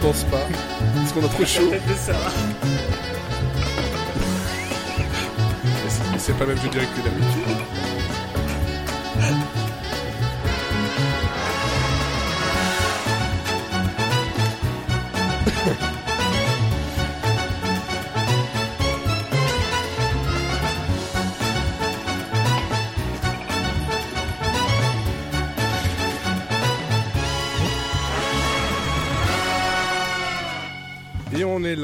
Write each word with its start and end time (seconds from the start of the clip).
danse 0.00 0.24
pas. 0.24 0.40
Parce 0.94 1.12
qu'on 1.12 1.24
a 1.24 1.28
trop 1.28 1.44
chaud. 1.44 1.70
C'est 6.18 6.36
pas 6.36 6.44
le 6.44 6.54
même 6.54 6.62
jeu 6.62 6.68
direct 6.68 6.92
que 6.94 7.00
d'habitude. 7.00 7.77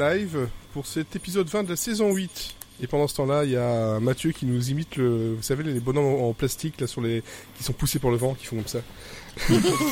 Live 0.09 0.47
pour 0.73 0.85
cet 0.85 1.15
épisode 1.15 1.47
20 1.47 1.63
de 1.63 1.69
la 1.69 1.75
saison 1.75 2.13
8. 2.13 2.55
Et 2.81 2.87
pendant 2.87 3.07
ce 3.07 3.15
temps-là, 3.15 3.45
il 3.45 3.51
y 3.51 3.55
a 3.57 3.99
Mathieu 4.01 4.31
qui 4.31 4.45
nous 4.45 4.69
imite 4.69 4.97
le, 4.97 5.35
vous 5.35 5.41
savez, 5.43 5.63
les 5.63 5.79
bonhommes 5.79 6.21
en 6.23 6.33
plastique 6.33 6.79
là 6.81 6.87
sur 6.87 7.01
les, 7.01 7.23
qui 7.57 7.63
sont 7.63 7.71
poussés 7.73 7.99
par 7.99 8.11
le 8.11 8.17
vent, 8.17 8.33
qui 8.33 8.45
font 8.45 8.57
comme 8.57 8.67
ça. 8.67 8.79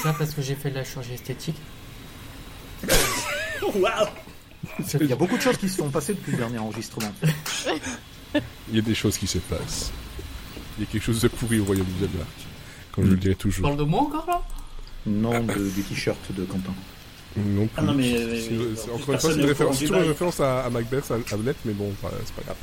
Ça 0.04 0.14
parce 0.14 0.32
que 0.34 0.42
j'ai 0.42 0.56
fait 0.56 0.70
de 0.70 0.76
la 0.76 0.84
chirurgie 0.84 1.14
esthétique. 1.14 1.56
Waouh 3.76 4.08
Il 5.00 5.08
y 5.08 5.14
a 5.14 5.16
beaucoup 5.16 5.38
de 5.38 5.42
choses 5.42 5.58
qui 5.58 5.70
se 5.70 5.78
sont 5.78 5.90
passées 5.90 6.14
depuis 6.14 6.34
le 6.34 6.38
dernier 6.40 6.58
enregistrement. 6.58 7.12
Il 8.70 8.76
y 8.76 8.80
a 8.80 8.82
des 8.82 8.96
choses 8.96 9.18
qui 9.18 9.28
se 9.28 9.38
passent. 9.38 9.92
Il 10.78 10.84
y 10.84 10.88
a 10.88 10.92
quelque 10.92 11.04
chose 11.04 11.22
de 11.22 11.28
pourri 11.30 11.60
au 11.60 11.66
royaume 11.66 11.86
du 11.86 12.06
Danemark. 12.06 12.30
Comme 12.92 13.06
je 13.06 13.12
le 13.12 13.18
dirais 13.18 13.36
Tu 13.36 13.42
toujours. 13.48 13.64
parles 13.64 13.78
de 13.78 13.84
moi 13.84 14.02
encore 14.02 14.26
là? 14.28 14.42
Non 15.06 15.40
de- 15.44 15.70
du 15.70 15.84
t-shirt 15.84 16.18
de 16.34 16.44
Quentin. 16.44 16.74
Non 17.36 17.66
plus. 17.68 17.70
Ah 17.78 17.82
non, 17.82 17.94
mais, 17.96 18.14
euh, 18.16 18.40
euh, 18.52 18.76
encore 18.94 19.14
une 19.14 19.20
fois, 19.20 19.32
c'est 19.32 19.40
une 19.40 19.46
référence, 19.46 19.80
toujours 19.80 19.98
une 19.98 20.08
référence 20.10 20.40
à, 20.40 20.66
à 20.66 20.70
Macbeth, 20.70 21.10
à 21.12 21.16
Hamlet, 21.36 21.56
mais 21.66 21.74
bon, 21.74 21.92
c'est 22.02 22.36
pas 22.36 22.42
grave. 22.44 22.58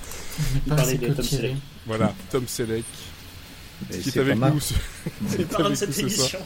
Parlait 0.77 0.99
de 0.99 1.07
Tom. 1.15 1.25
Selleck. 1.25 1.57
Voilà, 1.87 2.15
Tom 2.31 2.45
Selleck, 2.47 2.85
qui 3.91 4.09
est 4.11 4.19
avec 4.19 4.37
nous, 4.39 4.61
ce- 4.61 4.75
C'est 5.29 5.49
pas 5.49 5.59
de 5.59 5.65
avec 5.67 5.77
cette 5.79 5.99
émission. 5.99 6.39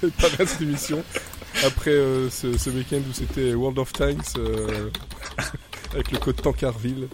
pas 0.00 0.28
mal 0.38 0.46
cette 0.48 0.60
émission. 0.60 1.02
Après 1.64 1.90
euh, 1.90 2.30
ce, 2.30 2.56
ce 2.56 2.70
week-end 2.70 2.98
où 3.08 3.12
c'était 3.12 3.54
World 3.54 3.78
of 3.80 3.92
Tanks, 3.92 4.36
euh, 4.36 4.90
avec 5.92 6.12
le 6.12 6.18
code 6.18 6.40
Tankerville. 6.40 7.08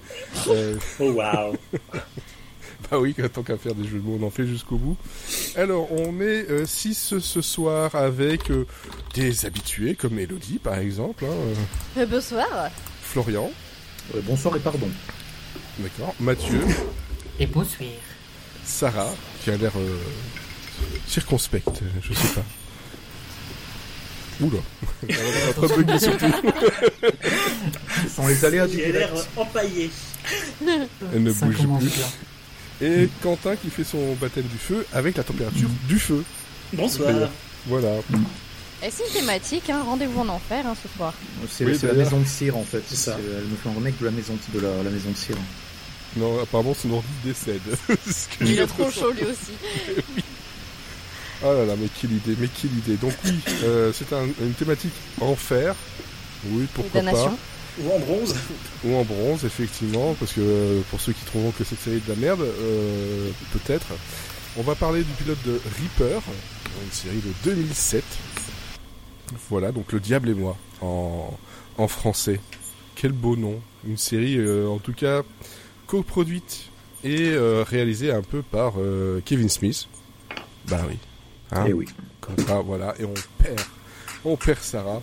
Euh, 0.49 0.77
Oh 1.01 1.11
waouh 1.13 1.57
bah 2.91 2.99
oui, 2.99 3.15
tant 3.33 3.43
qu'à 3.43 3.57
faire 3.57 3.75
des 3.75 3.89
jeux 3.89 3.99
de 3.99 4.03
mots, 4.05 4.19
on 4.21 4.27
en 4.27 4.31
fait 4.31 4.47
jusqu'au 4.47 4.77
bout. 4.77 4.97
Alors, 5.57 5.91
on 5.93 6.21
est 6.21 6.67
6 6.67 7.15
ce 7.21 7.41
soir 7.41 7.95
avec 7.95 8.51
euh, 8.51 8.67
des 9.15 9.47
habitués 9.47 9.95
comme 9.95 10.19
Elodie, 10.19 10.59
par 10.63 10.79
exemple. 10.79 11.25
hein, 11.25 11.33
euh, 11.33 12.03
Euh, 12.03 12.07
bonsoir. 12.07 12.47
Florian, 13.03 13.51
Euh, 14.15 14.21
bonsoir 14.25 14.57
et 14.57 14.61
pardon. 14.61 14.89
d'accord. 15.79 16.15
Mathieu, 16.21 16.61
Et 17.41 17.47
bonsoir. 17.47 17.89
Sarah, 18.65 19.13
qui 19.43 19.51
a 19.51 19.57
l'air 19.57 19.73
euh, 19.77 19.99
circonspecte, 21.07 21.83
je 22.03 22.13
sais 22.15 22.29
pas. 22.35 22.43
Oula, 24.41 24.59
elle 25.09 25.91
a 25.91 25.99
surtout. 25.99 26.27
Ce 28.03 28.09
sont 28.09 28.27
les 28.27 28.45
aléas 28.45 28.67
du 28.67 28.77
J'ai 28.79 28.91
l'air 28.93 29.09
direct. 29.13 29.29
empaillé. 29.37 29.91
Elle 31.13 31.23
ne 31.23 31.33
Ça 31.33 31.47
bouge 31.47 31.57
commence 31.59 31.83
plus. 31.85 31.93
bien. 31.97 32.07
Et 32.83 33.09
Quentin 33.23 33.57
qui 33.57 33.71
fait 33.71 33.85
son 33.85 34.15
baptême 34.15 34.45
du 34.47 34.59
feu 34.59 34.85
avec 34.93 35.17
la 35.17 35.23
température 35.23 35.69
du 35.89 35.99
feu. 35.99 36.25
Bonsoir. 36.73 37.13
Voilà. 37.67 37.89
Et 38.83 38.91
c'est 38.91 39.07
une 39.07 39.13
thématique, 39.21 39.71
hein, 39.71 39.83
rendez-vous 39.87 40.21
en 40.21 40.29
enfer 40.29 40.67
hein, 40.67 40.75
ce 40.83 40.89
soir. 40.97 41.15
C'est 41.49 41.65
Oui, 41.65 41.77
c'est 41.81 41.87
la 41.87 41.93
maison 41.95 42.19
de 42.21 42.27
cire 42.27 42.57
en 42.57 42.65
fait. 42.65 42.83
C'est 42.87 42.97
ça. 42.97 43.17
C'est- 43.17 43.31
Elle 43.39 43.45
me 43.45 43.57
fait 43.57 43.69
un 43.69 43.75
remake 43.75 43.99
de 44.01 44.05
la 44.05 44.11
maison 44.11 44.35
de 44.53 44.61
la, 44.61 44.83
la 44.83 44.91
maison 44.91 45.11
de 45.11 45.17
cire. 45.17 45.37
Non, 46.17 46.41
apparemment 46.43 46.75
son 46.75 46.91
ordi 46.93 47.09
décède. 47.25 47.61
Il 48.41 48.61
a 48.61 48.67
trop 48.67 48.91
chaud 48.91 49.13
lui 49.13 49.23
aussi. 49.25 49.53
Ah 51.47 51.53
là 51.53 51.67
là, 51.67 51.75
mais 51.79 51.89
quelle 52.01 52.13
idée, 52.13 52.35
mais 52.39 52.49
quelle 52.49 52.73
idée. 52.73 52.97
Donc 52.97 53.13
oui, 53.27 53.33
euh, 53.65 53.93
c'est 53.93 54.11
un- 54.15 54.25
une 54.41 54.55
thématique 54.55 54.93
enfer. 55.21 55.75
Oui, 56.47 56.67
pourquoi 56.73 57.03
pas. 57.03 57.33
Ou 57.81 57.91
en 57.91 57.99
bronze. 57.99 58.35
Ou 58.85 58.95
en 58.95 59.03
bronze, 59.05 59.45
effectivement, 59.45 60.15
parce 60.15 60.33
que 60.33 60.41
euh, 60.41 60.81
pour 60.91 61.01
ceux 61.01 61.13
qui 61.13 61.25
trouveront 61.25 61.51
que 61.51 61.65
cette 61.65 61.81
série 61.81 61.97
est 61.97 62.07
de 62.07 62.13
la 62.13 62.19
merde, 62.21 62.41
euh, 62.43 63.31
peut-être. 63.53 63.87
On 64.57 64.63
va 64.63 64.75
parler 64.77 65.03
du 65.03 65.13
pilote 65.15 65.43
de 65.45 65.53
Reaper, 65.81 66.21
une 66.85 66.93
série 66.93 67.17
de 67.17 67.33
2007. 67.45 68.05
Voilà, 69.51 69.73
donc 69.73 69.91
Le 69.93 69.99
Diable 69.99 70.29
et 70.29 70.35
moi, 70.35 70.57
en, 70.81 71.37
en 71.79 71.89
français. 71.89 72.39
Quel 72.95 73.11
beau 73.13 73.37
nom. 73.37 73.61
Une 73.87 73.97
série, 73.99 74.39
euh, 74.39 74.69
en 74.69 74.79
tout 74.79 74.93
cas, 74.93 75.23
coproduite 75.89 76.67
et 77.03 77.31
euh, 77.33 77.65
réalisée 77.69 78.13
un 78.13 78.23
peu 78.23 78.43
par 78.43 78.75
euh, 78.79 79.21
Kevin 79.25 79.49
Smith. 79.49 79.89
Bah 80.69 80.81
oui. 80.89 80.97
Hein 81.51 81.67
Et 81.67 81.71
Eh 81.71 81.73
oui. 81.73 81.87
comme 82.21 82.39
ça, 82.47 82.61
voilà, 82.61 82.95
et 82.99 83.05
on 83.05 83.13
perd, 83.43 83.61
on 84.25 84.37
perd 84.37 84.61
Sarah, 84.63 85.03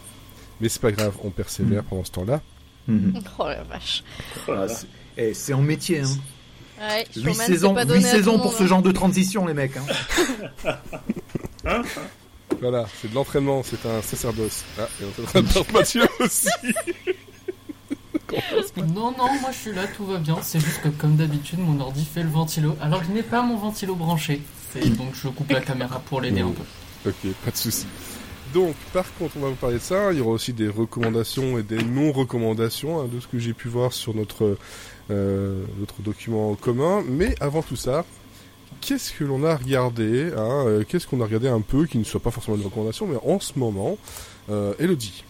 mais 0.59 0.69
c'est 0.69 0.81
pas 0.81 0.91
grave, 0.91 1.13
on 1.23 1.29
persévère 1.29 1.83
pendant 1.83 2.03
ce 2.03 2.11
temps-là. 2.11 2.41
Mhm. 2.87 3.13
Oh 3.39 3.47
la 3.47 3.63
vache. 3.63 4.03
Voilà. 4.45 4.63
Ah, 4.63 4.67
c'est- 4.67 4.87
eh, 5.17 5.33
c'est 5.33 5.53
en 5.53 5.61
métier. 5.61 5.99
Hein. 6.01 6.07
Ouais, 6.79 7.05
8 7.15 7.21
Showman, 7.21 7.33
c'est 7.35 7.45
saisons, 7.45 7.73
pas 7.75 7.85
saisons 7.85 8.37
pour 8.37 8.45
monde, 8.47 8.55
ce 8.57 8.63
hein. 8.63 8.67
genre 8.67 8.81
de 8.81 8.91
transition, 8.91 9.45
les 9.45 9.53
mecs. 9.53 9.77
Hein. 9.77 9.85
Hein 11.65 11.83
Voilà, 12.59 12.85
c'est 12.99 13.09
de 13.09 13.13
l'entraînement, 13.15 13.61
c'est 13.63 13.85
un 13.87 14.01
sacerdoce. 14.01 14.63
Ah, 14.79 14.87
et 14.99 15.05
on 15.05 15.21
est 15.21 15.25
en 15.25 15.27
train 15.29 15.41
de 15.43 15.47
perdre 15.53 15.71
Mathieu 15.73 16.01
aussi. 16.19 16.47
Non, 18.77 19.11
non, 19.11 19.27
moi 19.41 19.51
je 19.51 19.57
suis 19.57 19.73
là, 19.73 19.83
tout 19.95 20.05
va 20.05 20.17
bien. 20.17 20.37
C'est 20.41 20.59
juste 20.59 20.81
que 20.81 20.87
comme 20.89 21.17
d'habitude, 21.17 21.59
mon 21.59 21.79
ordi 21.81 22.05
fait 22.05 22.23
le 22.23 22.29
ventilo. 22.29 22.75
Alors 22.81 23.03
je 23.03 23.11
n'ai 23.11 23.23
pas 23.23 23.41
mon 23.41 23.57
ventilo 23.57 23.93
branché. 23.95 24.41
Donc 24.75 25.13
je 25.21 25.27
coupe 25.27 25.51
la 25.51 25.61
caméra 25.61 25.99
pour 25.99 26.21
l'aider 26.21 26.41
un 26.41 26.51
peu. 26.51 27.09
Ok, 27.09 27.33
pas 27.43 27.51
de 27.51 27.57
souci. 27.57 27.85
Donc, 28.53 28.75
par 28.91 29.05
contre, 29.15 29.37
on 29.37 29.41
va 29.41 29.49
vous 29.49 29.55
parler 29.55 29.77
de 29.77 29.81
ça. 29.81 30.11
Il 30.11 30.19
y 30.19 30.21
aura 30.21 30.31
aussi 30.31 30.51
des 30.51 30.67
recommandations 30.67 31.57
et 31.57 31.63
des 31.63 31.81
non-recommandations 31.81 33.01
hein, 33.01 33.09
de 33.11 33.19
ce 33.19 33.27
que 33.27 33.39
j'ai 33.39 33.53
pu 33.53 33.69
voir 33.69 33.93
sur 33.93 34.13
notre, 34.13 34.57
euh, 35.09 35.63
notre 35.79 36.01
document 36.01 36.55
commun. 36.55 37.03
Mais 37.07 37.35
avant 37.39 37.61
tout 37.61 37.77
ça, 37.77 38.05
qu'est-ce 38.81 39.13
que 39.13 39.23
l'on 39.23 39.43
a 39.45 39.55
regardé 39.55 40.31
hein, 40.35 40.65
euh, 40.67 40.83
Qu'est-ce 40.87 41.07
qu'on 41.07 41.21
a 41.21 41.25
regardé 41.25 41.47
un 41.47 41.61
peu, 41.61 41.85
qui 41.85 41.97
ne 41.97 42.03
soit 42.03 42.19
pas 42.19 42.31
forcément 42.31 42.57
une 42.57 42.63
recommandation, 42.63 43.07
mais 43.07 43.17
en 43.23 43.39
ce 43.39 43.57
moment, 43.57 43.97
euh, 44.49 44.73
Elodie. 44.79 45.23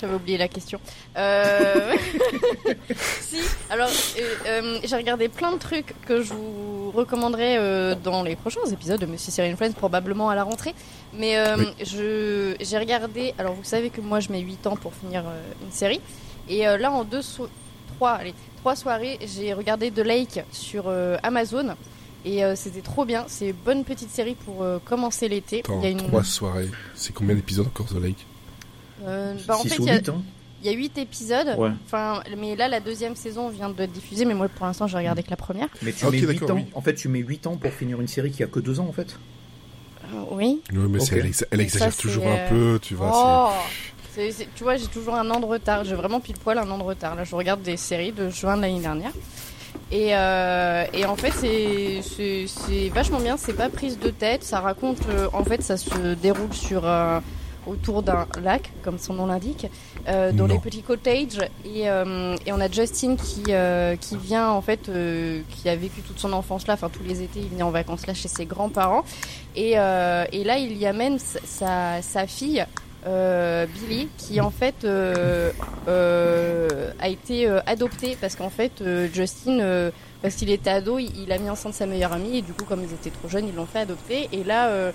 J'avais 0.00 0.14
oublié 0.14 0.38
la 0.38 0.48
question. 0.48 0.80
Euh... 1.16 1.94
si, 3.20 3.38
alors 3.70 3.88
euh, 4.46 4.78
j'ai 4.84 4.96
regardé 4.96 5.28
plein 5.28 5.52
de 5.52 5.58
trucs 5.58 5.94
que 6.06 6.22
je 6.22 6.32
vous 6.34 6.90
recommanderai 6.90 7.56
euh, 7.58 7.94
dans 7.94 8.22
les 8.22 8.36
prochains 8.36 8.64
épisodes 8.70 9.00
de 9.00 9.06
Monsieur 9.06 9.32
Serial 9.32 9.56
Friends, 9.56 9.72
probablement 9.72 10.28
à 10.30 10.34
la 10.34 10.44
rentrée. 10.44 10.74
Mais 11.14 11.36
euh, 11.38 11.56
Oui. 11.58 11.66
je 11.84 12.54
j'ai 12.60 12.78
regardé. 12.78 13.34
Alors 13.38 13.54
vous 13.54 13.64
savez 13.64 13.90
que 13.90 14.00
moi 14.00 14.20
je 14.20 14.30
mets 14.30 14.40
8 14.40 14.66
ans 14.66 14.76
pour 14.76 14.92
finir 14.94 15.24
une 15.64 15.72
série. 15.72 16.00
Et 16.48 16.64
là 16.64 16.90
en 16.92 17.04
deux 17.04 17.22
so- 17.22 17.48
trois, 17.96 18.12
allez, 18.12 18.34
trois 18.58 18.76
soirées, 18.76 19.18
j'ai 19.26 19.52
regardé 19.54 19.90
The 19.90 19.98
Lake 19.98 20.40
sur 20.52 20.92
Amazon. 21.22 21.74
Et 22.24 22.42
c'était 22.56 22.80
trop 22.82 23.04
bien. 23.04 23.24
C'est 23.28 23.48
une 23.48 23.52
bonne 23.52 23.84
petite 23.84 24.10
série 24.10 24.34
pour 24.34 24.64
commencer 24.84 25.28
l'été. 25.28 25.62
Il 25.78 25.82
y 25.84 25.86
a 25.86 25.90
une. 25.90 25.98
trois 26.08 26.24
soirées. 26.24 26.68
C'est 26.94 27.12
combien 27.14 27.34
d'épisodes 27.34 27.66
encore 27.66 27.86
The 27.86 28.00
Lake? 28.02 28.26
Euh, 29.06 29.34
bah, 29.46 29.56
en 29.56 29.62
6 29.62 29.68
fait, 29.70 29.78
ou 29.78 29.82
il 29.82 29.86
y 29.86 29.90
a- 29.90 29.94
8, 29.96 30.08
hein. 30.08 30.22
il 30.62 30.66
y 30.70 30.74
a 30.74 30.76
8 30.76 30.98
épisodes. 30.98 31.54
Ouais. 31.58 31.70
Enfin, 31.86 32.22
mais 32.36 32.56
là, 32.56 32.68
la 32.68 32.80
deuxième 32.80 33.16
saison 33.16 33.48
vient 33.48 33.68
de 33.70 33.86
diffuser, 33.86 34.24
mais 34.24 34.34
moi, 34.34 34.48
pour 34.48 34.66
l'instant, 34.66 34.86
j'ai 34.86 34.96
regardé 34.96 35.22
que 35.22 35.30
la 35.30 35.36
première. 35.36 35.68
Mais 35.82 35.92
tu 35.92 36.04
Ok, 36.06 36.12
mets 36.12 36.18
8 36.20 36.26
d'accord, 36.40 36.50
ans. 36.50 36.54
oui. 36.54 36.66
En 36.74 36.80
fait, 36.80 36.94
tu 36.94 37.08
mets 37.08 37.20
8 37.20 37.46
ans 37.46 37.56
pour 37.56 37.72
finir 37.72 38.00
une 38.00 38.08
série 38.08 38.30
qui 38.30 38.42
a 38.42 38.46
que 38.46 38.60
2 38.60 38.80
ans 38.80 38.86
en 38.88 38.92
fait. 38.92 39.16
Euh, 40.14 40.22
oui. 40.30 40.60
Oui, 40.72 40.78
mais 40.88 40.98
elle, 41.12 41.26
exa- 41.30 41.44
elle 41.50 41.58
Mais 41.58 41.64
exagère 41.64 41.92
ça, 41.92 42.00
toujours 42.02 42.26
un 42.26 42.48
peu, 42.48 42.78
tu 42.82 42.94
vois. 42.94 43.10
oh 43.14 43.50
Tu 44.56 44.62
vois, 44.64 44.76
j'ai 44.76 44.86
toujours 44.86 45.14
un 45.14 45.30
an 45.30 45.38
de 45.38 45.44
retard. 45.44 45.84
J'ai 45.84 45.94
vraiment 45.94 46.18
pile 46.20 46.36
poil 46.38 46.58
un 46.58 46.68
an 46.70 46.78
de 46.78 46.82
retard. 46.82 47.14
Là, 47.14 47.24
je 47.24 47.34
regarde 47.36 47.62
des 47.62 47.76
séries 47.76 48.12
de 48.12 48.30
juin 48.30 48.56
de 48.56 48.62
l'année 48.62 48.80
dernière. 48.80 49.12
Et, 49.92 50.14
euh, 50.16 50.84
et 50.92 51.04
en 51.04 51.14
fait, 51.16 51.30
c'est- 51.32 52.88
vachement 52.88 53.20
bien. 53.20 53.36
C'est 53.36 53.52
pas 53.52 53.68
prise 53.68 53.98
de 53.98 54.10
tête. 54.10 54.42
Ça 54.44 54.60
raconte. 54.60 54.98
euh, 55.08 55.28
en 55.32 55.44
fait, 55.44 55.62
ça 55.62 55.76
se 55.76 56.14
déroule 56.14 56.52
sur 56.52 56.84
autour 57.68 58.02
d'un 58.02 58.26
lac, 58.42 58.72
comme 58.82 58.98
son 58.98 59.12
nom 59.14 59.26
l'indique, 59.26 59.66
euh, 60.08 60.32
dans 60.32 60.46
Non. 60.48 60.54
les 60.54 60.58
petits 60.60 60.82
cottages. 60.82 61.40
Et, 61.64 61.88
euh, 61.88 62.34
et 62.46 62.52
on 62.52 62.60
a 62.60 62.70
Justin 62.70 63.16
qui 63.16 63.44
euh, 63.50 63.96
qui 63.96 64.16
vient 64.16 64.48
en 64.50 64.60
fait, 64.62 64.88
euh, 64.88 65.42
qui 65.50 65.68
a 65.68 65.76
vécu 65.76 66.00
toute 66.02 66.18
son 66.18 66.32
enfance 66.32 66.66
là. 66.66 66.74
Enfin, 66.74 66.88
tous 66.88 67.02
les 67.04 67.22
étés, 67.22 67.40
il 67.40 67.48
venait 67.48 67.62
en 67.62 67.70
vacances 67.70 68.06
là 68.06 68.14
chez 68.14 68.28
ses 68.28 68.46
grands-parents. 68.46 69.04
Et, 69.56 69.78
euh, 69.78 70.24
et 70.32 70.44
là, 70.44 70.58
il 70.58 70.76
y 70.76 70.86
amène 70.86 71.18
sa- 71.18 72.00
sa, 72.02 72.26
fille. 72.26 72.64
euh, 73.06 73.64
Billy 73.66 74.08
qui 74.18 74.40
en 74.40 74.50
fait 74.50 74.84
euh, 74.84 75.52
euh, 75.86 76.90
a 76.98 77.08
été 77.08 77.46
euh, 77.48 77.60
adopté 77.66 78.16
parce 78.20 78.34
qu'en 78.36 78.50
fait 78.50 78.72
euh, 78.82 79.08
Justin 79.12 79.60
euh, 79.60 79.90
parce 80.20 80.34
qu'il 80.34 80.50
était 80.50 80.70
ado 80.70 80.98
il, 80.98 81.10
il 81.22 81.30
a 81.32 81.38
mis 81.38 81.48
enceinte 81.48 81.74
sa 81.74 81.86
meilleure 81.86 82.12
amie 82.12 82.38
et 82.38 82.42
du 82.42 82.52
coup 82.52 82.64
comme 82.64 82.82
ils 82.82 82.92
étaient 82.92 83.10
trop 83.10 83.28
jeunes 83.28 83.46
ils 83.48 83.54
l'ont 83.54 83.66
fait 83.66 83.78
adopter 83.80 84.28
et 84.32 84.42
là 84.42 84.68
euh, 84.68 84.90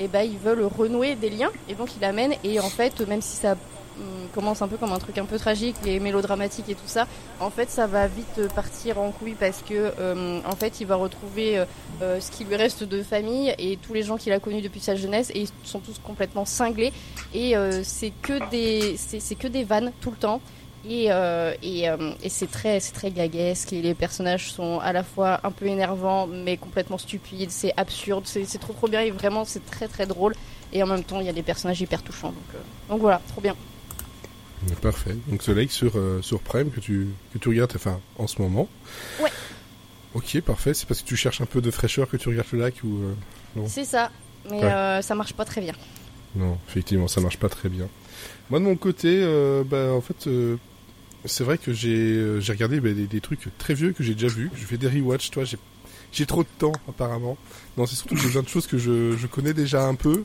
et 0.00 0.08
ben 0.08 0.22
ils 0.22 0.38
veulent 0.38 0.64
renouer 0.64 1.14
des 1.14 1.30
liens. 1.30 1.50
Et 1.68 1.74
donc 1.74 1.90
il 1.96 2.00
l'amène 2.00 2.34
et 2.42 2.60
en 2.60 2.70
fait 2.70 3.00
même 3.06 3.22
si 3.22 3.36
ça 3.36 3.52
hum, 3.52 4.28
commence 4.34 4.62
un 4.62 4.68
peu 4.68 4.76
comme 4.76 4.92
un 4.92 4.98
truc 4.98 5.18
un 5.18 5.24
peu 5.24 5.38
tragique 5.38 5.76
et 5.86 6.00
mélodramatique 6.00 6.68
et 6.68 6.74
tout 6.74 6.86
ça, 6.86 7.06
en 7.40 7.50
fait, 7.50 7.70
ça 7.70 7.86
va 7.86 8.06
vite 8.06 8.52
partir 8.54 8.98
en 8.98 9.10
couille 9.10 9.34
parce 9.38 9.62
que, 9.62 9.92
euh, 9.98 10.40
en 10.44 10.56
fait, 10.56 10.80
il 10.80 10.86
va 10.86 10.96
retrouver 10.96 11.58
euh, 11.58 11.64
euh, 12.02 12.20
ce 12.20 12.30
qui 12.30 12.44
lui 12.44 12.56
reste 12.56 12.84
de 12.84 13.02
famille 13.02 13.54
et 13.58 13.76
tous 13.76 13.92
les 13.92 14.02
gens 14.02 14.16
qu'il 14.16 14.32
a 14.32 14.38
connus 14.38 14.62
depuis 14.62 14.80
sa 14.80 14.94
jeunesse. 14.94 15.30
Et 15.34 15.40
ils 15.42 15.48
sont 15.64 15.80
tous 15.80 15.98
complètement 15.98 16.44
cinglés. 16.44 16.92
Et 17.32 17.56
euh, 17.56 17.82
c'est 17.82 18.12
que 18.22 18.48
des, 18.50 18.96
c'est 18.96 19.34
que 19.34 19.48
des 19.48 19.64
vannes 19.64 19.92
tout 20.00 20.10
le 20.10 20.16
temps. 20.16 20.40
Et, 20.88 21.06
euh, 21.10 21.54
et, 21.62 21.88
euh, 21.88 22.12
et 22.22 22.28
c'est 22.28 22.50
très, 22.50 22.78
c'est 22.78 22.92
très 22.92 23.10
gaguesque 23.10 23.72
et 23.72 23.80
les 23.80 23.94
personnages 23.94 24.52
sont 24.52 24.80
à 24.80 24.92
la 24.92 25.02
fois 25.02 25.40
un 25.42 25.50
peu 25.50 25.66
énervants 25.66 26.26
mais 26.26 26.58
complètement 26.58 26.98
stupides. 26.98 27.50
C'est 27.50 27.72
absurde, 27.78 28.24
c'est 28.26 28.44
c'est 28.44 28.58
trop 28.58 28.74
trop 28.74 28.86
bien 28.88 29.00
et 29.00 29.10
vraiment 29.10 29.44
c'est 29.46 29.64
très 29.64 29.88
très 29.88 30.06
drôle. 30.06 30.34
Et 30.72 30.82
en 30.82 30.86
même 30.86 31.02
temps, 31.04 31.20
il 31.20 31.26
y 31.26 31.30
a 31.30 31.32
des 31.32 31.42
personnages 31.42 31.80
hyper 31.80 32.02
touchants. 32.02 32.32
Donc, 32.32 32.54
euh, 32.54 32.58
donc 32.90 33.00
voilà, 33.00 33.22
trop 33.28 33.40
bien. 33.40 33.56
Parfait. 34.82 35.16
Donc 35.28 35.46
Lake 35.46 35.70
sur, 35.70 35.92
sur 36.22 36.40
Prime 36.40 36.70
que 36.70 36.80
tu, 36.80 37.08
que 37.32 37.38
tu 37.38 37.48
regardes 37.50 37.72
enfin, 37.76 38.00
en 38.18 38.26
ce 38.26 38.40
moment. 38.42 38.68
Ouais. 39.20 39.30
Ok, 40.14 40.40
parfait. 40.40 40.74
C'est 40.74 40.86
parce 40.86 41.02
que 41.02 41.06
tu 41.06 41.16
cherches 41.16 41.40
un 41.40 41.46
peu 41.46 41.60
de 41.60 41.70
fraîcheur 41.70 42.08
que 42.08 42.16
tu 42.16 42.28
regardes 42.28 42.48
le 42.52 42.60
lac 42.60 42.74
ou... 42.84 43.00
C'est 43.66 43.84
ça. 43.84 44.10
Mais 44.50 44.62
Ouais. 44.64 45.00
ça 45.02 45.14
marche 45.14 45.32
pas 45.34 45.44
très 45.44 45.60
bien. 45.60 45.74
Non, 46.34 46.58
effectivement, 46.68 47.08
ça 47.08 47.20
marche 47.20 47.38
pas 47.38 47.48
très 47.48 47.68
bien. 47.68 47.88
Moi, 48.50 48.58
de 48.58 48.64
mon 48.64 48.76
côté, 48.76 49.20
bah, 49.66 49.92
en 49.92 50.00
fait, 50.00 50.28
c'est 51.24 51.44
vrai 51.44 51.58
que 51.58 51.72
j'ai 51.72 51.94
euh, 51.94 52.40
j'ai 52.40 52.52
regardé 52.52 52.80
des, 52.80 53.06
des 53.06 53.20
trucs 53.20 53.48
très 53.58 53.74
vieux 53.74 53.92
que 53.92 54.02
j'ai 54.02 54.14
déjà 54.14 54.28
vus. 54.28 54.50
Je 54.54 54.64
fais 54.64 54.76
des 54.78 54.88
rewatch, 54.88 55.30
toi, 55.30 55.44
j'ai 55.44 55.58
j'ai 56.12 56.26
trop 56.26 56.42
de 56.44 56.48
temps, 56.58 56.72
apparemment. 56.88 57.36
Non, 57.76 57.86
c'est 57.86 57.96
surtout 57.96 58.14
que 58.14 58.20
j'ai 58.20 58.28
besoin 58.28 58.42
de 58.42 58.48
choses 58.48 58.66
que 58.68 58.78
je, 58.78 59.16
je 59.16 59.26
connais 59.26 59.52
déjà 59.52 59.84
un 59.86 59.96
peu, 59.96 60.22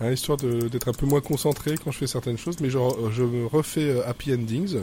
hein, 0.00 0.12
histoire 0.12 0.38
de- 0.38 0.68
d'être 0.68 0.86
un 0.88 0.92
peu 0.92 1.04
moins 1.06 1.20
concentré 1.20 1.74
quand 1.82 1.90
je 1.90 1.98
fais 1.98 2.06
certaines 2.06 2.38
choses. 2.38 2.60
Mais 2.60 2.70
genre, 2.70 3.10
je 3.10 3.24
me 3.24 3.44
refais 3.46 3.90
euh, 3.90 4.06
Happy 4.08 4.32
Endings, 4.32 4.76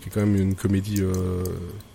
qui 0.00 0.08
est 0.08 0.12
quand 0.12 0.20
même 0.20 0.36
une 0.36 0.54
comédie 0.54 1.00
euh, 1.02 1.42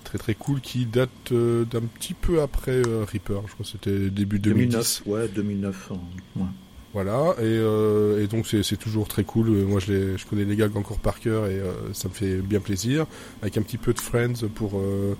très 0.03 0.17
très 0.17 0.33
cool, 0.35 0.59
qui 0.59 0.85
date 0.85 1.09
euh, 1.31 1.63
d'un 1.63 1.81
petit 1.81 2.13
peu 2.13 2.41
après 2.41 2.81
euh, 2.85 3.05
Reaper. 3.09 3.41
Je 3.47 3.53
crois 3.53 3.63
que 3.65 3.71
c'était 3.71 4.09
début 4.09 4.39
2010. 4.39 5.03
2009, 5.03 5.03
ouais, 5.05 5.27
2009. 5.29 5.91
euh, 5.91 6.39
ouais. 6.41 6.45
Voilà, 6.93 7.35
et, 7.37 7.43
euh, 7.43 8.23
et 8.23 8.27
donc 8.27 8.47
c'est 8.47 8.77
toujours 8.77 9.07
très 9.07 9.23
cool. 9.23 9.49
Moi, 9.49 9.79
je, 9.79 9.91
les, 9.93 10.17
je 10.17 10.25
connais 10.25 10.45
les 10.45 10.55
gags 10.55 10.75
encore 10.77 10.97
par 10.97 11.19
cœur 11.19 11.45
et 11.47 11.59
euh, 11.59 11.73
ça 11.93 12.07
me 12.07 12.13
fait 12.13 12.37
bien 12.37 12.59
plaisir. 12.59 13.05
Avec 13.41 13.57
un 13.57 13.61
petit 13.61 13.77
peu 13.77 13.93
de 13.93 13.99
Friends 13.99 14.47
pour, 14.55 14.79
euh, 14.79 15.15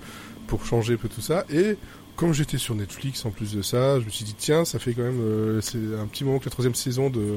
pour 0.48 0.64
changer 0.66 0.94
un 0.94 0.96
peu 0.96 1.08
tout 1.08 1.20
ça. 1.20 1.44
Et 1.50 1.76
comme 2.16 2.32
j'étais 2.32 2.58
sur 2.58 2.74
Netflix 2.74 3.24
en 3.26 3.30
plus 3.30 3.52
de 3.54 3.62
ça, 3.62 4.00
je 4.00 4.04
me 4.06 4.10
suis 4.10 4.24
dit, 4.24 4.34
tiens, 4.36 4.64
ça 4.64 4.78
fait 4.80 4.92
quand 4.92 5.02
même. 5.02 5.20
euh, 5.20 5.60
c'est 5.60 5.78
un 5.78 6.06
petit 6.06 6.24
moment 6.24 6.38
que 6.40 6.46
la 6.46 6.50
troisième 6.50 6.74
saison 6.74 7.10
de, 7.10 7.34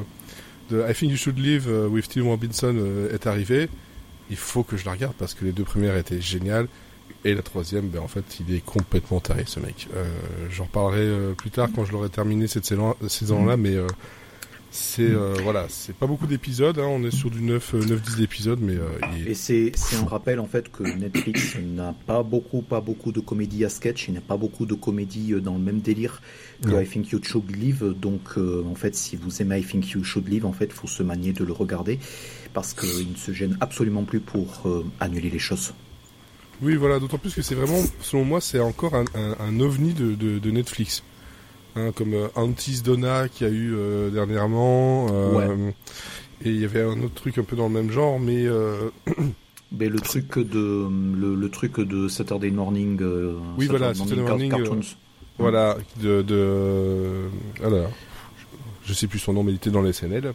de 0.72 0.84
I 0.89 0.94
Think 0.95 1.12
You 1.12 1.18
Should 1.18 1.38
Live 1.38 1.68
euh, 1.68 1.88
with 1.88 2.07
Tim 2.10 2.24
Robinson 2.24 2.74
euh, 2.75 3.13
est 3.13 3.27
arrivée. 3.27 3.69
Il 4.31 4.38
faut 4.38 4.63
que 4.63 4.75
je 4.77 4.86
la 4.86 4.94
regarde 4.94 5.13
parce 5.19 5.36
que 5.36 5.45
les 5.45 5.51
deux 5.51 5.66
premières 5.66 5.98
étaient 5.98 6.22
géniales. 6.22 6.68
Et 7.25 7.36
la 7.36 7.44
troisième, 7.44 7.89
ben, 7.89 8.00
en 8.00 8.07
fait, 8.07 8.24
il 8.39 8.56
est 8.56 8.66
complètement 8.66 9.19
taré, 9.19 9.44
ce 9.45 9.60
mec. 9.60 9.88
Euh, 9.94 10.06
J'en 10.50 10.63
reparlerai 10.63 11.01
euh, 11.01 11.34
plus 11.34 11.51
tard 11.51 11.69
quand 11.75 11.86
je 11.86 11.92
l'aurai 11.92 12.10
terminé 12.10 12.48
cette 12.48 12.66
saison- 12.66 12.95
saison-là, 13.07 13.57
mais 13.57 13.75
euh, 13.75 13.86
c'est 14.74 15.04
euh, 15.04 15.36
voilà, 15.44 15.66
c'est 15.70 15.94
pas 15.94 16.08
beaucoup 16.08 16.28
d'épisodes. 16.28 16.80
hein, 16.80 16.88
on 16.88 17.04
est 17.04 17.12
sur 17.12 17.30
du 17.30 17.42
9, 17.42 17.74
euh, 17.76 17.82
9-10 17.82 18.22
épisodes, 18.24 18.60
mais 18.62 18.76
euh, 18.76 18.88
il 19.18 19.28
est- 19.28 19.32
Et 19.32 19.34
c'est 19.36 19.72
un 20.02 20.06
rappel 20.06 20.40
en 20.40 20.46
fait 20.48 20.72
que 20.72 20.84
Netflix 20.84 21.58
n'a 21.62 21.94
pas 22.08 22.24
beaucoup, 22.24 22.62
pas 22.62 22.80
beaucoup 22.80 23.12
de 23.12 23.20
comédies 23.20 23.66
à 23.66 23.70
sketch, 23.70 24.08
il 24.08 24.14
n'a 24.14 24.22
pas 24.22 24.38
beaucoup 24.38 24.66
de 24.66 24.74
comédies 24.74 25.34
dans 25.42 25.54
le 25.56 25.60
même 25.60 25.80
délire 25.82 26.22
que 26.64 26.70
Non. 26.70 26.80
I 26.80 26.88
Think 26.88 27.10
You 27.12 27.20
Should 27.22 27.54
Live. 27.56 27.84
Donc 28.00 28.22
euh, 28.38 28.64
en 28.66 28.76
fait, 28.76 28.96
si 28.96 29.16
vous 29.18 29.42
aimez 29.42 29.60
I 29.60 29.64
Think 29.64 29.90
You 29.92 30.04
Should 30.04 30.28
Live, 30.30 30.46
en 30.46 30.54
fait, 30.54 30.72
faut 30.72 30.88
se 30.88 31.04
manier 31.04 31.34
de 31.34 31.44
le 31.44 31.52
regarder 31.54 32.00
parce 32.54 32.74
qu'il 32.74 33.12
ne 33.12 33.18
se 33.18 33.34
gêne 33.34 33.58
absolument 33.62 34.04
plus 34.04 34.20
pour 34.22 34.64
annuler 35.00 35.30
les 35.30 35.40
choses. 35.40 35.74
Oui, 36.62 36.76
voilà, 36.76 37.00
d'autant 37.00 37.18
plus 37.18 37.34
que 37.34 37.42
c'est 37.42 37.56
vraiment, 37.56 37.82
selon 38.02 38.24
moi, 38.24 38.40
c'est 38.40 38.60
encore 38.60 38.94
un, 38.94 39.06
un, 39.16 39.36
un 39.40 39.60
ovni 39.60 39.94
de, 39.94 40.14
de, 40.14 40.38
de 40.38 40.52
Netflix. 40.52 41.04
Hein, 41.76 41.92
comme 41.96 42.14
euh, 42.14 42.28
Antis 42.36 42.82
Donna 42.84 43.30
qui 43.30 43.46
a 43.46 43.50
eu 43.50 43.74
euh, 43.76 44.10
dernièrement. 44.10 45.08
euh, 45.12 45.72
Et 46.44 46.50
il 46.50 46.60
y 46.60 46.66
avait 46.66 46.82
un 46.82 47.02
autre 47.02 47.14
truc 47.14 47.38
un 47.38 47.44
peu 47.44 47.56
dans 47.56 47.68
le 47.68 47.74
même 47.74 47.92
genre, 47.92 48.20
mais 48.20 48.46
Mais 49.74 49.88
le 49.88 50.00
truc 50.02 50.38
de 50.38 50.88
le, 51.18 51.34
le 51.36 51.50
truc 51.50 51.80
de 51.80 52.10
Saturday 52.10 52.52
Morning, 52.52 53.00
Oui, 53.58 53.68
voilà, 53.68 53.94
Saturday 53.94 54.10
Saturday 54.16 54.30
Morning 54.30 54.52
Cartoons. 54.52 54.96
voilà, 55.40 55.78
de, 56.02 56.22
de 56.24 57.30
je 58.84 58.94
sais 58.94 59.08
plus 59.08 59.20
son 59.20 59.32
nom, 59.34 59.44
mais 59.44 59.52
il 59.54 59.56
était 59.56 59.70
dans 59.70 59.82
les 59.82 59.94
SNL. 59.94 60.34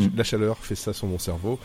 Mm. 0.00 0.10
La 0.16 0.24
chaleur 0.24 0.58
fait 0.58 0.74
ça 0.74 0.92
sur 0.92 1.06
mon 1.06 1.18
cerveau. 1.18 1.58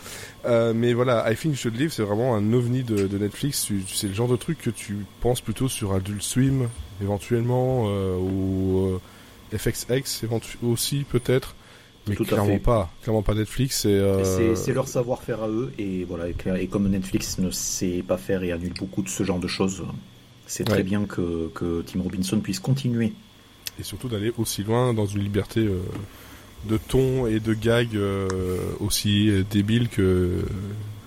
Euh, 0.44 0.72
mais 0.74 0.92
voilà, 0.94 1.30
I 1.30 1.36
Think 1.36 1.52
You 1.54 1.56
Should 1.58 1.76
Live, 1.76 1.92
c'est 1.92 2.02
vraiment 2.02 2.34
un 2.36 2.52
ovni 2.52 2.82
de, 2.82 3.06
de 3.06 3.18
Netflix. 3.18 3.70
C'est 3.88 4.08
le 4.08 4.14
genre 4.14 4.28
de 4.28 4.36
truc 4.36 4.58
que 4.58 4.70
tu 4.70 4.96
penses 5.20 5.40
plutôt 5.40 5.68
sur 5.68 5.92
Adult 5.94 6.22
Swim, 6.22 6.68
éventuellement, 7.02 7.84
euh, 7.88 8.16
ou 8.16 8.98
euh, 9.52 9.56
FXX 9.56 10.24
aussi 10.62 11.04
peut-être. 11.08 11.54
Mais 12.06 12.14
Tout 12.14 12.22
à 12.22 12.26
clairement 12.26 12.46
fait. 12.54 12.58
pas, 12.58 12.90
clairement 13.02 13.22
pas 13.22 13.34
Netflix. 13.34 13.84
Et, 13.84 13.90
Et 13.90 13.92
euh, 13.92 14.54
C'est 14.54 14.72
leur 14.72 14.88
savoir-faire 14.88 15.42
à 15.42 15.48
eux 15.48 15.72
et 15.78 16.04
voilà 16.04 16.24
et, 16.28 16.66
comme 16.66 16.88
Netflix 16.88 17.38
ne 17.38 17.50
sait 17.50 18.02
pas 18.06 18.16
faire 18.16 18.42
et 18.42 18.50
annule 18.52 18.72
beaucoup 18.72 19.02
de 19.02 19.10
ce 19.10 19.24
genre 19.24 19.38
de 19.38 19.46
choses, 19.48 19.82
c'est 20.46 20.64
très 20.64 20.76
Ouais. 20.78 20.82
bien 20.84 21.04
que, 21.04 21.50
que 21.54 21.82
Tim 21.82 22.00
Robinson 22.00 22.40
puisse 22.40 22.60
continuer. 22.60 23.12
et 23.78 23.82
surtout 23.82 24.08
d'aller 24.08 24.32
aussi 24.38 24.62
loin 24.62 24.94
dans 24.94 25.04
une 25.04 25.20
liberté 25.22 25.68
de 26.64 26.76
ton 26.76 27.26
et 27.26 27.40
de 27.40 27.54
gag 27.54 27.94
euh, 27.94 28.28
aussi 28.80 29.30
euh, 29.30 29.44
débile 29.48 29.88
que 29.88 30.44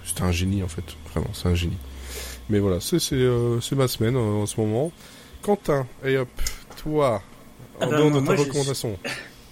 c'est 0.05 0.21
un 0.21 0.31
génie 0.31 0.63
en 0.63 0.67
fait 0.67 0.83
vraiment 1.11 1.29
c'est 1.33 1.47
un 1.49 1.55
génie 1.55 1.77
mais 2.49 2.59
voilà 2.59 2.79
c'est 2.79 2.99
c'est 2.99 3.15
euh, 3.15 3.59
ma 3.73 3.87
semaine 3.87 4.15
euh, 4.15 4.41
en 4.43 4.45
ce 4.45 4.59
moment 4.59 4.91
Quentin 5.41 5.85
et 6.05 6.17
hop 6.17 6.29
toi 6.81 7.21
Ah 7.79 7.85
en 7.85 7.89
bah, 7.91 7.97
dehors 7.97 8.11
de 8.11 8.25
ta 8.25 8.35
recommandation 8.35 8.97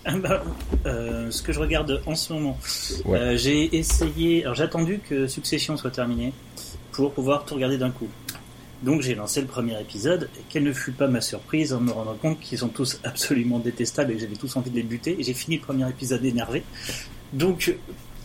Ah 0.06 0.18
bah, 0.18 0.44
euh, 0.86 1.30
ce 1.30 1.42
que 1.42 1.52
je 1.52 1.60
regarde 1.60 2.02
en 2.06 2.16
ce 2.16 2.32
moment, 2.32 2.58
Ouais. 3.06 3.38
j'ai 3.38 3.76
essayé. 3.78 4.44
Alors 4.44 4.56
j'ai 4.56 4.64
attendu 4.64 5.02
que 5.08 5.28
Succession 5.28 5.76
soit 5.76 5.92
terminée 5.92 6.34
pour 6.94 7.12
pouvoir 7.12 7.44
tout 7.46 7.56
regarder 7.56 7.78
d'un 7.78 7.92
coup. 7.92 8.08
Donc 8.82 9.02
j'ai 9.02 9.16
lancé 9.16 9.42
le 9.42 9.48
premier 9.48 9.80
épisode 9.80 10.30
et 10.38 10.42
quelle 10.48 10.64
ne 10.64 10.72
fut 10.72 10.94
pas 10.94 11.08
ma 11.08 11.22
surprise 11.22 11.74
en 11.74 11.82
me 11.82 11.92
rendant 11.92 12.16
compte 12.16 12.40
qu'ils 12.40 12.60
sont 12.60 12.70
tous 12.70 13.00
absolument 13.04 13.60
détestables 13.60 14.12
et 14.12 14.16
que 14.16 14.22
j'avais 14.22 14.36
tous 14.36 14.56
envie 14.56 14.70
de 14.70 14.76
les 14.76 14.84
buter. 14.84 15.18
Et 15.20 15.24
j'ai 15.24 15.34
fini 15.34 15.58
le 15.58 15.64
premier 15.64 15.90
épisode 15.90 16.24
énervé. 16.24 16.64
Donc 17.34 17.76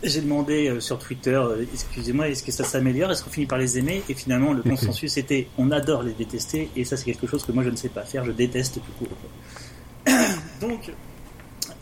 j'ai 0.02 0.20
demandé 0.20 0.68
euh, 0.68 0.80
sur 0.80 0.98
Twitter, 0.98 1.34
euh, 1.34 1.64
excusez-moi, 1.72 2.28
est-ce 2.28 2.42
que 2.42 2.52
ça 2.52 2.64
s'améliore? 2.64 3.10
Est-ce 3.10 3.24
qu'on 3.24 3.30
finit 3.30 3.46
par 3.46 3.58
les 3.58 3.78
aimer? 3.78 4.02
Et 4.08 4.14
finalement 4.14 4.52
le 4.52 4.62
consensus 4.70 5.16
était 5.16 5.48
on 5.58 5.70
adore 5.70 6.02
les 6.02 6.12
détester 6.12 6.70
et 6.76 6.84
ça 6.84 6.96
c'est 6.96 7.04
quelque 7.04 7.26
chose 7.26 7.44
que 7.44 7.52
moi 7.52 7.64
je 7.64 7.70
ne 7.70 7.76
sais 7.76 7.88
pas 7.88 8.02
faire. 8.02 8.24
Je 8.24 8.32
déteste 8.32 8.74
tout 8.74 8.92
court. 8.98 9.16
Donc 10.60 10.92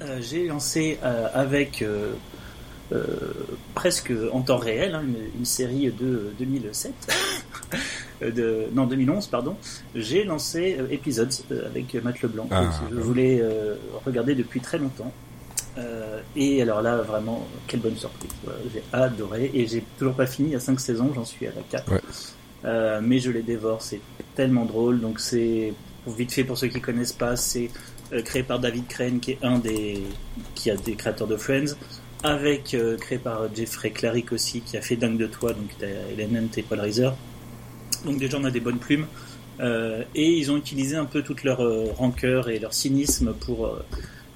euh, 0.01 0.21
j'ai 0.23 0.47
lancé 0.47 0.99
avec 1.03 1.85
presque 3.75 4.13
en 4.33 4.41
temps 4.43 4.59
réel 4.59 4.95
hein, 4.95 5.03
une, 5.03 5.17
une 5.39 5.45
série 5.45 5.91
de 5.91 6.33
2007, 6.39 6.93
euh, 8.23 8.31
de, 8.31 8.65
non 8.73 8.87
2011 8.87 9.27
pardon. 9.29 9.57
J'ai 9.95 10.25
lancé 10.25 10.77
euh, 10.79 10.87
Episodes 10.91 11.33
euh, 11.51 11.67
avec 11.67 11.95
Matt 12.03 12.21
Leblanc 12.23 12.49
Ah. 12.51 12.71
que 12.89 12.95
je 12.95 13.01
voulais 13.01 13.41
euh, 13.41 13.77
regarder 14.05 14.35
depuis 14.35 14.61
très 14.61 14.79
longtemps. 14.79 15.13
Euh, 15.79 16.21
et 16.37 16.61
alors 16.61 16.83
là 16.83 16.97
vraiment 16.99 17.47
quelle 17.67 17.81
bonne 17.81 17.97
surprise. 17.97 18.31
Voilà, 18.45 18.59
j'ai 18.73 18.83
adoré 18.93 19.51
et 19.55 19.67
j'ai 19.67 19.83
toujours 19.99 20.15
pas 20.15 20.27
fini. 20.27 20.49
Il 20.51 20.53
y 20.53 20.57
a 20.57 20.61
5 20.61 20.79
saisons, 20.79 21.11
j'en 21.15 21.25
suis 21.25 21.47
à 21.47 21.51
la 21.55 21.63
4 21.71 21.93
Ouais. 21.93 22.01
Euh, 22.65 23.01
mais 23.03 23.19
je 23.19 23.31
les 23.31 23.43
dévore. 23.43 23.81
C'est 23.83 24.01
tellement 24.35 24.65
drôle. 24.67 25.01
Donc 25.01 25.19
c'est 25.19 25.73
vite 26.07 26.33
fait 26.33 26.45
pour 26.45 26.59
ceux 26.59 26.69
qui 26.69 26.81
connaissent 26.81 27.13
pas, 27.15 27.37
c'est 27.37 27.71
euh, 28.13 28.23
créé 28.23 28.43
par 28.43 28.59
David 28.59 28.87
Crane, 28.87 29.19
qui 29.21 29.33
est 29.33 29.39
un 29.43 29.59
des 29.59 30.03
qui 30.55 30.71
a 30.71 30.77
des 30.77 30.95
créateurs 30.95 31.27
de 31.27 31.37
Friends, 31.37 31.75
avec 32.23 32.75
euh, 32.75 32.97
créé 32.97 33.19
par 33.19 33.55
Jeffrey 33.55 33.91
Clarick 33.91 34.33
aussi, 34.33 34.61
qui 34.61 34.77
a 34.77 34.81
fait 34.81 34.97
Dingue 34.97 35.19
de 35.19 35.27
toi, 35.27 35.53
donc 35.53 35.71
t'as 35.79 35.87
Element 35.87 36.49
et 36.57 36.63
Paul. 36.63 36.81
Donc 38.05 38.19
déjà 38.19 38.39
on 38.39 38.45
a 38.45 38.51
des 38.51 38.61
bonnes 38.61 38.79
plumes. 38.79 39.07
Euh, 39.61 40.03
et 40.15 40.31
ils 40.31 40.51
ont 40.51 40.57
utilisé 40.57 40.97
un 40.97 41.05
peu 41.05 41.23
toute 41.23 41.45
leur 41.45 41.61
euh, 41.61 41.87
rancœur 41.97 42.49
et 42.49 42.59
leur 42.59 42.73
cynisme 42.75 43.35
pour 43.35 43.79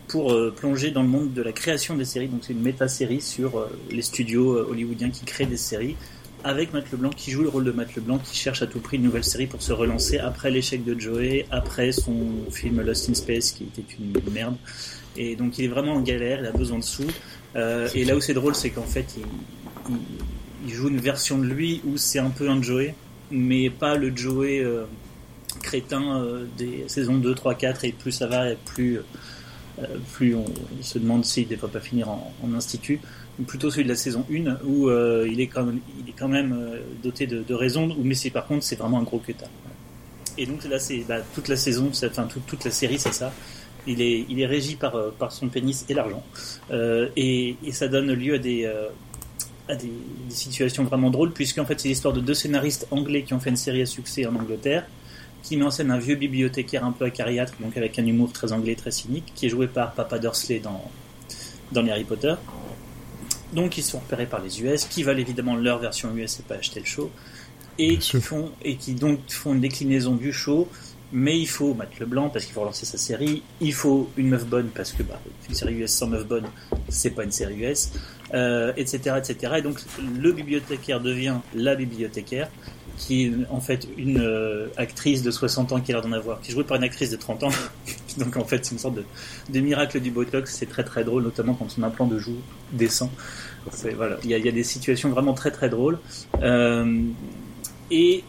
pour 0.08 0.32
plonger 0.54 0.92
dans 0.92 1.02
le 1.02 1.08
monde 1.08 1.34
de 1.34 1.42
la 1.42 1.50
création 1.50 1.96
des 1.96 2.04
séries. 2.04 2.28
Donc 2.28 2.44
c'est 2.44 2.52
une 2.52 2.62
méta-série 2.62 3.20
sur 3.20 3.66
les 3.90 4.02
studios 4.02 4.56
hollywoodiens 4.70 5.10
qui 5.10 5.24
créent 5.24 5.46
des 5.46 5.56
séries 5.56 5.96
avec 6.46 6.72
Matt 6.72 6.92
Leblanc 6.92 7.10
qui 7.10 7.32
joue 7.32 7.42
le 7.42 7.48
rôle 7.48 7.64
de 7.64 7.72
Matt 7.72 7.96
Leblanc 7.96 8.18
qui 8.18 8.36
cherche 8.36 8.62
à 8.62 8.68
tout 8.68 8.78
prix 8.78 8.98
une 8.98 9.02
nouvelle 9.02 9.24
série 9.24 9.48
pour 9.48 9.62
se 9.62 9.72
relancer 9.72 10.18
après 10.18 10.48
l'échec 10.48 10.84
de 10.84 10.98
Joey, 10.98 11.44
après 11.50 11.90
son 11.90 12.14
film 12.52 12.82
Lost 12.82 13.10
in 13.10 13.14
Space 13.14 13.50
qui 13.50 13.64
était 13.64 13.84
une 13.98 14.12
merde. 14.32 14.56
Et 15.16 15.34
donc 15.34 15.58
il 15.58 15.64
est 15.64 15.68
vraiment 15.68 15.94
en 15.94 16.02
galère, 16.02 16.38
il 16.40 16.46
a 16.46 16.52
besoin 16.52 16.78
de 16.78 16.84
sous. 16.84 17.06
Euh, 17.56 17.88
et 17.94 18.04
là 18.04 18.16
où 18.16 18.20
c'est 18.20 18.34
drôle, 18.34 18.54
c'est 18.54 18.70
qu'en 18.70 18.82
fait 18.82 19.16
il, 19.16 19.94
il, 19.94 19.98
il 20.66 20.74
joue 20.74 20.88
une 20.88 21.00
version 21.00 21.38
de 21.38 21.44
lui 21.44 21.80
où 21.84 21.96
c'est 21.96 22.18
un 22.18 22.30
peu 22.30 22.48
un 22.48 22.60
Joey, 22.62 22.94
mais 23.30 23.70
pas 23.70 23.96
le 23.96 24.14
Joey 24.14 24.60
euh, 24.60 24.84
crétin 25.62 26.20
euh, 26.20 26.44
des 26.58 26.84
saisons 26.88 27.16
2, 27.16 27.34
3, 27.34 27.54
4 27.54 27.84
et 27.84 27.92
plus 27.92 28.12
ça 28.12 28.26
va 28.26 28.50
et 28.50 28.58
plus, 28.64 29.00
plus 30.12 30.34
on 30.34 30.44
se 30.82 30.98
demande 30.98 31.24
s'il 31.24 31.48
ne 31.48 31.54
devrait 31.54 31.70
pas 31.70 31.80
finir 31.80 32.10
en, 32.10 32.32
en 32.42 32.54
institut. 32.54 33.00
plutôt 33.46 33.70
celui 33.70 33.84
de 33.84 33.88
la 33.90 33.96
saison 33.96 34.24
1 34.30 34.58
où 34.66 34.90
il 35.26 35.40
est 35.40 35.46
quand 35.46 35.64
même, 35.64 35.80
il 36.00 36.10
est 36.10 36.14
quand 36.18 36.28
même 36.28 36.56
doté 37.02 37.26
de, 37.26 37.42
de 37.42 37.54
raison, 37.54 37.94
mais 38.02 38.14
c'est 38.14 38.30
par 38.30 38.46
contre 38.46 38.64
c'est 38.64 38.76
vraiment 38.76 38.98
un 38.98 39.04
gros 39.04 39.18
queutard. 39.18 39.50
Et 40.38 40.44
donc 40.44 40.64
là 40.64 40.78
c'est 40.78 41.04
bah, 41.08 41.20
toute 41.34 41.48
la 41.48 41.56
saison, 41.56 41.90
enfin 41.90 42.24
toute, 42.24 42.46
toute 42.46 42.64
la 42.64 42.70
série 42.70 42.98
c'est 42.98 43.14
ça. 43.14 43.32
Il 43.86 44.02
est, 44.02 44.26
il 44.28 44.40
est 44.40 44.46
régi 44.46 44.76
par, 44.76 45.12
par 45.18 45.32
son 45.32 45.48
pénis 45.48 45.84
et 45.88 45.94
l'argent. 45.94 46.22
et, 46.72 47.56
et, 47.64 47.72
ça 47.72 47.88
donne 47.88 48.12
lieu 48.12 48.34
à 48.34 48.38
des, 48.38 48.66
à 49.68 49.74
des, 49.74 49.86
des, 50.28 50.34
situations 50.34 50.84
vraiment 50.84 51.10
drôles, 51.10 51.32
puisqu'en 51.32 51.64
fait 51.64 51.78
c'est 51.80 51.88
l'histoire 51.88 52.14
de 52.14 52.20
deux 52.20 52.34
scénaristes 52.34 52.86
anglais 52.90 53.22
qui 53.22 53.34
ont 53.34 53.40
fait 53.40 53.50
une 53.50 53.56
série 53.56 53.82
à 53.82 53.86
succès 53.86 54.26
en 54.26 54.34
Angleterre, 54.34 54.86
qui 55.46 55.56
met 55.56 55.64
en 55.64 55.70
scène 55.70 55.92
un 55.92 55.98
vieux 55.98 56.16
bibliothécaire 56.16 56.84
un 56.84 56.90
peu 56.90 57.04
acariâtre, 57.04 57.54
donc 57.60 57.76
avec 57.76 57.98
un 57.98 58.06
humour 58.06 58.32
très 58.32 58.52
anglais, 58.52 58.74
très 58.74 58.90
cynique, 58.90 59.32
qui 59.34 59.46
est 59.46 59.48
joué 59.48 59.68
par 59.68 59.92
Papa 59.92 60.18
Dursley 60.18 60.58
dans, 60.58 60.90
dans 61.70 61.82
les 61.82 61.92
Harry 61.92 62.04
Potter. 62.04 62.34
Donc 63.52 63.78
ils 63.78 63.84
sont 63.84 64.00
repérés 64.00 64.26
par 64.26 64.42
les 64.42 64.60
US, 64.62 64.84
qui 64.86 65.04
valent 65.04 65.20
évidemment 65.20 65.54
leur 65.54 65.78
version 65.78 66.14
US 66.16 66.40
et 66.40 66.42
pas 66.42 66.56
acheter 66.56 66.80
le 66.80 66.86
show, 66.86 67.12
et 67.78 67.98
qui, 67.98 68.20
font, 68.20 68.50
et 68.62 68.74
qui 68.74 68.94
donc 68.94 69.20
font 69.28 69.54
une 69.54 69.60
déclinaison 69.60 70.16
du 70.16 70.32
show, 70.32 70.68
mais 71.12 71.38
il 71.38 71.46
faut 71.46 71.74
Matt 71.74 71.98
Leblanc 71.98 72.30
parce 72.30 72.44
qu'il 72.44 72.54
faut 72.54 72.60
relancer 72.60 72.86
sa 72.86 72.98
série, 72.98 73.42
il 73.60 73.72
faut 73.72 74.10
une 74.16 74.28
meuf 74.28 74.46
bonne 74.46 74.68
parce 74.74 74.92
que 74.92 75.02
bah, 75.02 75.20
une 75.48 75.54
série 75.54 75.74
US 75.74 75.92
sans 75.92 76.08
meuf 76.08 76.26
bonne, 76.26 76.46
c'est 76.88 77.10
pas 77.10 77.24
une 77.24 77.30
série 77.30 77.56
US 77.62 77.90
euh, 78.34 78.72
etc., 78.76 79.16
etc. 79.18 79.54
Et 79.58 79.62
donc 79.62 79.78
le 80.20 80.32
bibliothécaire 80.32 81.00
devient 81.00 81.36
la 81.54 81.76
bibliothécaire, 81.76 82.48
qui 82.96 83.26
est 83.26 83.32
en 83.50 83.60
fait 83.60 83.86
une 83.96 84.20
euh, 84.20 84.66
actrice 84.76 85.22
de 85.22 85.30
60 85.30 85.72
ans 85.72 85.80
qui 85.80 85.92
a 85.92 85.96
l'air 85.96 86.02
d'en 86.02 86.12
avoir, 86.12 86.40
qui 86.40 86.50
est 86.50 86.54
jouée 86.54 86.64
par 86.64 86.76
une 86.76 86.82
actrice 86.82 87.10
de 87.10 87.16
30 87.16 87.44
ans. 87.44 87.50
donc 88.18 88.36
en 88.36 88.44
fait 88.44 88.64
c'est 88.64 88.72
une 88.72 88.80
sorte 88.80 88.96
de, 88.96 89.04
de 89.50 89.60
miracle 89.60 90.00
du 90.00 90.10
Botox, 90.10 90.52
c'est 90.56 90.66
très 90.66 90.82
très 90.82 91.04
drôle, 91.04 91.22
notamment 91.22 91.54
quand 91.54 91.68
son 91.68 91.82
implant 91.84 92.06
de 92.06 92.18
joue 92.18 92.38
descend. 92.72 93.10
Voilà, 93.96 94.16
il 94.24 94.30
y, 94.30 94.34
a, 94.34 94.38
il 94.38 94.46
y, 94.46 94.48
a, 94.48 94.52
des 94.52 94.64
situations 94.64 95.10
vraiment 95.10 95.34
très 95.34 95.50
très 95.50 95.68
drôles. 95.68 95.98
Euh, 96.42 97.02
et 97.90 98.24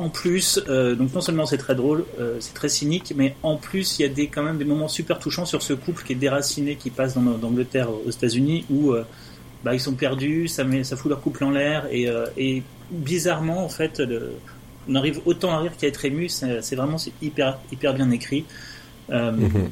en 0.00 0.08
plus, 0.08 0.58
euh, 0.68 0.94
donc 0.94 1.12
non 1.14 1.20
seulement 1.20 1.44
c'est 1.44 1.58
très 1.58 1.74
drôle, 1.74 2.06
euh, 2.18 2.38
c'est 2.40 2.54
très 2.54 2.70
cynique, 2.70 3.12
mais 3.14 3.36
en 3.42 3.56
plus 3.56 3.98
il 3.98 4.02
y 4.02 4.04
a 4.06 4.08
des, 4.08 4.28
quand 4.28 4.42
même 4.42 4.56
des 4.56 4.64
moments 4.64 4.88
super 4.88 5.18
touchants 5.18 5.44
sur 5.44 5.62
ce 5.62 5.74
couple 5.74 6.02
qui 6.04 6.14
est 6.14 6.16
déraciné, 6.16 6.76
qui 6.76 6.88
passe 6.88 7.14
d'Angleterre 7.16 7.88
aux 7.90 8.10
États-Unis, 8.10 8.64
où 8.70 8.92
euh, 8.92 9.04
bah, 9.62 9.74
ils 9.74 9.80
sont 9.80 9.92
perdus, 9.92 10.48
ça, 10.48 10.64
met, 10.64 10.84
ça 10.84 10.96
fout 10.96 11.10
leur 11.10 11.20
couple 11.20 11.44
en 11.44 11.50
l'air, 11.50 11.86
et, 11.92 12.08
et, 12.38 12.62
bizarrement, 12.90 13.62
en 13.62 13.68
fait, 13.68 14.00
le, 14.00 14.32
on 14.88 14.94
arrive 14.94 15.20
autant 15.26 15.52
à 15.52 15.58
rire 15.58 15.72
qu'à 15.78 15.86
être 15.86 16.04
ému, 16.04 16.28
c'est 16.28 16.74
vraiment 16.74 16.96
hyper, 17.20 17.58
hyper 17.70 17.94
bien 17.94 18.10
écrit. 18.10 18.46
Mm-hmm. 19.10 19.68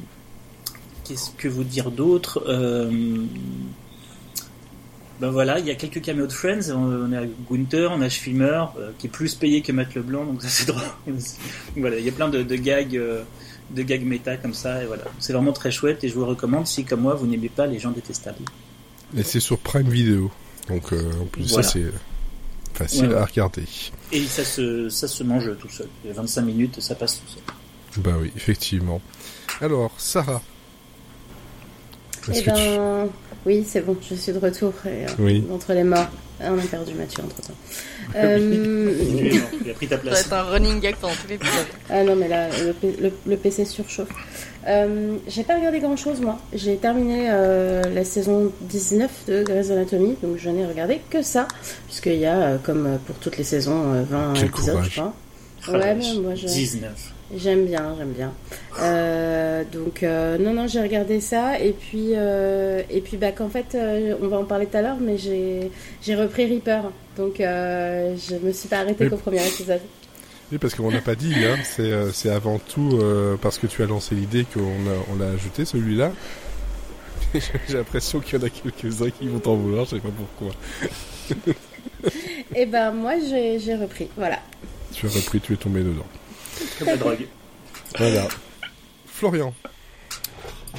Qu'est-ce 1.03 1.31
que 1.31 1.47
vous 1.47 1.63
dire 1.63 1.91
d'autre? 1.91 2.43
Ben 5.19 5.29
voilà, 5.31 5.59
il 5.59 5.65
y 5.65 5.71
a 5.71 5.75
quelques 5.75 6.01
caméos 6.01 6.27
de 6.27 6.31
Friends. 6.31 6.71
On, 6.73 7.11
a 7.13 7.25
Gunther, 7.49 7.91
on 7.91 8.01
a 8.01 8.09
Schwimmer, 8.09 8.65
qui 8.97 9.07
est 9.07 9.09
plus 9.09 9.35
payé 9.35 9.61
que 9.61 9.71
Matt 9.71 9.93
Leblanc, 9.95 10.25
donc 10.25 10.41
ça 10.41 10.49
c'est 10.49 10.65
drôle. 10.71 10.83
voilà, 11.75 11.97
il 11.97 12.05
y 12.05 12.09
a 12.09 12.11
plein 12.13 12.29
de, 12.29 12.41
de 12.43 12.55
gags, 12.55 12.91
de 13.71 13.83
gags 13.83 14.03
méta 14.05 14.37
comme 14.37 14.53
ça, 14.53 14.81
et 14.83 14.85
voilà. 14.85 15.03
C'est 15.19 15.33
vraiment 15.33 15.53
très 15.53 15.71
chouette, 15.71 16.03
et 16.03 16.09
je 16.09 16.15
vous 16.15 16.25
recommande 16.25 16.67
si, 16.67 16.85
comme 16.85 17.01
moi, 17.01 17.15
vous 17.15 17.27
n'aimez 17.27 17.49
pas 17.49 17.67
les 17.67 17.79
gens 17.79 17.91
détestables. 17.91 18.43
Et 19.17 19.23
c'est 19.23 19.39
sur 19.39 19.57
Prime 19.57 19.89
Video. 19.89 20.31
Donc 20.67 20.93
euh, 20.93 21.11
en 21.21 21.25
plus 21.25 21.49
voilà. 21.49 21.63
ça 21.63 21.73
c'est 21.73 21.91
facile 22.73 23.07
Ouais, 23.07 23.15
ouais. 23.15 23.19
à 23.21 23.25
regarder. 23.25 23.63
Et 24.11 24.23
ça 24.25 24.45
se, 24.45 24.87
ça 24.89 25.07
se 25.07 25.23
mange 25.23 25.49
tout 25.59 25.69
seul. 25.69 25.87
Il 26.03 26.09
y 26.09 26.11
a 26.11 26.13
25 26.13 26.41
minutes, 26.43 26.79
ça 26.79 26.95
passe 26.95 27.19
tout 27.19 27.31
seul. 27.33 28.03
Bah 28.03 28.13
oui, 28.21 28.31
effectivement. 28.35 29.01
Alors, 29.61 29.91
Sarah. 29.97 30.41
Eh 32.33 32.41
tu- 32.41 32.49
ben, 32.49 33.07
oui, 33.45 33.63
c'est 33.67 33.81
bon, 33.85 33.95
je 34.07 34.15
suis 34.15 34.31
de 34.33 34.39
retour 34.39 34.73
et, 34.85 35.05
euh, 35.05 35.07
Oui. 35.19 35.43
entre 35.53 35.73
les 35.73 35.83
morts. 35.83 36.07
Ah, 36.41 36.51
on 36.53 36.57
a 36.57 36.61
perdu 36.61 36.93
Mathieu 36.93 37.23
entre 37.23 37.41
temps. 37.41 37.53
Euh, 38.15 38.91
il 39.63 39.69
a 39.69 39.73
pris 39.75 39.87
ta 39.87 39.97
Ça 39.97 40.01
va 40.03 40.09
place. 40.09 40.21
être 40.21 40.33
un 40.33 40.41
running 40.43 40.79
gag 40.79 40.95
pendant 40.95 41.13
tout 41.13 41.27
l'épisode. 41.29 41.65
ah 41.91 42.03
non, 42.03 42.15
mais 42.15 42.27
là, 42.27 42.47
le, 42.65 42.73
P- 42.73 42.95
le- 42.99 43.11
le 43.27 43.37
PC 43.37 43.65
surchauffe. 43.65 44.07
Euh, 44.67 45.17
j'ai 45.27 45.43
pas 45.43 45.57
regardé 45.57 45.79
grand 45.79 45.95
chose, 45.95 46.19
moi. 46.19 46.39
J'ai 46.51 46.77
terminé 46.77 47.27
euh, 47.29 47.83
la 47.93 48.03
saison 48.03 48.51
19 48.61 49.11
de 49.27 49.43
Grey's 49.43 49.69
Anatomy, 49.69 50.15
donc 50.23 50.37
je 50.37 50.49
n'ai 50.49 50.65
regardé 50.65 51.01
que 51.11 51.21
ça, 51.21 51.47
puisqu'il 51.85 52.15
y 52.17 52.25
a, 52.25 52.57
comme 52.63 52.97
pour 53.05 53.15
toutes 53.17 53.37
les 53.37 53.43
saisons, 53.43 53.93
euh, 53.93 54.03
20 54.09 54.33
Quel 54.35 54.45
épisodes, 54.47 54.73
courage. 54.75 54.89
je 54.89 54.99
crois. 55.01 55.13
Ah, 55.67 55.71
Ouais, 55.73 55.93
mais 55.95 56.13
moi, 56.21 56.33
je- 56.35 56.47
19. 56.47 56.91
J'aime 57.35 57.65
bien, 57.65 57.95
j'aime 57.97 58.11
bien. 58.11 58.33
Euh, 58.81 59.63
donc 59.71 60.01
euh, 60.01 60.37
non, 60.39 60.53
non, 60.53 60.67
j'ai 60.67 60.81
regardé 60.81 61.19
ça 61.21 61.59
et 61.59 61.73
puis 61.73 62.13
euh, 62.15 62.81
et 62.89 63.01
puis 63.01 63.17
bah 63.17 63.31
qu'en 63.31 63.49
fait, 63.49 63.75
euh, 63.75 64.15
on 64.21 64.27
va 64.27 64.37
en 64.37 64.45
parler 64.45 64.65
tout 64.65 64.77
à 64.77 64.81
l'heure, 64.81 64.97
mais 64.99 65.17
j'ai 65.17 65.69
j'ai 66.01 66.15
repris 66.15 66.45
Reaper, 66.45 66.91
donc 67.17 67.35
je 67.37 68.35
me 68.43 68.51
suis 68.51 68.67
pas 68.67 68.79
arrêtée 68.79 69.03
Oui. 69.03 69.09
qu'au 69.09 69.17
premier 69.17 69.45
épisode. 69.47 69.81
Oui, 70.51 70.57
parce 70.57 70.73
qu'on 70.73 70.89
n'a 70.89 71.01
pas 71.01 71.13
dit, 71.13 71.35
hein, 71.45 71.57
c'est, 72.11 72.29
avant 72.29 72.57
tout 72.57 72.99
parce 73.41 73.59
que 73.59 73.67
tu 73.67 73.83
as 73.83 73.85
lancé 73.85 74.15
l'idée 74.15 74.45
qu'on 74.51 74.61
on 75.13 75.19
l'a 75.19 75.29
ajouté 75.29 75.65
celui-là. 75.65 76.11
J'ai 77.67 77.77
l'impression 77.77 78.19
qu'il 78.21 78.39
y 78.39 78.41
en 78.41 78.45
a 78.47 78.49
quelques-uns 78.49 79.11
qui 79.11 79.27
vont 79.27 79.37
t'en 79.37 79.53
vouloir, 79.55 79.85
je 79.85 79.91
sais 79.91 79.99
pas 79.99 80.09
pourquoi. 80.09 80.55
Et 82.55 82.65
ben 82.65 82.91
moi 82.91 83.13
j'ai 83.19 83.59
j'ai 83.59 83.75
repris, 83.75 84.07
voilà. 84.17 84.39
Tu 84.93 85.05
as 85.05 85.09
repris, 85.09 85.39
tu 85.39 85.53
es 85.53 85.57
tombé 85.57 85.81
dedans. 85.81 86.07
Comme 86.77 86.87
la 86.87 86.97
drogue. 86.97 87.27
Voilà. 87.97 88.27
Florian. 89.05 89.53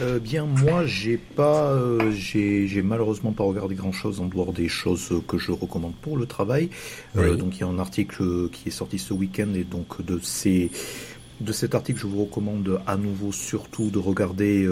Euh, 0.00 0.18
bien, 0.18 0.46
moi, 0.46 0.86
j'ai 0.86 1.16
pas, 1.18 1.72
euh, 1.72 2.10
j'ai, 2.12 2.66
j'ai 2.66 2.80
malheureusement 2.80 3.32
pas 3.32 3.44
regardé 3.44 3.74
grand 3.74 3.92
chose 3.92 4.20
en 4.20 4.26
dehors 4.26 4.52
des 4.52 4.68
choses 4.68 5.12
que 5.28 5.36
je 5.36 5.52
recommande 5.52 5.94
pour 6.00 6.16
le 6.16 6.26
travail. 6.26 6.70
Euh, 7.16 7.36
donc, 7.36 7.56
il 7.56 7.60
y 7.60 7.64
a 7.64 7.66
un 7.66 7.78
article 7.78 8.48
qui 8.50 8.68
est 8.68 8.72
sorti 8.72 8.98
ce 8.98 9.12
week-end 9.12 9.52
et 9.54 9.64
donc 9.64 10.02
de 10.04 10.18
ces, 10.22 10.70
de 11.40 11.52
cet 11.52 11.74
article, 11.74 12.00
je 12.00 12.06
vous 12.06 12.24
recommande 12.24 12.80
à 12.86 12.96
nouveau 12.96 13.32
surtout 13.32 13.90
de 13.90 13.98
regarder 13.98 14.66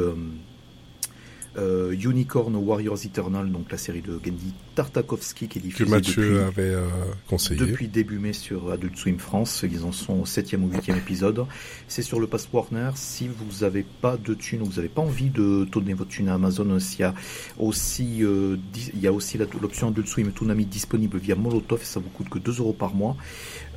euh, 1.59 1.93
Unicorn 1.93 2.55
Warriors 2.57 3.05
Eternal, 3.05 3.51
donc 3.51 3.71
la 3.71 3.77
série 3.79 4.01
de 4.01 4.19
Gendy 4.25 4.53
Tartakovsky 4.75 5.49
qui 5.49 5.59
est 5.59 5.61
Que 5.63 5.67
diffusée 5.67 5.91
Mathieu 5.91 6.23
depuis, 6.23 6.39
avait 6.63 6.75
euh, 6.75 6.87
conseillé. 7.29 7.59
depuis 7.61 7.89
début 7.89 8.19
mai 8.19 8.33
sur 8.33 8.71
Adult 8.71 8.97
Swim 8.97 9.19
France, 9.19 9.65
ils 9.71 9.85
en 9.85 9.93
sont 9.93 10.21
au 10.21 10.27
septième 10.27 10.65
ou 10.65 10.71
huitième 10.71 10.97
épisode. 10.97 11.45
C'est 11.89 12.03
sur 12.03 12.21
le 12.21 12.27
Pass 12.27 12.49
Warner. 12.53 12.91
Si 12.95 13.29
vous 13.29 13.63
n'avez 13.65 13.85
pas 14.01 14.17
de 14.17 14.35
thunes 14.35 14.63
ou 14.63 14.67
vous 14.67 14.77
n'avez 14.77 14.89
pas 14.89 15.03
envie 15.03 15.31
de 15.31 15.67
donner 15.71 15.95
votre 15.95 16.11
thune 16.11 16.29
à 16.29 16.35
Amazon, 16.35 16.79
il 16.79 17.01
y 17.01 17.03
a 17.03 17.15
aussi, 17.59 18.23
euh, 18.25 18.57
il 18.95 19.01
y 19.01 19.07
a 19.07 19.13
aussi 19.13 19.37
la- 19.39 19.47
l'option 19.61 19.89
Adult 19.89 20.07
Swim 20.07 20.31
Toonami 20.33 20.65
disponible 20.67 21.19
via 21.19 21.35
Molotov 21.35 21.81
et 21.83 21.85
ça 21.85 22.01
vous 22.01 22.11
coûte 22.11 22.29
que 22.29 22.39
2 22.39 22.59
euros 22.59 22.73
par 22.73 22.95
mois. 22.95 23.17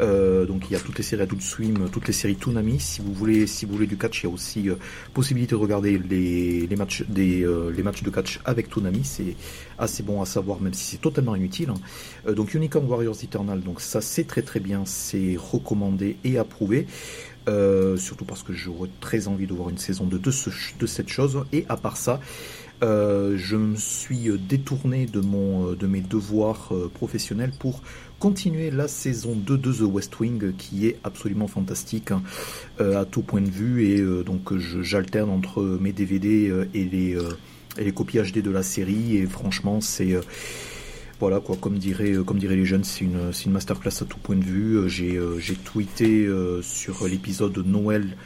Euh, 0.01 0.45
donc 0.45 0.63
il 0.69 0.73
y 0.73 0.75
a 0.75 0.79
toutes 0.79 0.97
les 0.97 1.03
séries 1.03 1.21
Adult 1.23 1.41
Swim, 1.41 1.89
toutes 1.91 2.07
les 2.07 2.13
séries 2.13 2.35
Toonami. 2.35 2.79
Si 2.79 3.01
vous 3.01 3.13
voulez, 3.13 3.47
si 3.47 3.65
vous 3.65 3.73
voulez 3.73 3.87
du 3.87 3.97
catch, 3.97 4.23
il 4.23 4.27
y 4.27 4.29
a 4.29 4.33
aussi 4.33 4.69
euh, 4.69 4.75
possibilité 5.13 5.51
de 5.51 5.59
regarder 5.59 5.95
euh, 5.95 6.67
les 6.67 6.75
matchs 6.75 7.03
de 8.03 8.09
catch 8.09 8.39
avec 8.45 8.69
Toonami. 8.69 9.03
C'est 9.03 9.35
assez 9.77 10.03
bon 10.03 10.21
à 10.21 10.25
savoir, 10.25 10.59
même 10.61 10.73
si 10.73 10.83
c'est 10.91 11.01
totalement 11.01 11.35
inutile. 11.35 11.69
hein. 11.69 12.33
Donc 12.33 12.53
Unicorn 12.53 12.85
Warriors 12.85 13.17
Eternal, 13.23 13.61
donc 13.61 13.81
ça 13.81 14.01
c'est 14.01 14.25
très 14.25 14.41
très 14.41 14.59
bien, 14.59 14.83
c'est 14.85 15.35
recommandé 15.37 16.17
et 16.23 16.37
approuvé. 16.37 16.87
Surtout 17.97 18.25
parce 18.25 18.43
que 18.43 18.53
j'aurais 18.53 18.89
très 19.01 19.27
envie 19.27 19.45
de 19.45 19.53
voir 19.53 19.69
une 19.69 19.77
saison 19.77 20.05
2 20.05 20.19
de, 20.19 20.31
ce, 20.31 20.49
de 20.79 20.85
cette 20.85 21.09
chose. 21.09 21.43
Et 21.51 21.65
à 21.67 21.75
part 21.75 21.97
ça, 21.97 22.21
je 22.81 23.55
me 23.55 23.75
suis 23.75 24.29
détourné 24.37 25.05
de, 25.07 25.21
mes 25.87 26.01
devoirs 26.01 26.71
professionnels 26.93 27.51
pour 27.59 27.81
continuer 28.21 28.69
la 28.69 28.87
saison 28.87 29.35
2 29.35 29.57
de 29.57 29.73
The 29.73 29.81
West 29.81 30.19
Wing 30.19 30.53
qui 30.55 30.85
est 30.85 30.97
absolument 31.03 31.47
fantastique 31.47 32.09
euh, 32.79 33.01
à 33.01 33.05
tout 33.05 33.23
point 33.23 33.41
de 33.41 33.49
vue 33.49 33.87
et 33.87 33.99
euh, 33.99 34.23
donc 34.23 34.55
j'alterne 34.83 35.31
entre 35.31 35.63
mes 35.63 35.91
DVD 35.91 36.47
euh, 36.47 36.65
et 36.75 36.85
les, 36.85 37.17
copies 37.91 38.19
HD 38.19 38.43
de 38.43 38.51
la 38.51 38.61
série 38.61 39.17
et 39.17 39.25
franchement 39.25 39.81
c'est 39.81 40.13
voilà 41.19 41.39
quoi, 41.39 41.55
comme 41.59 41.79
dirait 41.79 42.13
comme 42.25 42.37
diraient 42.37 42.55
les 42.55 42.65
jeunes, 42.65 42.83
c'est 42.83 43.05
une 43.05 43.31
une 43.45 43.51
masterclass 43.51 44.01
à 44.01 44.05
tout 44.05 44.17
point 44.19 44.35
de 44.35 44.43
vue. 44.43 44.87
J'ai 44.89 45.55
tweeté 45.63 46.27
sur 46.61 47.07
l'épisode 47.07 47.53
de 47.53 47.61
Noël 47.63 48.17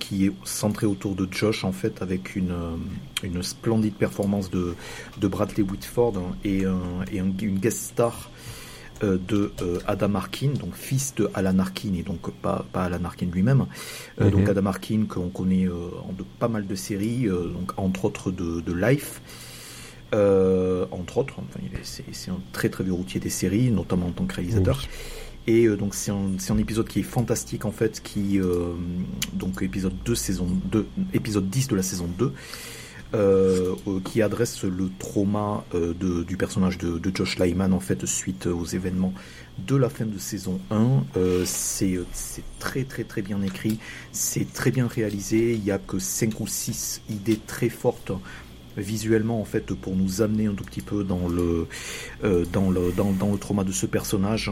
qui 0.00 0.26
est 0.26 0.32
centré 0.44 0.86
autour 0.86 1.14
de 1.16 1.26
Josh 1.30 1.64
en 1.64 1.72
fait 1.72 2.00
avec 2.00 2.36
une 2.36 3.42
splendide 3.42 3.94
performance 3.94 4.48
de 4.50 4.74
de 5.20 5.28
Bradley 5.28 5.62
Whitford 5.68 6.14
hein, 6.16 6.36
et 6.44 6.64
un- 6.64 7.04
et 7.12 7.18
un- 7.20 7.32
une 7.42 7.58
guest 7.58 7.78
star 7.80 8.30
de 9.02 9.52
euh, 9.62 9.78
Adam 9.86 10.14
Arkin, 10.16 10.50
donc 10.58 10.74
fils 10.74 11.14
de 11.14 11.30
Alan 11.34 11.58
Arkin 11.58 11.94
et 11.94 12.02
donc 12.02 12.30
pas, 12.42 12.64
pas 12.72 12.84
Alan 12.84 13.04
Arkin 13.04 13.26
lui-même. 13.32 13.66
Euh, 14.20 14.24
Mhm. 14.24 14.30
Donc 14.30 14.48
Adam 14.48 14.66
Arkin 14.66 15.04
qu'on 15.08 15.28
connaît 15.28 15.66
euh, 15.66 15.88
en 16.08 16.12
de 16.12 16.24
pas 16.38 16.48
mal 16.48 16.66
de 16.66 16.74
séries, 16.74 17.26
euh, 17.28 17.48
donc 17.48 17.72
entre 17.76 18.04
autres 18.06 18.30
de, 18.30 18.60
de 18.60 18.72
Life. 18.72 19.20
Euh, 20.14 20.86
entre 20.90 21.18
autres, 21.18 21.34
enfin, 21.38 21.60
il 21.62 21.78
est- 21.78 21.82
c'est 21.84 22.04
c'est 22.12 22.30
un 22.30 22.40
très 22.52 22.70
très 22.70 22.82
vieux 22.82 22.94
routier 22.94 23.20
des 23.20 23.28
séries, 23.30 23.70
notamment 23.70 24.06
en 24.06 24.12
tant 24.12 24.24
que 24.24 24.34
réalisateur. 24.36 24.78
Oui. 24.82 24.88
Et 25.54 25.64
euh, 25.66 25.76
donc 25.76 25.94
c'est 25.94 26.10
un, 26.10 26.30
c'est 26.38 26.52
un 26.52 26.58
épisode 26.58 26.88
qui 26.88 27.00
est 27.00 27.02
fantastique 27.04 27.64
en 27.66 27.72
fait, 27.72 28.02
qui 28.02 28.38
euh, 28.40 28.72
donc 29.34 29.62
épisode 29.62 29.92
2 30.04 30.14
saison 30.14 30.46
2, 30.72 30.86
épisode 31.14 31.48
10 31.50 31.68
de 31.68 31.76
la 31.76 31.82
saison 31.82 32.06
2. 32.18 32.32
Euh, 33.14 33.74
qui 34.04 34.20
adresse 34.20 34.64
le 34.64 34.90
trauma 34.98 35.64
euh, 35.74 35.94
du 36.24 36.36
personnage 36.36 36.76
de, 36.76 37.00
Josh 37.14 37.38
Lyman 37.38 37.72
en 37.72 37.80
fait 37.80 38.04
suite 38.04 38.46
aux 38.46 38.66
événements 38.66 39.14
de 39.66 39.76
la 39.76 39.88
fin 39.88 40.04
de 40.04 40.18
saison 40.18 40.60
1. 40.70 41.04
Euh, 41.16 41.42
c'est 41.46 41.96
très 42.58 42.84
très 42.84 43.04
très 43.04 43.22
bien 43.22 43.40
écrit, 43.40 43.78
c'est 44.12 44.52
très 44.52 44.70
bien 44.70 44.86
réalisé, 44.86 45.54
il 45.54 45.62
n'y 45.62 45.70
a 45.70 45.78
que 45.78 45.98
5 45.98 46.38
ou 46.40 46.46
6 46.46 47.00
idées 47.08 47.40
très 47.46 47.70
fortes 47.70 48.12
visuellement 48.76 49.40
en 49.40 49.46
fait 49.46 49.72
pour 49.74 49.96
nous 49.96 50.20
amener 50.20 50.46
un 50.46 50.54
tout 50.54 50.64
petit 50.64 50.82
peu 50.82 51.02
dans 51.02 51.28
le 51.28 51.66
dans 52.52 52.68
le 52.70 52.92
dans, 52.92 53.32
le 53.32 53.38
trauma 53.38 53.64
de 53.64 53.72
ce 53.72 53.86
personnage. 53.86 54.50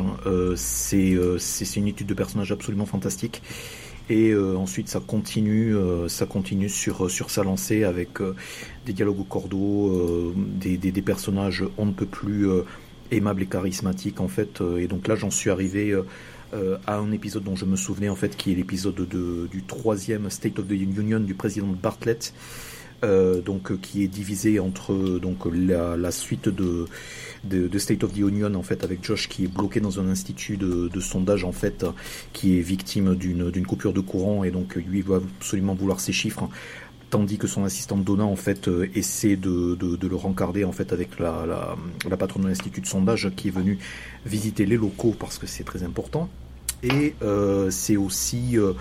C'est 0.56 1.14
c'est 1.38 1.76
une 1.76 1.88
étude 1.88 2.06
de 2.06 2.14
personnage 2.14 2.52
absolument 2.52 2.86
fantastique. 2.86 3.42
Et 4.08 4.30
euh, 4.30 4.56
ensuite, 4.56 4.88
ça 4.88 5.00
continue, 5.00 5.74
euh, 5.74 6.08
ça 6.08 6.26
continue 6.26 6.68
sur 6.68 7.10
sur 7.10 7.30
sa 7.30 7.42
lancée 7.42 7.82
avec 7.84 8.20
euh, 8.20 8.34
des 8.84 8.92
dialogues 8.92 9.20
au 9.20 9.24
cordeau, 9.24 10.32
des, 10.36 10.76
des, 10.76 10.92
des, 10.92 11.02
personnages 11.02 11.64
on 11.76 11.86
ne 11.86 11.92
peut 11.92 12.06
plus 12.06 12.46
aimables 13.10 13.42
et 13.42 13.46
charismatiques 13.46 14.20
en 14.20 14.28
fait. 14.28 14.62
et 14.78 14.86
donc 14.86 15.08
là, 15.08 15.16
j'en 15.16 15.30
suis 15.30 15.50
arrivé 15.50 15.92
à 16.86 16.96
un 16.96 17.10
épisode 17.10 17.42
dont 17.42 17.56
je 17.56 17.64
me 17.64 17.74
souvenais 17.76 18.08
en 18.08 18.14
fait, 18.14 18.36
qui 18.36 18.52
est 18.52 18.54
l'épisode 18.54 19.08
du 19.50 19.62
troisième 19.64 20.30
State 20.30 20.58
of 20.60 20.68
the 20.68 20.72
Union 20.72 21.18
du 21.18 21.34
président 21.34 21.66
Bartlett. 21.66 22.32
Euh, 23.04 23.42
donc 23.42 23.78
qui 23.82 24.04
est 24.04 24.08
divisé 24.08 24.58
entre 24.58 25.18
donc 25.18 25.44
la, 25.52 26.10
suite 26.10 26.48
de, 26.48 26.86
State 27.78 28.02
of 28.02 28.14
the 28.14 28.18
Union 28.20 28.54
en 28.54 28.62
fait 28.62 28.84
avec 28.84 29.04
Josh 29.04 29.28
qui 29.28 29.44
est 29.44 29.48
bloqué 29.48 29.80
dans 29.80 30.00
un 30.00 30.08
institut 30.08 30.56
de, 30.56 31.00
sondage 31.00 31.44
en 31.44 31.52
fait 31.52 31.84
qui 32.32 32.58
est 32.58 32.62
victime 32.62 33.14
d'une 33.14 33.66
coupure 33.66 33.92
de 33.92 34.00
courant 34.00 34.44
et 34.44 34.50
donc 34.50 34.76
lui 34.76 35.02
va 35.02 35.16
absolument 35.16 35.74
vouloir 35.74 36.00
ses 36.00 36.12
chiffres 36.12 36.48
tandis 37.10 37.36
que 37.36 37.46
son 37.46 37.64
assistante 37.64 38.02
Donna 38.02 38.24
en 38.24 38.34
fait 38.34 38.66
euh, 38.66 38.88
essaie 38.94 39.36
de, 39.36 39.76
le 39.78 40.16
rencarder 40.16 40.64
en 40.64 40.72
fait 40.72 40.94
avec 40.94 41.18
la, 41.18 41.44
la, 41.44 41.76
la 42.08 42.16
patronne 42.16 42.44
de 42.44 42.48
l'institut 42.48 42.80
de 42.80 42.86
sondage 42.86 43.30
qui 43.36 43.48
est 43.48 43.52
venue 43.52 43.78
visiter 44.24 44.64
les 44.64 44.78
locaux 44.78 45.14
parce 45.18 45.36
que 45.36 45.46
c'est 45.46 45.64
très 45.64 45.82
important 45.82 46.30
et 46.86 47.14
euh, 47.22 47.70
c'est 47.70 47.96
aussi 47.96 48.58
euh, 48.58 48.72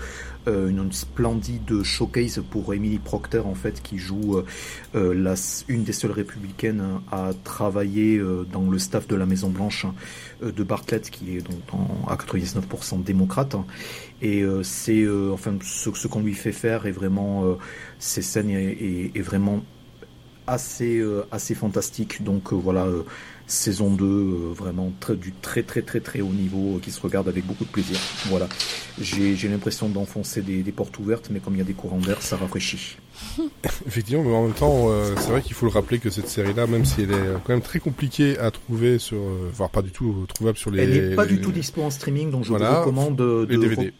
euh, 0.46 0.68
une 0.68 0.92
splendide 0.92 1.82
showcase 1.82 2.42
pour 2.50 2.72
Emily 2.72 2.98
Procter 2.98 3.40
en 3.40 3.54
fait 3.54 3.82
qui 3.82 3.98
joue 3.98 4.42
une 4.94 5.84
des 5.84 5.92
seules 5.92 6.12
républicaines 6.12 7.00
à 7.10 7.32
travailler 7.44 8.20
dans 8.52 8.70
le 8.70 8.78
staff 8.78 9.08
de 9.08 9.16
la 9.16 9.26
Maison 9.26 9.50
Blanche 9.50 9.86
de 10.42 10.62
Bartlett 10.62 11.10
qui 11.10 11.36
est 11.36 11.40
donc 11.40 11.60
à 12.06 12.14
99% 12.16 13.02
démocrate 13.02 13.56
et 14.22 14.44
c'est 14.62 15.06
enfin 15.32 15.56
ce, 15.62 16.06
qu'on 16.06 16.20
lui 16.20 16.34
fait 16.34 16.52
faire 16.52 16.86
est 16.86 16.92
vraiment 16.92 17.58
ces 17.98 18.22
scènes 18.22 18.50
est, 18.50 19.10
est 19.14 19.22
vraiment 19.22 19.62
assez 20.46 21.04
assez 21.32 21.54
fantastique. 21.54 22.22
Donc 22.22 22.52
voilà 22.52 22.86
saison 23.46 23.90
2 23.90 24.04
euh, 24.04 24.52
vraiment 24.52 24.92
très, 24.98 25.14
du 25.14 25.32
très 25.32 25.62
très 25.62 25.82
très 25.82 26.00
très 26.00 26.20
haut 26.20 26.32
niveau 26.32 26.76
euh, 26.76 26.80
qui 26.80 26.90
se 26.90 27.00
regarde 27.00 27.28
avec 27.28 27.46
beaucoup 27.46 27.64
de 27.64 27.70
plaisir. 27.70 27.96
Voilà. 28.26 28.48
J'ai 29.00 29.48
l'impression 29.48 29.88
d'enfoncer 29.88 30.42
des, 30.42 30.62
des, 30.62 30.72
portes 30.72 30.98
ouvertes, 30.98 31.28
mais 31.30 31.40
comme 31.40 31.54
il 31.54 31.58
y 31.58 31.62
a 31.62 31.64
des 31.64 31.74
courants 31.74 31.98
d'air, 31.98 32.22
ça 32.22 32.36
rafraîchit. 32.36 32.96
Effectivement, 33.86 34.24
mais 34.24 34.34
en 34.34 34.44
même 34.44 34.54
temps, 34.54 34.86
euh, 34.88 35.14
c'est 35.18 35.30
vrai 35.30 35.42
qu'il 35.42 35.54
faut 35.54 35.66
le 35.66 35.72
rappeler 35.72 35.98
que 35.98 36.10
cette 36.10 36.28
série-là, 36.28 36.66
même 36.66 36.84
si 36.84 37.02
elle 37.02 37.12
est 37.12 37.32
quand 37.44 37.52
même 37.52 37.62
très 37.62 37.78
compliquée 37.78 38.38
à 38.38 38.50
trouver 38.50 38.98
sur, 38.98 39.18
euh, 39.18 39.50
voire 39.52 39.70
pas 39.70 39.82
du 39.82 39.90
tout 39.90 40.26
trouvable 40.28 40.58
sur 40.58 40.70
les. 40.70 40.82
Elle 40.82 41.10
n'est 41.10 41.14
pas 41.14 41.26
du 41.26 41.40
tout 41.40 41.52
dispo 41.52 41.82
en 41.82 41.90
streaming, 41.90 42.30
donc 42.30 42.44
je 42.44 42.48
voilà, 42.48 42.70
vous 42.70 42.80
recommande 42.80 43.16
de. 43.16 43.46
Les 43.48 43.58
DVD. 43.58 43.92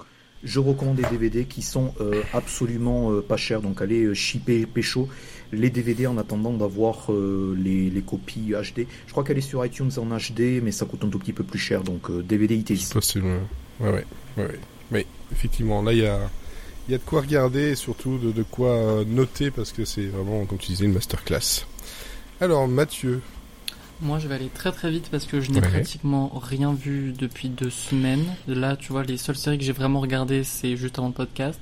Je 0.47 0.61
recommande 0.61 0.97
des 0.97 1.09
DVD 1.11 1.45
qui 1.45 1.63
sont 1.63 1.93
euh, 2.01 2.23
absolument 2.33 3.11
euh, 3.11 3.21
pas 3.21 3.37
chers, 3.37 3.63
donc 3.63 3.81
allez 3.81 4.05
euh, 4.05 4.15
shipper 4.15 4.67
pécho 4.67 5.09
les 5.53 5.71
DVD 5.71 6.07
en 6.07 6.19
attendant 6.19 6.53
d'avoir 6.53 7.11
les, 7.57 7.91
les, 7.91 8.03
copies 8.03 8.53
HD. 8.53 8.87
Je 9.07 9.13
crois 9.13 9.25
qu'elle 9.25 9.39
est 9.39 9.43
sur 9.43 9.65
iTunes 9.65 9.91
en 9.97 10.07
HD, 10.07 10.63
mais 10.63 10.73
ça 10.73 10.87
coûte 10.87 11.05
un 11.05 11.09
tout 11.09 11.19
petit 11.19 11.33
peu 11.33 11.45
plus 11.45 11.59
cher, 11.59 11.83
donc 11.83 12.11
DVD 12.11 12.57
IT. 12.57 12.77
C'est 12.77 12.93
possible, 12.93 13.27
ouais, 13.81 13.91
ouais, 13.91 14.05
ouais, 14.37 14.59
Mais 14.91 15.07
effectivement, 15.33 15.83
là 15.83 15.93
il 15.93 16.01
y 16.01 16.07
a, 16.07 16.31
y 16.89 16.95
a 16.95 16.99
de 16.99 17.03
quoi 17.03 17.21
regarder 17.21 17.71
et 17.71 17.75
surtout 17.75 18.19
de, 18.19 18.33
de 18.33 18.43
quoi 18.43 19.05
noter 19.07 19.51
parce 19.51 19.73
que 19.73 19.85
c'est 19.85 20.07
vraiment, 20.07 20.45
comme 20.47 20.59
tu 20.59 20.69
disais, 20.69 20.85
une 20.85 20.93
masterclass. 20.93 21.65
Alors 22.41 22.69
Mathieu, 22.69 23.21
moi, 24.03 24.19
je 24.19 24.29
vais 24.29 24.35
aller 24.35 24.51
très 24.51 24.73
très 24.73 24.91
vite 24.91 25.09
parce 25.11 25.25
que 25.25 25.41
je 25.41 25.51
n'ai 25.51 25.61
ouais. 25.61 25.69
pratiquement 25.69 26.31
rien 26.35 26.75
vu 26.75 27.15
depuis 27.19 27.49
deux 27.49 27.71
semaines. 27.71 28.25
Là, 28.47 28.77
tu 28.77 28.93
vois, 28.93 29.03
les 29.03 29.17
seules 29.17 29.37
séries 29.37 29.57
que 29.57 29.65
j'ai 29.65 29.73
vraiment 29.73 30.01
regardées, 30.01 30.45
c'est 30.45 30.77
juste 30.77 30.99
avant 30.99 31.09
le 31.09 31.15
podcast. 31.15 31.59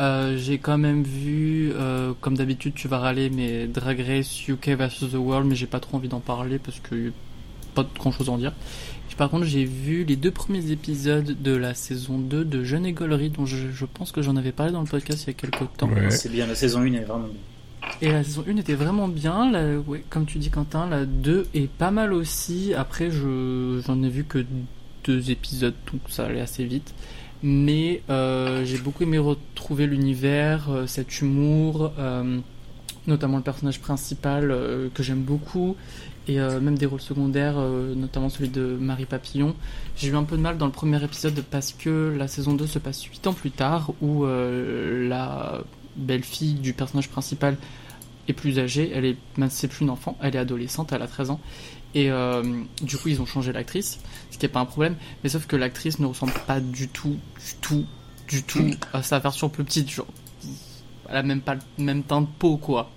Euh, 0.00 0.36
j'ai 0.36 0.58
quand 0.58 0.78
même 0.78 1.02
vu, 1.02 1.72
euh, 1.74 2.12
comme 2.20 2.36
d'habitude, 2.36 2.74
tu 2.74 2.88
vas 2.88 2.98
râler, 2.98 3.30
mais 3.30 3.66
Drag 3.66 4.00
Race 4.00 4.48
UK 4.48 4.70
vs 4.70 5.10
The 5.12 5.14
World, 5.14 5.46
mais 5.48 5.54
j'ai 5.54 5.66
pas 5.66 5.80
trop 5.80 5.96
envie 5.96 6.08
d'en 6.08 6.20
parler 6.20 6.58
parce 6.58 6.80
que 6.80 7.12
pas 7.74 7.86
grand 7.98 8.12
chose 8.12 8.28
à 8.28 8.32
en 8.32 8.38
dire. 8.38 8.52
Par 9.16 9.30
contre, 9.30 9.44
j'ai 9.44 9.64
vu 9.64 10.04
les 10.04 10.16
deux 10.16 10.32
premiers 10.32 10.72
épisodes 10.72 11.40
de 11.40 11.54
la 11.54 11.74
saison 11.74 12.18
2 12.18 12.44
de 12.44 12.64
Jeune 12.64 12.84
Égolerie, 12.84 13.30
dont 13.30 13.46
je, 13.46 13.70
je 13.72 13.84
pense 13.84 14.10
que 14.10 14.22
j'en 14.22 14.34
avais 14.34 14.50
parlé 14.50 14.72
dans 14.72 14.80
le 14.80 14.88
podcast 14.88 15.22
il 15.24 15.26
y 15.28 15.30
a 15.30 15.34
quelques 15.34 15.76
temps. 15.76 15.88
Ouais. 15.88 16.10
C'est 16.10 16.30
bien, 16.30 16.46
la 16.46 16.56
saison 16.56 16.80
1 16.80 16.94
est 16.94 17.04
vraiment 17.04 17.28
bien. 17.28 17.38
Et 18.02 18.10
la 18.10 18.24
saison 18.24 18.44
1 18.48 18.56
était 18.56 18.74
vraiment 18.74 19.06
bien, 19.06 19.52
la, 19.52 19.78
ouais, 19.78 20.04
comme 20.10 20.26
tu 20.26 20.38
dis 20.38 20.50
Quentin, 20.50 20.88
la 20.88 21.04
2 21.04 21.46
est 21.54 21.68
pas 21.68 21.92
mal 21.92 22.12
aussi. 22.12 22.74
Après, 22.74 23.10
je 23.10 23.80
j'en 23.86 24.02
ai 24.02 24.08
vu 24.08 24.24
que 24.24 24.44
deux 25.04 25.30
épisodes, 25.30 25.74
donc 25.92 26.00
ça 26.08 26.26
allait 26.26 26.40
assez 26.40 26.64
vite. 26.64 26.92
Mais 27.46 28.00
euh, 28.08 28.64
j'ai 28.64 28.78
beaucoup 28.78 29.02
aimé 29.02 29.18
retrouver 29.18 29.86
l'univers, 29.86 30.70
euh, 30.70 30.86
cet 30.86 31.20
humour, 31.20 31.92
euh, 31.98 32.38
notamment 33.06 33.36
le 33.36 33.42
personnage 33.42 33.80
principal 33.80 34.48
que 34.94 35.02
j'aime 35.02 35.20
beaucoup, 35.20 35.76
et 36.26 36.38
même 36.38 36.78
des 36.78 36.86
rôles 36.86 37.02
secondaires, 37.02 37.58
notamment 37.58 38.30
celui 38.30 38.48
de 38.48 38.78
Marie 38.80 39.04
Papillon. 39.04 39.54
J'ai 39.94 40.08
eu 40.08 40.16
un 40.16 40.24
peu 40.24 40.38
de 40.38 40.40
mal 40.40 40.56
dans 40.56 40.64
le 40.64 40.72
premier 40.72 41.04
épisode 41.04 41.44
parce 41.50 41.74
que 41.74 42.16
la 42.16 42.28
saison 42.28 42.54
2 42.54 42.66
se 42.66 42.78
passe 42.78 43.02
8 43.02 43.26
ans 43.26 43.34
plus 43.34 43.50
tard, 43.50 43.92
où 44.00 44.24
la 44.24 45.60
belle-fille 45.96 46.54
du 46.54 46.72
personnage 46.72 47.10
principal 47.10 47.58
est 48.26 48.32
plus 48.32 48.58
âgée, 48.58 48.90
elle 48.94 49.04
est, 49.04 49.16
plus 49.36 49.80
une 49.82 49.90
enfant, 49.90 50.16
elle 50.22 50.34
est 50.34 50.38
adolescente, 50.38 50.92
elle 50.92 51.02
a 51.02 51.06
13 51.06 51.30
ans. 51.30 51.40
Et 51.94 52.10
euh, 52.10 52.42
du 52.82 52.96
coup, 52.96 53.08
ils 53.08 53.20
ont 53.22 53.26
changé 53.26 53.52
l'actrice, 53.52 54.00
ce 54.30 54.38
qui 54.38 54.44
n'est 54.44 54.52
pas 54.52 54.60
un 54.60 54.64
problème, 54.64 54.96
mais 55.22 55.30
sauf 55.30 55.46
que 55.46 55.56
l'actrice 55.56 55.98
ne 56.00 56.06
ressemble 56.06 56.32
pas 56.46 56.60
du 56.60 56.88
tout, 56.88 57.16
du 57.38 57.54
tout, 57.60 57.84
du 58.28 58.42
tout 58.42 58.70
à 58.92 59.02
sa 59.02 59.20
version 59.20 59.48
plus 59.48 59.64
petite. 59.64 59.90
Genre, 59.90 60.06
elle 61.08 61.16
a 61.16 61.22
même 61.22 61.40
pas 61.40 61.54
le 61.54 61.60
même 61.78 62.02
teint 62.02 62.22
de 62.22 62.26
peau, 62.38 62.56
quoi. 62.56 62.90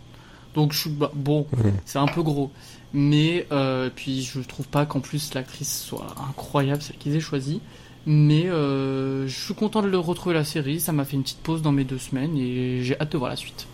Donc, 0.56 0.74
je 0.74 0.90
bah, 0.90 1.12
bon, 1.14 1.46
c'est 1.86 2.00
un 2.00 2.08
peu 2.08 2.24
gros. 2.24 2.52
Mais, 2.94 3.46
euh, 3.52 3.92
puis, 3.96 4.24
je 4.24 4.40
trouve 4.40 4.68
pas 4.68 4.88
qu'en 4.88 5.02
plus 5.02 5.34
l'actrice 5.36 5.84
soit 5.84 6.16
incroyable, 6.30 6.82
celle 6.82 6.98
qu'ils 6.98 7.16
aient 7.16 7.20
choisie. 7.20 7.62
Mais 8.08 8.48
euh, 8.48 9.28
je 9.28 9.38
suis 9.38 9.54
content 9.54 9.82
de 9.82 9.88
le 9.88 10.00
retrouver 10.00 10.34
la 10.34 10.46
série. 10.46 10.80
Ça 10.80 10.94
m'a 10.94 11.06
fait 11.06 11.18
une 11.18 11.24
petite 11.24 11.40
pause 11.40 11.62
dans 11.62 11.74
mes 11.74 11.84
deux 11.84 11.98
semaines 11.98 12.38
et 12.38 12.82
j'ai 12.82 13.00
hâte 13.00 13.12
de 13.12 13.18
voir 13.18 13.30
la 13.30 13.36
suite. 13.36 13.68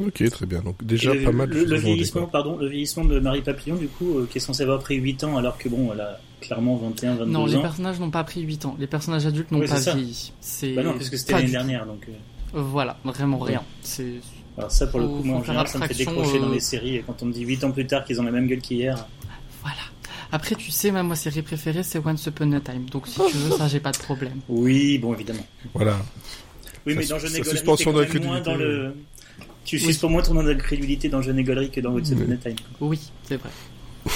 Ok, 0.00 0.28
très 0.30 0.46
bien. 0.46 0.60
Donc 0.60 0.82
déjà 0.84 1.14
et 1.14 1.22
pas 1.22 1.32
mal. 1.32 1.48
Le, 1.50 1.64
le 1.64 1.76
vieillissement, 1.76 2.26
pardon, 2.26 2.56
le 2.56 2.68
vieillissement 2.68 3.04
de 3.04 3.20
Marie 3.20 3.42
Papillon, 3.42 3.76
du 3.76 3.88
coup, 3.88 4.18
euh, 4.18 4.28
qui 4.30 4.38
est 4.38 4.40
censé 4.40 4.62
avoir 4.62 4.78
pris 4.78 4.96
8 4.96 5.24
ans, 5.24 5.36
alors 5.36 5.58
que 5.58 5.68
bon, 5.68 5.90
elle 5.92 6.00
a 6.00 6.18
clairement 6.40 6.76
21, 6.76 7.16
22 7.16 7.24
non, 7.24 7.40
ans. 7.40 7.42
Non, 7.42 7.46
les 7.46 7.60
personnages 7.60 8.00
n'ont 8.00 8.10
pas 8.10 8.24
pris 8.24 8.40
8 8.40 8.64
ans. 8.64 8.76
Les 8.78 8.86
personnages 8.86 9.26
adultes 9.26 9.50
n'ont 9.50 9.60
oui, 9.60 9.68
pas 9.68 9.78
vieilli. 9.78 10.32
C'est 10.40 10.72
bah 10.72 10.82
non, 10.82 10.94
parce 10.94 11.10
que 11.10 11.16
c'était 11.16 11.34
l'année 11.34 11.50
dernière, 11.50 11.86
donc. 11.86 12.06
Euh... 12.08 12.12
Voilà, 12.52 12.98
vraiment 13.04 13.38
rien. 13.38 13.58
Ouais. 13.58 13.64
C'est. 13.82 14.14
Alors 14.56 14.70
ça, 14.70 14.86
pour 14.86 15.00
le 15.00 15.06
coup, 15.06 15.22
moi, 15.22 15.38
en 15.38 15.44
général, 15.44 15.68
ça 15.68 15.78
me 15.78 15.86
fait 15.86 15.94
décrocher 15.94 16.38
euh... 16.38 16.40
dans 16.40 16.50
les 16.50 16.60
séries. 16.60 16.96
Et 16.96 17.04
quand 17.06 17.22
on 17.22 17.26
me 17.26 17.32
dit 17.32 17.44
8 17.44 17.64
ans 17.64 17.70
plus 17.70 17.86
tard 17.86 18.04
qu'ils 18.04 18.20
ont 18.20 18.24
la 18.24 18.32
même 18.32 18.46
gueule 18.46 18.60
qu'hier. 18.60 19.06
Voilà. 19.60 19.76
Après, 20.32 20.54
tu 20.54 20.70
sais, 20.70 20.90
ma, 20.90 21.02
ma 21.02 21.16
série 21.16 21.42
préférée, 21.42 21.82
c'est 21.82 21.98
Once 22.04 22.24
Upon 22.26 22.52
a 22.52 22.60
Time. 22.60 22.86
Donc, 22.90 23.06
si 23.06 23.20
tu 23.30 23.36
veux, 23.36 23.56
ça, 23.56 23.68
j'ai 23.68 23.80
pas 23.80 23.92
de 23.92 23.98
problème. 23.98 24.40
Oui, 24.48 24.98
bon, 24.98 25.12
évidemment. 25.12 25.44
Voilà. 25.74 25.98
Oui, 26.86 26.94
mais 26.96 27.04
dans 27.06 27.18
t'es 27.18 27.40
quand 27.40 27.94
même 27.94 28.24
moins 28.24 28.40
dans 28.40 28.54
le... 28.54 28.94
Tu 29.70 29.76
Oui. 29.76 29.82
suspends 29.82 30.08
moins 30.08 30.20
ton 30.22 30.36
incrédulité 30.36 31.08
dans 31.08 31.22
Jeune 31.22 31.38
Égolerie 31.38 31.70
que 31.70 31.80
dans 31.80 31.92
Once 31.94 32.10
Upon 32.10 32.32
a 32.32 32.36
Time. 32.38 32.56
Oui, 32.80 32.98
c'est 33.22 33.36
vrai. 33.36 33.50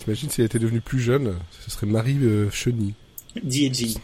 T'imagines 0.00 0.28
si 0.28 0.40
elle 0.40 0.46
était 0.46 0.58
devenue 0.58 0.80
plus 0.80 0.98
jeune, 0.98 1.36
ce 1.60 1.70
serait 1.70 1.86
Marie 1.86 2.18
euh, 2.20 2.50
Chenille. 2.50 2.94
Di 3.44 3.66
et 3.66 3.72
Jean. 3.72 4.00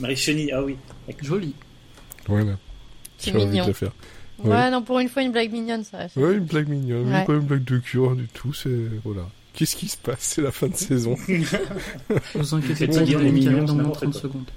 Marie 0.00 0.16
Chenille, 0.16 0.52
ah 0.52 0.62
oui. 0.62 0.76
Joli. 1.22 1.54
Voilà. 2.26 2.58
C'est 3.16 3.30
de 3.30 3.38
mignon. 3.38 3.66
le 3.66 3.72
faire. 3.72 3.92
Ouais, 4.40 4.50
Ouais. 4.50 4.70
non, 4.70 4.82
pour 4.82 4.98
une 5.00 5.08
fois, 5.08 5.22
une 5.22 5.32
blague 5.32 5.50
mignonne, 5.50 5.82
ça. 5.82 6.08
Ouais, 6.16 6.34
une 6.34 6.44
blague 6.44 6.68
mignonne, 6.68 7.10
Ouais. 7.10 7.24
pas 7.24 7.32
une 7.32 7.38
blague 7.40 7.64
de 7.64 7.78
cure 7.78 8.16
du 8.16 8.26
tout, 8.28 8.52
c'est... 8.52 8.68
Voilà. 9.02 9.26
Qu'est-ce 9.54 9.76
qui 9.76 9.88
se 9.88 9.96
passe? 9.96 10.18
C'est 10.20 10.42
la 10.42 10.52
fin 10.52 10.66
de 10.68 10.74
saison. 10.74 11.16
Vous 12.34 12.54
inquiétez 12.54 12.86
pas, 12.88 12.96
il 13.02 13.10
y 13.10 13.14
a 13.14 13.18
arrive 13.18 13.34
dans 13.34 13.40
c'est 13.40 13.50
moins 13.50 13.64
de 13.64 13.72
n'importe 13.72 14.00
30 14.02 14.12
quoi. 14.12 14.20
secondes. 14.20 14.50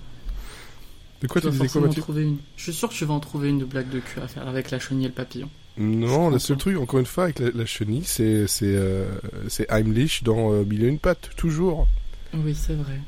De 1.22 1.28
quoi 1.28 1.42
tu 1.42 1.48
vas 1.48 1.52
disais 1.52 1.60
quoi, 1.60 1.68
forcément 1.68 1.88
Mathieu 1.88 2.02
trouver 2.02 2.24
une. 2.24 2.38
Je 2.58 2.64
suis 2.64 2.74
sûr 2.74 2.90
que 2.90 2.94
tu 2.94 3.06
vas 3.06 3.14
en 3.14 3.20
trouver 3.20 3.50
une 3.50 3.60
de 3.60 3.66
blague 3.66 3.90
de 3.90 4.00
cul 4.00 4.20
à 4.20 4.28
faire 4.28 4.48
avec 4.48 4.70
la 4.72 4.80
chenille 4.80 5.06
et 5.06 5.10
le 5.10 5.14
papillon. 5.14 5.50
Non, 5.80 6.30
le 6.30 6.40
seul 6.40 6.58
truc, 6.58 6.78
encore 6.78 7.00
une 7.00 7.06
fois, 7.06 7.26
avec 7.26 7.40
la, 7.40 7.50
la 7.54 7.66
chenille, 7.66 8.04
c'est 8.04 8.48
c'est 8.48 8.66
euh, 8.66 9.06
c'est 9.48 9.66
Heimlich 9.72 10.24
dans 10.24 10.52
euh, 10.54 10.64
Mille 10.64 10.84
et 10.84 10.88
une 10.88 11.00
pattes, 11.00 11.30
toujours. 11.36 11.88
Oui, 12.34 12.56
c'est 12.56 12.74
vrai. 12.74 13.00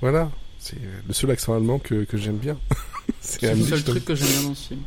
Voilà. 0.00 0.30
C'est 0.58 0.76
le 1.06 1.14
seul 1.14 1.30
accent 1.30 1.54
allemand 1.54 1.78
que, 1.78 2.04
que 2.04 2.16
j'aime 2.16 2.36
bien. 2.38 2.58
c'est 3.20 3.40
C'est 3.40 3.54
le 3.54 3.62
seul 3.62 3.82
truc 3.84 4.04
que 4.04 4.14
j'aime 4.14 4.26
bien 4.28 4.42
dans 4.48 4.54
ce 4.54 4.68
film. 4.68 4.80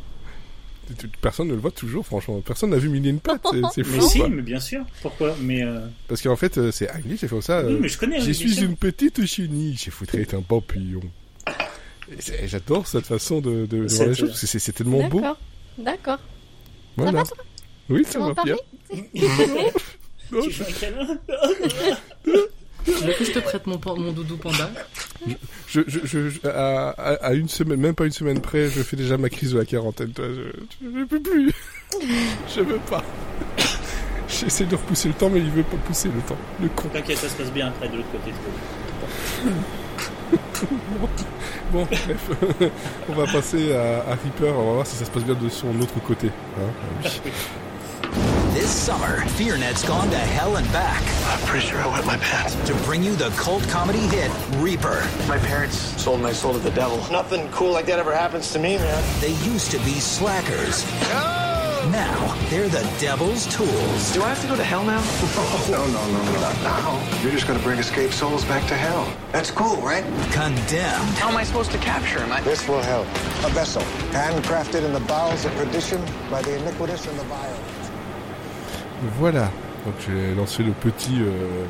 tu- 0.97 1.07
personne 1.21 1.47
ne 1.47 1.53
le 1.53 1.59
voit 1.59 1.71
toujours, 1.71 2.05
franchement. 2.05 2.41
Personne 2.41 2.71
n'a 2.71 2.77
vu 2.77 2.89
mille 2.89 3.05
et 3.07 3.09
une 3.09 3.19
pattes. 3.19 3.41
C'est- 3.51 3.61
C'est 3.75 3.87
Mais 3.87 3.99
fou, 3.99 4.07
si, 4.09 4.21
mais 4.23 4.41
bien 4.41 4.59
sûr. 4.59 4.83
Pourquoi? 5.01 5.35
Mais 5.41 5.63
euh, 5.63 5.79
Parce 6.07 6.21
qu'en 6.21 6.35
fait, 6.35 6.57
euh, 6.57 6.71
c'est 6.71 6.89
Heimlich 6.89 7.19
qui 7.21 7.27
fait 7.27 7.41
ça. 7.41 7.63
oui, 7.65 7.73
euh, 7.73 7.77
mais 7.81 7.87
je 7.87 7.97
connais. 7.97 8.19
Je 8.19 8.31
suis 8.31 8.59
une 8.61 8.75
petite 8.75 9.25
chenille, 9.25 9.77
je 9.77 9.89
voudrais 9.91 10.21
être 10.21 10.33
un 10.33 10.41
papillon. 10.41 11.01
J'adore 12.45 12.87
cette 12.87 13.05
façon 13.05 13.39
de, 13.41 13.65
voir 13.87 14.07
les 14.09 14.15
choses, 14.15 14.29
parce 14.29 14.41
que 14.41 14.47
c'est- 14.47 14.71
tellement 14.73 15.07
beau. 15.07 15.19
D'accord. 15.21 15.37
D'accord. 15.77 16.19
Voilà. 16.97 17.11
va, 17.19 17.23
toi? 17.23 17.37
Oui, 17.89 18.03
ça 18.05 18.19
va 18.19 18.33
bien? 18.43 18.55
Non, 20.31 20.41
Tu 20.43 20.51
je, 20.51 20.63
veux 20.63 20.69
un 20.69 20.73
câlin? 20.73 21.17
Tu 22.83 22.91
veux 22.91 23.13
que 23.13 23.25
je 23.25 23.31
te 23.31 23.39
prête 23.39 23.67
mon, 23.67 23.75
doudou 24.11 24.37
panda 24.37 24.69
je, 25.67 25.81
je, 25.87 25.99
je- 26.03 26.29
je- 26.29 26.47
à, 26.47 26.89
à- 26.89 27.13
à 27.27 27.33
une 27.33 27.47
semaine, 27.47 27.79
même 27.79 27.95
pas 27.95 28.05
une 28.05 28.11
semaine 28.11 28.41
près, 28.41 28.69
je 28.69 28.81
fais 28.81 28.95
déjà 28.97 29.17
ma 29.17 29.29
crise 29.29 29.51
de 29.53 29.59
la 29.59 29.65
quarantaine. 29.65 30.11
Toi, 30.11 30.25
je, 30.29 30.51
je 30.81 31.03
peux 31.05 31.19
plus. 31.21 31.51
je 32.55 32.61
veux 32.61 32.79
pas. 32.89 33.03
J'essaie 34.27 34.65
de 34.65 34.75
repousser 34.75 35.09
le 35.09 35.13
temps, 35.13 35.29
mais 35.29 35.39
il 35.39 35.49
veut 35.51 35.63
pas 35.63 35.77
pousser 35.77 36.07
le 36.09 36.21
temps. 36.21 36.37
Le 36.61 36.69
con. 36.69 36.89
T'inquiète, 36.91 37.17
ça 37.17 37.29
se 37.29 37.35
passe 37.35 37.51
bien 37.51 37.67
après 37.67 37.87
de 37.89 37.97
l'autre 37.97 38.11
côté. 38.11 38.31
Bon, 41.71 41.85
bref, 41.85 42.29
on 43.09 43.13
va 43.13 43.25
passer 43.27 43.73
à, 43.73 43.99
à 44.11 44.15
Reaper. 44.15 44.53
On 44.57 44.65
va 44.67 44.73
voir 44.73 44.87
si 44.87 44.95
ça 44.97 45.05
se 45.05 45.11
passe 45.11 45.23
bien 45.23 45.35
de 45.35 45.49
son 45.49 45.67
autre 45.79 45.99
côté. 46.05 46.29
Hein. 46.59 47.07
This 48.53 48.69
summer, 48.69 49.21
FearNet's 49.37 49.81
gone 49.81 50.09
to 50.09 50.17
hell 50.17 50.57
and 50.57 50.69
back 50.73 51.01
I'm 51.27 51.39
pretty 51.47 51.67
sure 51.67 51.79
I 51.79 51.87
wet 51.87 52.05
my 52.05 52.17
pants. 52.17 52.53
to 52.67 52.73
bring 52.83 53.01
you 53.01 53.15
the 53.15 53.29
cult 53.29 53.63
comedy 53.69 53.99
hit 53.99 54.29
Reaper. 54.57 55.07
My 55.25 55.37
parents 55.37 55.77
sold 56.01 56.19
my 56.19 56.33
soul 56.33 56.51
to 56.51 56.59
the 56.59 56.71
devil. 56.71 56.97
Nothing 57.09 57.49
cool 57.51 57.71
like 57.71 57.85
that 57.85 57.97
ever 57.97 58.13
happens 58.13 58.51
to 58.51 58.59
me, 58.59 58.75
man. 58.75 59.21
They 59.21 59.31
used 59.49 59.71
to 59.71 59.77
be 59.79 59.93
slackers. 59.93 60.85
Now, 61.91 62.37
they're 62.49 62.67
the 62.67 62.87
devil's 62.99 63.47
tools. 63.47 64.13
Do 64.13 64.21
I 64.21 64.29
have 64.29 64.41
to 64.41 64.47
go 64.47 64.57
to 64.57 64.63
hell 64.63 64.83
now? 64.83 64.99
no, 65.71 65.85
no, 65.87 66.11
no, 66.11 66.23
no, 66.23 66.41
not 66.41 66.55
now. 66.61 67.19
You're 67.23 67.31
just 67.31 67.47
gonna 67.47 67.63
bring 67.63 67.79
escaped 67.79 68.13
souls 68.13 68.43
back 68.43 68.67
to 68.67 68.75
hell. 68.75 69.11
That's 69.31 69.49
cool, 69.49 69.77
right? 69.77 70.03
Condemned. 70.31 71.17
How 71.17 71.29
am 71.29 71.37
I 71.37 71.45
supposed 71.45 71.71
to 71.71 71.77
capture 71.77 72.19
him? 72.19 72.33
I... 72.33 72.41
This 72.41 72.67
will 72.67 72.81
help. 72.81 73.07
A 73.45 73.49
vessel, 73.49 73.81
handcrafted 74.11 74.83
in 74.83 74.91
the 74.91 74.99
bowels 75.01 75.45
of 75.45 75.53
perdition 75.53 76.03
by 76.29 76.41
the 76.41 76.59
iniquitous 76.59 77.07
and 77.07 77.17
the 77.17 77.23
vile. 77.23 77.57
Voilà. 79.19 79.49
Donc 79.85 79.95
j'ai 80.07 80.35
lancé 80.35 80.63
le 80.63 80.71
petit 80.71 81.21
euh, 81.21 81.65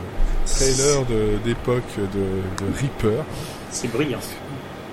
trailer 0.45 1.05
de- 1.05 1.37
d'époque 1.45 1.83
de, 1.97 2.65
de 2.65 2.71
Reaper. 2.77 3.23
C'est 3.69 3.87
brillant. 3.91 4.19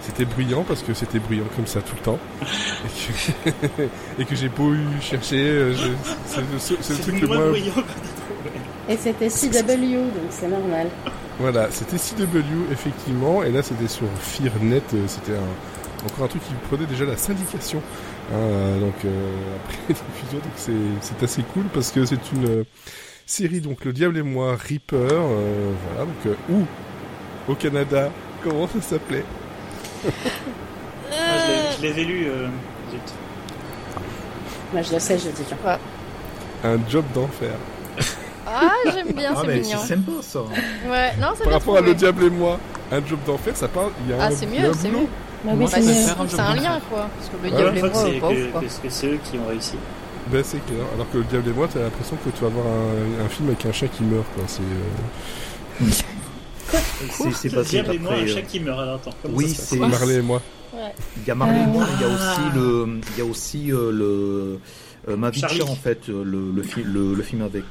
C'était 0.03 0.24
bruyant 0.24 0.64
parce 0.66 0.83
que 0.83 0.94
c'était 0.94 1.18
bruyant 1.18 1.44
comme 1.57 1.66
ça 1.66 1.81
tout 1.83 1.94
le 1.96 2.03
temps. 2.03 2.18
Et 4.18 4.24
que, 4.24 4.35
j'ai 4.37 4.48
beau 4.48 4.72
eu 4.72 4.79
chercher, 5.01 5.37
euh, 5.40 5.74
c'est 6.27 6.40
le, 6.40 6.59
seul- 6.59 6.79
c'est 6.81 6.92
le 6.94 6.98
truc 7.01 7.20
le 7.20 7.27
moins 7.27 7.51
brillant. 7.51 7.72
Et 8.88 8.96
c'était 8.96 9.29
CW, 9.29 9.94
donc 9.96 10.31
c'est 10.31 10.48
normal. 10.48 10.88
Voilà, 11.40 11.68
c'était 11.70 11.98
CW 11.98 12.72
effectivement, 12.72 13.42
et 13.42 13.51
là 13.53 13.62
c'était 13.62 13.87
sur 13.88 14.07
FearNet, 14.20 14.83
euh, 14.94 15.05
c'était 15.07 15.33
un, 15.37 16.07
encore 16.07 16.24
un 16.24 16.29
truc 16.29 16.42
qui 16.44 16.55
prenait 16.68 16.87
déjà 16.87 17.05
la 17.05 17.16
syndication. 17.16 17.83
Hein, 18.31 18.35
euh, 18.35 18.81
donc 18.81 18.95
euh, 19.05 19.31
après 19.64 19.77
diffusion, 19.95 20.38
donc 20.38 20.53
c'est 20.57 20.73
c'est 21.01 21.23
assez 21.23 21.43
cool 21.55 21.64
parce 21.73 21.91
que 21.91 22.05
c'est 22.05 22.33
une 22.33 22.47
euh, 22.49 22.64
série 23.27 23.61
donc 23.61 23.85
Le 23.85 23.93
Diable 23.93 24.19
et 24.19 24.23
moi 24.23 24.57
Reaper, 24.57 24.97
euh, 25.01 25.73
voilà 25.91 26.05
donc 26.07 26.27
euh, 26.27 26.35
où 26.51 26.64
au 27.51 27.55
Canada, 27.55 28.11
comment 28.43 28.69
ça 28.69 28.81
s'appelait? 28.83 29.25
Ah, 31.11 31.75
je 31.79 31.87
l'avais 31.87 32.05
lu. 32.05 32.27
euh, 32.27 32.49
zut. 32.91 33.01
Moi 34.73 34.83
je 34.83 34.93
le 34.93 34.99
sais, 35.01 35.19
je 35.19 35.27
le 35.27 35.33
dis. 35.33 35.43
Un 36.64 36.79
job 36.88 37.05
d'enfer. 37.14 37.53
Ah, 38.47 38.71
j'aime 38.95 39.12
bien, 39.12 39.33
Ah, 39.35 39.43
c'est 39.45 39.59
mignon. 39.61 39.79
c'est 39.81 39.95
sympa 39.95 40.12
ça. 40.23 40.41
Ouais, 40.88 41.12
non, 41.21 41.29
Par 41.43 41.53
rapport 41.55 41.77
à. 41.77 41.81
Le 41.81 41.95
Diable 41.95 42.25
et 42.25 42.31
moi, 42.31 42.59
un 42.91 43.05
job 43.07 43.19
d'enfer, 43.27 43.57
ça 43.57 43.69
parle, 43.69 43.93
il 44.05 44.11
y 44.11 44.12
a 44.14 44.19
Ah, 44.21 44.27
un, 44.27 44.31
c'est 44.31 44.47
il 44.47 44.55
y 44.55 44.59
a 44.59 44.62
mieux, 44.62 44.71
un 44.71 44.75
c'est 44.75 44.88
boulot. 44.88 45.03
mieux. 45.03 45.09
Bah 45.44 45.53
Moi, 45.55 45.68
oui, 45.72 45.83
c'est 46.29 46.40
un 46.40 46.55
lien, 46.57 46.81
quoi. 46.90 47.09
Parce 47.16 47.29
que 47.31 47.37
le 47.37 47.48
Ouais, 47.51 47.57
Ouais, 47.57 47.72
diable 47.72 47.90
que 47.90 47.94
mort, 47.94 48.07
c'est 48.70 48.83
que, 48.83 48.88
c'est 48.90 49.07
eux 49.07 49.18
qui 49.31 49.38
ont 49.38 49.46
réussi. 49.48 49.77
Ben 50.31 50.42
c'est 50.44 50.64
clair, 50.66 50.81
alors 50.94 51.11
que 51.11 51.18
Le 51.18 51.24
Diable 51.24 51.48
et 51.48 51.53
moi, 51.53 51.68
t'as 51.72 51.81
l'impression 51.81 52.16
que 52.22 52.29
tu 52.31 52.42
vas 52.42 52.48
voir 52.51 52.66
un, 52.66 53.24
un 53.24 53.29
film 53.29 53.48
avec 53.48 53.64
un 53.64 53.72
chat 53.72 53.87
qui 53.88 54.03
meurt, 54.03 54.27
quoi. 54.35 54.44
C'est... 54.46 54.61
euh, 54.61 55.87
C'est 57.11 57.33
c'est 57.33 57.48
Le 57.48 57.55
passé 57.55 57.70
diable 57.70 57.94
et 57.94 57.98
moi, 57.98 58.12
un 58.12 58.24
euh, 58.24 58.27
chat 58.27 58.42
qui 58.42 58.61
meurt. 58.61 58.79
Alors 58.81 58.96
attends, 58.96 59.12
Oui, 59.31 59.48
c'est 59.48 59.77
Marley 59.79 60.16
et 60.16 60.22
moi. 60.22 60.42
Il 61.16 61.27
y 61.27 61.31
a 61.31 61.35
Marley 61.35 61.62
et 61.62 61.66
moi, 61.66 61.87
il 61.94 62.01
y 62.03 62.05
a 62.05 62.09
Ah. 62.11 62.14
aussi 62.14 62.59
le, 62.59 63.01
il 63.12 63.18
y 63.18 63.20
a 63.22 63.24
aussi 63.31 63.72
euh, 63.72 63.90
le 63.90 64.59
euh, 65.11 65.16
Ma 65.16 65.29
en 65.29 65.74
fait, 65.77 66.09
le, 66.09 66.22
le, 66.55 66.62
fi- 66.62 66.83
le, 66.85 67.14
le 67.14 67.22
film 67.22 67.40
avec. 67.42 67.64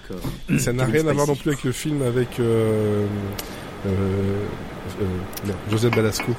euh, 0.50 0.58
Ça 0.58 0.74
n'a 0.74 0.86
rien 0.86 1.06
à 1.08 1.14
voir 1.14 1.28
non 1.28 1.36
plus 1.36 1.50
avec 1.52 1.64
le 1.64 1.72
film 1.74 2.02
avec 2.02 2.40
euh, 2.40 3.06
euh, 3.86 3.90
euh, 5.02 5.52
Joseph 5.70 5.94
Balasco. 5.96 6.32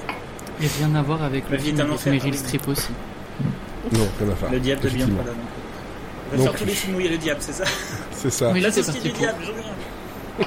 Et 0.62 0.66
rien 0.78 0.94
à 0.94 1.02
voir 1.02 1.22
avec 1.22 1.48
le 1.50 1.56
vie 1.56 1.70
film 1.70 1.80
avec 1.80 2.06
Meryl. 2.06 2.34
Streep 2.36 2.68
aussi. 2.68 2.90
Non, 3.92 4.06
rien 4.20 4.30
à 4.30 4.34
voir. 4.34 4.52
Le 4.52 4.60
diable 4.60 4.82
de 4.82 4.88
bien. 4.88 5.06
Prada. 5.06 5.30
On 6.32 6.36
va 6.36 6.42
faire 6.44 6.54
tous 6.54 6.64
les 6.64 6.72
films 6.72 6.96
où 6.96 7.00
il 7.00 7.06
y 7.06 7.08
a 7.08 7.12
le 7.12 7.18
diable, 7.18 7.40
c'est 7.40 7.52
ça 7.52 7.64
C'est 8.12 8.30
ça. 8.30 8.50
Oui, 8.52 8.60
là, 8.60 8.70
c'est 8.70 8.84
parti 8.84 9.00
du 9.00 9.10
pour. 9.10 9.18
diable, 9.18 9.44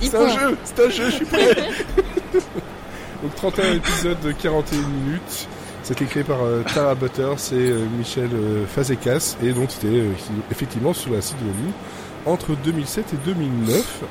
C'est 0.00 0.14
un 0.14 0.28
jeu, 0.28 0.56
c'est 0.64 0.80
un 0.80 0.90
jeu, 0.90 1.10
je 1.10 1.14
suis 1.16 1.24
prêt. 1.24 1.54
Donc 3.22 3.34
31 3.34 3.74
épisodes 3.74 4.20
de 4.24 4.32
41 4.32 4.78
minutes. 4.78 5.48
C'était 5.82 6.04
créé 6.04 6.22
par 6.24 6.42
euh, 6.42 6.62
Tara 6.74 6.94
Butters 6.94 7.52
et 7.52 7.70
euh, 7.70 7.84
Michel 7.98 8.28
euh, 8.32 8.64
Fazekas 8.66 9.36
et 9.42 9.52
donc 9.52 9.70
c'était 9.70 9.88
euh, 9.88 10.12
effectivement 10.50 10.94
sur 10.94 11.12
la 11.12 11.20
CW 11.20 11.70
entre 12.26 12.54
2007 12.64 13.12
et 13.14 13.16
2009. 13.26 14.02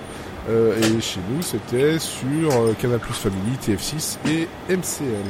Euh, 0.49 0.75
et 0.79 1.01
chez 1.01 1.19
nous, 1.29 1.41
c'était 1.43 1.99
sur 1.99 2.51
euh, 2.51 2.73
Canal 2.79 2.99
Plus 2.99 3.13
Family, 3.13 3.55
TF6 3.63 4.17
et 4.27 4.47
MCM. 4.67 5.29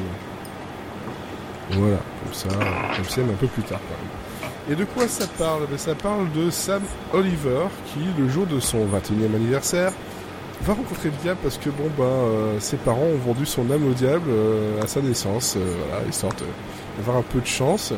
Voilà, 1.71 1.97
comme 2.23 2.33
ça, 2.33 2.47
MCM 3.01 3.29
un 3.29 3.33
peu 3.33 3.47
plus 3.47 3.63
tard 3.63 3.79
quand 3.89 3.97
même. 3.97 4.51
Et 4.71 4.75
de 4.75 4.85
quoi 4.85 5.07
ça 5.07 5.25
parle? 5.37 5.65
Ben, 5.69 5.77
Ça 5.77 5.93
parle 5.93 6.31
de 6.31 6.49
Sam 6.49 6.81
Oliver 7.13 7.65
qui, 7.87 7.99
le 8.17 8.29
jour 8.29 8.45
de 8.45 8.59
son 8.59 8.85
21e 8.85 9.35
anniversaire, 9.35 9.91
va 10.61 10.73
rencontrer 10.73 11.09
le 11.09 11.15
diable 11.21 11.39
parce 11.43 11.57
que 11.57 11.69
bon 11.69 11.89
ben 11.97 12.03
euh, 12.03 12.59
ses 12.59 12.77
parents 12.77 13.07
ont 13.13 13.17
vendu 13.17 13.45
son 13.45 13.69
âme 13.71 13.87
au 13.87 13.93
diable 13.93 14.29
euh, 14.29 14.81
à 14.81 14.87
sa 14.87 15.01
naissance, 15.01 15.57
voilà, 15.57 16.03
histoire 16.09 16.33
d'avoir 16.97 17.17
un 17.17 17.23
peu 17.23 17.39
de 17.39 17.45
chance. 17.45 17.93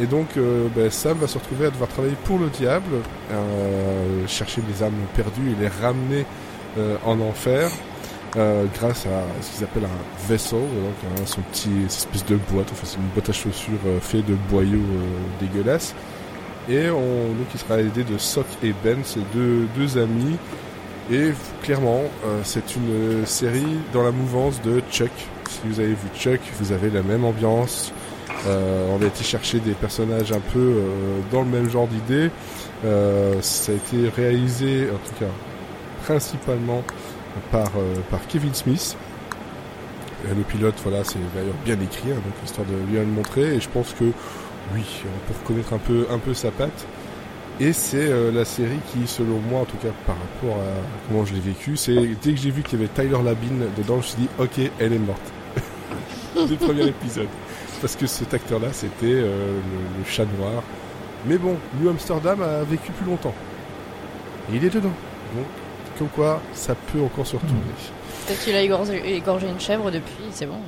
Et 0.00 0.06
donc 0.06 0.38
ben, 0.74 0.90
Sam 0.90 1.18
va 1.18 1.26
se 1.26 1.38
retrouver 1.38 1.66
à 1.66 1.70
devoir 1.70 1.88
travailler 1.90 2.16
pour 2.24 2.38
le 2.38 2.48
diable, 2.48 2.92
chercher 4.26 4.62
les 4.66 4.82
âmes 4.82 4.94
perdues 5.14 5.50
et 5.50 5.60
les 5.60 5.68
ramener 5.68 6.24
en 7.04 7.20
enfer. 7.20 7.70
euh, 8.36 8.64
grâce 8.74 9.06
à 9.06 9.42
ce 9.42 9.50
qu'ils 9.56 9.64
appellent 9.64 9.84
un 9.84 10.28
vaisseau, 10.28 10.58
donc 10.58 10.94
hein, 11.04 11.22
son 11.26 11.40
petit 11.52 11.70
espèce 11.86 12.24
de 12.24 12.36
boîte, 12.50 12.68
enfin 12.72 12.82
c'est 12.84 12.96
une 12.96 13.08
boîte 13.14 13.28
à 13.28 13.32
chaussures 13.32 13.72
euh, 13.86 14.00
faite 14.00 14.26
de 14.26 14.34
boyaux 14.50 14.78
euh, 14.78 15.40
dégueulasses. 15.40 15.94
Et 16.68 16.90
on, 16.90 17.34
donc 17.34 17.46
il 17.52 17.60
sera 17.60 17.80
aidé 17.80 18.04
de 18.04 18.18
Sock 18.18 18.46
et 18.62 18.72
Ben, 18.84 18.98
ces 19.04 19.20
deux, 19.34 19.66
deux 19.76 19.98
amis, 19.98 20.36
et 21.10 21.32
clairement, 21.62 22.02
euh, 22.24 22.40
c'est 22.44 22.76
une 22.76 23.26
série 23.26 23.78
dans 23.92 24.04
la 24.04 24.12
mouvance 24.12 24.62
de 24.62 24.80
Chuck. 24.90 25.10
Si 25.50 25.60
vous 25.64 25.80
avez 25.80 25.88
vu 25.90 26.08
Chuck, 26.16 26.40
vous 26.60 26.72
avez 26.72 26.90
la 26.90 27.02
même 27.02 27.24
ambiance. 27.24 27.92
Euh, 28.46 28.86
on 28.96 29.02
a 29.02 29.06
été 29.06 29.24
chercher 29.24 29.58
des 29.60 29.72
personnages 29.72 30.32
un 30.32 30.40
peu 30.40 30.58
euh, 30.58 31.18
dans 31.30 31.42
le 31.42 31.48
même 31.48 31.68
genre 31.68 31.86
d'idée. 31.88 32.30
Euh, 32.84 33.34
ça 33.42 33.72
a 33.72 33.74
été 33.74 34.08
réalisé, 34.08 34.88
en 34.90 34.96
tout 34.98 35.14
cas, 35.18 35.30
principalement 36.04 36.82
par, 37.50 37.68
euh, 37.76 37.94
par 38.10 38.26
Kevin 38.26 38.54
Smith. 38.54 38.96
Le 40.28 40.42
pilote, 40.42 40.74
voilà, 40.84 41.02
c'est 41.02 41.18
d'ailleurs 41.34 41.54
bien 41.64 41.80
écrit, 41.80 42.12
hein, 42.12 42.14
donc 42.14 42.34
histoire 42.44 42.66
de 42.66 42.74
bien 42.74 43.00
le 43.00 43.06
montrer. 43.06 43.56
Et 43.56 43.60
je 43.60 43.68
pense 43.68 43.92
que 43.92 44.04
oui, 44.74 44.84
on 45.04 45.32
peut 45.32 45.38
reconnaître 45.42 45.72
un 45.72 45.78
peu, 45.78 46.06
un 46.10 46.18
peu 46.18 46.32
sa 46.32 46.50
patte. 46.50 46.86
Et 47.60 47.72
c'est 47.72 48.08
euh, 48.08 48.30
la 48.32 48.44
série 48.44 48.78
qui, 48.92 49.06
selon 49.06 49.38
moi, 49.38 49.60
en 49.60 49.64
tout 49.64 49.76
cas 49.76 49.90
par 50.06 50.16
rapport 50.16 50.62
à 50.62 51.08
comment 51.08 51.24
je 51.24 51.34
l'ai 51.34 51.40
vécu, 51.40 51.76
c'est 51.76 51.94
dès 52.22 52.32
que 52.32 52.40
j'ai 52.40 52.50
vu 52.50 52.62
qu'il 52.62 52.80
y 52.80 52.82
avait 52.82 52.92
Tyler 52.92 53.22
Labine 53.22 53.66
dedans, 53.76 53.94
je 53.94 53.96
me 53.96 54.02
suis 54.02 54.16
dit, 54.22 54.28
ok, 54.38 54.70
elle 54.78 54.92
est 54.92 54.98
morte. 54.98 55.32
Le 56.36 56.56
premier 56.56 56.86
épisode. 56.86 57.28
Parce 57.80 57.96
que 57.96 58.06
cet 58.06 58.32
acteur-là, 58.32 58.68
c'était 58.72 59.06
euh, 59.06 59.58
le, 59.58 59.98
le 59.98 60.04
chat 60.08 60.24
noir. 60.38 60.62
Mais 61.26 61.36
bon, 61.36 61.56
New 61.80 61.88
Amsterdam 61.88 62.40
a 62.42 62.62
vécu 62.62 62.92
plus 62.92 63.06
longtemps. 63.06 63.34
Et 64.50 64.56
il 64.56 64.64
est 64.64 64.70
dedans. 64.70 64.92
Donc, 65.34 65.46
comme 65.98 66.08
quoi, 66.08 66.40
ça 66.54 66.74
peut 66.74 67.00
encore 67.00 67.26
se 67.26 67.36
retourner. 67.36 67.60
Peut-être 68.26 68.44
qu'il 68.44 68.54
a 68.54 68.62
égorgé, 68.62 69.16
égorgé 69.16 69.48
une 69.48 69.60
chèvre 69.60 69.90
depuis, 69.90 70.24
c'est 70.32 70.46
bon. 70.46 70.58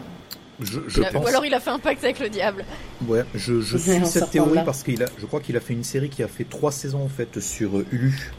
Je, 0.60 0.80
je 0.86 1.00
Il 1.00 1.04
a- 1.06 1.10
pense. 1.10 1.24
Ou 1.24 1.28
alors 1.28 1.44
il 1.44 1.52
a 1.54 1.60
fait 1.60 1.70
un 1.70 1.78
pacte 1.80 2.02
avec 2.04 2.20
le 2.20 2.28
diable. 2.28 2.64
Ouais, 3.08 3.24
je, 3.34 3.60
je 3.60 3.76
suis 3.76 4.06
cette 4.06 4.30
théorie 4.30 4.60
parce 4.64 4.82
qu'il 4.84 5.02
a, 5.02 5.06
je 5.18 5.26
crois 5.26 5.40
qu'il 5.40 5.56
a 5.56 5.60
fait 5.60 5.72
une 5.74 5.82
série 5.84 6.08
qui 6.08 6.22
a 6.22 6.28
fait 6.28 6.44
trois 6.44 6.70
saisons 6.72 7.02
en 7.04 7.08
fait 7.08 7.40
sur 7.40 7.78
euh, 7.78 7.86
Hulu. 7.90 8.32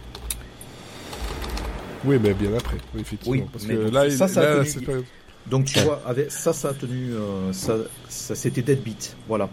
Oui, 2.05 2.17
mais 2.21 2.33
bien 2.33 2.53
après, 2.55 2.77
oui, 2.93 3.01
effectivement. 3.01 3.33
Oui, 3.41 3.43
parce 3.51 3.65
mais 3.65 3.75
que 3.75 3.83
donc, 3.85 3.93
là, 3.93 4.01
ça, 4.01 4.25
il- 4.25 4.29
ça 4.29 4.41
a 4.41 4.43
là, 4.57 4.63
tenu- 4.63 5.03
Donc 5.47 5.65
tu 5.65 5.79
vois, 5.79 6.01
avec 6.05 6.31
ça, 6.31 6.53
ça 6.53 6.69
a 6.69 6.73
tenu, 6.73 7.11
euh, 7.13 7.51
ça, 7.51 7.75
ça 8.09 8.35
c'était 8.35 8.61
Deadbeat, 8.61 9.15
voilà. 9.27 9.49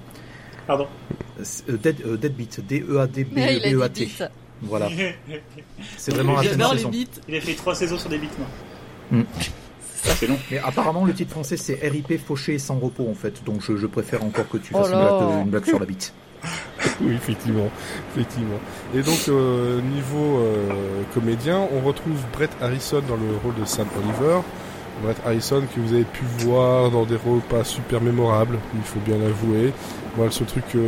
Pardon. 0.66 0.87
C'est, 1.42 1.68
euh, 1.71 1.77
Dead, 1.79 1.97
euh, 2.07 2.16
Deadbeat, 2.16 2.59
il 2.71 2.97
a 2.99 3.07
dit 3.07 3.25
D-E-A-D-B-E-A-T. 3.25 4.09
Voilà. 4.62 4.88
C'est 5.96 6.14
vraiment 6.14 6.40
de 6.40 6.44
J'adore 6.48 6.75
les. 6.75 7.07
Il 7.29 7.37
a 7.37 7.40
fait 7.40 7.55
trois 7.55 7.75
saisons 7.75 7.98
sur 7.98 8.09
des 8.09 8.18
bites, 8.18 8.38
moi. 8.38 8.48
Hmm. 9.11 9.25
C'est 10.05 10.27
long. 10.27 10.38
Mais 10.51 10.59
apparemment, 10.59 11.05
le 11.05 11.14
titre 11.14 11.31
français, 11.31 11.57
c'est 11.57 11.79
RIP 11.83 12.18
fauché 12.25 12.59
sans 12.59 12.79
repos, 12.79 13.09
en 13.09 13.14
fait. 13.14 13.44
Donc, 13.44 13.61
je, 13.62 13.77
je 13.77 13.87
préfère 13.87 14.25
encore 14.25 14.48
que 14.48 14.57
tu 14.57 14.72
Oh 14.75 14.79
fasses 14.79 14.88
une, 14.88 14.98
là. 14.98 15.18
blague, 15.18 15.44
une 15.44 15.51
blague 15.51 15.64
sur 15.66 15.79
la 15.79 15.87
bite. 15.87 16.12
Oui, 17.01 17.14
effectivement, 17.14 17.68
effectivement. 18.14 18.59
Et 18.94 19.03
donc 19.03 19.29
euh, 19.29 19.81
niveau 19.81 20.38
euh, 20.38 21.03
comédien, 21.14 21.61
on 21.72 21.81
retrouve 21.87 22.16
Brett 22.33 22.51
Harrison 22.61 23.01
dans 23.09 23.16
le 23.16 23.37
rôle 23.42 23.55
de 23.55 23.64
Sam 23.64 23.87
Oliver. 24.03 24.40
Brett 25.03 25.16
Harrison 25.25 25.62
que 25.75 25.81
vous 25.81 25.94
avez 25.94 26.05
pu 26.05 26.25
voir 26.38 26.90
dans 26.90 27.05
des 27.05 27.16
rôles 27.16 27.40
pas 27.40 27.64
super 27.64 28.01
mémorables, 28.01 28.59
il 28.75 28.83
faut 28.83 29.01
bien 29.01 29.18
l'avouer. 29.18 29.72
Le 30.18 30.31
seul 30.31 30.46
truc 30.46 30.64
que 30.70 30.79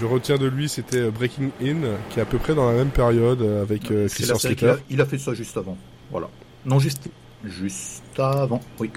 je 0.00 0.04
retiens 0.04 0.36
de 0.36 0.46
lui, 0.46 0.68
c'était 0.68 1.10
Breaking 1.10 1.50
In, 1.62 1.76
qui 2.10 2.18
est 2.18 2.22
à 2.22 2.24
peu 2.26 2.38
près 2.38 2.54
dans 2.54 2.66
la 2.68 2.76
même 2.76 2.88
période 2.88 3.40
euh, 3.40 3.62
avec 3.62 3.90
euh, 3.90 4.08
Christian 4.08 4.36
Slater. 4.36 4.74
il 4.90 5.00
a 5.00 5.06
fait 5.06 5.18
ça 5.18 5.32
juste 5.32 5.56
avant. 5.56 5.76
Voilà. 6.10 6.28
Non, 6.64 6.78
juste, 6.80 7.08
juste 7.44 8.02
avant. 8.18 8.60
Oui. 8.80 8.90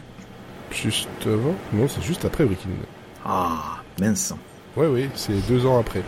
Juste 0.72 1.08
avant? 1.26 1.56
Non, 1.74 1.88
c'est 1.88 2.02
juste 2.02 2.26
après 2.26 2.46
Breaking 2.46 2.70
In. 2.70 2.86
Ah, 3.26 3.84
mince. 4.00 4.34
Ouais, 4.76 4.88
oui, 4.88 5.10
c'est 5.16 5.48
deux 5.48 5.66
ans 5.66 5.80
après. 5.80 6.02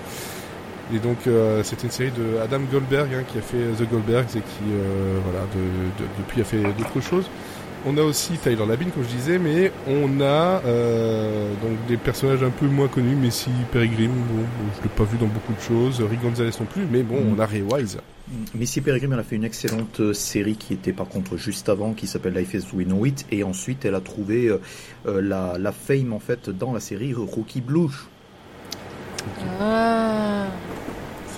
Et 0.93 0.99
donc, 0.99 1.17
euh, 1.27 1.63
c'était 1.63 1.83
une 1.83 1.91
série 1.91 2.11
de 2.11 2.37
Adam 2.43 2.59
Goldberg 2.71 3.13
hein, 3.13 3.23
qui 3.31 3.37
a 3.37 3.41
fait 3.41 3.57
The 3.77 3.87
Goldbergs 3.89 4.35
et 4.35 4.41
qui, 4.41 4.63
euh, 4.71 5.19
voilà, 5.23 5.45
de- 5.55 6.03
de- 6.03 6.09
depuis 6.19 6.41
a 6.41 6.43
fait 6.43 6.61
d'autres 6.61 7.01
choses. 7.01 7.25
On 7.83 7.97
a 7.97 8.01
aussi 8.03 8.33
Tyler 8.37 8.63
Labine, 8.67 8.91
comme 8.91 9.03
je 9.03 9.09
disais, 9.15 9.39
mais 9.39 9.71
on 9.87 10.21
a 10.21 10.61
euh, 10.65 11.51
donc 11.63 11.71
des 11.87 11.97
personnages 11.97 12.43
un 12.43 12.51
peu 12.51 12.67
moins 12.67 12.87
connus. 12.87 13.15
Messi 13.15 13.49
Peregrine, 13.71 14.11
bon, 14.11 14.43
je 14.77 14.83
l'ai 14.83 14.89
pas 14.89 15.03
vu 15.03 15.17
dans 15.17 15.25
beaucoup 15.25 15.53
de 15.53 15.61
choses. 15.61 15.99
Rick 16.07 16.21
Gonzalez 16.21 16.51
non 16.59 16.67
plus, 16.67 16.83
mais 16.91 17.01
bon, 17.01 17.15
Mm. 17.21 17.33
on 17.35 17.39
a 17.39 17.45
Ray 17.47 17.63
Wise. 17.63 17.97
Missy 18.55 18.79
Peregrine, 18.81 19.11
elle 19.13 19.19
a 19.19 19.23
fait 19.23 19.35
une 19.35 19.43
excellente 19.43 19.99
euh, 19.99 20.13
série 20.13 20.55
qui 20.55 20.73
était 20.73 20.93
par 20.93 21.07
contre 21.09 21.35
juste 21.37 21.67
avant, 21.69 21.93
qui 21.93 22.05
s'appelle 22.07 22.33
Life 22.33 22.53
as 22.55 22.71
We 22.73 22.85
Know 22.85 23.03
It, 23.05 23.25
et 23.31 23.43
ensuite 23.43 23.83
elle 23.83 23.95
a 23.95 23.99
trouvé 23.99 24.47
euh, 25.07 25.21
la, 25.21 25.57
la 25.59 25.71
fame 25.71 26.13
en 26.13 26.19
fait 26.19 26.49
dans 26.51 26.71
la 26.73 26.79
série 26.79 27.13
Rookie 27.15 27.61
Blue. 27.61 27.89
Ah. 29.59 30.45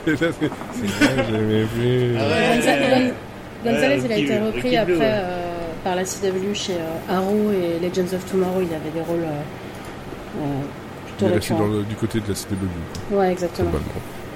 C'est 0.06 0.18
c'est- 0.18 0.34
c'est 0.40 1.06
vrai, 1.06 1.26
j'avais 1.32 1.64
vu. 1.64 2.16
Ah 2.18 2.28
ouais. 2.28 3.14
Gonzalez, 3.64 3.96
Ouais, 4.00 4.02
il 4.06 4.12
a 4.12 4.18
été 4.18 4.40
repris 4.40 4.62
Ricky 4.62 4.78
après 4.78 4.94
Blue, 4.94 5.02
ouais. 5.02 5.10
euh, 5.12 5.68
par 5.84 5.96
la 5.96 6.04
CW 6.04 6.54
chez 6.54 6.74
euh, 6.74 7.14
Arrow 7.16 7.52
et 7.52 7.80
Legends 7.86 8.14
of 8.16 8.26
Tomorrow. 8.30 8.62
Il 8.62 8.74
avait 8.74 8.92
des 8.94 9.02
rôles 9.02 9.24
euh, 9.24 10.42
euh, 10.42 10.62
Il 11.08 11.16
plutôt 11.16 11.34
récurrents. 11.34 11.82
du 11.90 11.96
côté 11.96 12.20
de 12.20 12.28
la 12.28 12.34
CW. 12.34 13.16
Ouais, 13.16 13.32
exactement. 13.32 13.72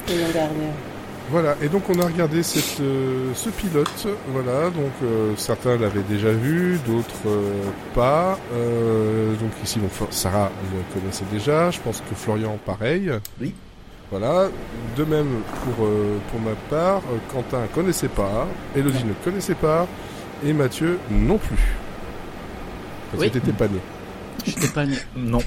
Et 0.09 0.13
l'an 0.19 0.29
dernier. 0.33 0.71
Voilà, 1.29 1.55
et 1.61 1.67
donc 1.67 1.83
on 1.89 1.99
a 1.99 2.05
regardé 2.05 2.41
cette, 2.41 2.79
euh, 2.79 3.31
ce 3.35 3.49
pilote, 3.49 4.07
voilà, 4.29 4.69
donc 4.69 4.93
euh, 5.03 5.33
certains 5.35 5.75
l'avaient 5.75 6.05
déjà 6.09 6.31
vu, 6.31 6.79
d'autres 6.87 7.27
euh, 7.27 7.51
pas. 7.93 8.39
Euh, 8.53 9.33
donc 9.33 9.49
ici, 9.61 9.77
Sarah 10.09 10.49
le 10.73 10.93
connaissait 11.01 11.25
déjà, 11.29 11.69
je 11.69 11.81
pense 11.81 11.99
que 12.09 12.15
Florian 12.15 12.57
pareil. 12.65 13.11
Oui. 13.41 13.53
Voilà, 14.09 14.47
de 14.95 15.03
même 15.03 15.41
pour, 15.75 15.85
euh, 15.85 16.17
pour 16.31 16.39
ma 16.39 16.53
part, 16.69 17.01
euh, 17.11 17.17
Quentin 17.31 17.63
connaissait 17.75 18.07
pas, 18.07 18.47
Elodie 18.75 19.03
ne 19.03 19.11
connaissait 19.23 19.53
pas, 19.55 19.85
et 20.45 20.53
Mathieu 20.53 20.97
non 21.11 21.37
plus. 21.37 21.57
Parce 23.11 23.21
Oui. 23.23 23.29
que 23.29 23.33
t'étais 23.39 23.51
pas 23.51 23.67
né. 23.67 23.79
J'étais 24.45 24.67
pas 24.69 24.85
né. 24.85 24.95
Non. 25.15 25.39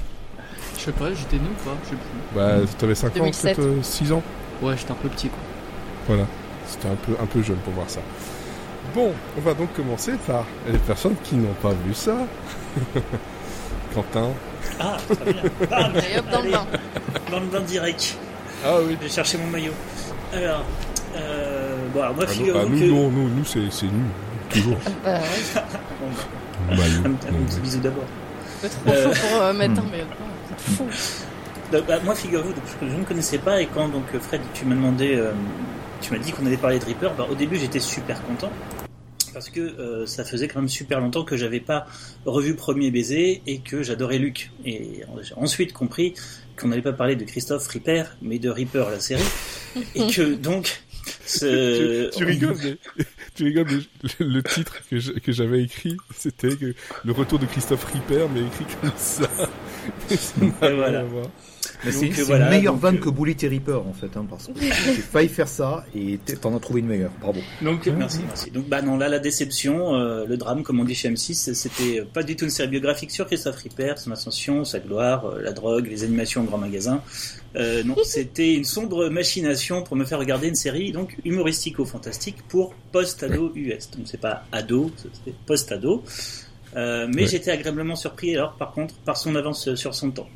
Je 0.77 0.81
sais 0.85 0.91
pas, 0.91 1.11
j'étais 1.11 1.37
né 1.37 1.47
ou 1.49 1.63
pas 1.65 1.75
Je 1.85 1.89
sais 1.89 1.95
plus. 1.95 2.35
Bah, 2.35 2.51
t'avais 2.77 2.93
5 2.95 3.07
ans, 3.07 3.19
2007. 3.21 3.55
peut-être 3.57 3.83
6 3.83 4.11
ans 4.11 4.21
Ouais, 4.61 4.75
j'étais 4.77 4.91
un 4.91 4.95
peu 4.95 5.09
petit 5.09 5.29
quoi. 5.29 5.39
Voilà, 6.07 6.23
c'était 6.67 6.87
un 6.87 6.95
peu, 6.95 7.13
un 7.19 7.25
peu 7.25 7.41
jeune 7.41 7.57
pour 7.57 7.73
voir 7.73 7.89
ça. 7.89 8.01
Bon, 8.93 9.11
on 9.37 9.41
va 9.41 9.55
donc 9.55 9.73
commencer 9.73 10.13
par 10.27 10.45
les 10.71 10.77
personnes 10.77 11.15
qui 11.23 11.35
n'ont 11.35 11.53
pas 11.63 11.71
vu 11.85 11.95
ça. 11.95 12.15
Quentin. 13.95 14.29
Ah, 14.79 14.97
très 15.09 15.33
bien. 15.33 15.43
Bam 15.69 15.93
hop, 15.95 16.25
dans 16.31 16.41
le 16.41 16.51
bain. 16.51 16.67
Dans 17.31 17.39
le 17.39 17.45
bain 17.47 17.61
direct. 17.61 18.17
Ah 18.65 18.77
oui. 18.85 18.95
Je 18.99 19.05
vais 19.05 19.11
chercher 19.11 19.37
mon 19.37 19.47
maillot. 19.47 19.73
Alors, 20.33 20.63
euh, 21.15 21.75
bon, 21.93 22.01
alors 22.01 22.15
moi, 22.15 22.23
Ah, 22.27 22.31
nous, 22.31 22.37
figurez-vous 22.37 22.65
ah, 22.65 22.69
nous, 22.69 22.79
que... 22.79 22.85
non, 22.85 23.09
nous, 23.11 23.29
nous 23.29 23.45
c'est, 23.45 23.69
c'est 23.71 23.85
nul, 23.87 24.05
toujours. 24.49 24.77
Bah, 25.03 25.19
ouais. 25.19 25.61
Bon, 26.69 26.75
Maillot. 26.75 27.01
un, 27.05 27.09
un 27.35 27.43
petit 27.45 27.59
bisou 27.59 27.79
d'abord. 27.79 28.03
trop 28.61 28.91
Euh, 28.93 29.13
chaud 29.13 29.19
pour 29.29 29.41
euh, 29.41 29.53
mettre 29.53 29.79
un 29.79 29.83
maillot 29.89 30.03
de 30.05 30.09
bain. 30.09 30.55
C'est 30.57 30.73
fou. 30.75 30.85
Donc, 31.71 31.85
bah, 31.87 31.95
moi, 32.03 32.13
figurez-vous, 32.15 32.53
donc, 32.53 32.63
je, 32.81 32.87
je 32.87 32.95
ne 32.95 33.03
connaissais 33.03 33.39
pas 33.39 33.61
et 33.61 33.65
quand 33.65 33.87
donc 33.89 34.03
Fred, 34.19 34.41
tu 34.53 34.65
m'as 34.65 34.75
demandé, 34.75 35.15
euh, 35.15 35.31
tu 36.01 36.13
m'as 36.13 36.19
dit 36.19 36.31
qu'on 36.31 36.45
allait 36.45 36.57
parler 36.57 36.79
de 36.79 36.85
Reaper, 36.85 37.11
bah, 37.17 37.25
au 37.29 37.35
début 37.35 37.57
j'étais 37.57 37.79
super 37.79 38.21
content 38.25 38.51
parce 39.33 39.49
que 39.49 39.59
euh, 39.59 40.05
ça 40.05 40.23
faisait 40.23 40.47
quand 40.47 40.59
même 40.59 40.69
super 40.69 40.99
longtemps 40.99 41.23
que 41.23 41.37
j'avais 41.37 41.59
pas 41.59 41.85
revu 42.25 42.55
Premier 42.55 42.91
Baiser 42.91 43.41
et 43.47 43.59
que 43.59 43.83
j'adorais 43.83 44.17
Luc. 44.17 44.51
Et 44.65 45.01
j'ai 45.21 45.33
ensuite 45.35 45.73
compris 45.73 46.13
qu'on 46.57 46.67
n'allait 46.67 46.81
pas 46.81 46.93
parler 46.93 47.15
de 47.15 47.23
Christophe 47.23 47.67
Reaper, 47.67 48.15
mais 48.21 48.39
de 48.39 48.49
Reaper 48.49 48.89
la 48.89 48.99
série, 48.99 49.23
et 49.95 50.07
que 50.07 50.33
donc 50.35 50.83
ce... 51.25 52.09
tu, 52.09 52.17
tu 52.17 52.25
rigoles, 52.25 52.57
mais, 52.63 53.05
tu 53.35 53.43
rigoles, 53.45 53.67
mais 53.69 54.17
le, 54.19 54.33
le 54.33 54.43
titre 54.43 54.77
que, 54.89 55.31
j'avais 55.31 55.63
écrit, 55.63 55.97
c'était 56.15 56.49
le 57.03 57.11
retour 57.11 57.39
de 57.39 57.45
Christophe 57.45 57.85
Ripper, 57.85 58.27
mais 58.33 58.41
écrit 58.41 58.65
comme 58.81 58.91
ça. 58.97 59.29
Et 60.11 60.73
voilà. 60.73 61.05
Donc, 61.83 61.93
c'est, 61.93 62.11
c'est 62.11 62.21
voilà, 62.23 62.45
une 62.45 62.51
meilleure 62.51 62.75
vanne 62.75 62.97
euh, 62.97 62.99
que 62.99 63.09
Bully 63.09 63.35
et 63.41 63.47
Reaper 63.47 63.81
en 63.87 63.93
fait, 63.93 64.15
hein, 64.15 64.25
parce 64.29 64.47
que 64.47 64.53
j'ai 64.59 64.71
failli 65.11 65.29
faire 65.29 65.47
ça 65.47 65.85
et 65.95 66.19
t'en 66.41 66.55
as 66.55 66.59
trouvé 66.59 66.81
une 66.81 66.87
meilleure. 66.87 67.11
Bravo. 67.19 67.39
Donc 67.61 67.85
merci, 67.87 68.19
merci. 68.27 68.51
Donc 68.51 68.67
bah 68.67 68.81
non, 68.81 68.97
là 68.97 69.09
la 69.09 69.19
déception, 69.19 69.95
euh, 69.95 70.25
le 70.25 70.37
drame 70.37 70.63
comme 70.63 70.79
on 70.79 70.83
dit 70.83 70.95
chez 70.95 71.09
M6, 71.09 71.53
c'était 71.53 72.01
pas 72.03 72.23
du 72.23 72.35
tout 72.35 72.45
une 72.45 72.51
série 72.51 72.69
biographique 72.69 73.11
sur 73.11 73.25
Christophe 73.25 73.57
Ripper, 73.57 73.93
son 73.97 74.11
ascension, 74.11 74.63
sa 74.63 74.79
gloire, 74.79 75.25
euh, 75.25 75.41
la 75.41 75.51
drogue, 75.53 75.87
les 75.87 76.03
animations 76.03 76.41
en 76.41 76.45
grand 76.45 76.57
magasin. 76.59 77.01
Euh, 77.55 77.83
non, 77.83 77.95
c'était 78.03 78.53
une 78.53 78.63
sombre 78.63 79.09
machination 79.09 79.81
pour 79.83 79.95
me 79.95 80.05
faire 80.05 80.19
regarder 80.19 80.47
une 80.47 80.55
série 80.55 80.91
donc 80.91 81.17
humoristico-fantastique 81.25 82.37
pour 82.47 82.73
post-ado 82.91 83.51
US. 83.55 83.89
Donc 83.91 84.05
c'est 84.05 84.19
pas 84.19 84.43
ado, 84.51 84.91
c'est 85.25 85.33
post-ado. 85.45 86.03
Euh, 86.75 87.07
mais 87.13 87.23
Ouais. 87.23 87.27
j'étais 87.27 87.51
agréablement 87.51 87.97
surpris 87.97 88.33
alors 88.33 88.53
par 88.53 88.71
contre 88.71 88.95
par 88.99 89.17
son 89.17 89.35
avance 89.35 89.67
euh, 89.67 89.75
sur 89.75 89.93
son 89.93 90.11
temps. 90.11 90.29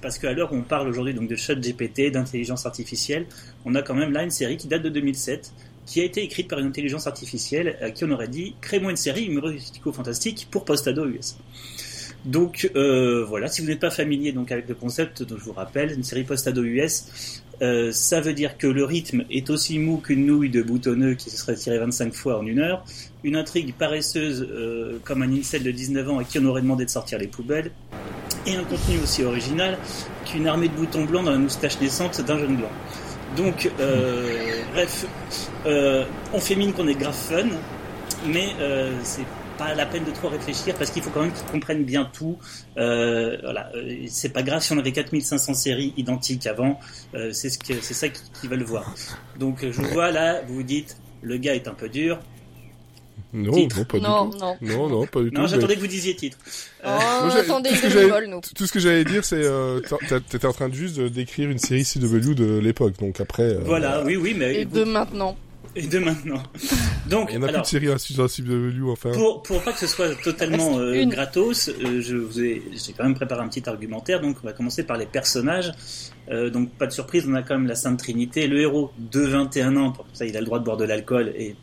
Parce 0.00 0.18
qu'à 0.18 0.32
l'heure 0.32 0.52
où 0.52 0.56
on 0.56 0.62
parle 0.62 0.88
aujourd'hui 0.88 1.14
de 1.14 1.36
chat 1.36 1.54
GPT, 1.54 2.10
d'intelligence 2.10 2.66
artificielle, 2.66 3.26
on 3.64 3.74
a 3.74 3.82
quand 3.82 3.94
même 3.94 4.12
là 4.12 4.22
une 4.22 4.30
série 4.30 4.56
qui 4.56 4.68
date 4.68 4.82
de 4.82 4.88
2007, 4.88 5.52
qui 5.86 6.00
a 6.00 6.04
été 6.04 6.22
écrite 6.22 6.48
par 6.48 6.58
une 6.58 6.66
intelligence 6.66 7.06
artificielle 7.06 7.76
à 7.80 7.90
qui 7.90 8.04
on 8.04 8.10
aurait 8.10 8.28
dit 8.28 8.54
crée-moi 8.60 8.90
une 8.90 8.96
série 8.96 9.24
humoristico-fantastique 9.24 10.48
pour 10.50 10.64
post-ado 10.64 11.06
US. 11.06 11.36
Donc 12.24 12.70
euh, 12.76 13.24
voilà, 13.24 13.48
si 13.48 13.62
vous 13.62 13.68
n'êtes 13.68 13.80
pas 13.80 13.90
familier 13.90 14.32
donc 14.32 14.52
avec 14.52 14.68
le 14.68 14.74
concept, 14.74 15.22
donc 15.22 15.38
je 15.38 15.44
vous 15.44 15.52
rappelle, 15.52 15.92
une 15.92 16.02
série 16.02 16.24
post-ado 16.24 16.62
US, 16.62 17.42
euh, 17.62 17.90
ça 17.90 18.20
veut 18.20 18.34
dire 18.34 18.58
que 18.58 18.66
le 18.66 18.84
rythme 18.84 19.24
est 19.30 19.50
aussi 19.50 19.78
mou 19.78 19.98
qu'une 19.98 20.26
nouille 20.26 20.50
de 20.50 20.62
boutonneux 20.62 21.14
qui 21.14 21.30
se 21.30 21.38
serait 21.38 21.54
tiré 21.54 21.78
25 21.78 22.12
fois 22.12 22.38
en 22.38 22.46
une 22.46 22.58
heure, 22.58 22.84
une 23.24 23.36
intrigue 23.36 23.74
paresseuse 23.74 24.46
euh, 24.50 24.98
comme 25.04 25.22
un 25.22 25.32
incel 25.32 25.62
de 25.62 25.70
19 25.70 26.10
ans 26.10 26.18
à 26.18 26.24
qui 26.24 26.38
on 26.38 26.44
aurait 26.44 26.62
demandé 26.62 26.84
de 26.84 26.90
sortir 26.90 27.18
les 27.18 27.28
poubelles, 27.28 27.70
et 28.48 28.56
un 28.56 28.64
contenu 28.64 28.98
aussi 29.02 29.22
original 29.24 29.78
qu'une 30.24 30.46
armée 30.46 30.68
de 30.68 30.74
boutons 30.74 31.04
blancs 31.04 31.24
dans 31.24 31.32
la 31.32 31.38
moustache 31.38 31.80
naissante 31.80 32.20
d'un 32.22 32.38
jeune 32.38 32.56
blanc. 32.56 32.70
Donc, 33.36 33.70
euh, 33.78 34.62
bref, 34.72 35.06
euh, 35.66 36.04
on 36.32 36.40
fait 36.40 36.54
mine 36.54 36.72
qu'on 36.72 36.88
est 36.88 36.94
grave 36.94 37.14
fun, 37.14 37.46
mais 38.26 38.48
euh, 38.60 38.92
c'est 39.02 39.26
pas 39.58 39.74
la 39.74 39.86
peine 39.86 40.04
de 40.04 40.12
trop 40.12 40.28
réfléchir 40.28 40.74
parce 40.76 40.90
qu'il 40.90 41.02
faut 41.02 41.10
quand 41.10 41.22
même 41.22 41.32
qu'ils 41.32 41.46
comprennent 41.46 41.84
bien 41.84 42.08
tout. 42.10 42.38
Euh, 42.78 43.36
voilà, 43.42 43.70
c'est 44.08 44.32
pas 44.32 44.42
grave 44.42 44.62
si 44.62 44.72
on 44.72 44.78
avait 44.78 44.92
4500 44.92 45.54
séries 45.54 45.92
identiques 45.96 46.46
avant, 46.46 46.78
euh, 47.14 47.32
c'est 47.32 47.50
ce 47.50 47.58
que 47.58 47.80
c'est 47.82 47.94
ça 47.94 48.08
qui, 48.08 48.22
qui 48.40 48.48
va 48.48 48.56
le 48.56 48.64
voir. 48.64 48.94
Donc, 49.38 49.58
je 49.62 49.82
vous 49.82 49.88
vois 49.88 50.10
là, 50.10 50.40
vous 50.46 50.54
vous 50.54 50.62
dites, 50.62 50.96
le 51.20 51.36
gars 51.36 51.54
est 51.54 51.68
un 51.68 51.74
peu 51.74 51.88
dur. 51.88 52.18
Non, 53.32 53.52
Titre. 53.52 53.76
non, 53.78 53.84
pas 53.84 53.98
Non, 53.98 54.24
du 54.26 54.30
tout. 54.32 54.38
non. 54.38 54.56
Non, 54.62 54.88
non, 54.88 55.06
pas 55.06 55.20
du 55.22 55.30
Non, 55.30 55.42
tout. 55.42 55.48
j'attendais 55.48 55.66
mais- 55.68 55.74
que 55.76 55.80
vous 55.80 55.86
disiez 55.86 56.16
titre. 56.16 56.38
Oh, 56.82 56.88
moi, 56.88 57.28
j'ai- 57.32 57.38
attendez, 57.40 57.68
tout 57.70 57.76
ce 57.76 57.82
que 57.82 58.26
nous. 58.26 58.40
Tout 58.56 58.66
ce 58.66 58.72
que 58.72 58.78
j'allais 58.80 59.04
dire, 59.04 59.24
c'est 59.24 59.42
euh, 59.44 59.80
t'as- 60.08 60.20
t'étais 60.20 60.46
en 60.46 60.52
train 60.52 60.68
de 60.70 60.74
juste 60.74 60.96
de 60.98 61.08
décrire 61.08 61.50
une 61.50 61.58
série 61.58 61.84
CW 61.84 62.34
de 62.34 62.58
l'époque, 62.58 62.94
donc 62.98 63.20
après. 63.20 63.42
euh, 63.42 63.60
Voilà, 63.64 64.02
oui, 64.04 64.16
oui, 64.16 64.34
mais 64.36 64.60
Et 64.60 64.64
de 64.64 64.82
maintenant. 64.84 65.36
et 65.76 65.86
de 65.86 65.98
maintenant. 65.98 66.42
Donc, 67.08 67.28
Il 67.30 67.36
y 67.36 67.38
en 67.38 67.42
a 67.42 67.48
alors, 67.48 67.62
plus 67.62 67.78
de 67.78 67.80
séries 67.80 67.92
hein, 67.92 67.98
sur 67.98 68.22
la 68.22 68.28
CW, 68.28 68.90
enfin. 68.90 69.12
Pour, 69.12 69.42
pour 69.42 69.62
pas 69.62 69.72
que 69.72 69.78
ce 69.78 69.86
soit 69.86 70.14
totalement 70.22 70.78
euh, 70.78 70.92
une. 70.92 71.08
gratos, 71.10 71.68
euh, 71.68 72.00
je 72.02 72.16
vous 72.16 72.40
ai, 72.40 72.62
j'ai 72.72 72.92
quand 72.92 73.04
même 73.04 73.14
préparé 73.14 73.40
un 73.42 73.48
petit 73.48 73.66
argumentaire. 73.68 74.20
Donc, 74.20 74.36
on 74.42 74.46
va 74.46 74.52
commencer 74.52 74.82
par 74.84 74.96
les 74.98 75.06
personnages. 75.06 75.72
Euh, 76.30 76.50
donc, 76.50 76.70
pas 76.70 76.86
de 76.86 76.92
surprise, 76.92 77.24
on 77.28 77.34
a 77.34 77.42
quand 77.42 77.56
même 77.56 77.66
la 77.66 77.76
Sainte 77.76 77.98
Trinité, 77.98 78.46
le 78.46 78.60
héros 78.60 78.90
de 78.98 79.20
21 79.20 79.76
ans. 79.76 79.92
Pour 79.92 80.06
ça, 80.12 80.26
il 80.26 80.36
a 80.36 80.40
le 80.40 80.46
droit 80.46 80.58
de 80.58 80.64
boire 80.64 80.76
de 80.76 80.84
l'alcool 80.84 81.32
et 81.36 81.54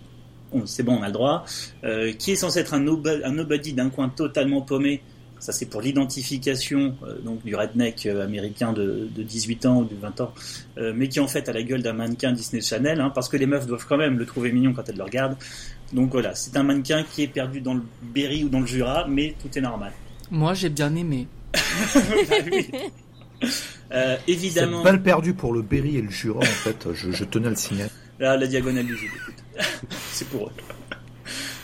on- 0.55 0.65
c'est 0.65 0.83
bon, 0.83 0.97
on 0.99 1.03
a 1.03 1.07
le 1.07 1.13
droit. 1.13 1.45
Euh, 1.83 2.11
qui 2.13 2.31
est 2.31 2.35
censé 2.35 2.59
être 2.59 2.73
un, 2.73 2.79
nobo- 2.79 3.23
un 3.23 3.31
nobody 3.31 3.73
d'un 3.73 3.89
coin 3.89 4.09
totalement 4.09 4.61
paumé. 4.61 5.01
Ça, 5.39 5.51
c'est 5.51 5.65
pour 5.65 5.81
l'identification 5.81 6.95
euh, 7.03 7.19
donc 7.23 7.43
du 7.43 7.55
redneck 7.55 8.05
euh, 8.05 8.23
américain 8.23 8.71
de, 8.73 9.07
de 9.13 9.21
18 9.21 9.65
ans 9.65 9.79
ou 9.81 9.85
de 9.85 9.93
20 9.95 10.21
ans, 10.21 10.33
euh, 10.77 10.93
mais 10.95 11.07
qui 11.09 11.19
en 11.19 11.27
fait 11.27 11.47
a 11.49 11.53
la 11.53 11.61
gueule 11.61 11.83
d'un 11.83 11.93
mannequin 11.93 12.31
Disney 12.31 12.61
Channel, 12.61 12.99
hein, 13.01 13.11
parce 13.13 13.27
que 13.29 13.37
les 13.37 13.45
meufs 13.45 13.67
doivent 13.67 13.85
quand 13.87 13.97
même 13.97 14.17
le 14.17 14.25
trouver 14.25 14.51
mignon 14.51 14.73
quand 14.73 14.87
elles 14.89 14.95
le 14.97 15.03
regardent. 15.03 15.35
Donc 15.93 16.11
voilà, 16.11 16.33
c'est 16.35 16.55
un 16.57 16.63
mannequin 16.63 17.03
qui 17.03 17.23
est 17.23 17.27
perdu 17.27 17.61
dans 17.61 17.73
le 17.75 17.83
Berry 18.01 18.43
ou 18.45 18.49
dans 18.49 18.61
le 18.61 18.65
Jura, 18.65 19.05
mais 19.07 19.35
tout 19.41 19.55
est 19.57 19.61
normal. 19.61 19.91
Moi, 20.31 20.53
j'ai 20.55 20.69
bien 20.69 20.95
aimé. 20.95 21.27
Bah 21.53 21.59
oui. 22.51 22.67
Euh, 23.93 24.15
Cette 24.27 24.71
balle 24.83 25.03
perdue 25.03 25.33
pour 25.35 25.53
le 25.53 25.61
Berry 25.61 25.97
et 25.97 26.01
le 26.01 26.09
Jura, 26.09 26.39
en 26.39 26.43
fait, 26.43 26.87
je, 26.93 27.11
je 27.11 27.23
tenais 27.25 27.47
à 27.47 27.49
le 27.51 27.55
signaler. 27.55 27.91
là, 28.19 28.35
la 28.37 28.47
diagonale 28.47 28.85
du 28.85 28.97
Gilles, 28.97 29.09
écoute. 29.15 29.35
c'est 30.11 30.27
pour 30.29 30.47
eux. 30.47 30.51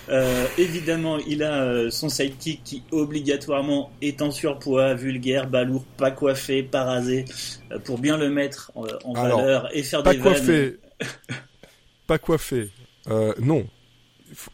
Euh, 0.09 0.45
évidemment, 0.57 1.19
il 1.19 1.41
a 1.43 1.63
euh, 1.63 1.89
son 1.89 2.09
sidekick 2.09 2.61
qui 2.63 2.83
obligatoirement 2.91 3.91
est 4.01 4.21
en 4.21 4.31
surpoids, 4.31 4.93
vulgaire, 4.93 5.47
balourd, 5.47 5.85
pas 5.97 6.11
coiffé, 6.11 6.63
pas 6.63 6.83
rasé, 6.83 7.25
euh, 7.71 7.79
pour 7.79 7.97
bien 7.99 8.17
le 8.17 8.29
mettre 8.29 8.71
en, 8.75 8.85
en 9.05 9.13
Alors, 9.15 9.41
valeur 9.41 9.69
et 9.75 9.83
faire 9.83 10.03
Pas 10.03 10.11
des 10.13 10.17
vannes. 10.19 10.33
coiffé. 10.33 10.79
pas 12.07 12.17
coiffé. 12.17 12.69
Euh, 13.07 13.33
non. 13.39 13.65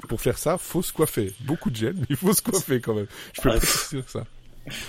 Pour 0.10 0.22
faire 0.22 0.38
ça, 0.38 0.58
faut 0.58 0.82
se 0.82 0.92
coiffer. 0.94 1.34
Beaucoup 1.42 1.70
de 1.72 1.76
gel, 1.76 1.96
mais 1.96 2.06
il 2.10 2.16
faut 2.18 2.34
se 2.34 2.42
coiffer 2.42 2.80
quand 2.80 2.94
même. 2.94 3.08
Je 3.34 3.42
peux 3.42 3.50
Ah, 3.52 3.60
pas 3.60 3.66
dire 3.92 4.04
ça. 4.10 4.26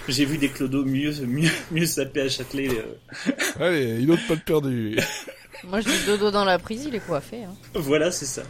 J'ai 0.08 0.24
vu 0.24 0.38
des 0.38 0.48
clodos 0.48 0.84
mieux, 0.84 1.12
mieux, 1.24 1.48
mieux 1.70 1.86
sapés 1.86 2.22
à 2.22 2.28
Châtelet. 2.28 2.68
euh, 2.68 3.32
Allez, 3.60 4.00
une 4.02 4.10
autre 4.10 4.26
pas 4.26 4.34
de 4.34 4.40
perdu. 4.40 4.98
Moi, 5.64 5.80
je 5.80 5.88
dis 5.88 6.06
dodo 6.06 6.30
dans 6.30 6.44
la 6.44 6.58
prise, 6.58 6.84
il 6.86 6.94
est 6.94 7.04
coiffé. 7.04 7.44
Hein. 7.44 7.54
Voilà, 7.74 8.10
c'est 8.10 8.26
ça. 8.26 8.42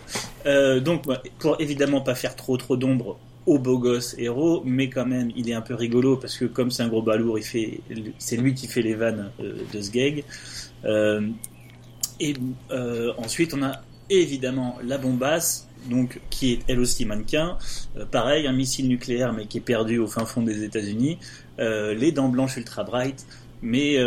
Euh, 0.46 0.80
donc, 0.80 1.04
pour 1.38 1.60
évidemment 1.60 2.00
pas 2.00 2.14
faire 2.14 2.36
trop 2.36 2.56
trop 2.56 2.76
d'ombre 2.76 3.18
au 3.46 3.58
beau 3.58 3.78
gosse 3.78 4.14
héros, 4.18 4.62
mais 4.64 4.90
quand 4.90 5.06
même, 5.06 5.30
il 5.34 5.48
est 5.48 5.54
un 5.54 5.62
peu 5.62 5.74
rigolo 5.74 6.18
parce 6.18 6.36
que 6.36 6.44
comme 6.44 6.70
c'est 6.70 6.82
un 6.82 6.88
gros 6.88 7.00
balourd, 7.00 7.38
il 7.38 7.44
fait, 7.44 7.80
c'est 8.18 8.36
lui 8.36 8.52
qui 8.54 8.66
fait 8.66 8.82
les 8.82 8.94
vannes 8.94 9.30
euh, 9.40 9.62
de 9.72 9.80
ce 9.80 9.90
gag. 9.90 10.24
Euh, 10.84 11.26
et 12.20 12.34
ensuite, 13.16 13.54
on 13.54 13.62
a 13.62 13.80
évidemment 14.10 14.76
la 14.84 14.98
bombasse, 14.98 15.68
donc 15.88 16.20
qui 16.30 16.52
est 16.52 16.60
elle 16.66 16.80
aussi 16.80 17.04
mannequin. 17.04 17.56
Pareil, 18.10 18.46
un 18.48 18.52
missile 18.52 18.88
nucléaire, 18.88 19.32
mais 19.32 19.46
qui 19.46 19.58
est 19.58 19.62
perdu 19.62 19.98
au 19.98 20.08
fin 20.08 20.26
fond 20.26 20.42
des 20.42 20.64
États-Unis. 20.64 21.18
Les 21.58 22.10
dents 22.10 22.28
blanches 22.28 22.56
ultra 22.56 22.82
bright, 22.82 23.24
mais 23.62 23.98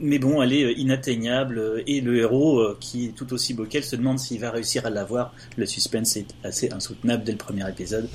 mais 0.00 0.18
bon, 0.18 0.42
elle 0.42 0.52
est 0.52 0.64
euh, 0.64 0.72
inatteignable 0.72 1.58
euh, 1.58 1.82
et 1.86 2.00
le 2.00 2.16
héros, 2.18 2.60
euh, 2.60 2.76
qui 2.80 3.06
est 3.06 3.10
tout 3.10 3.32
aussi 3.32 3.54
beau 3.54 3.64
qu'elle, 3.64 3.84
se 3.84 3.96
demande 3.96 4.18
s'il 4.18 4.40
va 4.40 4.50
réussir 4.50 4.86
à 4.86 4.90
l'avoir. 4.90 5.34
Le 5.56 5.66
suspense 5.66 6.16
est 6.16 6.34
assez 6.42 6.72
insoutenable 6.72 7.24
dès 7.24 7.32
le 7.32 7.38
premier 7.38 7.68
épisode. 7.68 8.08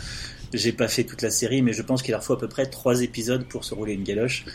J'ai 0.53 0.71
pas 0.71 0.87
fait 0.87 1.03
toute 1.03 1.21
la 1.21 1.29
série, 1.29 1.61
mais 1.61 1.73
je 1.73 1.81
pense 1.81 2.01
qu'il 2.01 2.11
leur 2.11 2.23
faut 2.23 2.33
à 2.33 2.39
peu 2.39 2.47
près 2.47 2.65
trois 2.65 3.01
épisodes 3.01 3.45
pour 3.45 3.65
se 3.65 3.73
rouler 3.73 3.93
une 3.93 4.03
galoche, 4.03 4.45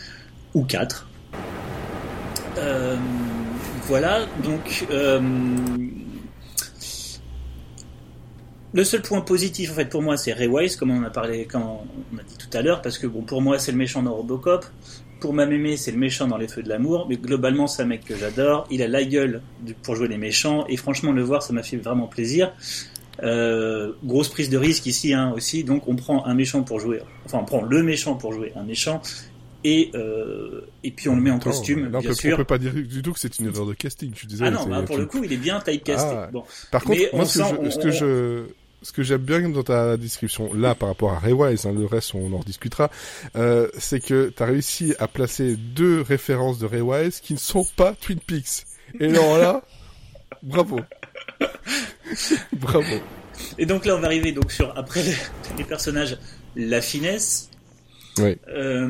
ou 0.53 0.63
quatre. 0.63 1.07
Euh, 2.57 2.97
voilà, 3.83 4.25
donc 4.43 4.85
euh, 4.91 5.19
le 8.73 8.83
seul 8.83 9.01
point 9.01 9.21
positif 9.21 9.71
en 9.71 9.73
fait 9.73 9.85
pour 9.85 10.01
moi 10.01 10.17
c'est 10.17 10.33
Ray 10.33 10.47
Wise, 10.47 10.75
comme 10.75 10.91
on 10.91 11.03
a 11.03 11.09
parlé 11.09 11.45
quand 11.45 11.85
on 12.13 12.17
a 12.17 12.23
dit 12.23 12.37
tout 12.37 12.55
à 12.55 12.61
l'heure, 12.61 12.81
parce 12.81 12.97
que 12.97 13.07
bon 13.07 13.21
pour 13.21 13.41
moi 13.41 13.57
c'est 13.57 13.71
le 13.71 13.77
méchant 13.77 14.03
dans 14.03 14.13
Robocop, 14.13 14.65
pour 15.21 15.33
ma 15.33 15.45
mémé, 15.45 15.77
c'est 15.77 15.91
le 15.91 15.97
méchant 15.97 16.27
dans 16.27 16.35
Les 16.37 16.49
Feux 16.49 16.63
de 16.63 16.67
l'amour, 16.69 17.05
mais 17.07 17.15
globalement, 17.15 17.67
c'est 17.67 17.83
un 17.83 17.85
mec 17.85 18.03
que 18.03 18.17
j'adore. 18.17 18.67
Il 18.69 18.81
a 18.81 18.89
la 18.89 19.05
gueule 19.05 19.41
pour 19.83 19.95
jouer 19.95 20.09
les 20.09 20.17
méchants, 20.17 20.65
et 20.67 20.75
franchement, 20.75 21.13
le 21.13 21.21
voir, 21.23 21.41
ça 21.43 21.53
m'a 21.53 21.63
fait 21.63 21.77
vraiment 21.77 22.07
plaisir. 22.07 22.51
Euh, 23.23 23.91
grosse 24.03 24.29
prise 24.29 24.49
de 24.49 24.57
risque 24.57 24.85
ici 24.87 25.13
hein, 25.13 25.31
aussi, 25.35 25.63
donc 25.63 25.87
on 25.87 25.95
prend 25.95 26.25
un 26.25 26.33
méchant 26.33 26.63
pour 26.63 26.79
jouer, 26.79 27.01
enfin 27.25 27.39
on 27.41 27.45
prend 27.45 27.61
le 27.61 27.83
méchant 27.83 28.15
pour 28.15 28.33
jouer 28.33 28.51
un 28.55 28.63
méchant, 28.63 28.99
et 29.63 29.91
euh, 29.93 30.61
et 30.83 30.89
puis 30.89 31.07
on 31.07 31.15
le 31.17 31.21
met 31.21 31.29
en 31.29 31.35
Attends, 31.35 31.51
costume, 31.51 31.83
là, 31.91 31.97
on 31.97 32.01
bien 32.01 32.09
peut, 32.09 32.15
sûr. 32.15 32.33
on 32.33 32.37
peut 32.37 32.45
pas 32.45 32.57
dire 32.57 32.73
du 32.73 33.01
tout 33.03 33.13
que 33.13 33.19
c'est 33.19 33.37
une 33.37 33.47
erreur 33.47 33.67
de 33.67 33.73
casting. 33.73 34.09
Je 34.13 34.19
suis 34.19 34.27
désolé. 34.27 34.49
Ah 34.51 34.57
non, 34.57 34.65
bah, 34.67 34.81
pour 34.81 34.97
le 34.97 35.05
coup, 35.05 35.23
il 35.23 35.31
est 35.31 35.37
bien 35.37 35.59
typecasté. 35.59 36.15
Ah. 36.17 36.29
Bon, 36.33 36.43
Par 36.71 36.83
contre, 36.83 36.97
Mais 36.99 37.09
moi, 37.13 37.25
ce 37.25 37.39
que, 37.39 37.69
ce 37.69 37.87
on- 37.87 37.91
je, 37.91 38.43
ce 38.81 38.91
que 38.91 39.03
j'aime 39.03 39.21
bien 39.21 39.47
dans 39.49 39.63
ta 39.63 39.97
description, 39.97 40.53
là, 40.53 40.75
par 40.75 40.89
rapport 40.89 41.11
à 41.11 41.19
Ray 41.19 41.33
Wise, 41.33 41.65
hein, 41.65 41.73
le 41.73 41.85
reste, 41.85 42.15
on 42.15 42.33
en 42.33 42.39
rediscutera, 42.39 42.89
euh, 43.35 43.67
c'est 43.77 43.99
que 43.99 44.33
tu 44.35 44.41
as 44.41 44.45
réussi 44.45 44.95
à 44.99 45.07
placer 45.07 45.55
deux 45.55 46.01
références 46.01 46.57
de 46.57 46.65
Ray 46.65 46.81
Wise 46.81 47.19
qui 47.19 47.33
ne 47.33 47.39
sont 47.39 47.65
pas 47.75 47.93
Twin 47.93 48.19
Peaks. 48.19 48.65
Et 48.99 49.07
alors 49.07 49.37
là, 49.37 49.61
bravo. 50.43 50.79
bravo. 52.53 52.95
Et 53.57 53.65
donc 53.65 53.85
là, 53.85 53.95
on 53.95 53.99
va 53.99 54.07
arriver 54.07 54.31
donc 54.31 54.51
sur 54.51 54.75
après 54.77 55.03
les 55.57 55.63
personnages, 55.63 56.17
la 56.55 56.81
finesse. 56.81 57.50
Oui. 58.17 58.37
Euh, 58.49 58.87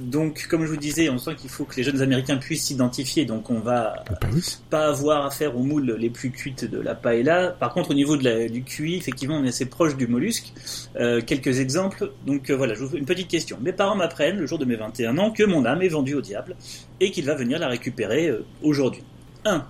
donc, 0.00 0.46
comme 0.48 0.64
je 0.64 0.70
vous 0.70 0.76
disais, 0.76 1.08
on 1.08 1.18
sent 1.18 1.34
qu'il 1.36 1.48
faut 1.48 1.64
que 1.64 1.76
les 1.76 1.82
jeunes 1.82 2.02
Américains 2.02 2.36
puissent 2.36 2.64
s'identifier. 2.64 3.24
Donc, 3.24 3.50
on 3.50 3.60
va 3.60 4.04
oui. 4.32 4.42
pas 4.68 4.88
avoir 4.88 5.24
affaire 5.24 5.56
aux 5.56 5.62
moules 5.62 5.96
les 5.98 6.10
plus 6.10 6.30
cuites 6.30 6.64
de 6.64 6.78
la 6.78 6.94
paella. 6.94 7.56
Par 7.58 7.72
contre, 7.72 7.92
au 7.92 7.94
niveau 7.94 8.16
de 8.16 8.24
la, 8.24 8.48
du 8.48 8.62
QI, 8.62 8.96
effectivement, 8.96 9.36
on 9.36 9.44
est 9.44 9.48
assez 9.48 9.66
proche 9.66 9.96
du 9.96 10.06
mollusque. 10.06 10.52
Euh, 10.96 11.22
quelques 11.22 11.60
exemples. 11.60 12.10
Donc 12.26 12.50
euh, 12.50 12.56
voilà, 12.56 12.74
je 12.74 12.80
vous 12.80 12.90
fais 12.90 12.98
une 12.98 13.06
petite 13.06 13.28
question. 13.28 13.58
Mes 13.60 13.72
parents 13.72 13.96
m'apprennent, 13.96 14.38
le 14.38 14.46
jour 14.46 14.58
de 14.58 14.64
mes 14.64 14.76
21 14.76 15.16
ans, 15.18 15.30
que 15.30 15.44
mon 15.44 15.64
âme 15.64 15.82
est 15.82 15.88
vendue 15.88 16.14
au 16.14 16.20
diable 16.20 16.56
et 17.00 17.10
qu'il 17.10 17.24
va 17.24 17.34
venir 17.34 17.58
la 17.58 17.68
récupérer 17.68 18.32
aujourd'hui. 18.62 19.02
1. 19.44 19.64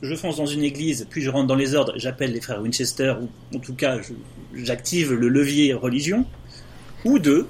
Je 0.00 0.14
fonce 0.14 0.36
dans 0.36 0.46
une 0.46 0.62
église, 0.62 1.08
puis 1.10 1.22
je 1.22 1.30
rentre 1.30 1.48
dans 1.48 1.56
les 1.56 1.74
ordres, 1.74 1.92
j'appelle 1.96 2.32
les 2.32 2.40
frères 2.40 2.62
Winchester, 2.62 3.14
ou 3.20 3.56
en 3.56 3.58
tout 3.58 3.74
cas, 3.74 3.98
j'active 4.54 5.12
le 5.12 5.28
levier 5.28 5.74
religion. 5.74 6.24
Ou 7.04 7.18
2. 7.18 7.48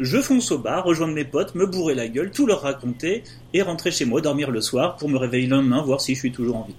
Je 0.00 0.18
fonce 0.20 0.50
au 0.50 0.58
bar, 0.58 0.84
rejoindre 0.84 1.14
mes 1.14 1.24
potes, 1.24 1.54
me 1.54 1.66
bourrer 1.66 1.94
la 1.94 2.08
gueule, 2.08 2.30
tout 2.30 2.46
leur 2.46 2.62
raconter, 2.62 3.22
et 3.52 3.62
rentrer 3.62 3.90
chez 3.90 4.04
moi, 4.04 4.20
dormir 4.20 4.50
le 4.50 4.60
soir, 4.60 4.96
pour 4.96 5.08
me 5.08 5.18
réveiller 5.18 5.46
le 5.46 5.56
lendemain, 5.56 5.82
voir 5.82 6.00
si 6.00 6.14
je 6.14 6.20
suis 6.20 6.32
toujours 6.32 6.56
en 6.56 6.62
vie. 6.64 6.74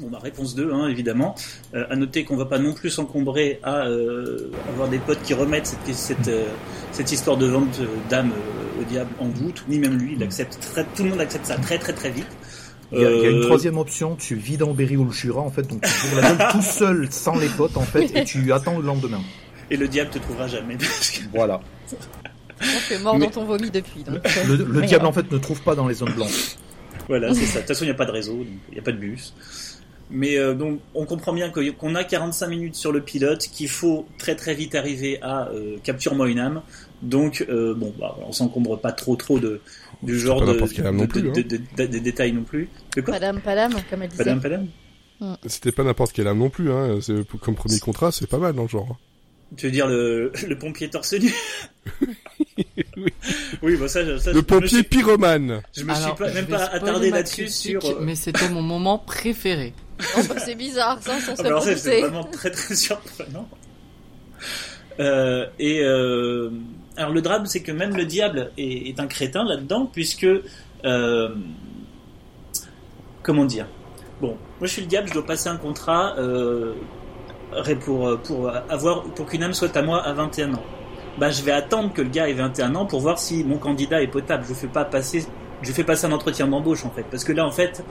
Bon, 0.00 0.08
bah, 0.08 0.18
réponse 0.20 0.54
2, 0.54 0.72
hein, 0.72 0.88
évidemment. 0.88 1.34
Euh, 1.74 1.84
à 1.88 1.96
noter 1.96 2.24
qu'on 2.24 2.36
va 2.36 2.46
pas 2.46 2.58
non 2.58 2.72
plus 2.72 2.90
s'encombrer 2.90 3.60
à 3.62 3.86
euh, 3.86 4.50
avoir 4.68 4.88
des 4.88 4.98
potes 4.98 5.22
qui 5.22 5.34
remettent 5.34 5.66
cette, 5.66 5.94
cette, 5.94 6.28
euh, 6.28 6.46
cette 6.90 7.12
histoire 7.12 7.36
de 7.36 7.46
vente 7.46 7.78
euh, 7.80 7.86
d'âme 8.10 8.32
au 8.80 8.84
diable 8.84 9.10
en 9.20 9.28
doute, 9.28 9.64
ni 9.68 9.78
même 9.78 9.96
lui, 9.98 10.14
il 10.16 10.22
accepte 10.22 10.58
très, 10.60 10.84
tout 10.96 11.04
le 11.04 11.10
monde 11.10 11.20
accepte 11.20 11.46
ça 11.46 11.56
très 11.56 11.78
très 11.78 11.92
très 11.92 12.10
vite. 12.10 12.26
Il 12.92 13.00
y, 13.00 13.04
a, 13.04 13.10
il 13.10 13.22
y 13.22 13.26
a 13.26 13.30
une 13.30 13.40
troisième 13.42 13.78
option, 13.78 14.14
tu 14.16 14.34
vis 14.34 14.56
dans 14.56 14.72
Berry 14.72 14.96
ou 14.96 15.04
le 15.04 15.10
Jura, 15.10 15.40
en 15.40 15.50
fait, 15.50 15.62
donc 15.62 15.80
tu 15.82 16.08
bourres 16.08 16.22
la 16.22 16.34
gueule 16.34 16.48
tout 16.52 16.62
seul, 16.62 17.08
sans 17.10 17.36
les 17.36 17.48
potes, 17.48 17.76
en 17.76 17.82
fait, 17.82 18.10
et 18.14 18.24
tu 18.24 18.52
attends 18.52 18.78
le 18.78 18.84
lendemain. 18.84 19.20
Et 19.70 19.76
le 19.76 19.88
diable 19.88 20.10
te 20.10 20.18
trouvera 20.18 20.46
jamais. 20.48 20.76
parce 20.76 21.10
que- 21.10 21.24
Voilà. 21.32 21.60
Tu 22.88 22.94
es 22.94 22.98
mort 22.98 23.18
Mais- 23.18 23.26
dans 23.26 23.32
ton 23.32 23.44
vomi 23.44 23.70
depuis. 23.70 24.02
Donc, 24.04 24.16
Le, 24.46 24.82
diable, 24.82 25.06
en 25.06 25.12
fait, 25.12 25.30
ne 25.30 25.38
trouve 25.38 25.60
pas 25.62 25.74
dans 25.74 25.88
les 25.88 25.94
zones 25.94 26.12
blanches. 26.12 26.56
Voilà, 27.08 27.34
c'est 27.34 27.44
ça. 27.46 27.54
De 27.56 27.58
toute 27.60 27.68
façon, 27.68 27.84
il 27.84 27.88
n'y 27.88 27.92
a 27.92 27.96
pas 27.96 28.06
de 28.06 28.12
réseau, 28.12 28.44
il 28.70 28.74
n'y 28.74 28.78
a 28.78 28.82
pas 28.82 28.92
de 28.92 28.96
bus. 28.96 29.34
Mais 30.10 30.36
euh, 30.38 30.54
donc, 30.54 30.80
on 30.94 31.04
comprend 31.06 31.32
bien 31.32 31.50
que- 31.50 31.70
qu'on 31.70 31.94
a 31.94 32.04
45 32.04 32.46
minutes 32.48 32.74
sur 32.76 32.92
le 32.92 33.00
pilote, 33.02 33.40
qu'il 33.40 33.68
faut 33.68 34.06
très 34.18 34.36
très 34.36 34.54
vite 34.54 34.74
arriver 34.74 35.18
à 35.22 35.48
euh, 35.48 35.76
capture-moi 35.82 36.28
une 36.28 36.38
âme. 36.38 36.62
Donc, 37.02 37.44
euh, 37.48 37.74
bon, 37.74 37.92
bah, 37.98 38.16
on 38.26 38.32
s'encombre 38.32 38.78
pas 38.78 38.92
trop 38.92 39.16
trop 39.16 39.38
de 39.38 39.60
du 40.02 40.18
genre 40.18 40.40
pas 40.40 40.46
de, 40.46 40.52
n'importe 40.52 40.72
quelle 40.74 40.86
âme 40.86 40.96
de- 40.96 41.00
non 41.02 41.06
plus, 41.06 41.22
de- 41.22 41.28
hein. 41.28 41.32
de- 41.34 41.42
de- 41.42 41.60
de- 41.76 41.86
des 41.86 42.00
détails 42.00 42.32
non 42.32 42.42
plus. 42.44 42.68
De 42.96 43.00
quoi 43.00 43.14
padam, 43.14 43.40
padam, 43.40 43.72
comme 43.90 44.02
elle 44.02 44.08
disait. 44.10 44.24
Padam, 44.24 44.40
padam. 44.40 45.36
C'était 45.46 45.72
pas 45.72 45.84
n'importe 45.84 46.12
quelle 46.12 46.28
âme 46.28 46.38
non 46.38 46.50
plus, 46.50 46.70
hein. 46.70 46.98
C'est- 47.00 47.26
Comme 47.40 47.54
premier 47.54 47.78
contrat, 47.80 48.12
c'est 48.12 48.26
pas 48.26 48.38
mal 48.38 48.52
dans 48.54 48.62
le 48.62 48.68
genre. 48.68 48.96
Tu 49.56 49.66
veux 49.66 49.72
dire 49.72 49.86
le, 49.86 50.32
le 50.48 50.58
pompier 50.58 50.88
torse 50.90 51.12
nu 51.14 51.32
Oui. 52.96 53.12
Oui, 53.62 53.76
bah 53.76 53.88
ça, 53.88 54.18
ça, 54.18 54.32
Le 54.32 54.42
pompier 54.42 54.68
suis- 54.68 54.82
pyromane. 54.84 55.62
Je 55.76 55.82
me 55.84 55.94
suis 55.94 56.12
pas, 56.16 56.30
même 56.32 56.46
pas 56.46 56.64
attardé 56.64 57.10
là-dessus 57.10 57.48
sur. 57.48 57.84
euh, 57.84 57.98
Mais 58.00 58.14
c'était 58.14 58.48
mon 58.48 58.62
moment 58.62 58.98
préféré. 58.98 59.74
Oh, 60.16 60.20
bah, 60.28 60.36
c'est 60.38 60.54
bizarre, 60.54 60.98
ça, 61.02 61.18
s'en 61.20 61.34
Ah, 61.38 61.42
bah 61.50 61.60
ça, 61.60 61.76
c'est 61.76 62.00
vraiment 62.00 62.24
très 62.24 62.50
très 62.50 62.74
surprenant. 62.74 63.48
Euh, 65.00 65.46
et 65.58 65.80
euh, 65.82 66.50
alors 66.96 67.12
le 67.12 67.20
drame, 67.22 67.46
c'est 67.46 67.62
que 67.62 67.72
même 67.72 67.96
le 67.96 68.04
diable 68.04 68.52
est, 68.56 68.88
est 68.90 69.00
un 69.00 69.06
crétin 69.08 69.44
là-dedans, 69.44 69.86
puisque 69.92 70.26
euh, 70.84 71.34
comment 73.22 73.44
dire? 73.44 73.66
Bon, 74.20 74.36
moi 74.60 74.66
je 74.66 74.68
suis 74.68 74.82
le 74.82 74.88
diable, 74.88 75.08
je 75.08 75.14
dois 75.14 75.26
passer 75.26 75.48
un 75.48 75.56
contrat 75.56 76.14
euh, 76.18 76.74
pour 77.80 78.18
pour 78.20 78.50
avoir 78.68 79.02
pour 79.02 79.26
qu'une 79.26 79.42
âme 79.42 79.54
soit 79.54 79.76
à 79.76 79.82
moi 79.82 80.02
à 80.02 80.12
21 80.12 80.54
ans. 80.54 80.62
Bah, 81.18 81.30
je 81.30 81.42
vais 81.42 81.52
attendre 81.52 81.92
que 81.92 82.02
le 82.02 82.08
gars 82.08 82.28
ait 82.28 82.32
21 82.32 82.74
ans 82.74 82.86
pour 82.86 83.00
voir 83.00 83.18
si 83.18 83.44
mon 83.44 83.58
candidat 83.58 84.02
est 84.02 84.08
potable. 84.08 84.44
Je 84.48 84.54
fais 84.54 84.66
pas 84.66 84.84
passer, 84.84 85.24
je 85.62 85.72
fais 85.72 85.84
passer 85.84 86.06
un 86.06 86.12
entretien 86.12 86.48
d'embauche 86.48 86.84
en 86.84 86.90
fait, 86.90 87.04
parce 87.10 87.22
que 87.22 87.32
là 87.32 87.46
en 87.46 87.52
fait, 87.52 87.84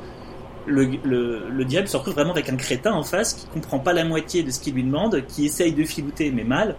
le 0.65 1.63
diable 1.63 1.87
se 1.87 1.95
retrouve 1.95 2.15
vraiment 2.15 2.33
avec 2.33 2.49
un 2.49 2.57
crétin 2.57 2.91
en 2.91 3.03
face 3.03 3.33
qui 3.33 3.47
comprend 3.47 3.79
pas 3.79 3.93
la 3.93 4.03
moitié 4.03 4.43
de 4.43 4.51
ce 4.51 4.59
qu'il 4.59 4.73
lui 4.73 4.83
demande, 4.83 5.25
qui 5.27 5.45
essaye 5.45 5.71
de 5.71 5.83
filouter 5.85 6.31
mais 6.31 6.43
mal, 6.43 6.75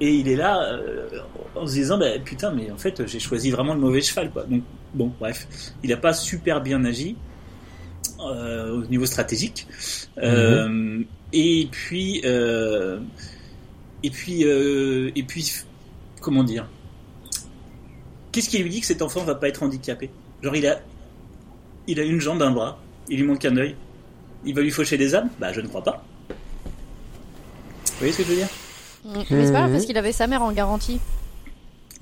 et 0.00 0.12
il 0.12 0.28
est 0.28 0.36
là 0.36 0.62
euh, 0.72 1.06
en 1.54 1.66
se 1.66 1.74
disant 1.74 1.98
bah, 1.98 2.18
putain 2.24 2.50
mais 2.50 2.70
en 2.70 2.76
fait 2.76 3.06
j'ai 3.06 3.20
choisi 3.20 3.50
vraiment 3.50 3.74
le 3.74 3.80
mauvais 3.80 4.00
cheval 4.00 4.30
quoi. 4.30 4.44
Donc 4.44 4.62
bon 4.94 5.12
bref, 5.20 5.46
il 5.84 5.92
a 5.92 5.96
pas 5.96 6.12
super 6.12 6.60
bien 6.60 6.84
agi 6.84 7.16
euh, 8.20 8.82
au 8.82 8.86
niveau 8.86 9.06
stratégique, 9.06 9.66
Euh, 10.18 11.02
et 11.32 11.68
puis 11.70 12.22
euh, 12.24 13.00
et 14.02 14.10
puis 14.10 14.44
euh, 14.44 15.10
et 15.14 15.22
puis 15.22 15.52
comment 16.20 16.44
dire? 16.44 16.68
Qu'est-ce 18.32 18.48
qui 18.48 18.58
lui 18.58 18.70
dit 18.70 18.80
que 18.80 18.86
cet 18.86 19.02
enfant 19.02 19.22
va 19.24 19.34
pas 19.36 19.48
être 19.48 19.62
handicapé? 19.62 20.10
Genre, 20.42 20.56
il 20.56 20.66
a, 20.66 20.80
il 21.86 22.00
a 22.00 22.02
une 22.02 22.20
jambe, 22.20 22.42
un 22.42 22.50
bras, 22.50 22.80
il 23.08 23.18
lui 23.18 23.26
manque 23.26 23.44
un 23.44 23.56
œil. 23.56 23.76
Il 24.44 24.54
va 24.54 24.60
lui 24.60 24.72
faucher 24.72 24.98
des 24.98 25.14
âmes? 25.14 25.30
Bah, 25.38 25.52
je 25.52 25.60
ne 25.60 25.68
crois 25.68 25.82
pas. 25.82 26.04
Vous 26.28 27.98
voyez 27.98 28.12
ce 28.12 28.18
que 28.18 28.24
je 28.24 28.28
veux 28.28 28.36
dire? 28.36 28.48
Mais 29.04 29.24
c'est 29.46 29.52
pas 29.52 29.60
grave 29.60 29.72
parce 29.72 29.86
qu'il 29.86 29.96
avait 29.96 30.12
sa 30.12 30.26
mère 30.26 30.42
en 30.42 30.50
garantie. 30.52 30.98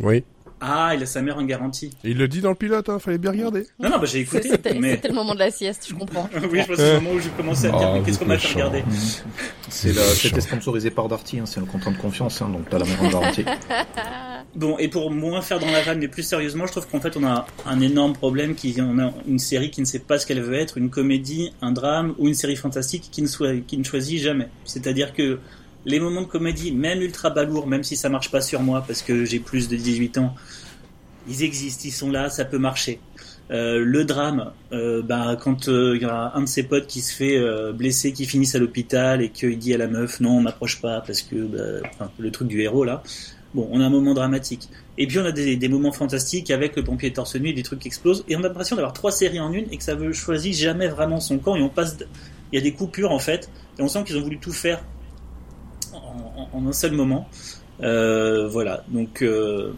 Oui. 0.00 0.24
Ah, 0.64 0.92
il 0.94 1.02
a 1.02 1.06
sa 1.06 1.22
mère 1.22 1.38
en 1.38 1.42
garantie. 1.42 1.90
Et 2.04 2.10
il 2.10 2.18
le 2.18 2.28
dit 2.28 2.40
dans 2.40 2.50
le 2.50 2.54
pilote, 2.54 2.88
hein, 2.88 3.00
fallait 3.00 3.18
bien 3.18 3.32
regarder. 3.32 3.66
Non, 3.80 3.90
non, 3.90 3.98
bah 3.98 4.06
j'ai 4.06 4.20
écouté. 4.20 4.48
C'était 4.48 4.74
mais... 4.74 4.92
c'était 4.92 5.08
le 5.08 5.14
moment 5.14 5.34
de 5.34 5.40
la 5.40 5.50
sieste, 5.50 5.86
je 5.88 5.94
comprends. 5.94 6.30
oui, 6.52 6.60
je 6.60 6.66
pense 6.66 6.66
que 6.68 6.76
c'est 6.76 6.94
le 6.94 7.00
moment 7.00 7.16
où 7.16 7.20
j'ai 7.20 7.30
commencé 7.30 7.66
à 7.66 7.70
dire 7.70 7.80
Ah, 7.82 7.92
mais 7.94 8.02
qu'est-ce 8.02 8.18
qu'on 8.20 8.26
C'est 9.68 9.92
la- 9.92 10.02
C'était 10.14 10.40
sponsorisé 10.40 10.92
par 10.92 11.08
Darty, 11.08 11.40
hein, 11.40 11.46
c'est 11.46 11.58
un 11.58 11.64
contrat 11.64 11.90
de 11.90 11.96
confiance, 11.96 12.40
hein, 12.42 12.48
donc 12.48 12.68
t'as 12.70 12.78
la 12.78 12.84
mère 12.84 13.02
en 13.02 13.08
garantie. 13.08 13.44
Bon, 14.54 14.76
et 14.76 14.88
pour 14.88 15.10
moins 15.10 15.40
faire 15.40 15.58
dans 15.60 15.70
la 15.70 15.80
vanne, 15.80 15.98
mais 15.98 16.08
plus 16.08 16.22
sérieusement, 16.22 16.66
je 16.66 16.72
trouve 16.72 16.86
qu'en 16.86 17.00
fait, 17.00 17.16
on 17.16 17.24
a 17.24 17.46
un 17.64 17.80
énorme 17.80 18.12
problème 18.12 18.54
qui 18.54 18.76
on 18.80 18.98
a 18.98 19.10
une 19.26 19.38
série 19.38 19.70
qui 19.70 19.80
ne 19.80 19.86
sait 19.86 20.00
pas 20.00 20.18
ce 20.18 20.26
qu'elle 20.26 20.42
veut 20.42 20.54
être, 20.54 20.76
une 20.76 20.90
comédie, 20.90 21.52
un 21.62 21.72
drame 21.72 22.14
ou 22.18 22.28
une 22.28 22.34
série 22.34 22.56
fantastique 22.56 23.08
qui 23.10 23.22
ne, 23.22 23.28
soit, 23.28 23.60
qui 23.66 23.78
ne 23.78 23.84
choisit 23.84 24.20
jamais. 24.20 24.48
C'est-à-dire 24.64 25.14
que 25.14 25.38
les 25.84 26.00
moments 26.00 26.22
de 26.22 26.26
comédie, 26.26 26.72
même 26.72 27.00
ultra 27.00 27.30
balourds, 27.30 27.66
même 27.66 27.82
si 27.82 27.96
ça 27.96 28.08
marche 28.08 28.30
pas 28.30 28.40
sur 28.40 28.60
moi 28.62 28.84
parce 28.86 29.02
que 29.02 29.24
j'ai 29.24 29.40
plus 29.40 29.68
de 29.68 29.76
18 29.76 30.18
ans, 30.18 30.34
ils 31.28 31.42
existent, 31.42 31.82
ils 31.84 31.92
sont 31.92 32.10
là, 32.10 32.30
ça 32.30 32.44
peut 32.44 32.58
marcher. 32.58 33.00
Euh, 33.50 33.82
le 33.84 34.04
drame, 34.04 34.52
euh, 34.72 35.02
bah, 35.02 35.36
quand 35.38 35.68
euh, 35.68 35.96
il 35.96 36.02
y 36.02 36.04
a 36.04 36.32
un 36.34 36.42
de 36.42 36.46
ses 36.46 36.62
potes 36.62 36.86
qui 36.86 37.00
se 37.00 37.14
fait 37.14 37.36
euh, 37.36 37.72
blesser, 37.72 38.12
qui 38.12 38.24
finissent 38.24 38.54
à 38.54 38.58
l'hôpital 38.58 39.20
et 39.20 39.28
qu'il 39.28 39.58
dit 39.58 39.74
à 39.74 39.78
la 39.78 39.88
meuf 39.88 40.20
non, 40.20 40.38
on 40.38 40.40
m'approche 40.40 40.80
pas 40.80 41.02
parce 41.06 41.22
que 41.22 41.36
bah, 41.36 42.10
le 42.18 42.30
truc 42.30 42.48
du 42.48 42.62
héros 42.62 42.84
là. 42.84 43.02
Bon, 43.54 43.68
on 43.70 43.82
a 43.82 43.84
un 43.84 43.90
moment 43.90 44.14
dramatique. 44.14 44.70
Et 44.96 45.06
puis 45.06 45.18
on 45.18 45.26
a 45.26 45.32
des, 45.32 45.68
moments 45.68 45.92
fantastiques 45.92 46.50
avec 46.50 46.74
le 46.74 46.84
pompier 46.84 47.12
torse 47.12 47.36
nu 47.36 47.52
des 47.52 47.62
trucs 47.62 47.80
qui 47.80 47.88
explosent. 47.88 48.24
Et 48.26 48.34
on 48.34 48.38
a 48.38 48.44
l'impression 48.44 48.76
d'avoir 48.76 48.94
trois 48.94 49.12
séries 49.12 49.40
en 49.40 49.52
une 49.52 49.70
et 49.70 49.76
que 49.76 49.84
ça 49.84 49.94
veut 49.94 50.14
choisir 50.14 50.54
jamais 50.54 50.88
vraiment 50.88 51.20
son 51.20 51.38
camp. 51.38 51.54
Et 51.56 51.62
on 51.62 51.68
passe, 51.68 51.98
il 52.50 52.56
y 52.56 52.58
a 52.58 52.62
des 52.62 52.72
coupures 52.72 53.10
en 53.10 53.18
fait. 53.18 53.50
Et 53.78 53.82
on 53.82 53.88
sent 53.88 54.04
qu'ils 54.04 54.16
ont 54.16 54.22
voulu 54.22 54.38
tout 54.38 54.52
faire 54.52 54.82
en, 56.52 56.66
un 56.66 56.72
seul 56.72 56.92
moment. 56.92 57.28
Euh, 57.82 58.48
voilà. 58.48 58.84
Donc 58.88 59.22
euh, 59.22 59.72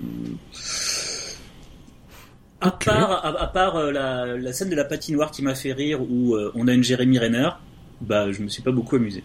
à 2.60 2.70
part, 2.70 3.12
à, 3.24 3.42
à 3.42 3.46
part 3.48 3.76
euh, 3.76 3.92
la, 3.92 4.36
la 4.36 4.52
scène 4.52 4.70
de 4.70 4.74
la 4.76 4.84
patinoire 4.84 5.30
qui 5.30 5.42
m'a 5.42 5.54
fait 5.54 5.72
rire 5.72 6.00
où 6.02 6.34
euh, 6.34 6.50
on 6.54 6.66
a 6.68 6.72
une 6.72 6.82
Jérémy 6.82 7.18
Renner, 7.18 7.50
bah 8.00 8.32
je 8.32 8.42
me 8.42 8.48
suis 8.48 8.62
pas 8.62 8.72
beaucoup 8.72 8.96
amusé. 8.96 9.22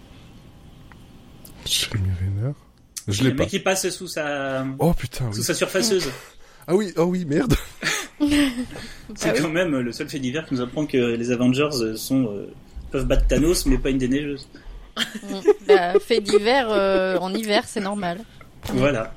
Jeremy 1.65 2.09
Renner. 2.19 2.53
Je 3.07 3.23
Le 3.23 3.29
l'ai 3.29 3.35
pas. 3.35 3.43
mec 3.43 3.49
qui 3.49 3.59
passe 3.59 3.89
sous 3.89 4.07
sa 4.07 4.65
Oh 4.77 4.93
putain, 4.93 5.31
sous 5.31 5.39
oui. 5.39 5.43
sa 5.43 5.53
surfaceuse. 5.53 6.09
Ah 6.67 6.75
oui, 6.75 6.93
oh 6.97 7.03
oui, 7.05 7.25
merde. 7.25 7.53
C'est 8.19 9.29
Ah 9.29 9.33
oui. 9.33 9.39
quand 9.41 9.49
même 9.49 9.77
le 9.79 9.91
seul 9.93 10.09
fait 10.09 10.19
divers 10.19 10.45
qui 10.45 10.53
nous 10.55 10.61
apprend 10.61 10.85
que 10.85 10.97
les 10.97 11.31
Avengers 11.31 11.69
sont 11.95 12.25
euh, 12.33 12.51
peuvent 12.91 13.05
battre 13.05 13.25
Thanos, 13.27 13.65
mais 13.65 13.77
pas 13.77 13.89
une 13.89 13.97
déneigeuse. 13.97 14.47
Mm. 15.23 15.39
Bah, 15.67 15.93
fait 15.99 16.19
d'hiver 16.21 16.67
euh, 16.69 17.17
en 17.19 17.33
hiver, 17.33 17.63
c'est 17.67 17.79
normal. 17.79 18.19
Voilà. 18.73 19.13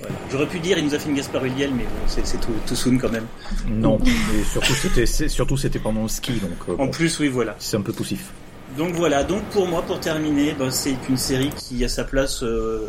Voilà. 0.00 0.14
J'aurais 0.30 0.46
pu 0.46 0.60
dire 0.60 0.78
il 0.78 0.84
nous 0.84 0.94
a 0.94 0.98
fait 0.98 1.08
une 1.08 1.16
Gaspard 1.16 1.44
Ulliel, 1.44 1.70
mais 1.74 1.82
bon, 1.84 1.90
c'est 2.06 2.24
c'est 2.26 2.38
tout, 2.38 2.52
tout 2.66 2.76
soon 2.76 2.98
quand 2.98 3.10
même. 3.10 3.26
Non, 3.68 3.98
et 3.98 4.44
surtout 4.44 4.72
c'était 4.74 5.06
c'est- 5.06 5.28
surtout 5.28 5.56
c'était 5.56 5.80
pendant 5.80 6.02
le 6.02 6.08
ski, 6.08 6.32
donc 6.34 6.52
euh, 6.68 6.72
En 6.74 6.86
bon, 6.86 6.90
plus, 6.90 7.18
oui, 7.18 7.28
voilà. 7.28 7.56
c'est 7.58 7.76
un 7.76 7.80
peu 7.80 7.92
poussif. 7.92 8.30
Donc 8.76 8.94
voilà. 8.94 9.24
Donc 9.24 9.42
pour 9.46 9.66
moi, 9.66 9.82
pour 9.82 9.98
terminer, 9.98 10.52
bah, 10.58 10.70
c'est 10.70 10.94
une 11.08 11.16
série 11.16 11.50
qui 11.50 11.84
a 11.84 11.88
sa 11.88 12.04
place 12.04 12.42
euh, 12.44 12.88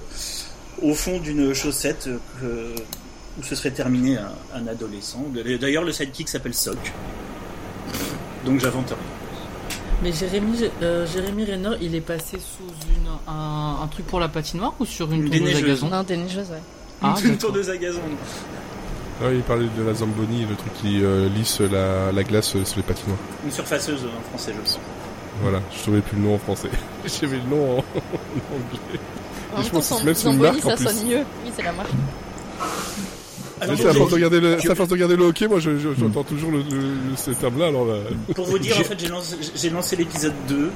au 0.84 0.94
fond 0.94 1.20
d'une 1.20 1.54
chaussette 1.54 2.08
euh, 2.44 2.76
où 3.40 3.44
ce 3.44 3.56
serait 3.56 3.72
terminé 3.72 4.18
un, 4.18 4.32
un 4.54 4.68
adolescent. 4.68 5.26
D'ailleurs, 5.60 5.84
le 5.86 5.92
sidekick 5.92 6.30
s'appelle 6.30 6.54
Sock. 6.54 6.78
Donc 8.46 8.60
j'invente 8.60 8.90
rien. 8.90 8.98
Mais 10.02 10.14
Jérémy, 10.14 10.58
euh, 10.82 11.06
Jérémy 11.06 11.46
Renner, 11.46 11.76
il 11.82 11.94
est 11.94 12.02
passé 12.02 12.38
sous 12.40 12.64
une, 12.96 13.08
un, 13.28 13.78
un 13.84 13.88
truc 13.88 14.06
pour 14.08 14.20
la 14.20 14.30
patinoire 14.30 14.74
ou 14.80 14.86
sur 14.86 15.12
une 15.12 15.26
Une 15.26 15.30
tondeuse 15.30 15.56
à 15.58 15.62
gazon 15.62 15.90
Non, 15.90 16.04
déneigeuse, 16.04 16.50
ouais. 16.52 16.62
Ah, 17.02 17.16
Une 17.24 17.38
tondeuse 17.38 17.70
à 17.70 17.78
gazon. 17.78 18.00
Ah 19.22 19.26
il 19.34 19.42
parlait 19.42 19.68
de 19.78 19.84
la 19.84 19.94
Zamboni, 19.94 20.46
le 20.50 20.56
truc 20.56 20.74
qui 20.82 21.04
euh, 21.04 21.28
lisse 21.30 21.60
la, 21.60 22.14
la 22.14 22.24
glace 22.24 22.56
euh, 22.56 22.64
sur 22.64 22.78
les 22.78 22.84
patinoires. 22.84 23.18
Une 23.44 23.52
surfaceuse 23.52 24.06
en 24.06 24.30
français, 24.30 24.54
je 24.56 24.60
pense. 24.62 24.80
Voilà, 25.42 25.60
je 25.76 25.82
trouvais 25.82 26.00
plus 26.02 26.16
le 26.18 26.24
nom 26.24 26.36
en 26.36 26.40
français. 26.40 26.70
J'avais 27.06 27.38
le 27.38 27.44
nom 27.44 27.64
en, 27.72 27.78
en 27.80 27.82
anglais. 27.82 29.00
En 29.52 29.58
Je 29.58 29.64
même 29.64 29.72
pense 29.72 29.90
que 29.90 30.06
même 30.06 30.16
c'est 30.16 30.28
une 30.28 30.34
Zamboni, 30.34 30.52
marque, 30.62 30.66
en 30.66 30.70
ça 30.70 30.76
plus. 30.78 30.86
sonne 30.86 31.08
mieux. 31.08 31.26
Oui, 31.44 31.52
c'est 31.54 31.64
la 31.64 31.72
marque. 31.74 31.90
Alors, 33.62 33.76
C'est 33.78 33.88
à 33.88 33.94
force 33.94 34.10
de 34.10 34.16
regarder 34.16 34.40
le, 34.40 34.58
c'est 34.62 34.70
à 34.72 34.76
force 34.76 34.90
de 34.90 34.94
regarder 34.94 35.16
le 35.16 35.24
hockey, 35.26 35.48
moi 35.48 35.60
je- 35.60 35.78
je- 35.78 35.90
j'entends 36.00 36.24
toujours 36.24 36.52
le, 36.52 36.60
le- 36.60 37.16
ce 37.18 37.32
terme-là, 37.32 37.68
alors 37.68 37.86
là. 37.86 37.96
Pour 38.36 38.46
vous 38.46 38.60
dire, 38.60 38.78
en 38.80 38.84
fait, 38.84 39.00
j'ai 39.00 39.08
lancé, 39.08 39.36
j'ai 39.56 39.70
lancé 39.70 39.96
l'épisode 39.96 40.34
2. 40.48 40.70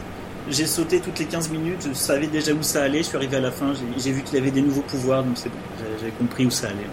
J'ai 0.49 0.65
sauté 0.65 0.99
toutes 0.99 1.17
les 1.19 1.25
15 1.25 1.49
minutes. 1.49 1.87
Je 1.87 1.93
savais 1.93 2.27
déjà 2.27 2.51
où 2.51 2.61
ça 2.61 2.83
allait. 2.83 2.97
Je 2.97 3.03
suis 3.07 3.15
arrivé 3.15 3.37
à 3.37 3.39
la 3.39 3.51
fin. 3.51 3.73
J'ai, 3.73 4.03
j'ai 4.03 4.11
vu 4.11 4.23
qu'il 4.23 4.37
avait 4.37 4.51
des 4.51 4.61
nouveaux 4.61 4.81
pouvoirs. 4.81 5.23
Donc 5.23 5.37
c'est 5.37 5.47
bon. 5.47 5.55
J'avais 6.01 6.11
compris 6.11 6.45
où 6.45 6.51
ça 6.51 6.67
allait. 6.67 6.85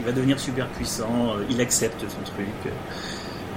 Il 0.00 0.04
va 0.06 0.10
devenir 0.10 0.40
super 0.40 0.66
puissant. 0.70 1.34
euh, 1.36 1.44
Il 1.48 1.60
accepte 1.60 2.00
son 2.00 2.32
truc. 2.32 2.72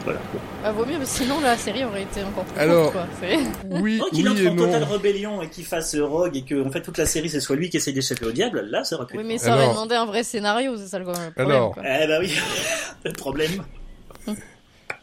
Voilà. 0.03 0.19
Bah, 0.63 0.71
vaut 0.71 0.85
mieux, 0.85 0.97
parce 0.97 1.11
que 1.17 1.23
sinon 1.23 1.39
la 1.41 1.57
série 1.57 1.83
aurait 1.85 2.03
été 2.03 2.23
encore 2.23 2.43
plus 2.45 2.59
Alors- 2.59 2.91
courte, 2.91 3.05
quoi. 3.19 3.29
Oui, 3.81 3.99
Oh, 4.03 4.09
qu'il 4.13 4.27
oui 4.29 4.47
entre 4.47 4.51
en 4.63 4.65
totale 4.65 4.83
rébellion 4.83 5.41
et 5.41 5.49
qu'il 5.49 5.65
fasse 5.65 5.95
Rogue 5.95 6.35
et 6.37 6.43
que 6.43 6.65
en 6.65 6.71
fait 6.71 6.81
toute 6.81 6.97
la 6.97 7.05
série 7.05 7.29
c'est 7.29 7.39
soit 7.39 7.55
lui 7.55 7.69
qui 7.69 7.77
essaie 7.77 7.91
d'échapper 7.93 8.25
au 8.25 8.31
diable. 8.31 8.61
Là, 8.69 8.83
ça 8.83 8.95
aurait 8.95 9.05
pu. 9.07 9.17
Oui, 9.17 9.23
mais 9.25 9.37
ça 9.37 9.53
aurait 9.55 9.67
demandé 9.69 9.95
un 9.95 10.05
vrai 10.05 10.23
scénario, 10.23 10.75
c'est 10.77 10.87
ça 10.87 10.99
le 10.99 11.05
problème. 11.05 11.31
Alors- 11.37 11.73
quoi. 11.73 11.83
Eh 11.85 12.07
bah 12.07 12.17
oui. 12.19 12.33
le 13.05 13.11
problème. 13.13 13.51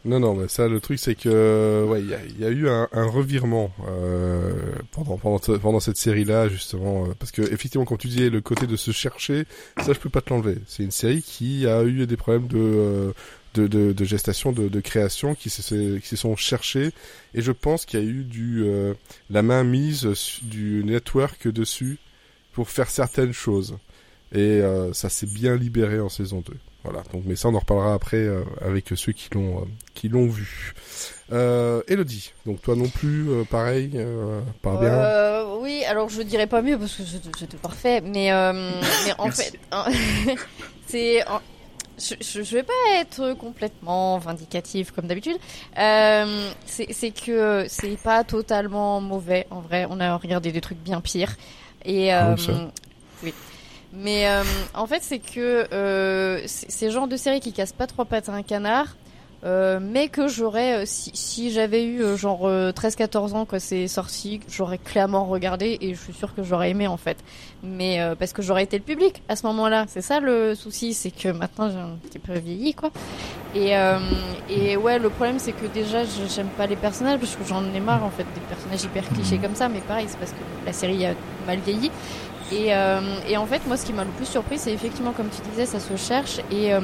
Non, 0.04 0.20
non, 0.20 0.34
mais 0.34 0.46
ça, 0.48 0.68
le 0.68 0.80
truc, 0.80 0.98
c'est 0.98 1.16
que, 1.16 1.84
ouais, 1.88 2.00
il 2.00 2.08
y 2.08 2.14
a, 2.14 2.18
il 2.24 2.40
y 2.40 2.44
a 2.44 2.48
eu 2.50 2.68
un, 2.68 2.88
un 2.92 3.06
revirement 3.08 3.70
euh, 3.88 4.52
pendant 4.92 5.18
pendant 5.18 5.38
pendant 5.58 5.80
cette 5.80 5.96
série-là, 5.96 6.48
justement, 6.48 7.04
euh, 7.04 7.14
parce 7.18 7.32
que 7.32 7.42
effectivement, 7.42 7.84
quand 7.84 7.96
tu 7.96 8.06
disais 8.06 8.30
le 8.30 8.40
côté 8.40 8.66
de 8.68 8.76
se 8.76 8.92
chercher, 8.92 9.44
ça, 9.78 9.92
je 9.92 9.98
peux 9.98 10.08
pas 10.08 10.20
te 10.20 10.30
l'enlever. 10.30 10.58
C'est 10.66 10.84
une 10.84 10.92
série 10.92 11.20
qui 11.20 11.66
a 11.66 11.82
eu 11.82 12.06
des 12.06 12.16
problèmes 12.16 12.46
de 12.46 12.58
euh, 12.58 13.12
de, 13.58 13.66
de, 13.66 13.92
de 13.92 14.04
gestation, 14.04 14.52
de, 14.52 14.68
de 14.68 14.80
création, 14.80 15.34
qui 15.34 15.50
se 15.50 15.98
qui 15.98 16.08
se 16.08 16.16
sont 16.16 16.36
cherchés, 16.36 16.92
et 17.34 17.42
je 17.42 17.52
pense 17.52 17.84
qu'il 17.84 18.00
y 18.00 18.02
a 18.02 18.06
eu 18.06 18.22
du 18.24 18.62
euh, 18.64 18.94
la 19.30 19.42
main 19.42 19.64
mise 19.64 20.08
du 20.42 20.82
network 20.84 21.48
dessus 21.48 21.98
pour 22.52 22.70
faire 22.70 22.90
certaines 22.90 23.32
choses, 23.32 23.76
et 24.32 24.38
euh, 24.38 24.92
ça 24.92 25.08
s'est 25.08 25.26
bien 25.26 25.56
libéré 25.56 26.00
en 26.00 26.08
saison 26.08 26.42
2. 26.46 26.54
Voilà, 26.84 27.02
donc 27.12 27.24
mais 27.26 27.34
ça 27.34 27.48
on 27.48 27.54
en 27.54 27.58
reparlera 27.58 27.92
après 27.92 28.18
euh, 28.18 28.44
avec 28.60 28.86
ceux 28.94 29.12
qui 29.12 29.28
l'ont 29.34 29.62
euh, 29.62 29.64
qui 29.94 30.08
l'ont 30.08 30.28
vu. 30.28 30.74
Euh, 31.32 31.82
Elodie, 31.88 32.32
donc 32.46 32.62
toi 32.62 32.76
non 32.76 32.88
plus, 32.88 33.28
euh, 33.30 33.44
pareil, 33.44 33.90
euh, 33.96 34.40
pas 34.62 34.78
bien. 34.78 34.92
Euh, 34.92 35.58
oui, 35.60 35.82
alors 35.86 36.08
je 36.08 36.22
dirais 36.22 36.46
pas 36.46 36.62
mieux 36.62 36.78
parce 36.78 36.94
que 36.94 37.02
c'était 37.02 37.56
parfait, 37.58 38.00
mais, 38.00 38.32
euh, 38.32 38.52
mais 39.04 39.12
en 39.18 39.30
fait, 39.30 39.58
hein, 39.72 39.84
c'est. 40.86 41.22
Je, 41.98 42.14
je, 42.20 42.42
je 42.42 42.54
vais 42.54 42.62
pas 42.62 42.72
être 42.96 43.34
complètement 43.34 44.18
vindicative 44.18 44.92
comme 44.92 45.06
d'habitude. 45.06 45.36
Euh, 45.78 46.50
c'est 46.66 47.10
que 47.10 47.66
c'est 47.68 48.00
pas 48.02 48.24
totalement 48.24 49.00
mauvais 49.00 49.46
en 49.50 49.60
vrai. 49.60 49.86
On 49.90 50.00
a 50.00 50.16
regardé 50.16 50.52
des 50.52 50.60
trucs 50.60 50.78
bien 50.78 51.00
pires. 51.00 51.36
Et 51.84 52.12
Ah 52.12 52.30
euh, 52.30 52.66
oui. 53.22 53.34
Mais 53.92 54.28
euh, 54.28 54.42
en 54.74 54.86
fait, 54.86 55.02
c'est 55.02 55.18
que 55.18 55.66
euh, 55.72 56.42
c'est 56.46 56.70
c'est 56.70 56.86
le 56.86 56.92
genre 56.92 57.08
de 57.08 57.16
série 57.16 57.40
qui 57.40 57.52
casse 57.52 57.72
pas 57.72 57.86
trois 57.86 58.04
pattes 58.04 58.28
à 58.28 58.32
un 58.32 58.42
canard. 58.42 58.96
Euh, 59.44 59.78
mais 59.80 60.08
que 60.08 60.26
j'aurais, 60.26 60.78
euh, 60.78 60.82
si, 60.84 61.12
si 61.14 61.52
j'avais 61.52 61.84
eu 61.84 62.02
euh, 62.02 62.16
genre 62.16 62.48
euh, 62.48 62.72
13-14 62.72 63.34
ans 63.34 63.44
quand 63.44 63.60
c'est 63.60 63.86
sorti, 63.86 64.40
j'aurais 64.50 64.78
clairement 64.78 65.26
regardé 65.26 65.78
et 65.80 65.94
je 65.94 66.00
suis 66.00 66.12
sûre 66.12 66.34
que 66.34 66.42
j'aurais 66.42 66.70
aimé 66.70 66.88
en 66.88 66.96
fait. 66.96 67.18
Mais 67.62 68.00
euh, 68.00 68.16
parce 68.16 68.32
que 68.32 68.42
j'aurais 68.42 68.64
été 68.64 68.76
le 68.78 68.82
public 68.82 69.22
à 69.28 69.36
ce 69.36 69.46
moment-là, 69.46 69.84
c'est 69.86 70.00
ça 70.00 70.18
le 70.18 70.56
souci, 70.56 70.92
c'est 70.92 71.12
que 71.12 71.28
maintenant 71.28 71.70
j'ai 71.70 71.78
un 71.78 71.96
petit 72.02 72.18
peu 72.18 72.36
vieilli 72.36 72.74
quoi. 72.74 72.90
Et, 73.54 73.76
euh, 73.76 73.98
et 74.50 74.76
ouais, 74.76 74.98
le 74.98 75.08
problème 75.08 75.38
c'est 75.38 75.52
que 75.52 75.66
déjà 75.66 76.02
j'aime 76.34 76.48
pas 76.56 76.66
les 76.66 76.76
personnages 76.76 77.20
parce 77.20 77.36
que 77.36 77.44
j'en 77.44 77.62
ai 77.72 77.80
marre 77.80 78.04
en 78.04 78.10
fait 78.10 78.24
des 78.34 78.40
personnages 78.48 78.82
hyper 78.82 79.08
clichés 79.08 79.38
comme 79.38 79.54
ça, 79.54 79.68
mais 79.68 79.80
pareil 79.80 80.06
c'est 80.08 80.18
parce 80.18 80.32
que 80.32 80.38
la 80.66 80.72
série 80.72 81.06
a 81.06 81.14
mal 81.46 81.60
vieilli. 81.60 81.92
Et, 82.50 82.74
euh, 82.74 83.00
et 83.28 83.36
en 83.36 83.44
fait, 83.46 83.60
moi, 83.66 83.76
ce 83.76 83.84
qui 83.84 83.92
m'a 83.92 84.04
le 84.04 84.10
plus 84.10 84.24
surpris, 84.24 84.58
c'est 84.58 84.72
effectivement, 84.72 85.12
comme 85.12 85.28
tu 85.28 85.42
disais, 85.50 85.66
ça 85.66 85.80
se 85.80 85.94
cherche 85.96 86.38
et, 86.50 86.72
euh, 86.72 86.80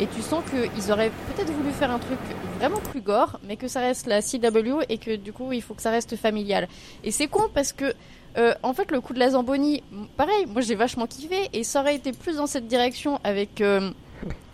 et 0.00 0.06
tu 0.06 0.22
sens 0.22 0.42
qu'ils 0.50 0.90
auraient 0.92 1.10
peut-être 1.34 1.50
voulu 1.52 1.70
faire 1.72 1.90
un 1.90 1.98
truc 1.98 2.18
vraiment 2.58 2.78
plus 2.78 3.00
gore, 3.00 3.38
mais 3.46 3.56
que 3.56 3.68
ça 3.68 3.80
reste 3.80 4.06
la 4.06 4.20
CW 4.22 4.82
et 4.88 4.98
que 4.98 5.16
du 5.16 5.32
coup, 5.32 5.52
il 5.52 5.62
faut 5.62 5.74
que 5.74 5.82
ça 5.82 5.90
reste 5.90 6.16
familial. 6.16 6.68
Et 7.04 7.10
c'est 7.10 7.26
con 7.28 7.44
parce 7.52 7.72
que, 7.72 7.94
euh, 8.36 8.54
en 8.62 8.72
fait, 8.74 8.90
le 8.90 9.00
coup 9.00 9.12
de 9.14 9.18
la 9.18 9.30
Zamboni, 9.30 9.82
pareil, 10.16 10.46
moi 10.46 10.62
j'ai 10.62 10.74
vachement 10.74 11.06
kiffé 11.06 11.48
et 11.52 11.62
ça 11.64 11.80
aurait 11.80 11.94
été 11.96 12.12
plus 12.12 12.36
dans 12.36 12.46
cette 12.46 12.66
direction 12.66 13.20
avec. 13.24 13.60
euh, 13.60 13.90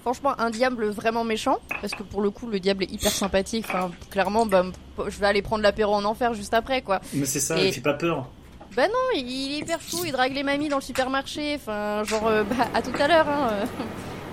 Franchement, 0.03 0.32
un 0.41 0.49
diable 0.49 0.86
vraiment 0.88 1.24
méchant, 1.24 1.59
parce 1.82 1.93
que 1.95 2.03
pour 2.03 2.22
le 2.22 2.30
coup, 2.30 2.47
le 2.49 2.59
diable 2.59 2.84
est 2.84 2.91
hyper 2.91 3.11
sympathique. 3.12 3.66
Enfin, 3.68 3.91
clairement, 4.09 4.47
bah, 4.47 4.64
je 5.07 5.18
vais 5.20 5.26
aller 5.26 5.43
prendre 5.43 5.62
l'apéro 5.62 5.93
en 5.95 6.07
enfer 6.07 6.32
juste 6.32 6.55
après, 6.55 6.80
quoi. 6.80 7.03
Mais 7.12 7.26
c'est 7.26 7.38
ça. 7.38 7.61
Et- 7.61 7.66
Il 7.66 7.72
fait 7.74 7.82
pas 7.82 7.93
peur. 7.93 8.26
Bah 8.74 8.88
non, 8.88 8.95
il 9.20 9.53
est 9.53 9.59
hyper 9.59 9.78
chou, 9.82 9.99
il 10.07 10.12
drague 10.12 10.32
les 10.32 10.43
mamies 10.43 10.70
dans 10.70 10.78
le 10.78 10.82
supermarché, 10.82 11.57
enfin, 11.57 12.03
genre, 12.05 12.26
euh, 12.28 12.45
bah, 12.45 12.68
à 12.72 12.80
tout 12.80 12.93
à 12.99 13.09
l'heure, 13.09 13.28
hein. 13.28 13.51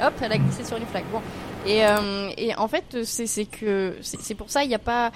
Hop, 0.02 0.14
elle 0.22 0.32
a 0.32 0.38
glissé 0.38 0.64
sur 0.64 0.78
une 0.78 0.86
flaque. 0.86 1.06
Bon. 1.12 1.22
Et, 1.66 1.86
euh, 1.86 2.30
et 2.38 2.56
en 2.56 2.68
fait, 2.68 3.04
c'est 3.04 3.46
que 3.46 3.96
c'est 4.02 4.36
pour 4.36 4.50
ça 4.50 4.64
il 4.64 4.70
n'y 4.70 4.76
a 4.76 4.80
pas. 4.80 5.12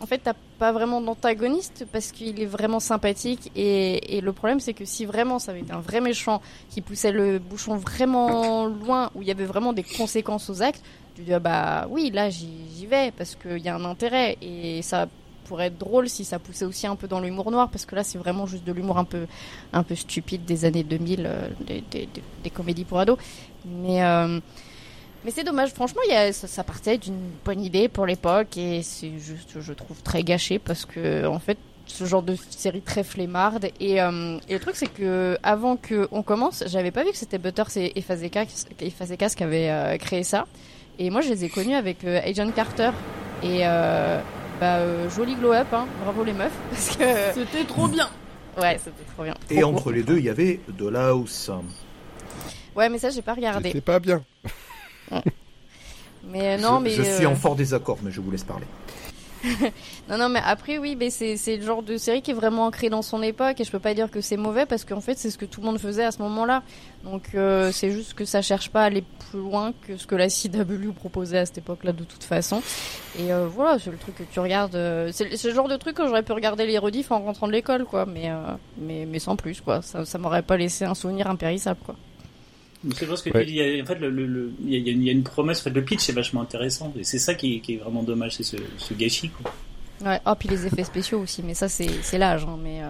En 0.00 0.06
fait, 0.06 0.18
t'as 0.18 0.34
pas 0.58 0.72
vraiment 0.72 1.00
d'antagoniste 1.00 1.86
parce 1.92 2.12
qu'il 2.12 2.40
est 2.40 2.46
vraiment 2.46 2.80
sympathique. 2.80 3.50
Et, 3.56 4.16
et 4.16 4.20
le 4.20 4.32
problème, 4.32 4.60
c'est 4.60 4.74
que 4.74 4.84
si 4.84 5.04
vraiment 5.06 5.38
ça 5.38 5.52
avait 5.52 5.60
été 5.60 5.72
un 5.72 5.80
vrai 5.80 6.00
méchant 6.00 6.42
qui 6.70 6.80
poussait 6.80 7.12
le 7.12 7.38
bouchon 7.38 7.76
vraiment 7.76 8.66
loin, 8.66 9.10
où 9.14 9.22
il 9.22 9.28
y 9.28 9.30
avait 9.30 9.44
vraiment 9.46 9.72
des 9.72 9.84
conséquences 9.84 10.50
aux 10.50 10.62
actes, 10.62 10.82
tu 11.14 11.22
dis 11.22 11.32
ah 11.32 11.38
bah 11.38 11.86
oui, 11.90 12.10
là 12.12 12.28
j'y 12.30 12.86
vais 12.86 13.12
parce 13.16 13.34
qu'il 13.36 13.58
y 13.58 13.68
a 13.68 13.74
un 13.76 13.84
intérêt 13.84 14.36
et 14.42 14.82
ça 14.82 15.06
pourrait 15.44 15.66
être 15.66 15.78
drôle 15.78 16.08
si 16.08 16.24
ça 16.24 16.38
poussait 16.38 16.64
aussi 16.64 16.86
un 16.86 16.96
peu 16.96 17.06
dans 17.06 17.20
l'humour 17.20 17.50
noir 17.50 17.68
parce 17.68 17.84
que 17.84 17.94
là 17.94 18.02
c'est 18.02 18.16
vraiment 18.18 18.46
juste 18.46 18.64
de 18.64 18.72
l'humour 18.72 18.96
un 18.98 19.04
peu 19.04 19.26
un 19.74 19.82
peu 19.82 19.94
stupide 19.94 20.46
des 20.46 20.64
années 20.64 20.82
2000 20.84 21.26
euh, 21.26 21.48
des, 21.60 21.84
des- 21.90 22.08
des 22.42 22.50
comédies 22.50 22.84
pour 22.84 22.98
ados 22.98 23.18
mais 23.64 24.02
euh, 24.02 24.40
mais 25.24 25.30
c'est 25.30 25.44
dommage 25.44 25.70
franchement 25.70 26.02
il 26.06 26.12
y 26.12 26.16
a, 26.16 26.32
ça, 26.32 26.46
ça 26.46 26.64
partait 26.64 26.98
d'une 26.98 27.30
bonne 27.44 27.60
idée 27.62 27.88
pour 27.88 28.06
l'époque 28.06 28.56
et 28.56 28.82
c'est 28.82 29.18
juste 29.18 29.60
je 29.60 29.72
trouve 29.72 30.00
très 30.02 30.22
gâché 30.22 30.58
parce 30.58 30.84
que 30.84 31.26
en 31.26 31.38
fait 31.38 31.58
ce 31.86 32.04
genre 32.04 32.22
de 32.22 32.34
série 32.50 32.80
très 32.80 33.04
flemmarde 33.04 33.68
et, 33.78 34.00
euh, 34.00 34.38
et 34.48 34.54
le 34.54 34.60
truc 34.60 34.74
c'est 34.76 34.86
que 34.92 35.36
avant 35.42 35.76
que 35.76 36.08
on 36.12 36.22
commence 36.22 36.64
j'avais 36.66 36.90
pas 36.90 37.04
vu 37.04 37.10
que 37.10 37.16
c'était 37.16 37.38
Butters 37.38 37.76
et, 37.76 37.98
et 37.98 38.00
Fazekas 38.02 38.66
et 38.80 38.90
Fazekas 38.90 39.34
qui 39.36 39.44
avaient 39.44 39.70
euh, 39.70 39.96
créé 39.98 40.22
ça 40.24 40.46
et 40.98 41.10
moi 41.10 41.20
je 41.20 41.28
les 41.30 41.44
ai 41.44 41.48
connus 41.48 41.74
avec 41.74 42.04
euh, 42.04 42.20
Agent 42.24 42.50
Carter 42.52 42.90
et 43.42 43.60
euh, 43.66 44.20
bah 44.60 44.76
euh, 44.76 45.10
joli 45.10 45.34
glow 45.34 45.52
up 45.52 45.66
hein. 45.72 45.86
bravo 46.04 46.24
les 46.24 46.32
meufs 46.32 46.52
parce 46.70 46.96
que 46.96 47.04
C'était 47.34 47.64
trop 47.64 47.88
bien. 47.88 48.08
ouais 48.60 48.78
c'était 48.78 49.04
trop 49.14 49.24
bien 49.24 49.34
Et 49.50 49.60
Trop 49.60 49.70
entre 49.70 49.90
les 49.92 50.02
deux, 50.02 50.18
il 50.18 50.24
y 50.24 50.30
avait 50.30 50.60
de 50.68 50.94
House. 50.96 51.50
Ouais 52.76 52.88
mais 52.88 52.98
ça 52.98 53.10
j'ai 53.10 53.22
pas 53.22 53.34
regardé 53.34 53.68
C'était 53.68 53.80
pas 53.80 53.98
bien. 54.00 54.22
mais 56.26 56.56
euh, 56.56 56.58
non 56.58 56.78
je, 56.78 56.84
mais 56.84 56.90
je 56.90 57.02
suis 57.02 57.24
euh, 57.26 57.30
en 57.30 57.34
fort 57.36 57.56
désaccord, 57.56 57.98
mais 58.02 58.10
je 58.10 58.20
vous 58.20 58.30
laisse 58.30 58.44
parler. 58.44 58.66
Non, 60.08 60.18
non, 60.18 60.28
mais 60.30 60.40
après, 60.44 60.76
oui, 60.78 60.96
mais 60.98 61.08
c'est, 61.10 61.36
c'est 61.38 61.56
le 61.58 61.62
genre 61.64 61.82
de 61.82 61.96
série 61.98 62.20
qui 62.22 62.30
est 62.30 62.34
vraiment 62.34 62.66
ancrée 62.66 62.88
dans 62.90 63.00
son 63.02 63.22
époque 63.22 63.60
et 63.60 63.64
je 63.64 63.70
peux 63.70 63.78
pas 63.78 63.92
dire 63.94 64.10
que 64.10 64.20
c'est 64.22 64.36
mauvais 64.38 64.64
parce 64.66 64.84
qu'en 64.86 65.00
fait, 65.02 65.18
c'est 65.18 65.30
ce 65.30 65.36
que 65.38 65.44
tout 65.46 65.60
le 65.60 65.66
monde 65.66 65.78
faisait 65.78 66.04
à 66.04 66.12
ce 66.12 66.18
moment-là. 66.22 66.62
Donc, 67.04 67.22
euh, 67.34 67.70
c'est 67.72 67.90
juste 67.90 68.14
que 68.14 68.24
ça 68.24 68.40
cherche 68.42 68.70
pas 68.70 68.82
à 68.82 68.84
aller 68.84 69.04
plus 69.30 69.38
loin 69.40 69.72
que 69.86 69.96
ce 69.98 70.06
que 70.06 70.14
la 70.14 70.28
CW 70.28 70.92
proposait 70.94 71.38
à 71.38 71.46
cette 71.46 71.58
époque-là 71.58 71.92
de 71.92 72.04
toute 72.04 72.24
façon. 72.24 72.62
Et 73.18 73.32
euh, 73.32 73.46
voilà, 73.46 73.78
c'est 73.78 73.90
le 73.90 73.96
truc 73.98 74.14
que 74.16 74.22
tu 74.24 74.40
regardes. 74.40 74.74
euh, 74.76 75.10
c'est, 75.12 75.36
c'est 75.36 75.48
le 75.48 75.54
genre 75.54 75.68
de 75.68 75.76
truc 75.76 75.96
que 75.96 76.06
j'aurais 76.06 76.22
pu 76.22 76.32
regarder 76.32 76.66
les 76.66 76.78
rediffs 76.78 77.10
en 77.10 77.20
rentrant 77.20 77.46
de 77.46 77.52
l'école, 77.52 77.84
quoi. 77.84 78.04
Mais, 78.06 78.30
euh, 78.30 78.36
mais, 78.78 79.06
mais 79.06 79.18
sans 79.18 79.36
plus, 79.36 79.60
quoi. 79.60 79.80
Ça, 79.82 80.04
ça 80.06 80.16
m'aurait 80.18 80.42
pas 80.42 80.56
laissé 80.56 80.84
un 80.86 80.94
souvenir 80.94 81.28
impérissable, 81.28 81.80
quoi. 81.84 81.96
Donc, 82.84 82.94
je 83.00 83.04
pense 83.06 83.22
que 83.22 83.30
Ouais. 83.30 83.40
tu 83.44 83.52
dis, 83.52 83.58
il 83.58 83.76
y 83.76 83.80
a- 83.80 83.82
en 83.82 83.86
fait, 83.86 83.94
le, 83.96 84.10
le, 84.10 84.26
le- 84.26 84.52
il 84.64 84.70
y, 84.72 84.76
a- 84.76 84.78
il 84.92 85.02
y 85.02 85.08
a 85.08 85.12
une- 85.12 85.22
promesse, 85.22 85.60
en 85.60 85.64
fait, 85.64 85.70
le 85.70 85.82
pitch 85.82 86.08
est 86.08 86.12
vachement 86.12 86.42
intéressant, 86.42 86.92
et 86.98 87.04
c'est 87.04 87.18
ça 87.18 87.34
qui 87.34 87.56
est, 87.56 87.60
qui 87.60 87.74
est 87.74 87.78
vraiment 87.78 88.02
dommage, 88.02 88.36
c'est 88.36 88.42
ce, 88.42 88.56
ce 88.78 88.92
gâchis, 88.94 89.30
quoi. 89.30 89.52
Ouais. 90.04 90.20
Oh, 90.26 90.32
puis 90.38 90.48
les 90.48 90.66
effets 90.66 90.84
spéciaux 90.84 91.20
aussi, 91.20 91.42
mais 91.42 91.54
ça, 91.54 91.68
c'est, 91.68 91.88
c'est 92.02 92.18
l'âge, 92.18 92.44
hein, 92.44 92.58
mais. 92.62 92.82
euh, 92.82 92.88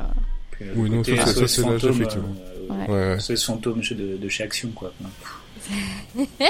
Puis, 0.51 0.65
Oui, 0.77 0.91
non, 0.91 1.03
ça, 1.05 1.13
c'est- 1.27 1.33
ça, 1.35 1.49
c'est 1.49 1.63
l'âge, 1.63 1.85
effectivement. 1.85 2.35
euh, 2.39 2.51
Ouais. 2.69 2.89
Ouais, 2.89 3.09
ouais. 3.15 3.21
SOS 3.21 3.45
fantôme 3.45 3.83
chez- 3.83 3.95
de, 3.95 4.17
de 4.17 4.29
chez 4.29 4.43
Action, 4.43 4.71
quoi. 4.75 4.93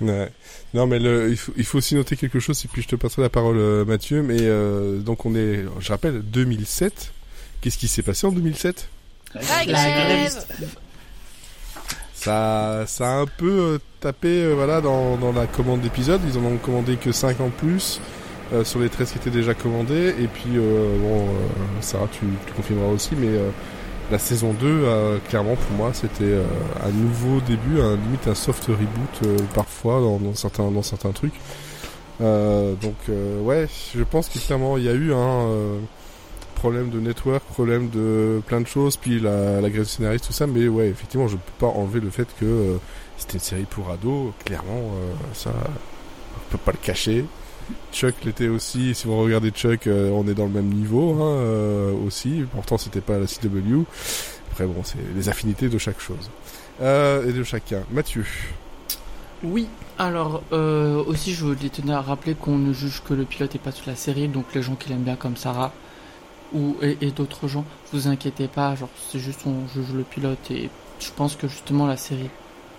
Ouais. 0.00 0.30
Non, 0.74 0.86
mais 0.86 0.98
le, 0.98 1.30
il, 1.30 1.36
faut, 1.36 1.52
il 1.56 1.64
faut 1.64 1.78
aussi 1.78 1.94
noter 1.94 2.16
quelque 2.16 2.38
chose, 2.38 2.62
et 2.64 2.68
puis 2.68 2.82
je 2.82 2.88
te 2.88 2.96
passerai 2.96 3.22
la 3.22 3.28
parole, 3.30 3.56
euh, 3.56 3.84
Mathieu. 3.84 4.22
Mais 4.22 4.36
euh, 4.40 4.98
donc, 4.98 5.24
on 5.24 5.34
est, 5.34 5.64
je 5.80 5.88
rappelle, 5.88 6.20
2007. 6.22 7.12
Qu'est-ce 7.60 7.78
qui 7.78 7.88
s'est 7.88 8.02
passé 8.02 8.26
en 8.26 8.32
2007 8.32 8.88
Ouais, 9.34 9.40
La 9.42 9.46
c'est 9.62 9.66
grève. 9.66 10.46
Ça, 12.26 12.84
ça 12.86 13.08
a 13.08 13.14
un 13.18 13.26
peu 13.26 13.50
euh, 13.50 13.78
tapé 14.00 14.28
euh, 14.42 14.54
voilà, 14.54 14.80
dans, 14.80 15.16
dans 15.16 15.32
la 15.32 15.46
commande 15.46 15.80
d'épisodes. 15.80 16.20
Ils 16.28 16.36
en 16.36 16.44
ont 16.44 16.56
commandé 16.56 16.96
que 16.96 17.12
5 17.12 17.40
en 17.40 17.50
plus 17.50 18.00
euh, 18.52 18.64
sur 18.64 18.80
les 18.80 18.88
13 18.88 19.12
qui 19.12 19.18
étaient 19.18 19.30
déjà 19.30 19.54
commandés. 19.54 20.12
Et 20.18 20.26
puis, 20.26 20.56
euh, 20.56 20.98
bon, 20.98 21.20
euh, 21.20 21.80
Sarah, 21.80 22.08
tu, 22.10 22.26
tu 22.46 22.52
confirmeras 22.54 22.92
aussi, 22.92 23.10
mais 23.16 23.28
euh, 23.28 23.50
la 24.10 24.18
saison 24.18 24.52
2, 24.54 24.66
euh, 24.66 25.18
clairement, 25.28 25.54
pour 25.54 25.76
moi, 25.76 25.90
c'était 25.92 26.34
un 26.84 26.90
nouveau 26.90 27.40
début, 27.40 27.80
un, 27.80 27.94
limite 27.96 28.26
un 28.26 28.34
soft 28.34 28.64
reboot 28.66 29.46
parfois 29.54 30.00
dans, 30.00 30.18
dans, 30.18 30.34
certains, 30.34 30.70
dans 30.70 30.82
certains 30.82 31.12
trucs. 31.12 31.34
Donc, 32.18 32.96
ouais, 33.42 33.68
je 33.94 34.02
pense 34.02 34.28
que 34.28 34.38
clairement, 34.38 34.78
il 34.78 34.84
y 34.84 34.88
a 34.88 34.92
eu 34.94 35.12
un 35.12 35.46
euh, 35.48 35.78
problème 36.56 36.90
de 36.90 36.98
network, 36.98 37.44
problème 37.44 37.88
de 37.90 38.40
plein 38.46 38.60
de 38.60 38.66
choses, 38.66 38.96
puis 38.96 39.20
la, 39.20 39.60
la 39.60 39.70
grève 39.70 39.84
scénariste, 39.84 40.26
tout 40.26 40.32
ça, 40.32 40.48
mais 40.48 40.66
ouais, 40.66 40.88
effectivement, 40.88 41.28
je 41.28 41.36
peux 41.36 41.52
pas 41.58 41.66
enlever 41.68 42.00
le 42.00 42.10
fait 42.10 42.26
que 42.40 42.44
euh, 42.44 42.76
c'était 43.16 43.34
une 43.34 43.40
série 43.40 43.66
pour 43.70 43.90
ados, 43.90 44.32
clairement, 44.44 44.72
euh, 44.72 45.12
ça, 45.34 45.52
on 45.54 46.50
peut 46.50 46.58
pas 46.58 46.72
le 46.72 46.78
cacher. 46.78 47.24
Chuck 47.92 48.14
l'était 48.24 48.48
aussi, 48.48 48.94
si 48.94 49.06
vous 49.06 49.16
regardez 49.18 49.50
Chuck, 49.50 49.86
euh, 49.86 50.10
on 50.10 50.26
est 50.26 50.34
dans 50.34 50.46
le 50.46 50.50
même 50.50 50.68
niveau, 50.68 51.22
hein, 51.22 51.92
aussi, 52.06 52.44
pourtant 52.52 52.78
c'était 52.78 53.00
pas 53.00 53.18
la 53.18 53.26
CW. 53.26 53.84
Après 54.50 54.66
bon, 54.66 54.82
c'est 54.82 54.98
les 55.14 55.28
affinités 55.28 55.68
de 55.68 55.78
chaque 55.78 56.00
chose. 56.00 56.30
Et 56.80 57.32
de 57.32 57.42
chacun. 57.42 57.82
Mathieu. 57.90 58.24
Oui, 59.42 59.68
alors 59.98 60.42
aussi 60.52 61.34
je 61.34 61.52
tenir 61.68 61.96
à 61.96 62.02
rappeler 62.02 62.34
qu'on 62.34 62.56
ne 62.56 62.72
juge 62.72 63.02
que 63.02 63.14
le 63.14 63.24
pilote 63.24 63.54
et 63.54 63.58
pas 63.58 63.72
toute 63.72 63.86
la 63.86 63.96
série, 63.96 64.28
donc 64.28 64.46
les 64.54 64.62
gens 64.62 64.76
qui 64.76 64.88
l'aiment 64.88 65.02
bien 65.02 65.16
comme 65.16 65.36
Sarah 65.36 65.72
ou 66.52 66.76
et, 66.82 67.10
d'autres 67.10 67.48
gens, 67.48 67.64
vous 67.92 68.08
inquiétez 68.08 68.48
pas, 68.48 68.74
genre 68.74 68.88
c'est 69.08 69.18
juste 69.18 69.40
on 69.46 69.66
juge 69.68 69.92
le 69.92 70.02
pilote 70.02 70.50
et 70.50 70.70
je 71.00 71.10
pense 71.14 71.36
que 71.36 71.48
justement 71.48 71.86
la 71.86 71.96
série 71.96 72.30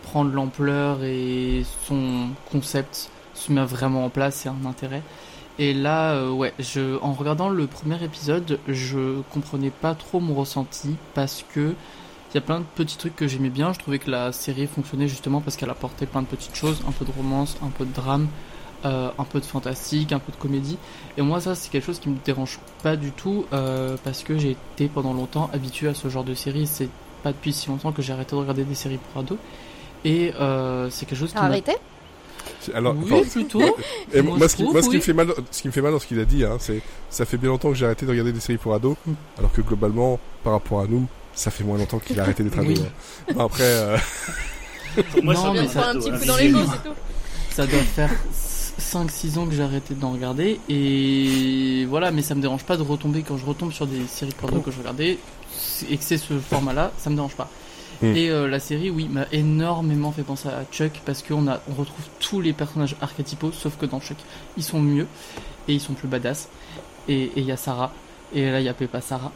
prend 0.04 0.26
de 0.26 0.32
l'ampleur 0.32 1.04
et 1.04 1.64
son 1.86 2.30
concept 2.52 3.10
se 3.34 3.52
met 3.52 3.64
vraiment 3.64 4.06
en 4.06 4.10
place, 4.10 4.36
c'est 4.36 4.50
un 4.50 4.66
intérêt. 4.66 5.02
Et 5.60 5.74
là, 5.74 6.12
euh, 6.14 6.30
ouais, 6.30 6.54
je, 6.60 7.02
en 7.02 7.14
regardant 7.14 7.50
le 7.50 7.66
premier 7.66 8.02
épisode, 8.04 8.60
je 8.68 9.22
comprenais 9.32 9.72
pas 9.72 9.96
trop 9.96 10.20
mon 10.20 10.36
ressenti 10.36 10.96
parce 11.16 11.44
que 11.54 11.74
il 12.32 12.36
y 12.36 12.38
a 12.38 12.42
plein 12.42 12.60
de 12.60 12.66
petits 12.76 12.98
trucs 12.98 13.16
que 13.16 13.28
j'aimais 13.28 13.50
bien. 13.50 13.74
Je 13.74 13.80
trouvais 13.80 14.00
que 14.00 14.12
la 14.12 14.32
série 14.32 14.68
fonctionnait 14.68 15.08
justement 15.08 15.42
parce 15.42 15.56
qu'elle 15.56 15.70
apportait 15.70 16.06
plein 16.06 16.22
de 16.22 16.28
petites 16.28 16.56
choses, 16.56 16.84
un 16.88 16.92
peu 16.92 17.06
de 17.06 17.12
romance, 17.12 17.58
un 17.64 17.70
peu 17.70 17.86
de 17.86 17.94
drame, 17.94 18.28
euh, 18.88 19.10
un 19.20 19.24
peu 19.24 19.40
de 19.40 19.46
fantastique, 19.46 20.12
un 20.14 20.20
peu 20.20 20.32
de 20.32 20.38
comédie. 20.38 20.78
Et 21.18 21.22
moi, 21.22 21.40
ça, 21.42 21.54
c'est 21.54 21.70
quelque 21.70 21.86
chose 21.86 22.00
qui 22.00 22.10
me 22.10 22.18
dérange 22.26 22.58
pas 22.82 22.96
du 22.96 23.12
tout 23.12 23.46
euh, 23.54 23.96
parce 24.04 24.24
que 24.24 24.38
j'ai 24.40 24.52
été 24.74 24.88
pendant 24.88 25.14
longtemps 25.14 25.50
habitué 25.54 25.88
à 25.90 25.94
ce 25.94 26.08
genre 26.10 26.24
de 26.24 26.34
série. 26.34 26.66
C'est 26.68 26.90
pas 27.24 27.32
depuis 27.32 27.54
si 27.54 27.68
longtemps 27.70 27.92
que 27.92 28.02
j'ai 28.02 28.14
arrêté 28.14 28.36
de 28.36 28.40
regarder 28.42 28.64
des 28.64 28.76
séries 28.76 29.00
pour 29.12 29.22
ados. 29.22 29.38
Et 30.06 30.32
euh, 30.40 30.90
c'est 30.90 31.06
quelque 31.06 31.20
chose 31.20 31.32
qui 31.32 31.38
arrêté 31.38 31.74
Alors, 32.74 32.96
oui, 32.96 33.24
plutôt. 33.30 33.62
Et 34.14 34.22
Moi, 34.22 34.48
ce 34.48 34.56
qui, 34.56 34.62
trouve, 34.64 34.74
moi, 34.74 34.82
ce 34.82 34.88
qui 34.88 34.92
oui. 34.92 34.98
me 34.98 35.02
fait 35.02 35.14
mal, 35.14 35.28
ce 35.52 35.62
qui 35.62 35.68
me 35.68 35.74
fait 35.74 35.82
mal 35.82 35.92
dans 35.92 36.00
ce 36.00 36.08
qu'il 36.08 36.20
a 36.20 36.26
dit, 36.26 36.44
hein, 36.46 36.58
c'est, 36.60 36.82
ça 37.10 37.26
fait 37.26 37.38
bien 37.38 37.50
longtemps 37.50 37.70
que 37.70 37.76
j'ai 37.76 37.86
arrêté 37.86 38.06
de 38.06 38.12
regarder 38.12 38.32
des 38.32 38.40
séries 38.40 38.58
pour 38.60 38.74
ados, 38.74 38.96
Mm. 39.06 39.14
alors 39.40 39.52
que 39.52 39.62
globalement, 39.62 40.20
par 40.44 40.54
rapport 40.54 40.80
à 40.82 40.86
nous, 40.88 41.08
ça 41.34 41.52
fait 41.52 41.64
moins 41.64 41.78
longtemps 41.78 42.00
qu'il 42.00 42.20
a 42.20 42.24
arrêté 42.24 42.44
d'être 42.44 42.58
ado. 42.60 42.68
Oui. 42.70 42.80
hein. 42.82 43.34
Bon, 43.34 43.46
Après, 43.46 43.64
euh, 43.64 43.98
moi, 45.24 45.34
Non, 45.34 45.42
ça 45.42 45.52
mais 45.54 45.68
ça- 45.68 45.90
un 45.90 45.94
petit 45.96 46.12
coup 46.12 46.26
dans 46.26 46.38
les 46.38 46.50
mots, 46.50 46.60
c'est 46.72 46.90
tout. 46.90 46.96
Ça 47.52 47.66
doit 47.66 47.80
faire 47.80 48.12
5-6 48.80 49.40
ans 49.40 49.46
que 49.46 49.54
j'ai 49.54 49.64
arrêté 49.64 49.94
d'en 49.94 50.12
regarder 50.12 50.60
et 50.70 51.86
voilà, 51.86 52.12
mais 52.12 52.22
ça 52.22 52.36
me 52.36 52.42
dérange 52.42 52.64
pas 52.64 52.78
de 52.78 52.84
retomber 52.84 53.24
quand 53.24 53.38
je 53.38 53.46
retombe 53.46 53.72
sur 53.72 53.88
des 53.88 54.06
séries 54.08 54.34
porno 54.40 54.62
que 54.62 54.72
je 54.72 54.78
regardais 54.78 55.18
et 55.90 55.98
que 55.98 56.04
c'est 56.04 56.18
ce 56.18 56.38
format-là, 56.40 56.92
ça 56.98 57.10
me 57.10 57.16
dérange 57.16 57.36
pas. 57.36 57.50
Mm. 58.02 58.16
Et 58.16 58.30
euh, 58.30 58.48
la 58.48 58.60
série, 58.60 58.90
oui, 58.90 59.08
m'a 59.10 59.26
énormément 59.32 60.12
fait 60.12 60.24
penser 60.24 60.50
à 60.50 60.64
Chuck 60.72 61.02
parce 61.06 61.24
qu'on 61.24 61.48
a, 61.48 61.60
on 61.70 61.74
retrouve 61.74 62.06
tous 62.20 62.42
les 62.42 62.54
personnages 62.54 62.96
archétypaux, 63.02 63.52
sauf 63.52 63.78
que 63.78 63.86
dans 63.86 64.00
Chuck, 64.00 64.18
ils 64.58 64.64
sont 64.64 64.80
mieux 64.80 65.08
et 65.68 65.74
ils 65.74 65.82
sont 65.82 65.94
plus 65.94 66.08
badass. 66.08 66.50
Et 67.10 67.32
il 67.36 67.46
y 67.46 67.52
a 67.52 67.58
Sarah, 67.58 67.94
et 68.36 68.52
là 68.52 68.60
il 68.60 68.66
y 68.66 68.70
a 68.70 68.74
Peppa 68.74 69.02
Sarah, 69.02 69.32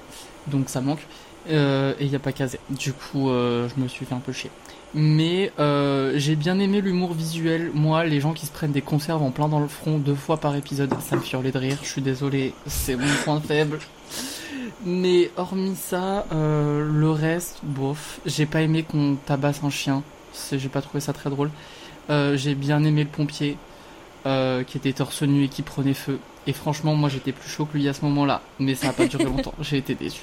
donc 0.48 0.70
ça 0.70 0.82
manque. 0.82 1.06
Euh, 1.50 1.94
et 2.00 2.06
il 2.06 2.12
y 2.12 2.16
a 2.16 2.20
pas 2.20 2.32
Kazé. 2.32 2.60
Du 2.70 2.94
coup, 2.94 3.30
euh, 3.30 3.68
je 3.68 3.82
me 3.82 3.88
suis 3.88 4.06
fait 4.06 4.14
un 4.14 4.20
peu 4.20 4.32
chier. 4.32 4.52
Mais 4.94 5.52
euh, 5.60 6.14
j'ai 6.16 6.36
bien 6.36 6.60
aimé 6.60 6.82
l'humour 6.82 7.14
visuel. 7.14 7.72
Moi, 7.74 8.04
les 8.04 8.20
gens 8.20 8.34
qui 8.34 8.46
se 8.46 8.52
prennent 8.52 8.74
des 8.74 8.82
conserves 8.82 9.24
en 9.24 9.32
plein 9.32 9.48
dans 9.48 9.60
le 9.60 9.68
front 9.68 9.98
deux 9.98 10.16
fois 10.16 10.38
par 10.38 10.56
épisode, 10.56 10.94
ça 11.02 11.16
me 11.16 11.22
hurler 11.32 11.52
de 11.52 11.58
rire. 11.58 11.78
Je 11.82 11.88
suis 11.88 12.02
désolé, 12.02 12.54
c'est 12.68 12.96
mon 12.96 13.08
point 13.24 13.40
faible. 13.40 13.80
Mais 14.86 15.30
hormis 15.38 15.76
ça, 15.76 16.26
euh, 16.32 16.90
le 16.92 17.12
reste, 17.12 17.60
bof. 17.64 18.20
J'ai 18.26 18.46
pas 18.46 18.62
aimé 18.62 18.84
qu'on 18.84 19.16
tabasse 19.26 19.64
un 19.64 19.70
chien. 19.70 20.04
J'ai 20.52 20.70
pas 20.70 20.82
trouvé 20.82 21.00
ça 21.00 21.14
très 21.14 21.30
drôle. 21.30 21.52
Euh, 22.10 22.36
j'ai 22.36 22.56
bien 22.56 22.84
aimé 22.84 23.04
le 23.04 23.10
pompier 23.10 23.58
euh, 24.26 24.64
qui 24.64 24.78
était 24.78 24.94
torse 24.94 25.22
nu 25.22 25.44
et 25.44 25.50
qui 25.50 25.62
prenait 25.62 25.94
feu. 25.94 26.20
Et 26.48 26.54
franchement, 26.54 26.96
moi 26.96 27.10
j'étais 27.10 27.32
plus 27.32 27.50
chaud 27.50 27.66
que 27.66 27.78
lui 27.78 27.88
à 27.88 27.94
ce 27.94 28.04
moment-là. 28.06 28.42
Mais 28.60 28.74
ça 28.74 28.90
a 28.90 28.94
pas 28.94 29.06
duré 29.06 29.24
longtemps. 29.26 29.54
J'ai 29.62 29.78
été 29.78 29.94
déçu. 29.94 30.22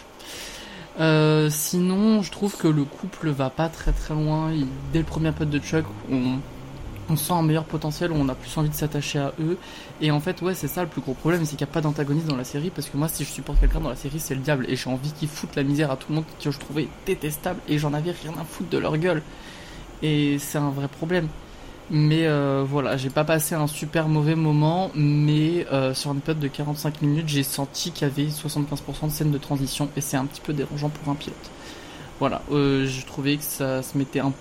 Euh, 1.00 1.48
sinon, 1.50 2.22
je 2.22 2.30
trouve 2.30 2.56
que 2.56 2.66
le 2.68 2.84
couple 2.84 3.30
va 3.30 3.50
pas 3.50 3.68
très 3.68 3.92
très 3.92 4.14
loin. 4.14 4.52
Dès 4.92 4.98
le 4.98 5.04
premier 5.04 5.32
pote 5.32 5.50
de 5.50 5.58
Chuck, 5.60 5.84
on, 6.10 6.38
on 7.08 7.16
sent 7.16 7.32
un 7.32 7.42
meilleur 7.42 7.64
potentiel, 7.64 8.10
on 8.12 8.28
a 8.28 8.34
plus 8.34 8.56
envie 8.58 8.68
de 8.68 8.74
s'attacher 8.74 9.18
à 9.20 9.32
eux. 9.40 9.56
Et 10.00 10.10
en 10.10 10.20
fait, 10.20 10.42
ouais, 10.42 10.54
c'est 10.54 10.68
ça 10.68 10.82
le 10.82 10.88
plus 10.88 11.00
gros 11.00 11.14
problème, 11.14 11.44
c'est 11.44 11.56
qu'il 11.56 11.64
n'y 11.64 11.70
a 11.70 11.72
pas 11.72 11.80
d'antagoniste 11.80 12.26
dans 12.26 12.36
la 12.36 12.44
série. 12.44 12.70
Parce 12.70 12.88
que 12.88 12.96
moi, 12.96 13.08
si 13.08 13.24
je 13.24 13.30
supporte 13.30 13.60
quelqu'un 13.60 13.80
dans 13.80 13.90
la 13.90 13.96
série, 13.96 14.18
c'est 14.18 14.34
le 14.34 14.40
diable. 14.40 14.66
Et 14.68 14.76
j'ai 14.76 14.90
envie 14.90 15.12
qu'ils 15.12 15.28
foutent 15.28 15.56
la 15.56 15.62
misère 15.62 15.90
à 15.92 15.96
tout 15.96 16.06
le 16.10 16.16
monde 16.16 16.24
que 16.42 16.50
je 16.50 16.58
trouvais 16.58 16.88
détestable. 17.06 17.60
Et 17.68 17.78
j'en 17.78 17.94
avais 17.94 18.10
rien 18.12 18.32
à 18.40 18.44
foutre 18.44 18.70
de 18.70 18.78
leur 18.78 18.96
gueule. 18.98 19.22
et 20.02 20.38
c'est 20.38 20.58
un 20.58 20.70
vrai 20.70 20.88
problème. 20.88 21.28
Mais 21.90 22.26
euh, 22.26 22.64
voilà, 22.68 22.98
j'ai 22.98 23.08
pas 23.08 23.24
passé 23.24 23.54
un 23.54 23.66
super 23.66 24.08
mauvais 24.08 24.34
moment, 24.34 24.90
mais 24.94 25.66
euh, 25.72 25.94
sur 25.94 26.12
une 26.12 26.20
période 26.20 26.42
de 26.42 26.48
45 26.48 27.00
minutes, 27.00 27.28
j'ai 27.28 27.42
senti 27.42 27.92
qu'il 27.92 28.06
y 28.06 28.10
avait 28.10 28.26
75% 28.26 29.06
de 29.06 29.10
scènes 29.10 29.30
de 29.30 29.38
transition 29.38 29.88
et 29.96 30.02
c'est 30.02 30.18
un 30.18 30.26
petit 30.26 30.42
peu 30.42 30.52
dérangeant 30.52 30.90
pour 30.90 31.10
un 31.10 31.14
pilote. 31.14 31.50
Voilà, 32.20 32.42
euh, 32.52 32.86
je 32.86 33.06
trouvais 33.06 33.38
que 33.38 33.42
ça 33.42 33.82
se 33.82 33.96
mettait 33.96 34.20
un 34.20 34.32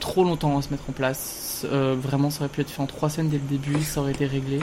trop 0.00 0.24
longtemps 0.24 0.58
à 0.58 0.62
se 0.62 0.70
mettre 0.70 0.84
en 0.88 0.92
place. 0.92 1.64
Euh, 1.70 1.94
vraiment, 1.96 2.30
ça 2.30 2.40
aurait 2.40 2.48
pu 2.48 2.60
être 2.62 2.70
fait 2.70 2.82
en 2.82 2.86
trois 2.86 3.08
scènes 3.08 3.28
dès 3.28 3.38
le 3.38 3.44
début, 3.44 3.82
ça 3.84 4.00
aurait 4.00 4.12
été 4.12 4.26
réglé. 4.26 4.58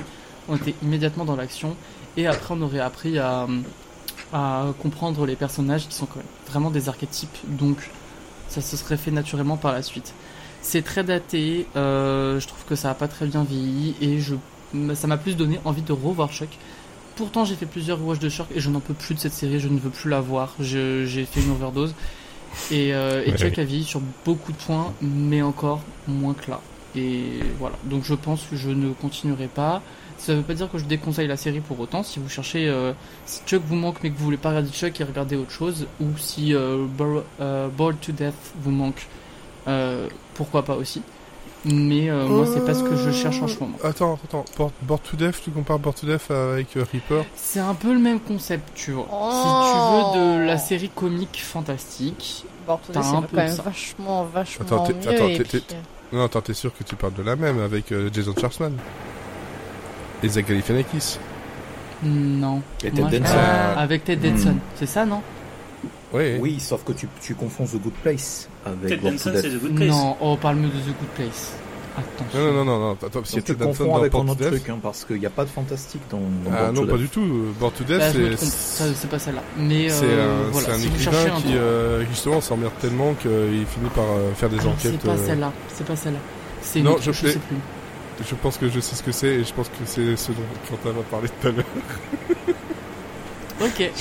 On 0.50 0.58
était 0.58 0.76
immédiatement 0.84 1.24
dans 1.24 1.38
l'action 1.38 1.78
et 2.18 2.28
après 2.28 2.56
on 2.56 2.62
aurait 2.62 2.80
appris 2.80 3.20
à, 3.20 3.48
à 4.34 4.66
comprendre 4.82 5.26
les 5.26 5.38
personnages 5.38 5.88
qui 5.88 5.96
sont 5.96 6.08
quand 6.08 6.18
même 6.18 6.26
vraiment 6.48 6.72
des 6.72 6.90
archétypes, 6.90 7.38
donc 7.48 7.78
ça 8.50 8.60
se 8.60 8.76
serait 8.76 8.98
fait 8.98 9.12
naturellement 9.12 9.56
par 9.56 9.72
la 9.72 9.82
suite. 9.82 10.14
C'est 10.62 10.84
très 10.84 11.04
daté, 11.04 11.66
euh, 11.76 12.40
je 12.40 12.48
trouve 12.48 12.64
que 12.66 12.76
ça 12.76 12.92
a 12.92 12.94
pas 12.94 13.08
très 13.08 13.26
bien 13.26 13.44
vieilli 13.44 13.96
et 14.02 14.20
je, 14.20 14.36
ça 14.94 15.08
m'a 15.08 15.18
plus 15.18 15.36
donné 15.36 15.60
envie 15.66 15.82
de 15.82 15.92
revoir 15.92 16.32
Chuck. 16.32 16.50
Pourtant, 17.16 17.46
j'ai 17.46 17.56
fait 17.56 17.66
plusieurs 17.66 18.00
rewatch 18.00 18.20
de 18.20 18.30
Chuck 18.30 18.48
et 18.56 18.60
je 18.60 18.70
n'en 18.70 18.80
peux 18.80 18.94
plus 18.94 19.16
de 19.16 19.20
cette 19.20 19.34
série, 19.34 19.60
je 19.60 19.68
ne 19.68 19.80
veux 19.80 19.90
plus 19.90 20.10
la 20.10 20.22
voir. 20.22 20.54
J'ai 20.60 21.26
fait 21.26 21.42
une 21.42 21.52
overdose. 21.52 21.94
Et, 22.70 22.94
euh, 22.94 23.24
et 23.26 23.32
Ouais. 23.32 23.38
Chuck 23.38 23.58
a 23.60 23.64
vieilli 23.64 23.84
sur 23.84 24.02
beaucoup 24.26 24.52
de 24.52 24.58
points, 24.58 24.94
mais 25.02 25.42
encore 25.42 25.82
moins 26.08 26.34
que 26.34 26.52
là. 26.52 26.62
Et 26.96 27.40
voilà, 27.60 27.76
donc 27.86 28.04
je 28.04 28.14
pense 28.14 28.44
que 28.44 28.56
je 28.56 28.70
ne 28.70 28.92
continuerai 28.94 29.48
pas. 29.48 29.82
Ça 30.18 30.36
veut 30.36 30.42
pas 30.42 30.54
dire 30.54 30.70
que 30.70 30.78
je 30.78 30.86
déconseille 30.86 31.28
la 31.28 31.38
série 31.38 31.62
pour 31.62 31.80
autant. 31.80 32.04
Si 32.04 32.20
vous 32.20 32.30
cherchez, 32.30 32.68
euh, 32.70 32.94
si 33.26 33.42
Chuck 33.48 33.64
vous 33.66 33.76
manque 33.76 33.98
mais 34.04 34.12
que 34.12 34.18
vous 34.18 34.26
voulez 34.26 34.38
pas 34.38 34.50
regarder 34.50 34.70
Chuck 34.70 35.00
et 35.00 35.04
regarder 35.04 35.36
autre 35.36 35.52
chose, 35.52 35.88
ou 36.00 36.06
si 36.18 36.54
euh, 36.54 36.86
Bored 36.98 38.00
to 38.02 38.12
Death 38.12 38.34
vous 38.62 38.72
manque, 38.72 39.08
pourquoi 40.36 40.64
pas 40.64 40.76
aussi. 40.76 41.02
Mais 41.64 42.10
euh, 42.10 42.26
moi, 42.28 42.48
c'est 42.52 42.66
pas 42.66 42.74
ce 42.74 42.82
que 42.84 42.96
je 42.96 43.12
cherche 43.12 43.40
en 43.42 43.48
ce 43.48 43.60
moment. 43.60 43.78
Attends, 43.84 44.18
attends. 44.24 44.46
Bored, 44.58 44.72
Bored 44.82 45.02
to 45.04 45.16
Death, 45.16 45.42
tu 45.44 45.52
compares 45.52 45.78
Bored 45.78 45.96
to 45.96 46.08
Death 46.08 46.32
avec 46.32 46.76
euh, 46.76 46.84
Reaper 46.92 47.24
C'est 47.36 47.60
un 47.60 47.76
peu 47.76 47.94
le 47.94 48.00
même 48.00 48.20
concept, 48.20 48.72
tu 48.74 48.94
vois. 48.94 49.06
Oh. 49.12 49.30
Si 49.32 50.14
tu 50.14 50.18
veux 50.18 50.40
de 50.40 50.46
la 50.48 50.58
série 50.58 50.90
comique 50.90 51.42
fantastique, 51.44 52.46
Bon, 52.68 52.78
tout 52.78 52.92
T'as 52.92 53.02
c'est 53.04 53.10
un 53.16 53.22
quand 53.22 53.28
peu 53.28 53.38
même 53.38 53.56
ça. 53.56 53.62
vachement, 53.64 54.24
vachement 54.24 54.66
Attends, 54.66 54.84
t'es- 54.86 54.94
mieux. 54.94 55.08
attends, 55.16 55.28
et 55.28 55.38
t'es- 55.38 55.44
puis, 55.44 55.62
t'es- 55.62 55.76
euh, 55.76 56.18
Non, 56.18 56.26
attends, 56.26 56.42
t'es 56.42 56.54
sûr 56.54 56.72
que 56.76 56.84
tu 56.84 56.96
parles 56.96 57.14
de 57.14 57.24
la 57.24 57.36
même 57.36 57.60
avec 57.60 57.92
euh, 57.92 58.10
Jason 58.14 58.34
Schwartzman? 58.38 58.74
Et 60.24 60.28
Zach 60.30 60.48
Galifianakis? 60.48 61.18
Non. 62.04 62.62
Et 62.84 62.92
Ted. 62.92 63.22
Ah. 63.26 63.80
Avec 63.80 64.04
Ted 64.04 64.30
Danson, 64.32 64.56
c'est 64.76 64.86
ça, 64.88 65.06
non? 65.06 65.22
Oui. 66.14 66.38
Oui, 66.40 66.60
sauf 66.60 66.84
que 66.84 66.92
tu, 66.92 67.08
tu 67.22 67.36
confonds 67.36 67.66
The 67.66 67.82
Good 67.82 67.94
Place 68.04 68.50
avec 68.66 68.90
Ted 68.90 68.98
Born 69.02 69.16
Danson, 69.16 69.32
Death. 69.32 69.42
c'est 69.42 69.50
The 69.50 69.62
Good 69.62 69.76
Place. 69.76 69.90
Non, 69.90 70.18
oh, 70.22 70.38
parle-moi 70.38 70.68
de 70.70 70.80
The 70.80 70.86
Good 70.98 71.10
Place. 71.16 71.54
Attention. 71.98 72.40
Non, 72.40 72.46
non, 72.46 72.54
non, 72.54 72.66
non, 72.66 72.80
non. 72.80 72.92
Attends, 72.94 73.10
parce 73.20 73.30
qu'il 73.32 73.36
y 73.36 73.40
a 73.40 73.42
Donc 73.42 73.46
tu 73.46 73.54
Ted 73.54 73.60
Danson 73.66 73.78
confonds 73.84 73.92
dans 73.94 74.00
avec 74.00 74.14
un 74.16 74.18
autre 74.20 74.36
Death. 74.36 74.48
truc, 74.48 74.70
hein, 74.70 74.80
parce 74.82 75.04
qu'il 75.06 75.20
n'y 75.20 75.26
a 75.26 75.30
pas 75.30 75.44
de 75.44 75.50
fantastique 75.50 76.02
dans, 76.10 76.20
dans 76.20 76.26
Ah 76.54 76.64
Born 76.64 76.76
non, 76.76 76.82
to 76.82 76.88
pas 76.88 76.94
Death. 76.94 77.02
du 77.02 77.10
tout. 77.10 77.46
Bored 77.60 77.74
to 77.76 77.84
Death, 77.84 77.98
Là, 78.00 78.12
je 78.14 78.20
me 78.20 78.36
c'est. 78.38 78.94
c'est 78.94 79.10
pas 79.10 79.20
celle-là. 79.20 79.44
Mais 79.58 79.90
C'est 79.90 80.06
euh, 80.06 80.48
un, 80.48 80.52
voilà, 80.52 80.68
c'est 80.68 80.74
un 80.74 80.78
si 80.78 80.88
écrivain 80.88 81.42
qui 81.42 81.56
euh, 81.56 82.06
justement 82.08 82.40
s'emmerde 82.42 82.74
tellement 82.82 83.14
qu'il 83.16 83.30
finit 83.68 83.90
par 83.94 84.06
euh, 84.06 84.34
faire 84.36 84.50
des 84.50 84.58
Ah, 84.62 84.68
enquêtes. 84.68 84.92
C'est 85.02 85.06
pas 85.06 85.12
euh, 85.16 85.26
celle-là, 85.28 85.52
c'est 85.74 85.86
pas 85.88 85.96
celle-là. 85.98 86.20
C'est 86.62 86.80
une 86.80 86.86
Non, 86.86 86.92
autre, 86.94 87.04
je 87.04 87.12
je 87.12 87.18
sais. 87.28 87.32
sais 87.34 87.40
plus. 87.40 87.58
Je 88.30 88.36
pense 88.36 88.58
que 88.58 88.70
je 88.70 88.80
sais 88.80 88.96
ce 88.96 89.04
que 89.04 89.12
c'est 89.12 89.28
et 89.28 89.44
je 89.44 89.54
pense 89.54 89.68
que 89.68 89.74
c'est 89.86 90.16
ce 90.16 90.32
dont 90.32 90.38
Quentin 90.70 90.96
va 90.96 91.02
parler 91.10 91.28
tout 91.42 91.48
à 91.48 91.52
l'heure. 91.52 91.66
Ok, 93.62 93.92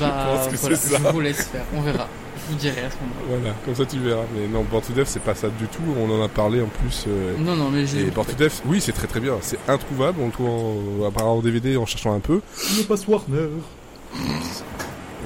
bah 0.00 0.26
pense 0.36 0.48
que 0.48 0.56
voilà, 0.56 0.76
c'est 0.76 0.88
ça. 0.92 0.98
je 1.04 1.08
vous 1.12 1.20
laisse 1.20 1.44
faire, 1.46 1.64
on 1.74 1.80
verra. 1.80 2.06
Je 2.46 2.52
vous 2.52 2.58
dirai 2.58 2.80
à 2.82 2.90
ce 2.90 2.96
moment-là. 2.96 3.26
Voilà, 3.40 3.54
comme 3.64 3.74
ça 3.74 3.84
tu 3.86 3.98
verras. 3.98 4.22
Mais 4.34 4.46
non, 4.48 4.64
Bored 4.64 4.84
to 4.86 4.92
Death, 4.92 5.06
c'est 5.08 5.22
pas 5.22 5.34
ça 5.34 5.48
du 5.48 5.66
tout. 5.66 5.82
On 5.98 6.10
en 6.10 6.24
a 6.24 6.28
parlé 6.28 6.60
en 6.62 6.66
plus. 6.66 7.04
euh, 7.08 7.34
Non, 7.38 7.54
non, 7.56 7.70
mais 7.70 7.82
Et 7.82 7.86
j'ai. 7.86 8.04
Bored 8.10 8.26
to 8.28 8.34
Death, 8.34 8.62
oui, 8.66 8.80
c'est 8.80 8.92
très 8.92 9.06
très 9.06 9.20
bien. 9.20 9.34
C'est 9.40 9.58
introuvable. 9.68 10.18
On 10.20 10.26
le 10.26 10.32
trouve 10.32 10.48
en, 10.48 11.06
apparemment 11.06 11.36
en 11.38 11.42
DVD 11.42 11.76
en 11.76 11.86
cherchant 11.86 12.14
un 12.14 12.20
peu. 12.20 12.40
Ne 12.78 12.82
passe 12.84 13.06
Warner. 13.06 13.48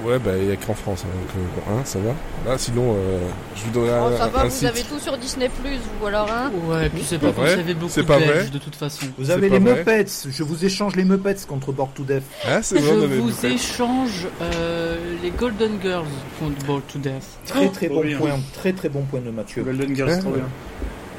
Ouais, 0.03 0.19
bah 0.19 0.31
il 0.37 0.49
y 0.49 0.51
a 0.51 0.55
qu'en 0.57 0.73
France. 0.73 1.03
hein, 1.05 1.09
donc, 1.13 1.29
euh, 1.37 1.47
bon, 1.71 1.77
hein, 1.79 1.81
ça 1.85 1.99
va. 1.99 2.51
Là, 2.51 2.57
sinon, 2.57 2.93
euh, 2.95 3.19
je 3.55 3.63
vous 3.63 3.71
donnerai 3.71 3.97
Oh, 4.01 4.05
un, 4.13 4.17
ça 4.17 4.27
va, 4.27 4.41
un 4.41 4.43
vous 4.45 4.49
site. 4.51 4.67
avez 4.67 4.81
tout 4.81 4.99
sur 4.99 5.17
Disney 5.17 5.49
Plus, 5.63 5.77
vous 5.99 6.05
alors, 6.07 6.29
hein 6.31 6.51
Ouais, 6.67 6.87
et 6.87 6.89
puis 6.89 7.01
c'est 7.05 7.17
pas 7.17 7.27
pas 7.31 7.41
vrai. 7.43 7.53
Vous 7.55 7.59
avez 7.61 7.73
beaucoup 7.73 7.91
c'est 7.91 8.01
de 8.01 8.07
pas 8.07 8.19
Belges, 8.19 8.29
vrai. 8.41 8.49
de 8.49 8.57
toute 8.57 8.75
façon. 8.75 9.05
Vous 9.17 9.31
avez 9.31 9.49
les. 9.49 9.59
Muppets. 9.59 10.05
Je 10.29 10.43
vous 10.43 10.65
échange 10.65 10.95
les 10.95 11.05
Muppets 11.05 11.45
contre 11.47 11.71
Born 11.71 11.89
to 11.95 12.03
Death. 12.03 12.23
Ah, 12.45 12.61
c'est 12.61 12.77
Je 12.79 12.83
vrai, 12.85 13.03
avait 13.05 13.17
vous 13.17 13.45
échange 13.45 14.27
euh, 14.41 14.97
les 15.23 15.31
Golden 15.31 15.79
Girls 15.81 16.05
contre 16.39 16.65
Ball 16.65 16.81
to 16.91 16.99
Death. 16.99 17.23
Très 17.47 17.69
très 17.69 17.87
Oh, 17.89 17.95
bon 17.95 18.01
bien. 18.01 18.17
point. 18.17 18.39
Très 18.53 18.73
très 18.73 18.89
bon 18.89 19.03
point 19.03 19.21
de 19.21 19.31
Mathieu. 19.31 19.63
Golden 19.63 19.95
Girls, 19.95 20.09
Ouais, 20.11 20.19
trop 20.19 20.29
ouais. 20.31 20.35
bien. 20.39 20.49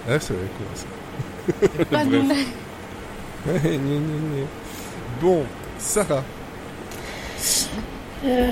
Ah, 0.08 0.20
c'est 0.20 0.34
vrai, 0.34 0.46
quoi. 0.58 0.66
ça. 0.74 1.84
Pas 1.90 2.04
nous. 2.04 2.28
Bon, 5.20 5.44
Sarah, 5.78 6.22
Euh, 8.24 8.48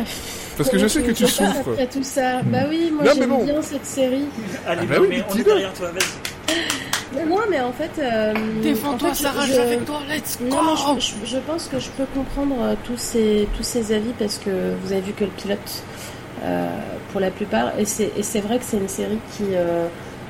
parce 0.57 0.69
que 0.71 0.79
je 0.79 0.87
sais 0.87 1.03
que 1.03 1.11
tu 1.13 1.27
souffres. 1.27 1.71
Après 1.71 1.87
tout 1.87 2.03
ça, 2.03 2.43
bah 2.45 2.59
oui, 2.69 2.91
moi 2.93 3.05
j'aime 3.15 3.29
bon. 3.31 3.45
bien 3.45 3.63
cette 3.63 3.87
série. 3.87 4.27
Allez, 4.67 4.83
Ah 4.83 4.87
bah 4.89 4.97
oui, 5.01 5.07
mais 5.11 5.25
on 5.31 5.37
est 5.37 5.43
derrière 5.43 5.73
toi, 5.73 5.91
vas-y. 5.91 6.55
Mais 7.17 7.25
non, 7.27 7.39
mais 7.49 7.61
en 7.61 7.73
fait. 7.73 7.91
euh, 8.01 8.33
Défends-toi, 8.63 9.11
en 9.11 9.15
fait, 9.15 9.23
Sarah, 9.23 9.47
je- 9.47 9.55
avec 9.61 9.85
toi, 9.85 10.01
let's 10.09 10.39
go 10.41 10.49
Non, 10.49 10.75
je, 10.99 11.01
je- 11.01 11.27
je 11.27 11.39
pense 11.39 11.69
que 11.69 11.79
je 11.79 11.89
peux 11.91 12.05
comprendre 12.15 12.57
euh, 12.61 12.75
tous 12.85 12.97
ces, 12.99 13.49
tous 13.57 13.63
ces 13.63 13.93
avis 13.95 14.13
parce 14.19 14.39
que 14.39 14.51
vous 14.83 14.93
avez 14.93 15.01
vu 15.01 15.13
que 15.13 15.25
le 15.25 15.31
pilote, 15.31 15.83
euh, 16.45 16.67
pour 17.13 17.21
la 17.21 17.31
plupart, 17.31 17.73
et 17.79 17.85
c'est 17.85 18.11
et 18.17 18.23
c'est 18.23 18.41
vrai 18.41 18.59
que 18.59 18.65
c'est 18.65 18.77
une 18.79 18.89
série 18.89 19.19
qui, 19.37 19.45
euh, 19.55 19.87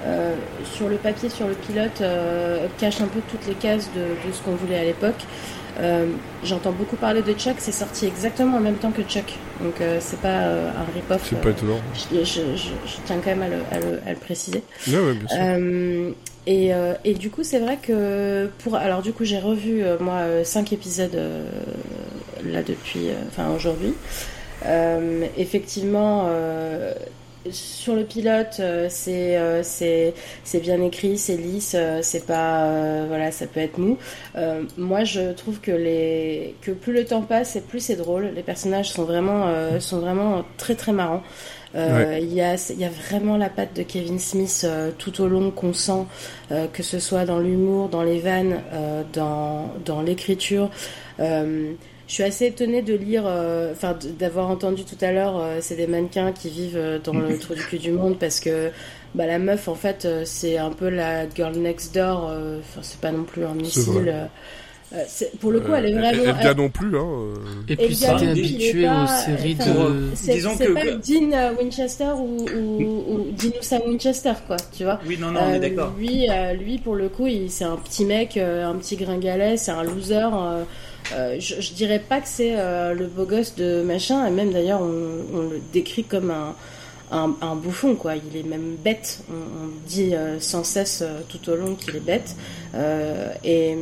euh, 0.06 0.34
sur 0.74 0.88
le 0.88 0.96
papier, 0.96 1.30
sur 1.30 1.46
le 1.48 1.54
pilote, 1.54 2.00
euh, 2.02 2.66
cache 2.78 3.00
un 3.00 3.06
peu 3.08 3.20
toutes 3.30 3.46
les 3.46 3.54
cases 3.54 3.88
de, 3.96 4.28
de 4.28 4.32
ce 4.34 4.40
qu'on 4.42 4.54
voulait 4.54 4.78
à 4.78 4.84
l'époque. 4.84 5.22
Euh, 5.80 6.06
J'entends 6.44 6.72
beaucoup 6.72 6.96
parler 6.96 7.22
de 7.22 7.32
Chuck, 7.32 7.56
c'est 7.58 7.72
sorti 7.72 8.06
exactement 8.06 8.58
en 8.58 8.60
même 8.60 8.76
temps 8.76 8.90
que 8.92 9.02
Chuck, 9.02 9.34
donc 9.60 9.80
euh, 9.80 9.98
c'est 10.00 10.20
pas 10.20 10.42
euh, 10.42 10.70
un 10.70 10.84
rip-off. 10.94 11.26
C'est 11.28 11.40
pas 11.40 11.48
euh, 11.48 11.52
étonnant. 11.52 11.78
je, 12.12 12.18
je- 12.20 12.24
je- 12.56 12.68
je 12.86 12.96
tiens 13.06 13.16
quand 13.24 13.34
même 13.34 13.42
à 13.42 13.48
le, 13.48 13.56
à 13.72 13.78
le- 13.80 14.00
à 14.06 14.10
le 14.10 14.16
préciser. 14.18 14.62
Ouais, 14.88 14.98
ouais, 14.98 15.14
bien 15.14 15.28
sûr. 15.28 16.14
Et, 16.46 16.72
et 17.04 17.14
du 17.14 17.30
coup, 17.30 17.42
c'est 17.42 17.58
vrai 17.58 17.78
que 17.82 18.50
pour 18.62 18.76
alors 18.76 19.00
du 19.02 19.12
coup, 19.14 19.24
j'ai 19.24 19.38
revu 19.38 19.82
moi 20.00 20.16
euh, 20.16 20.44
cinq 20.44 20.72
épisodes 20.74 21.16
là 22.44 22.62
depuis, 22.62 23.08
enfin 23.28 23.48
aujourd'hui. 23.56 23.94
Effectivement, 25.36 26.28
sur 27.50 27.94
le 27.94 28.04
pilote, 28.04 28.56
euh, 28.60 28.86
c'est 28.90 29.36
euh, 29.36 29.62
c'est 29.62 30.14
c'est 30.44 30.60
bien 30.60 30.80
écrit, 30.82 31.18
c'est 31.18 31.36
lisse, 31.36 31.74
euh, 31.76 32.00
c'est 32.02 32.26
pas 32.26 32.64
euh, 32.64 33.04
voilà, 33.08 33.30
ça 33.32 33.46
peut 33.46 33.60
être 33.60 33.78
mou. 33.78 33.98
Euh, 34.36 34.62
moi, 34.76 35.04
je 35.04 35.32
trouve 35.32 35.60
que 35.60 35.70
les 35.70 36.54
que 36.62 36.70
plus 36.70 36.92
le 36.92 37.04
temps 37.04 37.22
passe, 37.22 37.56
et 37.56 37.60
plus 37.60 37.80
c'est 37.80 37.96
drôle. 37.96 38.32
Les 38.34 38.42
personnages 38.42 38.90
sont 38.90 39.04
vraiment 39.04 39.46
euh, 39.46 39.80
sont 39.80 39.98
vraiment 40.00 40.44
très 40.56 40.74
très 40.74 40.92
marrants. 40.92 41.22
Il 41.76 42.32
y, 42.32 42.40
a, 42.40 42.54
il 42.70 42.78
y 42.78 42.84
a 42.84 42.88
vraiment 42.88 43.36
la 43.36 43.48
patte 43.48 43.74
de 43.74 43.82
Kevin 43.82 44.20
Smith 44.20 44.64
tout 44.96 45.20
au 45.20 45.26
long 45.26 45.50
qu'on 45.50 45.72
sent, 45.72 46.04
que 46.72 46.84
ce 46.84 47.00
soit 47.00 47.24
dans 47.24 47.40
l'humour, 47.40 47.88
dans 47.88 48.04
les 48.04 48.20
vannes, 48.20 48.60
dans, 49.12 49.72
dans 49.84 50.00
l'écriture. 50.00 50.70
Je 52.06 52.12
suis 52.14 52.22
assez 52.22 52.46
étonnée 52.46 52.82
de 52.82 52.94
lire, 52.94 53.24
euh, 53.26 53.72
enfin 53.72 53.96
d'avoir 54.18 54.50
entendu 54.50 54.84
tout 54.84 55.02
à 55.02 55.10
l'heure, 55.10 55.38
euh, 55.40 55.58
c'est 55.62 55.76
des 55.76 55.86
mannequins 55.86 56.32
qui 56.32 56.50
vivent 56.50 56.76
euh, 56.76 56.98
dans 57.02 57.14
le 57.14 57.38
trou 57.38 57.54
du 57.54 57.62
cul 57.64 57.78
du 57.78 57.92
monde 57.92 58.18
parce 58.18 58.40
que 58.40 58.70
bah, 59.14 59.26
la 59.26 59.38
meuf 59.38 59.68
en 59.68 59.74
fait 59.74 60.04
euh, 60.04 60.22
c'est 60.26 60.58
un 60.58 60.70
peu 60.70 60.90
la 60.90 61.28
girl 61.28 61.56
next 61.56 61.94
door. 61.94 62.28
euh, 62.30 62.58
Enfin 62.60 62.80
c'est 62.82 63.00
pas 63.00 63.10
non 63.10 63.24
plus 63.24 63.44
un 63.44 63.54
missile. 63.54 64.08
euh, 64.08 64.24
euh, 64.92 65.02
c'est- 65.08 65.36
pour 65.38 65.50
le 65.50 65.60
coup, 65.60 65.72
elle 65.74 65.86
est 65.86 65.92
vraiment. 65.94 66.24
Elga 66.24 66.52
non 66.54 66.68
plus, 66.68 66.96
hein. 66.98 67.06
euh, 67.08 67.34
Et 67.68 67.76
puis 67.76 67.88
le 67.88 67.94
si 67.94 68.02
gars, 68.02 68.16
t'es 68.18 68.24
il 68.26 68.28
est 68.28 68.30
habitué 68.32 68.86
aux 68.88 69.06
séries 69.06 69.54
de... 69.54 69.62
C'est 70.14 70.32
c'est 70.40 70.68
pas 70.74 70.80
que- 70.82 70.90
Dean 71.30 71.54
Winchester 71.58 72.10
ou, 72.18 72.46
ou, 72.54 73.04
ou 73.08 73.88
Winchester, 73.88 74.34
quoi, 74.46 74.56
tu 74.76 74.84
vois. 74.84 75.00
Oui, 75.06 75.16
non, 75.18 75.30
non, 75.32 75.40
on 75.48 75.54
est 75.54 75.58
d'accord. 75.58 75.94
Lui, 75.98 76.28
euh, 76.30 76.52
lui, 76.52 76.78
pour 76.78 76.94
le 76.96 77.08
coup, 77.08 77.26
il- 77.26 77.50
c'est 77.50 77.64
un 77.64 77.76
petit 77.76 78.04
mec, 78.04 78.36
euh, 78.36 78.66
un 78.66 78.74
petit 78.74 78.96
gringalet, 78.96 79.56
c'est 79.56 79.72
un 79.72 79.82
loser. 79.82 80.28
Euh, 81.12 81.36
je, 81.38 81.60
je 81.60 81.72
dirais 81.74 81.98
pas 82.00 82.20
que 82.20 82.28
c'est 82.28 82.54
euh, 82.56 82.94
le 82.94 83.06
beau 83.06 83.24
gosse 83.24 83.54
de 83.56 83.82
machin, 83.82 84.26
et 84.26 84.30
même 84.30 84.52
d'ailleurs, 84.52 84.80
on, 84.80 85.36
on 85.36 85.42
le 85.50 85.60
décrit 85.72 86.04
comme 86.04 86.30
un, 86.30 86.54
un, 87.12 87.34
un 87.40 87.54
bouffon, 87.56 87.94
quoi. 87.94 88.14
Il 88.16 88.36
est 88.36 88.42
même 88.42 88.76
bête. 88.82 89.20
On, 89.30 89.34
on 89.34 89.68
dit 89.86 90.14
euh, 90.14 90.40
sans 90.40 90.64
cesse 90.64 91.02
euh, 91.02 91.20
tout 91.28 91.50
au 91.50 91.56
long 91.56 91.74
qu'il 91.74 91.96
est 91.96 92.00
bête. 92.00 92.36
Euh, 92.74 93.32
et. 93.44 93.76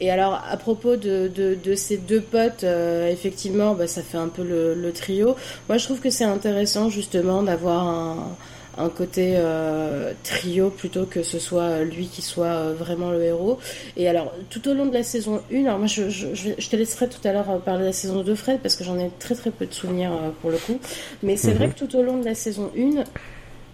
Et 0.00 0.10
alors, 0.10 0.42
à 0.50 0.56
propos 0.56 0.96
de, 0.96 1.28
de, 1.32 1.54
de 1.54 1.74
ces 1.76 1.96
deux 1.96 2.20
potes, 2.20 2.64
euh, 2.64 3.08
effectivement, 3.08 3.74
bah, 3.74 3.86
ça 3.86 4.02
fait 4.02 4.18
un 4.18 4.26
peu 4.26 4.42
le, 4.42 4.74
le 4.74 4.92
trio. 4.92 5.36
Moi, 5.68 5.78
je 5.78 5.84
trouve 5.84 6.00
que 6.00 6.10
c'est 6.10 6.24
intéressant, 6.24 6.90
justement, 6.90 7.44
d'avoir 7.44 7.86
un, 7.86 8.36
un 8.78 8.88
côté 8.88 9.34
euh, 9.36 10.12
trio 10.24 10.70
plutôt 10.70 11.04
que 11.06 11.22
ce 11.22 11.38
soit 11.38 11.80
lui 11.84 12.06
qui 12.08 12.22
soit 12.22 12.46
euh, 12.46 12.74
vraiment 12.76 13.10
le 13.10 13.22
héros. 13.22 13.58
Et 13.96 14.08
alors, 14.08 14.32
tout 14.50 14.66
au 14.68 14.74
long 14.74 14.86
de 14.86 14.94
la 14.94 15.02
saison 15.02 15.40
1, 15.52 15.64
alors 15.66 15.78
moi, 15.78 15.86
je, 15.86 16.08
je, 16.10 16.28
je 16.34 16.68
te 16.68 16.76
laisserai 16.76 17.08
tout 17.08 17.26
à 17.26 17.32
l'heure 17.32 17.50
euh, 17.50 17.58
parler 17.58 17.82
de 17.82 17.86
la 17.86 17.92
saison 17.92 18.22
2, 18.22 18.34
Fred, 18.34 18.60
parce 18.60 18.74
que 18.76 18.84
j'en 18.84 18.98
ai 18.98 19.10
très 19.18 19.34
très 19.34 19.50
peu 19.50 19.66
de 19.66 19.72
souvenirs 19.74 20.12
euh, 20.12 20.30
pour 20.40 20.50
le 20.50 20.58
coup. 20.58 20.78
Mais 21.22 21.36
c'est 21.36 21.52
Mhm. 21.52 21.58
vrai 21.58 21.68
que 21.68 21.78
tout 21.78 21.96
au 21.96 22.02
long 22.02 22.18
de 22.18 22.24
la 22.24 22.34
saison 22.34 22.70
1, 22.76 23.04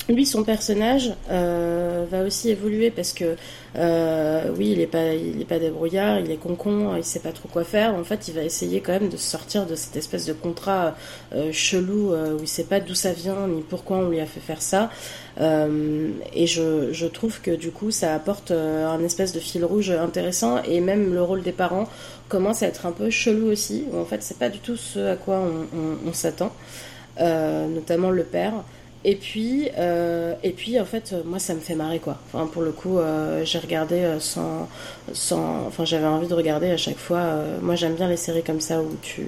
lui, 0.09 0.27
son 0.27 0.43
personnage 0.43 1.13
euh, 1.31 2.05
va 2.11 2.23
aussi 2.23 2.51
évoluer 2.51 2.91
parce 2.91 3.13
que 3.13 3.37
euh, 3.77 4.51
oui, 4.57 4.73
il 4.73 4.81
est 4.81 4.87
pas, 4.87 5.15
il 5.15 5.41
est 5.41 5.45
pas 5.45 5.59
débrouillard, 5.59 6.19
il 6.19 6.31
est 6.31 6.37
con-con, 6.37 6.97
il 6.97 7.05
sait 7.05 7.21
pas 7.21 7.33
trop 7.33 7.49
quoi 7.49 7.65
faire. 7.65 7.95
En 7.95 8.03
fait, 8.03 8.27
il 8.29 8.35
va 8.35 8.43
essayer 8.43 8.81
quand 8.81 8.93
même 8.93 9.09
de 9.09 9.17
sortir 9.17 9.67
de 9.67 9.75
cette 9.75 9.97
espèce 9.97 10.27
de 10.27 10.33
contrat 10.33 10.97
euh, 11.33 11.53
chelou 11.53 12.13
où 12.13 12.39
il 12.41 12.49
sait 12.49 12.65
pas 12.65 12.81
d'où 12.81 12.95
ça 12.95 13.13
vient 13.13 13.47
ni 13.47 13.63
pourquoi 13.63 13.99
on 13.99 14.09
lui 14.09 14.21
a 14.21 14.27
fait 14.27 14.41
faire 14.41 14.63
ça. 14.63 14.91
Et 15.39 16.47
je, 16.47 16.93
je 16.93 17.07
trouve 17.07 17.41
que 17.41 17.53
du 17.53 17.71
coup, 17.71 17.91
ça 17.91 18.15
apporte 18.15 18.51
un 18.51 19.03
espèce 19.03 19.33
de 19.33 19.41
fil 19.41 19.65
rouge 19.65 19.91
intéressant 19.91 20.63
et 20.65 20.81
même 20.81 21.15
le 21.15 21.23
rôle 21.23 21.43
des 21.43 21.53
parents 21.53 21.89
commence 22.29 22.63
à 22.63 22.67
être 22.67 22.85
un 22.85 22.93
peu 22.93 23.09
chelou 23.09 23.51
aussi. 23.51 23.87
En 23.95 24.05
fait, 24.05 24.23
c'est 24.23 24.39
pas 24.39 24.51
du 24.51 24.59
tout 24.59 24.77
ce 24.77 25.13
à 25.13 25.17
quoi 25.17 25.43
on, 26.07 26.13
s'attend, 26.13 26.53
notamment 27.19 28.11
le 28.11 28.25
père. 28.25 28.53
Et 29.03 29.17
puis, 29.17 29.71
euh, 29.79 30.35
et 30.43 30.51
puis 30.51 30.79
en 30.79 30.85
fait, 30.85 31.15
moi, 31.25 31.39
ça 31.39 31.55
me 31.55 31.61
fait 31.61 31.75
marrer 31.75 32.01
quoi. 32.01 32.19
Enfin, 32.27 32.47
pour 32.47 32.61
le 32.61 32.71
coup, 32.71 32.99
euh, 32.99 33.43
j'ai 33.47 33.59
regardé 33.59 33.95
euh, 33.97 34.21
sans, 34.21 34.69
sans, 35.15 35.67
enfin, 35.67 35.87
j'avais 35.87 36.05
envie 36.07 36.29
de 36.29 36.35
regarder 36.35 36.71
à 36.71 36.77
chaque 36.77 36.99
fois. 36.99 37.19
euh, 37.19 37.59
moi, 37.63 37.77
j'aime 37.77 37.95
bien 37.95 38.09
les 38.09 38.19
séries 38.19 38.43
comme 38.43 38.61
ça 38.61 38.83
où 38.83 38.95
tu 39.01 39.25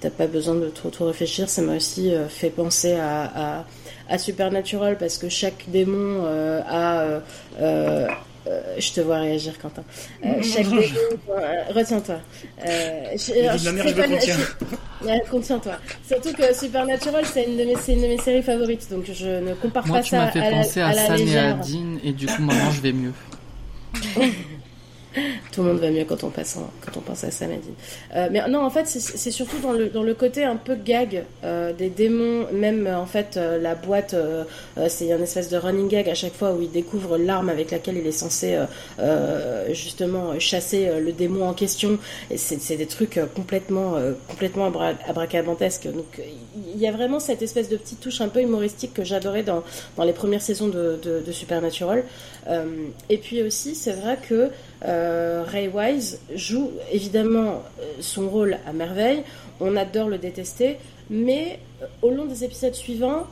t'as 0.00 0.10
pas 0.10 0.26
besoin 0.26 0.56
de 0.56 0.68
trop 0.68 0.90
trop 0.90 1.06
réfléchir. 1.06 1.48
Ça 1.48 1.62
m'a 1.62 1.76
aussi 1.76 2.12
euh, 2.14 2.28
fait 2.28 2.50
penser 2.50 2.94
à, 2.96 3.58
à, 3.60 3.64
à 4.10 4.18
Supernatural 4.18 4.98
parce 4.98 5.16
que 5.16 5.30
chaque 5.30 5.64
démon 5.68 6.24
euh, 6.26 6.60
a 6.68 7.20
euh, 8.48 8.60
je 8.78 8.92
te 8.92 9.00
vois 9.00 9.18
réagir, 9.20 9.58
Quentin. 9.60 9.82
Euh, 10.24 10.42
chaque 10.42 10.64
démon, 10.68 10.80
euh, 11.30 11.62
retiens-toi. 11.74 12.16
Euh, 12.66 13.14
contiens-toi. 15.30 15.72
Surtout 16.06 16.32
que 16.32 16.54
Supernatural, 16.54 17.24
c'est 17.32 17.44
une, 17.44 17.56
de 17.56 17.64
mes- 17.64 17.76
c'est 17.76 17.92
une 17.94 18.02
de 18.02 18.06
mes 18.08 18.18
séries 18.18 18.42
favorites, 18.42 18.88
donc 18.90 19.04
je 19.12 19.26
ne 19.28 19.54
compare 19.54 19.86
Moi, 19.86 19.98
pas 19.98 20.02
tu 20.02 20.10
ça 20.10 20.18
m'as 20.18 20.30
fait 20.30 20.40
à 20.40 20.50
la, 20.50 20.56
penser 20.58 20.80
à, 20.80 20.86
à 20.88 20.92
la 20.94 21.06
Sam 21.06 21.16
et 21.28 21.38
à. 21.38 21.52
Dean, 21.54 21.98
et 22.02 22.12
du 22.12 22.26
coup, 22.26 22.42
maintenant, 22.42 22.70
je 22.72 22.80
vais 22.80 22.92
mieux. 22.92 23.12
Tout 25.52 25.62
le 25.62 25.68
monde 25.68 25.78
va 25.78 25.90
mieux 25.90 26.04
quand 26.04 26.24
on, 26.24 26.30
passe 26.30 26.58
quand 26.80 26.96
on 26.96 27.00
pense 27.00 27.24
à 27.24 27.30
Sam 27.30 27.52
et 27.52 27.56
Dean. 27.56 27.72
Euh, 28.14 28.28
mais 28.30 28.46
non, 28.48 28.60
en 28.64 28.70
fait, 28.70 28.86
c'est- 28.86 29.30
surtout 29.30 29.58
dans 29.58 29.72
le, 29.72 29.88
dans 29.88 30.02
le 30.02 30.14
côté 30.14 30.44
un 30.44 30.56
peu 30.56 30.74
gag 30.74 31.24
euh, 31.44 31.72
des 31.72 31.88
démons. 31.88 32.46
Même, 32.52 32.86
euh, 32.86 32.98
en 32.98 33.06
fait, 33.06 33.36
la 33.36 33.74
boîte, 33.74 34.14
c'est 34.88 35.12
un 35.12 35.22
espèce 35.22 35.48
de 35.48 35.56
running 35.56 35.88
gag 35.88 36.08
à 36.08 36.14
chaque 36.14 36.34
fois 36.34 36.52
où 36.52 36.62
il 36.62 36.70
découvre 36.70 37.18
l'arme 37.18 37.48
avec 37.48 37.70
laquelle 37.70 37.96
il 37.96 38.06
est 38.06 38.12
censé 38.12 38.58
justement 39.70 40.38
chasser 40.38 40.88
le 41.00 41.12
démon 41.12 41.48
en 41.48 41.54
question. 41.54 41.98
C'est 42.36 42.76
des 42.76 42.86
trucs 42.86 43.20
complètement, 43.34 43.96
complètement. 44.28 44.70
Donc, 44.70 46.20
il 46.74 46.78
y 46.78 46.86
a 46.86 46.92
vraiment 46.92 47.20
cette 47.20 47.42
espèce 47.42 47.68
de 47.68 47.76
petite 47.76 48.00
touche 48.00 48.20
un 48.20 48.28
peu 48.28 48.40
humoristique 48.40 48.94
que 48.94 49.04
j'adorais 49.04 49.42
dans, 49.42 49.62
dans 49.96 50.04
les 50.04 50.12
premières 50.12 50.42
saisons 50.42 50.68
de, 50.68 50.98
Supernatural. 51.30 52.04
Et 53.08 53.18
puis 53.18 53.42
aussi, 53.42 53.74
c'est 53.74 53.92
vrai 53.92 54.18
que 54.28 54.50
euh, 54.84 55.44
Ray 55.46 55.68
Wise 55.68 56.20
joue 56.34 56.70
évidemment 56.92 57.62
euh, 57.80 57.84
son 58.00 58.28
rôle 58.28 58.58
à 58.66 58.72
merveille. 58.72 59.22
On 59.60 59.76
adore 59.76 60.08
le 60.08 60.18
détester, 60.18 60.78
mais 61.10 61.58
euh, 61.82 61.86
au 62.02 62.10
long 62.10 62.26
des 62.26 62.44
épisodes 62.44 62.74
suivants, 62.74 63.26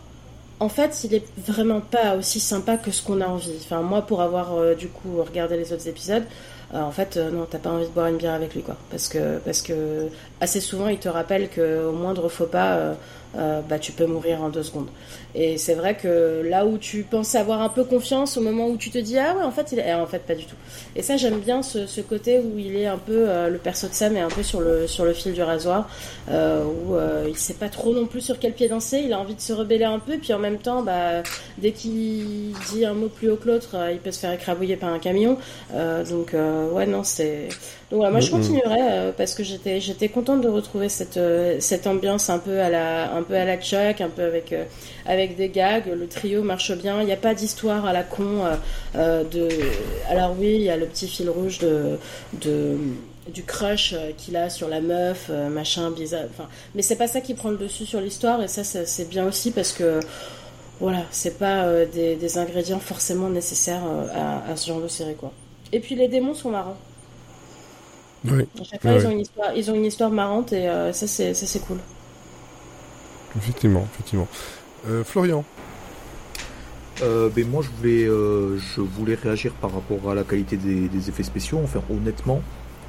en 0.59 0.69
fait, 0.69 1.05
il 1.05 1.15
est 1.15 1.25
vraiment 1.39 1.81
pas 1.81 2.17
aussi 2.17 2.41
sympa 2.41 2.79
que 2.79 2.91
ce 2.91 3.03
qu'on 3.03 3.21
a 3.21 3.27
envie. 3.27 3.53
Enfin, 3.61 3.83
moi, 3.83 4.03
pour 4.03 4.23
avoir 4.23 4.75
du 4.75 4.89
coup 4.89 5.23
regardé 5.23 5.59
les 5.59 5.71
autres 5.75 5.87
épisodes, 5.87 6.25
en 6.73 6.91
fait, 6.91 7.19
non, 7.19 7.47
t'as 7.49 7.59
pas 7.59 7.69
envie 7.69 7.85
de 7.85 7.91
boire 7.91 8.07
une 8.07 8.17
bière 8.17 8.33
avec 8.33 8.55
lui, 8.55 8.63
quoi. 8.63 8.75
Parce 8.91 9.07
que, 9.09 9.37
parce 9.45 9.61
que 9.61 10.09
assez 10.41 10.63
souvent, 10.63 10.89
il 10.89 10.97
te 10.97 11.11
rappelle 11.11 11.51
que 11.51 11.85
au 11.85 11.93
moindre 11.93 12.31
faux 12.31 12.47
pas, 12.47 12.97
bah, 13.35 13.79
tu 13.79 13.93
peux 13.93 14.07
mourir 14.07 14.43
en 14.43 14.49
deux 14.49 14.63
secondes. 14.63 14.89
Et 15.39 15.59
c'est 15.59 15.75
vrai 15.75 15.97
que 15.97 16.43
là 16.49 16.65
où 16.65 16.79
tu 16.79 17.03
penses 17.03 17.35
avoir 17.35 17.61
un 17.61 17.69
peu 17.69 17.85
confiance, 17.85 18.39
au 18.39 18.41
moment 18.41 18.69
où 18.69 18.79
tu 18.79 18.91
te 18.91 18.97
dis 18.97 19.19
ah 19.19 19.35
ouais, 19.37 19.45
en 19.45 19.51
fait, 19.51 19.71
il 19.73 19.79
est... 19.79 19.85
eh, 19.87 19.93
en 19.95 20.07
fait 20.07 20.21
pas 20.21 20.35
du 20.35 20.47
tout. 20.47 20.57
Et 20.95 21.03
ça, 21.03 21.19
j'aime 21.19 21.41
bien 21.41 21.63
ce, 21.63 21.87
ce 21.87 22.01
côté 22.01 22.39
où 22.39 22.59
il 22.59 22.75
est 22.77 22.87
un 22.87 22.97
peu 22.97 23.29
euh, 23.29 23.49
le 23.51 23.59
perso 23.59 23.87
de 23.87 23.93
Sam 23.93 24.17
est 24.17 24.21
un 24.21 24.31
peu 24.31 24.43
sur 24.43 24.61
le 24.61 24.87
sur 24.87 25.05
le 25.05 25.13
fil 25.13 25.35
du 25.35 25.43
rasoir, 25.43 25.89
euh, 26.31 26.65
où 26.65 26.95
euh, 26.97 27.27
il 27.29 27.37
sait 27.37 27.55
pas 27.55 27.69
trop 27.69 27.93
non 27.93 28.07
plus 28.07 28.23
sur 28.23 28.39
quel 28.39 28.55
pied 28.55 28.69
danser. 28.69 29.01
Il 29.05 29.13
a 29.13 29.19
envie 29.21 29.35
de 29.35 29.41
se 29.41 29.53
rebeller 29.53 29.85
un 29.85 29.99
peu, 29.99 30.17
puis 30.17 30.33
en 30.33 30.39
même 30.39 30.59
temps, 30.59 30.83
bah 30.83 31.23
dès 31.59 31.73
qu'il 31.73 32.53
dit 32.73 32.85
un 32.87 32.95
mot 32.95 33.09
plus 33.09 33.31
haut 33.31 33.37
que 33.37 33.49
l'autre, 33.49 33.75
euh, 33.77 33.93
il 33.93 33.99
peut 33.99 34.13
se 34.13 34.21
faire 34.21 34.33
écrabouiller 34.33 34.77
par 34.77 34.89
un 34.91 34.99
camion. 34.99 35.37
Euh, 35.75 36.05
donc 36.05 36.35
euh, 36.35 36.71
ouais 36.71 36.87
non 36.87 37.03
c'est 37.05 37.49
donc 37.91 37.99
voilà 37.99 38.11
moi 38.11 38.21
je 38.21 38.31
Mhm. 38.33 38.33
continuerai 38.33 38.79
euh, 38.81 39.13
parce 39.17 39.35
que 39.35 39.45
j'étais 39.45 39.81
j'étais 39.81 40.09
contente 40.09 40.41
de 40.41 40.49
retrouver 40.49 40.89
cette 40.89 41.17
euh, 41.19 41.57
cette 41.61 41.87
ambiance 41.87 42.31
un 42.31 42.39
peu 42.39 42.61
à 42.61 42.69
la 42.71 43.13
un 43.15 43.23
peu 43.23 43.35
à 43.35 43.45
la 43.45 43.57
Chuck, 43.59 44.01
un 44.01 44.09
peu 44.09 44.23
avec 44.23 44.53
euh, 44.53 44.65
avec 45.07 45.37
des 45.37 45.49
gags. 45.51 45.87
Le 45.87 46.09
trio 46.09 46.43
marche 46.43 46.73
bien. 46.77 47.01
Il 47.01 47.07
n'y 47.07 47.13
a 47.13 47.17
pas 47.17 47.35
d'histoire 47.35 47.85
à 47.87 47.93
la 47.93 48.03
con 48.03 48.45
euh, 48.45 48.57
euh, 48.97 49.25
de. 49.25 49.49
Alors 50.09 50.35
oui, 50.39 50.55
il 50.57 50.63
y 50.63 50.71
a 50.71 50.77
le 50.77 50.87
petit 50.87 51.09
fil 51.09 51.31
rouge 51.31 51.59
de 51.59 51.99
de 52.35 52.77
du 53.33 53.45
crush 53.45 53.93
euh, 53.93 54.13
qu'il 54.17 54.37
a 54.37 54.51
sur 54.51 54.69
la 54.69 54.81
meuf, 54.81 55.31
machin 55.51 55.91
bizarre. 55.91 56.25
Enfin, 56.31 56.49
mais 56.75 56.83
c'est 56.83 56.97
pas 56.97 57.09
ça 57.09 57.21
qui 57.21 57.35
prend 57.35 57.51
le 57.51 57.57
dessus 57.59 57.87
sur 57.87 58.01
l'histoire 58.01 58.43
et 58.43 58.49
ça 58.49 58.65
ça- 58.65 58.87
c'est 58.87 59.09
bien 59.09 59.27
aussi 59.27 59.51
parce 59.53 59.73
que 59.73 60.01
voilà, 60.81 61.07
c'est 61.11 61.39
pas 61.39 61.65
euh, 61.65 61.87
des, 61.87 62.17
des 62.17 62.39
ingrédients 62.39 62.81
forcément 62.81 63.31
nécessaires 63.31 63.85
euh, 63.87 64.07
à, 64.15 64.51
à 64.53 64.57
ce 64.57 64.69
genre 64.69 64.81
de 64.83 64.89
série 64.89 65.17
quoi. 65.17 65.33
Et 65.73 65.81
puis 65.81 65.95
les 65.97 66.09
démons 66.09 66.35
sont 66.35 66.51
marrants. 66.51 66.79
Oui, 68.25 68.47
À 68.61 68.65
chaque 68.65 68.83
fois, 68.83 68.93
ils, 68.93 69.07
ont 69.07 69.11
une 69.11 69.21
histoire, 69.21 69.55
ils 69.57 69.71
ont 69.71 69.75
une 69.75 69.85
histoire 69.87 70.11
marrante 70.11 70.53
et 70.53 70.69
euh, 70.69 70.93
ça 70.93 71.07
c'est 71.07 71.33
ça 71.35 71.47
c'est 71.47 71.61
cool. 71.61 71.83
effectivement, 73.37 73.85
effectivement. 73.93 74.29
Euh, 74.89 75.05
Florian, 75.05 75.45
Euh, 77.03 77.29
ben 77.29 77.47
moi 77.47 77.63
je 77.63 77.69
voulais, 77.77 78.09
euh, 78.09 78.57
je 78.59 78.81
voulais 78.81 79.17
réagir 79.17 79.53
par 79.53 79.71
rapport 79.75 80.11
à 80.11 80.15
la 80.15 80.25
qualité 80.25 80.57
des, 80.57 81.09
effets 81.09 81.23
spéciaux. 81.23 81.61
Enfin 81.63 81.83
honnêtement, 81.91 82.41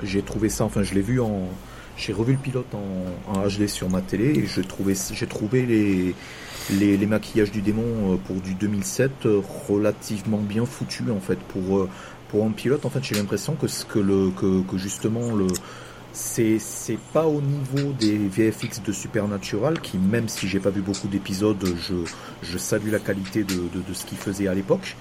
j'ai 0.01 0.21
trouvé 0.21 0.47
ça, 0.47 0.63
enfin 0.63 0.81
je 0.81 0.93
l'ai 0.93 1.01
vu 1.01 1.19
en, 1.19 1.49
j'ai 1.97 2.13
revu 2.13 2.33
le 2.33 2.39
pilote 2.39 2.73
en, 2.73 3.47
HD 3.49 3.67
sur 3.67 3.89
ma 3.89 4.01
télé 4.01 4.39
et 4.39 4.45
j'ai 4.47 5.27
trouvé 5.27 5.65
les, 5.65 7.05
maquillages 7.05 7.51
du 7.51 7.61
démon 7.61 8.17
pour 8.25 8.37
du 8.37 8.53
2007 8.53 9.25
euh, 9.25 9.41
relativement 9.67 10.37
bien 10.37 10.65
foutus 10.65 11.09
en 11.11 11.19
fait 11.19 11.39
pour 11.39 12.45
un 12.45 12.51
pilote. 12.51 12.85
En 12.85 12.89
fait 12.89 13.03
j'ai 13.03 13.15
l'impression 13.15 13.55
que 13.55 13.65
que, 13.65 14.61
que 14.61 14.77
justement 14.77 15.35
le 15.35 15.47
c'est 16.13 16.59
pas 17.13 17.25
au 17.25 17.41
niveau 17.41 17.91
des 17.93 18.17
VFX 18.17 18.81
de 18.83 18.91
Supernatural 18.91 19.79
qui 19.81 19.97
même 19.97 20.27
si 20.27 20.47
j'ai 20.47 20.59
pas 20.59 20.69
vu 20.69 20.81
beaucoup 20.81 21.07
d'épisodes 21.07 21.63
je 21.77 21.95
je 22.41 22.57
salue 22.57 22.91
la 22.91 22.99
qualité 22.99 23.43
de, 23.43 23.55
de, 23.55 23.93
ce 23.93 24.05
qu'il 24.05 24.17
faisait 24.17 24.47
à 24.47 24.53
l'époque. 24.53 24.95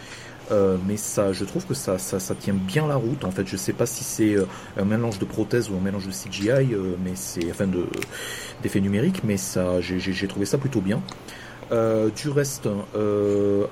Euh, 0.53 0.77
mais 0.87 0.97
ça 0.97 1.33
je 1.33 1.45
trouve 1.45 1.67
que 1.67 1.75
ça, 1.75 1.99
ça 1.99 2.21
ça 2.21 2.35
tient 2.35 2.55
bien 2.55 2.87
la 2.87 2.97
route. 2.97 3.25
En 3.25 3.31
fait 3.31 3.47
je 3.47 3.57
sais 3.57 3.73
pas 3.73 3.87
si 3.87 4.05
c'est 4.05 4.35
euh, 4.35 4.45
un 4.77 4.85
mélange 4.85 5.19
de 5.19 5.25
prothèse 5.25 5.71
ou 5.71 5.77
un 5.77 5.81
mélange 5.81 6.07
de 6.07 6.13
CGI 6.13 6.51
euh, 6.51 6.95
mais 7.03 7.13
c'est 7.15 7.51
enfin 7.51 7.67
de 7.67 7.85
d'effets 8.63 8.81
numériques 8.81 9.23
mais 9.25 9.37
ça 9.37 9.81
j'ai 9.81 10.29
trouvé 10.29 10.47
ça 10.47 10.59
plutôt 10.59 10.81
bien. 10.81 11.03
Du 11.71 12.29
reste 12.29 12.69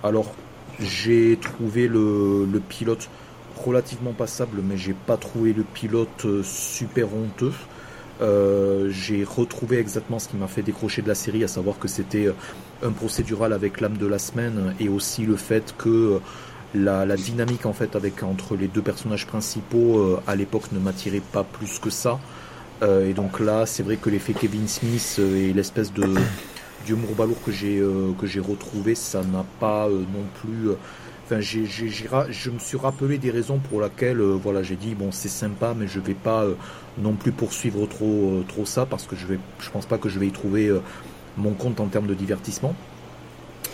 alors 0.03 0.35
j'ai 0.81 1.39
trouvé 1.41 1.87
le, 1.87 2.47
le 2.51 2.61
pilote 2.61 3.09
relativement 3.57 4.13
passable, 4.13 4.61
mais 4.63 4.77
j'ai 4.77 4.95
pas 4.95 5.17
trouvé 5.17 5.53
le 5.53 5.63
pilote 5.63 6.25
euh, 6.25 6.43
super 6.43 7.09
honteux. 7.15 7.53
Euh, 8.21 8.91
j'ai 8.91 9.25
retrouvé 9.25 9.79
exactement 9.79 10.19
ce 10.19 10.29
qui 10.29 10.37
m'a 10.37 10.47
fait 10.47 10.63
décrocher 10.63 11.03
de 11.03 11.09
la 11.09 11.15
série, 11.15 11.43
à 11.43 11.49
savoir 11.49 11.79
que 11.79 11.89
c'était 11.89 12.27
euh, 12.27 12.35
un 12.83 12.93
procédural 12.93 13.53
avec 13.53 13.81
l'âme 13.81 13.97
de 13.97 14.07
la 14.07 14.19
semaine 14.19 14.75
et 14.79 14.89
aussi 14.89 15.23
le 15.25 15.37
fait 15.37 15.75
que 15.77 16.21
la, 16.75 17.05
dynamique 17.17 17.67
en 17.67 17.73
fait 17.73 17.97
avec 17.97 18.23
entre 18.23 18.57
les 18.57 18.69
deux 18.69 18.83
personnages 18.83 19.27
principaux 19.27 20.19
à 20.27 20.35
l'époque 20.35 20.73
ne 20.73 20.81
m'attirait 20.81 21.23
pas 21.33 21.45
plus 21.45 21.79
que 21.79 21.89
ça. 21.89 22.19
Et 22.83 23.15
donc 23.15 23.39
là, 23.39 23.65
c'est 23.65 23.85
vrai 23.85 23.97
que 23.97 24.11
l'effet 24.11 24.35
Kevin 24.35 24.67
Smith 24.67 25.21
et 25.21 25.53
l'espèce 25.53 25.93
de 25.93 26.13
d'humour 26.85 27.15
balourd 27.17 27.41
que 27.43 27.53
j'ai 27.53 28.41
retrouvé, 28.41 28.97
ça 28.97 29.23
n'a 29.23 29.45
pas 29.61 29.89
non 29.89 30.25
plus. 30.43 30.73
Enfin, 31.25 31.41
je 31.41 32.51
me 32.51 32.59
suis 32.59 32.77
rappelé 32.77 33.17
des 33.17 33.31
raisons 33.31 33.59
pour 33.59 33.81
lesquelles, 33.81 34.21
euh, 34.21 34.35
voilà, 34.35 34.63
j'ai 34.63 34.77
dit 34.77 34.95
bon, 34.95 35.11
c'est 35.11 35.31
sympa, 35.31 35.75
mais 35.75 35.87
je 35.87 35.99
vais 35.99 36.13
pas 36.13 36.43
euh, 36.43 36.55
non 36.99 37.15
plus 37.15 37.33
poursuivre 37.33 37.87
trop, 37.87 38.41
euh, 38.41 38.45
trop 38.47 38.67
ça 38.67 38.85
parce 38.85 39.07
que 39.07 39.17
je 39.17 39.27
vais, 39.27 39.39
je 39.59 39.71
pense 39.71 39.87
pas 39.87 39.97
que 39.97 40.11
je 40.11 40.19
vais 40.19 40.27
y 40.27 40.33
trouver 40.33 40.71
mon 41.39 41.55
compte 41.55 41.81
en 41.81 41.87
termes 41.87 42.07
de 42.07 42.13
divertissement. 42.13 42.75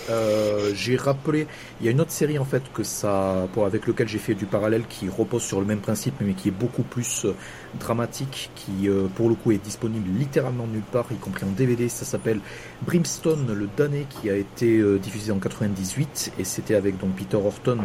Euh, 0.09 0.73
j'ai 0.75 0.97
rappelé, 0.97 1.47
il 1.81 1.87
y 1.87 1.89
a 1.89 1.93
une 1.93 2.01
autre 2.01 2.11
série 2.11 2.39
en 2.39 2.45
fait 2.45 2.63
que 2.73 2.83
ça, 2.83 3.47
pour, 3.53 3.67
avec 3.67 3.87
lequel 3.87 4.09
j'ai 4.09 4.19
fait 4.19 4.35
du 4.35 4.47
parallèle 4.47 4.85
qui 4.89 5.09
repose 5.09 5.43
sur 5.43 5.61
le 5.61 5.67
même 5.67 5.81
principe 5.81 6.15
mais 6.21 6.33
qui 6.33 6.49
est 6.49 6.53
beaucoup 6.53 6.83
plus 6.83 7.27
euh, 7.27 7.35
dramatique, 7.79 8.51
qui 8.57 8.89
euh, 8.89 9.07
pour 9.15 9.29
le 9.29 9.35
coup 9.35 9.53
est 9.53 9.63
disponible 9.63 10.09
littéralement 10.19 10.67
nulle 10.67 10.83
part, 10.83 11.07
y 11.13 11.17
compris 11.17 11.45
en 11.45 11.51
DVD. 11.51 11.89
Ça 11.89 12.05
s'appelle 12.05 12.41
Brimstone, 12.83 13.53
le 13.53 13.69
damné, 13.77 14.07
qui 14.09 14.31
a 14.31 14.37
été 14.37 14.79
euh, 14.79 14.99
diffusé 14.99 15.33
en 15.33 15.39
98 15.39 16.33
et 16.39 16.45
c'était 16.45 16.75
avec 16.75 16.99
donc 16.99 17.15
Peter 17.17 17.37
Horton 17.37 17.79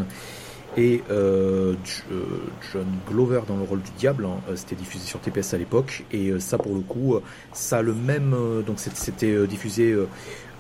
et 0.78 1.04
euh, 1.10 1.76
John 2.74 2.86
Glover 3.10 3.42
dans 3.48 3.56
le 3.56 3.64
rôle 3.64 3.82
du 3.82 3.92
diable. 3.98 4.26
hein. 4.26 4.42
C'était 4.56 4.76
diffusé 4.76 5.06
sur 5.06 5.22
TPS 5.22 5.54
à 5.54 5.58
l'époque 5.58 6.04
et 6.12 6.34
ça 6.40 6.58
pour 6.58 6.74
le 6.76 6.82
coup, 6.82 7.16
ça 7.54 7.78
a 7.78 7.82
le 7.82 7.94
même. 7.94 8.36
donc 8.68 8.80
c'était 8.80 9.48
diffusé. 9.48 9.96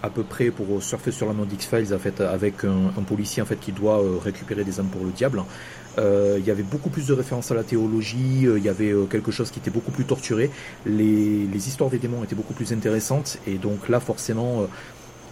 À 0.05 0.09
peu 0.09 0.23
près 0.23 0.51
pour 0.51 0.81
surfer 0.81 1.11
sur 1.11 1.25
la 1.25 1.33
mode 1.33 1.51
X-Files 1.51 1.97
fait, 1.99 2.21
avec 2.21 2.63
un, 2.63 3.01
policier 3.01 3.43
qui 3.59 3.71
doit 3.71 3.99
euh, 4.01 4.17
récupérer 4.23 4.63
des 4.63 4.79
âmes 4.79 4.87
pour 4.87 5.03
le 5.03 5.11
diable. 5.11 5.43
Euh, 5.97 6.37
il 6.39 6.45
y 6.45 6.51
avait 6.51 6.63
beaucoup 6.63 6.89
plus 6.89 7.07
de 7.07 7.13
références 7.13 7.51
à 7.51 7.55
la 7.55 7.63
théologie, 7.63 8.45
euh, 8.45 8.57
il 8.57 8.63
y 8.63 8.69
avait 8.69 8.93
quelque 9.09 9.31
chose 9.31 9.49
qui 9.49 9.59
était 9.59 9.71
beaucoup 9.71 9.91
plus 9.91 10.05
torturé, 10.05 10.51
les, 10.85 11.67
histoires 11.67 11.89
des 11.89 11.97
démons 11.97 12.23
étaient 12.23 12.35
beaucoup 12.35 12.53
plus 12.53 12.71
intéressantes, 12.73 13.39
et 13.47 13.55
donc 13.55 13.89
là 13.89 13.99
forcément, 13.99 14.67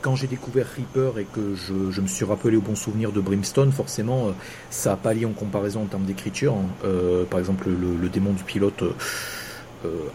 quand 0.02 0.16
j'ai 0.16 0.28
découvert 0.28 0.66
Reaper 0.76 1.20
et 1.20 1.26
que 1.26 1.54
je, 1.54 2.02
me 2.02 2.08
suis 2.08 2.26
rappelé 2.26 2.58
au 2.58 2.62
bon 2.62 2.76
souvenir 2.76 3.12
de 3.12 3.22
Brimstone, 3.22 3.72
forcément, 3.72 4.34
ça 4.70 4.94
a 4.94 4.96
pas 4.96 5.14
lié 5.14 5.26
en 5.26 5.34
comparaison 5.34 5.84
en 5.84 5.86
termes 5.86 6.06
d'écriture. 6.06 6.56
hein. 6.56 6.88
Par 7.30 7.40
exemple, 7.40 7.68
le, 7.70 8.10
démon 8.10 8.32
du 8.34 8.44
pilote, 8.44 8.84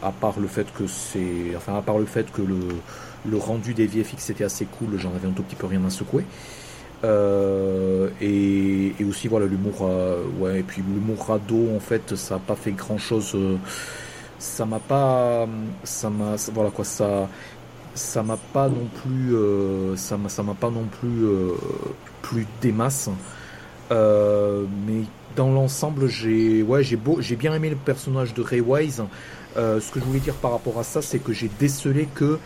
à 0.02 0.12
part 0.12 0.40
le 0.40 0.48
fait 0.48 0.66
que 0.72 0.86
c'est, 0.86 1.54
à 1.68 1.82
part 1.82 1.98
le 1.98 2.06
fait 2.06 2.30
que 2.32 2.42
le, 2.42 2.58
le 3.26 3.36
rendu 3.36 3.74
des 3.74 3.86
VFX 3.86 4.30
était 4.30 4.44
assez 4.44 4.66
cool, 4.66 4.98
j'en 4.98 5.14
avais 5.14 5.28
un 5.28 5.32
tout 5.32 5.42
petit 5.42 5.56
peu 5.56 5.66
rien 5.66 5.84
à 5.84 5.90
secouer. 5.90 6.24
Euh, 7.04 8.08
et, 8.20 8.92
aussi 9.08 9.28
voilà 9.28 9.46
l'humour, 9.46 9.82
euh, 9.82 10.54
et 10.56 10.62
puis 10.62 10.82
l'humour 10.82 11.26
radeau 11.26 11.68
en 11.76 11.80
fait, 11.80 12.16
ça 12.16 12.36
a 12.36 12.38
pas 12.38 12.56
fait 12.56 12.72
grand 12.72 12.98
chose. 12.98 13.36
ça 14.38 14.66
m'a 14.66 14.80
pas, 14.80 15.46
ça 15.84 16.10
m'a, 16.10 16.36
voilà 16.52 16.70
quoi, 16.70 16.84
ça, 16.84 17.28
ça 17.98 18.22
m'a 18.22 18.36
pas 18.52 18.68
non 18.68 18.86
plus, 19.02 19.34
euh, 19.34 19.96
ça 19.96 20.16
pas 20.60 20.70
non 20.70 20.84
plus 21.00 21.24
euh, 21.24 21.52
plus 22.22 22.46
des 22.62 22.72
masses. 22.72 23.10
Euh, 23.90 24.64
mais 24.86 25.02
dans 25.36 25.50
l'ensemble, 25.50 26.08
j'ai, 26.08 26.62
ouais, 26.62 26.82
j'ai 26.82 26.96
beau, 26.96 27.20
j'ai 27.20 27.36
bien 27.36 27.54
aimé 27.54 27.70
le 27.70 27.76
personnage 27.76 28.34
de 28.34 28.42
Ray 28.42 28.60
Wise. 28.60 29.02
Euh, 29.56 29.80
ce 29.80 29.90
que 29.90 29.98
je 30.00 30.04
voulais 30.04 30.20
dire 30.20 30.34
par 30.34 30.52
rapport 30.52 30.78
à 30.78 30.84
ça, 30.84 31.02
c'est 31.02 31.18
que 31.18 31.32
j'ai 31.32 31.50
décelé 31.58 32.08
que 32.14 32.38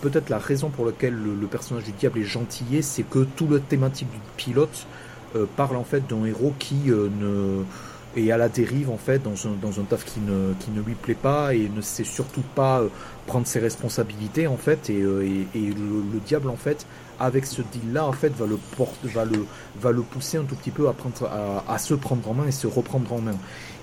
peut-être 0.00 0.30
la 0.30 0.38
raison 0.38 0.70
pour 0.70 0.84
laquelle 0.84 1.14
le, 1.14 1.34
le 1.34 1.46
personnage 1.46 1.84
du 1.84 1.92
diable 1.92 2.18
est 2.20 2.24
gentillé, 2.24 2.82
c'est 2.82 3.02
que 3.04 3.20
tout 3.36 3.46
le 3.46 3.60
thématique 3.60 4.10
du 4.10 4.18
pilote 4.36 4.86
euh, 5.36 5.46
parle 5.56 5.76
en 5.76 5.84
fait 5.84 6.06
d'un 6.08 6.24
héros 6.24 6.54
qui 6.58 6.90
euh, 6.90 7.08
ne 7.20 7.64
est 8.16 8.30
à 8.30 8.36
la 8.36 8.48
dérive 8.48 8.90
en 8.90 8.96
fait 8.96 9.22
dans 9.22 9.34
un, 9.46 9.52
dans 9.60 9.80
un 9.80 9.84
taf 9.84 10.04
qui 10.04 10.20
ne, 10.20 10.54
qui 10.60 10.70
ne 10.70 10.80
lui 10.80 10.94
plaît 10.94 11.14
pas 11.14 11.54
et 11.54 11.68
ne 11.74 11.80
sait 11.80 12.04
surtout 12.04 12.42
pas 12.54 12.80
euh, 12.80 12.88
prendre 13.26 13.46
ses 13.46 13.58
responsabilités 13.58 14.46
en 14.46 14.56
fait 14.56 14.90
et, 14.90 15.00
euh, 15.02 15.22
et, 15.22 15.58
et 15.58 15.66
le, 15.66 16.02
le 16.12 16.20
diable 16.24 16.48
en 16.48 16.56
fait 16.56 16.86
avec 17.18 17.46
ce 17.46 17.62
deal 17.62 17.92
là 17.92 18.04
en 18.06 18.12
fait 18.12 18.32
va 18.36 18.46
le 18.46 18.56
porte, 18.76 19.04
va 19.04 19.24
le 19.24 19.46
va 19.80 19.92
le 19.92 20.02
pousser 20.02 20.36
un 20.36 20.44
tout 20.44 20.54
petit 20.56 20.70
peu 20.70 20.88
à 20.88 20.92
prendre 20.92 21.24
à, 21.24 21.72
à 21.72 21.78
se 21.78 21.94
prendre 21.94 22.28
en 22.28 22.34
main 22.34 22.46
et 22.46 22.52
se 22.52 22.66
reprendre 22.66 23.12
en 23.12 23.20
main 23.20 23.36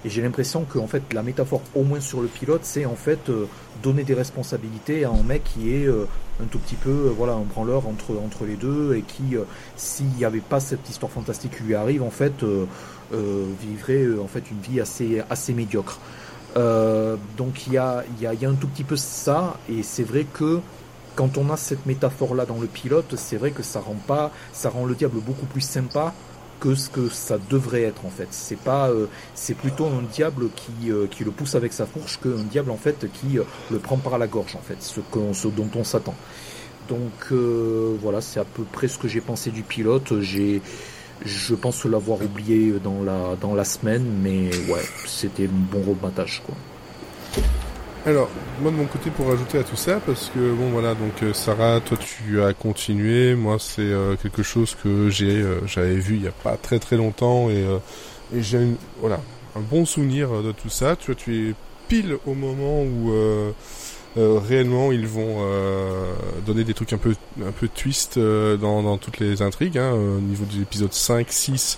et 0.04 0.10
j'ai 0.10 0.22
l'impression 0.22 0.66
que 0.66 0.80
en 0.80 0.88
fait 0.88 1.14
la 1.14 1.24
métaphore 1.24 1.62
au 1.76 1.84
moins 1.84 2.00
sur 2.00 2.22
le 2.22 2.28
pilote 2.28 2.62
c'est 2.64 2.86
en 2.86 2.96
fait 2.96 3.30
euh, 3.30 3.46
donner 3.84 4.04
des 4.04 4.14
responsabilités 4.14 5.06
à 5.06 5.10
un 5.10 5.24
mec 5.24 5.44
qui 5.44 5.74
est 5.74 5.86
euh, 5.86 6.06
un 6.42 6.46
tout 6.46 6.60
petit 6.60 6.76
peu 6.76 6.90
euh, 6.90 7.14
voilà 7.16 7.34
un 7.34 7.42
branleur 7.42 7.88
entre 7.88 8.18
entre 8.24 8.46
les 8.46 8.56
deux 8.56 8.96
et 8.96 9.02
qui 9.02 9.36
s'il 9.76 10.08
n'y 10.08 10.26
avait 10.26 10.40
pas 10.40 10.60
cette 10.60 10.90
histoire 10.90 11.12
fantastique 11.12 11.58
qui 11.58 11.64
lui 11.64 11.76
arrive 11.76 12.04
en 12.04 12.10
fait 12.10 12.44
vivrait 13.12 14.08
en 14.22 14.28
fait 14.28 14.44
une 14.50 14.60
vie 14.60 14.80
assez 14.80 15.22
assez 15.30 15.54
médiocre. 15.54 16.00
Donc 16.56 17.68
il 17.68 17.74
y 17.74 17.78
a 17.78 18.04
y 18.20 18.26
a 18.26 18.50
un 18.50 18.56
tout 18.56 18.68
petit 18.68 18.84
peu 18.84 18.96
ça. 18.96 19.58
Et 19.70 19.84
c'est 19.84 20.04
vrai 20.04 20.26
que 20.32 20.60
quand 21.16 21.38
on 21.38 21.50
a 21.50 21.58
cette 21.58 21.86
métaphore 21.86 22.36
là 22.36 22.46
dans 22.46 22.60
le 22.60 22.68
pilote 22.68 23.16
c'est 23.18 23.36
vrai 23.36 23.52
que 23.52 23.64
ça 23.64 23.80
rend 23.82 23.98
pas 24.08 24.32
ça 24.54 24.70
rend 24.70 24.86
le 24.86 24.96
diable 24.96 25.20
beaucoup 25.20 25.46
plus 25.46 25.62
sympa 25.62 26.14
que 26.62 26.76
ce 26.76 26.90
que 26.90 27.10
ça 27.10 27.38
devrait 27.50 27.82
être 27.82 28.06
en 28.06 28.10
fait. 28.10 28.28
C'est 28.32 28.58
pas, 28.58 28.90
euh, 28.90 29.08
c'est 29.36 29.56
plutôt 29.56 29.88
un 29.88 30.04
diable 30.04 30.46
qui 30.56 30.92
euh, 30.92 31.08
qui 31.08 31.26
le 31.26 31.32
pousse 31.32 31.56
avec 31.56 31.74
sa 31.74 31.86
fourche 31.86 32.20
qu'un 32.22 32.44
diable 32.50 32.72
en 32.72 32.78
fait 32.78 33.08
qui 33.12 33.40
euh, 33.40 33.44
le 33.72 33.80
prend 33.80 33.98
par 33.98 34.18
la 34.18 34.28
gorge 34.28 34.56
en 34.56 34.62
fait, 34.62 34.78
ce 34.80 35.02
qu'on 35.02 35.34
ce 35.34 35.50
dont 35.50 35.70
on 35.76 35.84
s'attend. 35.84 36.16
Donc 36.88 37.32
voilà, 38.02 38.20
c'est 38.20 38.40
à 38.40 38.44
peu 38.44 38.64
près 38.64 38.90
ce 38.90 38.98
que 38.98 39.08
j'ai 39.08 39.22
pensé 39.22 39.50
du 39.50 39.64
pilote. 39.64 40.20
J'ai, 40.20 40.62
je 41.24 41.56
pense 41.56 41.86
l'avoir 41.86 42.22
oublié 42.22 42.74
dans 42.84 43.02
la 43.02 43.38
dans 43.40 43.56
la 43.56 43.64
semaine, 43.64 44.06
mais 44.22 44.50
ouais, 44.70 44.86
c'était 45.06 45.46
un 45.46 45.60
bon 45.72 45.82
rebattage 45.88 46.44
quoi. 46.46 46.56
Alors, 48.06 48.30
moi 48.62 48.72
de 48.72 48.78
mon 48.78 48.86
côté 48.86 49.12
pour 49.12 49.28
rajouter 49.28 49.60
à 49.60 49.64
tout 49.64 49.76
ça, 49.76 50.00
parce 50.04 50.30
que 50.34 50.40
bon 50.54 50.70
voilà, 50.72 50.96
donc 50.96 51.22
euh, 51.22 51.34
Sarah, 51.34 51.80
toi 51.82 51.98
tu 51.98 52.42
as 52.42 52.52
continué, 52.54 53.36
moi 53.36 53.58
c'est 53.60 53.82
euh, 53.82 54.16
quelque 54.16 54.42
chose 54.42 54.76
que 54.82 55.10
j'ai, 55.10 55.40
euh, 55.42 55.60
j'avais 55.68 55.96
vu 55.98 56.16
il 56.16 56.24
y 56.24 56.28
a 56.28 56.32
pas 56.32 56.58
très 56.58 56.80
très 56.80 56.98
longtemps 56.98 57.50
et, 57.52 57.64
euh, 57.64 57.78
et 58.36 58.42
j'ai 58.42 58.60
voilà 59.00 59.20
un 59.56 59.60
bon 59.60 59.86
souvenir 59.86 60.34
euh, 60.34 60.42
de 60.42 60.52
tout 60.52 60.70
ça. 60.70 60.96
Tu 60.96 61.08
vois, 61.08 61.16
tu 61.16 61.50
es 61.50 61.54
pile 61.90 62.18
au 62.26 62.34
moment 62.34 62.82
où 62.82 63.12
euh, 63.12 63.52
réellement 64.18 64.92
ils 64.92 65.06
vont 65.08 65.46
donner 66.46 66.64
des 66.64 66.74
trucs 66.74 66.94
un 66.94 66.98
peu 66.98 67.14
un 67.46 67.52
peu 67.52 67.68
twist 67.68 68.18
dans, 68.18 68.82
dans 68.82 68.98
toutes 68.98 69.20
les 69.20 69.42
intrigues, 69.44 69.78
hein, 69.78 69.92
au 69.94 70.20
niveau 70.20 70.46
de 70.52 70.58
l'épisode 70.58 70.92
5, 70.94 71.28
6. 71.30 71.78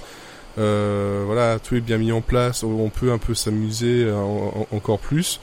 Euh, 0.59 1.23
voilà, 1.25 1.57
tout 1.59 1.75
est 1.75 1.81
bien 1.81 1.97
mis 1.97 2.11
en 2.11 2.21
place. 2.21 2.63
On 2.63 2.89
peut 2.89 3.11
un 3.11 3.17
peu 3.17 3.33
s'amuser 3.33 4.09
en- 4.11 4.67
en- 4.71 4.75
encore 4.75 4.99
plus. 4.99 5.39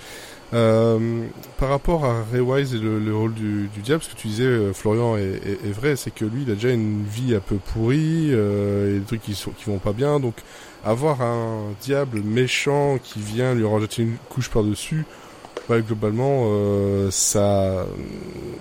Euh, 0.53 1.27
par 1.59 1.69
rapport 1.69 2.05
à 2.05 2.25
Ray 2.33 2.41
Wise 2.41 2.75
et 2.75 2.79
le, 2.79 2.99
le 2.99 3.15
rôle 3.15 3.35
du, 3.35 3.69
diable, 3.83 4.03
ce 4.03 4.09
que 4.09 4.17
tu 4.17 4.29
disais, 4.29 4.45
euh, 4.45 4.73
Florian, 4.73 5.17
est, 5.17 5.73
vrai, 5.73 5.95
c'est 5.95 6.11
que 6.11 6.25
lui, 6.25 6.43
il 6.43 6.51
a 6.51 6.55
déjà 6.55 6.71
une 6.71 7.05
vie 7.05 7.35
un 7.35 7.41
peu 7.41 7.57
pourrie, 7.57 8.31
euh, 8.31 8.97
et 8.97 8.99
des 8.99 9.05
trucs 9.05 9.23
qui, 9.23 9.35
sont, 9.35 9.53
vont 9.67 9.79
pas 9.79 9.93
bien. 9.93 10.19
Donc, 10.19 10.35
avoir 10.85 11.23
un 11.23 11.73
diable 11.81 12.23
méchant 12.23 12.99
qui 13.03 13.21
vient 13.21 13.55
lui 13.55 13.65
rajouter 13.65 14.03
une 14.03 14.17
couche 14.29 14.51
par-dessus, 14.51 15.05
bah, 15.69 15.81
globalement, 15.81 16.45
euh, 16.47 17.11
ça, 17.13 17.87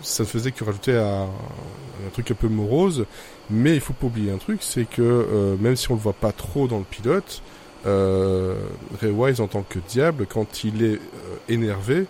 ça 0.04 0.26
faisait 0.26 0.52
que 0.52 0.64
rajouter 0.64 0.96
à, 0.96 1.24
un 1.24 2.10
truc 2.14 2.30
un 2.32 2.36
peu 2.36 2.50
morose. 2.50 3.06
Mais 3.50 3.74
il 3.74 3.82
faut 3.82 3.94
pas 3.94 4.06
oublier 4.06 4.32
un 4.32 4.38
truc, 4.38 4.60
c'est 4.62 4.86
que 4.86 5.58
même 5.60 5.76
si 5.76 5.90
on 5.90 5.96
le 5.96 6.00
voit 6.00 6.14
pas 6.14 6.32
trop 6.32 6.68
dans 6.68 6.78
le 6.78 6.84
pilote, 6.84 7.42
euh, 7.86 8.56
Ray 9.02 9.12
Wise 9.12 9.42
en 9.42 9.48
tant 9.48 9.64
que 9.68 9.80
diable, 9.88 10.26
quand 10.28 10.64
il 10.64 10.84
est 10.84 10.96
euh, 10.96 11.00
énervé, 11.48 12.06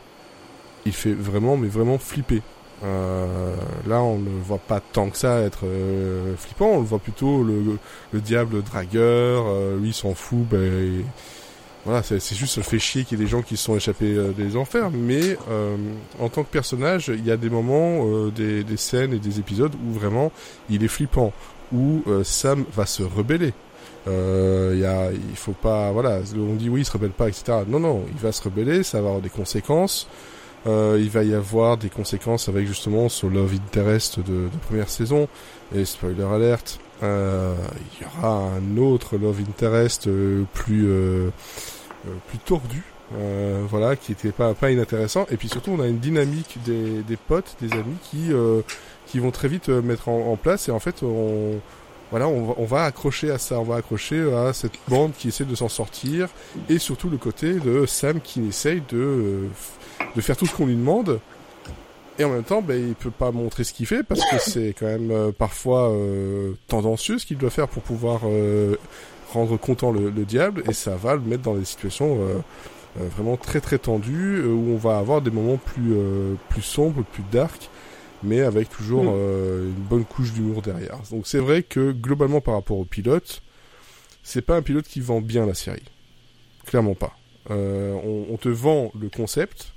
il 0.86 0.94
fait 0.94 1.14
vraiment, 1.14 1.58
mais 1.58 1.68
vraiment 1.68 1.98
flipper. 1.98 2.42
Euh, 2.84 3.56
là, 3.88 4.02
on 4.02 4.18
ne 4.20 4.30
voit 4.42 4.58
pas 4.58 4.80
tant 4.80 5.10
que 5.10 5.18
ça 5.18 5.42
être 5.42 5.66
euh, 5.66 6.36
flippant, 6.38 6.68
on 6.68 6.80
le 6.80 6.86
voit 6.86 7.00
plutôt 7.00 7.44
le, 7.44 7.78
le 8.14 8.22
diable 8.22 8.64
dragueur, 8.64 9.46
euh, 9.48 9.78
lui 9.78 9.92
s'en 9.92 10.14
fout, 10.16 10.48
ben, 10.50 11.04
voilà, 11.86 12.04
c'est 12.04 12.36
juste 12.36 12.56
ça 12.56 12.62
fait 12.62 12.80
chier 12.80 13.04
qu'il 13.04 13.18
y 13.18 13.22
ait 13.22 13.26
des 13.26 13.30
gens 13.30 13.42
qui 13.42 13.58
se 13.58 13.66
sont 13.66 13.76
échappés 13.76 14.16
euh, 14.16 14.32
des 14.32 14.56
enfers, 14.56 14.92
mais 14.92 15.38
en 16.20 16.30
tant 16.30 16.44
que 16.44 16.50
personnage, 16.50 17.10
il 17.14 17.26
y 17.26 17.32
a 17.32 17.38
des 17.38 17.50
moments, 17.50 18.28
des, 18.28 18.64
des 18.64 18.78
scènes 18.78 19.14
et 19.14 19.20
des 19.20 19.40
épisodes 19.40 19.74
où 19.76 19.94
vraiment 19.94 20.32
il 20.70 20.84
est 20.84 20.90
flippant, 20.90 21.34
où 21.74 22.04
Sam 22.24 22.64
va 22.74 22.86
se 22.86 23.04
rebeller. 23.04 23.54
Euh, 24.10 24.76
y 24.78 24.86
a, 24.86 25.12
il 25.12 25.36
faut 25.36 25.54
pas, 25.54 25.92
voilà, 25.92 26.20
on 26.36 26.56
dit 26.56 26.70
oui, 26.70 26.82
il 26.82 26.86
se 26.86 26.92
rebelle 26.92 27.12
pas, 27.12 27.28
etc. 27.28 27.60
Non, 27.68 27.80
non, 27.80 28.04
il 28.12 28.18
va 28.18 28.32
se 28.32 28.42
rebeller, 28.42 28.84
ça 28.84 29.02
va 29.02 29.10
avoir 29.10 29.22
des 29.22 29.30
conséquences. 29.30 30.08
Euh, 30.68 30.98
il 31.00 31.10
va 31.10 31.24
y 31.24 31.34
avoir 31.34 31.78
des 31.78 31.90
conséquences 31.90 32.50
avec 32.50 32.68
justement 32.68 33.08
son 33.08 33.30
love 33.30 33.54
interest 33.54 34.20
de, 34.20 34.50
première 34.68 34.90
saison. 34.90 35.28
Et 35.74 35.86
spoiler 35.86 36.24
alert, 36.24 36.80
euh, 37.04 37.56
il 37.94 38.04
y 38.04 38.06
aura 38.06 38.50
un 38.58 38.78
autre 38.78 39.18
love 39.18 39.40
interest 39.48 40.08
euh, 40.08 40.44
plus 40.54 40.88
euh, 40.88 41.30
euh, 42.08 42.12
plus 42.28 42.40
tordu. 42.40 42.84
voilà, 43.70 43.96
qui 43.96 44.12
était 44.12 44.32
pas 44.32 44.54
pas 44.54 44.72
inintéressant. 44.72 45.26
Et 45.32 45.38
puis 45.38 45.50
surtout, 45.50 45.72
on 45.72 45.80
a 45.80 45.88
une 45.88 46.00
dynamique 46.00 46.58
des, 46.66 47.04
des 47.04 47.18
potes, 47.18 47.56
des 47.62 47.72
amis 47.74 47.98
qui 48.10 48.32
qui 49.08 49.20
vont 49.20 49.32
très 49.32 49.48
vite 49.48 49.70
mettre 49.70 50.10
en, 50.10 50.32
en 50.32 50.36
place. 50.36 50.68
Et 50.68 50.72
en 50.72 50.80
fait, 50.80 51.04
on 51.04 51.60
voilà, 52.12 52.28
on 52.28 52.46
va, 52.46 52.54
on 52.58 52.66
va 52.66 52.84
accrocher 52.86 53.30
à 53.32 53.38
ça, 53.38 53.60
on 53.60 53.64
va 53.64 53.76
accrocher 53.76 54.22
à 54.34 54.54
cette 54.54 54.74
bande 54.88 55.12
qui 55.18 55.28
essaie 55.28 55.46
de 55.46 55.56
s'en 55.56 55.70
sortir, 55.70 56.30
et 56.70 56.80
surtout 56.80 57.10
le 57.10 57.18
côté 57.18 57.54
de 57.54 57.86
Sam 57.86 58.20
qui 58.22 58.48
essaye 58.48 58.82
de 58.90 58.98
euh, 58.98 59.48
de 60.16 60.22
faire 60.22 60.38
tout 60.38 60.46
ce 60.46 60.56
qu'on 60.56 60.66
lui 60.66 60.76
demande, 60.76 61.20
et 62.18 62.24
en 62.24 62.30
même 62.30 62.44
temps, 62.44 62.62
ben, 62.62 62.78
il 62.78 62.96
peut 62.96 63.12
pas 63.12 63.32
montrer 63.32 63.64
ce 63.64 63.72
qu'il 63.74 63.86
fait 63.86 64.04
parce 64.04 64.22
que 64.30 64.40
c'est 64.40 64.76
quand 64.78 64.88
même 64.88 65.12
euh, 65.12 65.32
parfois 65.32 65.90
euh, 65.90 66.54
tendancieux 66.68 67.18
ce 67.18 67.26
qu'il 67.26 67.38
doit 67.38 67.50
faire 67.50 67.68
pour 67.68 67.82
pouvoir 67.84 68.22
euh, 68.26 68.76
rendre 69.34 69.58
content 69.58 69.92
le, 69.92 70.10
le 70.10 70.26
diable, 70.26 70.64
et 70.68 70.74
ça 70.74 70.96
va 70.96 71.16
le 71.16 71.22
mettre 71.22 71.44
dans 71.44 71.56
des 71.56 71.66
situations 71.66 72.18
euh, 72.20 72.40
euh, 73.00 73.08
vraiment 73.16 73.38
très 73.38 73.62
très 73.62 73.78
tendues 73.78 74.44
où 74.44 74.74
on 74.74 74.78
va 74.78 74.98
avoir 74.98 75.22
des 75.22 75.32
moments 75.32 75.58
plus 75.58 75.96
plus 76.50 76.64
sombres, 76.64 77.04
plus 77.14 77.24
dark 77.32 77.70
mais 78.24 78.42
avec 78.42 78.70
toujours 78.70 79.04
Mm. 79.04 79.12
euh, 79.14 79.66
une 79.68 79.84
bonne 79.84 80.06
couche 80.06 80.34
d'humour 80.34 80.62
derrière. 80.62 81.00
Donc 81.12 81.28
c'est 81.28 81.40
vrai 81.40 81.64
que 81.64 81.92
globalement 81.92 82.42
par 82.42 82.54
rapport 82.56 82.78
au 82.78 82.86
pilote, 82.86 83.42
c'est 84.24 84.42
pas 84.42 84.56
un 84.58 84.62
pilote 84.62 84.86
qui 84.88 85.00
vend 85.00 85.22
bien 85.22 85.46
la 85.46 85.54
série. 85.54 85.84
Clairement 86.66 86.96
pas. 86.96 87.16
Euh, 87.52 87.94
on, 88.04 88.34
on 88.34 88.38
te 88.38 88.50
vend 88.50 88.92
le 89.00 89.10
concept, 89.10 89.74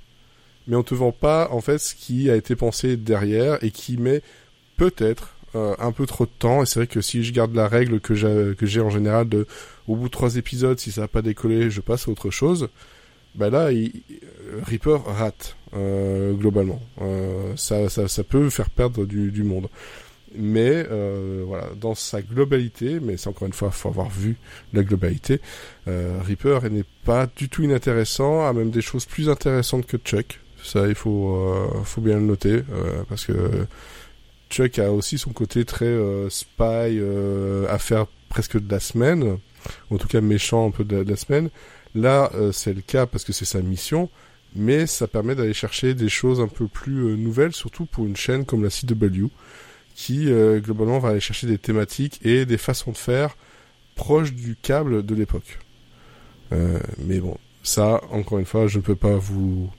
mais 0.67 0.75
on 0.75 0.83
te 0.83 0.93
vend 0.93 1.11
pas 1.11 1.49
en 1.51 1.61
fait 1.61 1.77
ce 1.77 1.95
qui 1.95 2.29
a 2.29 2.35
été 2.35 2.55
pensé 2.55 2.97
derrière 2.97 3.63
et 3.63 3.71
qui 3.71 3.97
met 3.97 4.21
peut-être 4.77 5.35
euh, 5.55 5.75
un 5.79 5.91
peu 5.91 6.05
trop 6.05 6.25
de 6.25 6.31
temps. 6.37 6.61
Et 6.61 6.65
c'est 6.65 6.79
vrai 6.79 6.87
que 6.87 7.01
si 7.01 7.23
je 7.23 7.31
garde 7.33 7.55
la 7.55 7.67
règle 7.67 7.99
que 7.99 8.13
j'ai 8.15 8.53
que 8.57 8.65
j'ai 8.65 8.81
en 8.81 8.89
général 8.89 9.27
de 9.29 9.47
au 9.87 9.95
bout 9.95 10.05
de 10.05 10.11
trois 10.11 10.35
épisodes, 10.35 10.79
si 10.79 10.91
ça 10.91 11.01
n'a 11.01 11.07
pas 11.07 11.21
décollé, 11.21 11.69
je 11.69 11.81
passe 11.81 12.07
à 12.07 12.11
autre 12.11 12.29
chose. 12.29 12.69
Bah 13.35 13.49
là, 13.49 13.71
il, 13.71 13.91
Reaper 14.61 15.03
rate 15.05 15.55
euh, 15.75 16.33
globalement. 16.33 16.81
Euh, 17.01 17.53
ça, 17.55 17.89
ça, 17.89 18.07
ça 18.07 18.23
peut 18.23 18.49
faire 18.49 18.69
perdre 18.69 19.05
du, 19.05 19.31
du 19.31 19.43
monde. 19.43 19.67
Mais 20.35 20.85
euh, 20.89 21.43
voilà, 21.45 21.69
dans 21.79 21.93
sa 21.93 22.21
globalité, 22.21 22.99
mais 22.99 23.17
c'est 23.17 23.27
encore 23.27 23.47
une 23.47 23.53
fois, 23.53 23.69
faut 23.71 23.89
avoir 23.89 24.09
vu 24.09 24.37
la 24.73 24.83
globalité. 24.83 25.39
Euh, 25.87 26.19
Reaper 26.25 26.69
n'est 26.71 26.85
pas 27.05 27.27
du 27.35 27.49
tout 27.49 27.63
inintéressant, 27.63 28.45
a 28.45 28.53
même 28.53 28.71
des 28.71 28.81
choses 28.81 29.05
plus 29.05 29.29
intéressantes 29.29 29.85
que 29.85 29.97
Chuck. 29.97 30.39
Ça, 30.63 30.87
il 30.87 30.95
faut, 30.95 31.35
euh, 31.35 31.83
faut 31.83 32.01
bien 32.01 32.15
le 32.15 32.23
noter, 32.23 32.63
euh, 32.71 33.03
parce 33.09 33.25
que 33.25 33.67
Chuck 34.49 34.79
a 34.79 34.91
aussi 34.91 35.17
son 35.17 35.31
côté 35.31 35.65
très 35.65 35.95
spy, 36.29 36.99
à 37.69 37.77
faire 37.77 38.07
presque 38.29 38.59
de 38.59 38.71
la 38.71 38.79
semaine, 38.79 39.37
en 39.91 39.97
tout 39.97 40.07
cas 40.07 40.21
méchant 40.21 40.67
un 40.67 40.71
peu 40.71 40.83
de 40.83 40.97
la 40.97 41.15
semaine. 41.15 41.49
Là, 41.95 42.31
euh, 42.33 42.51
c'est 42.51 42.73
le 42.73 42.81
cas 42.81 43.05
parce 43.05 43.23
que 43.23 43.33
c'est 43.33 43.45
sa 43.45 43.61
mission, 43.61 44.09
mais 44.55 44.87
ça 44.87 45.07
permet 45.07 45.35
d'aller 45.35 45.53
chercher 45.53 45.93
des 45.93 46.09
choses 46.09 46.39
un 46.39 46.47
peu 46.47 46.67
plus 46.67 47.05
euh, 47.05 47.15
nouvelles, 47.15 47.53
surtout 47.53 47.85
pour 47.85 48.05
une 48.05 48.15
chaîne 48.15 48.45
comme 48.45 48.63
la 48.63 48.69
CW, 48.69 49.27
qui 49.95 50.31
euh, 50.31 50.59
globalement 50.59 50.99
va 50.99 51.09
aller 51.09 51.19
chercher 51.19 51.47
des 51.47 51.57
thématiques 51.57 52.19
et 52.25 52.45
des 52.45 52.57
façons 52.57 52.91
de 52.91 52.97
faire 52.97 53.37
proches 53.95 54.33
du 54.33 54.55
câble 54.55 55.05
de 55.05 55.15
l'époque. 55.15 55.59
Mais 56.99 57.19
bon, 57.19 57.35
ça, 57.63 57.99
encore 58.11 58.37
une 58.37 58.45
fois, 58.45 58.67
je 58.67 58.77
ne 58.77 58.83
peux 58.83 58.95
pas 58.95 59.15
vous, 59.15 59.71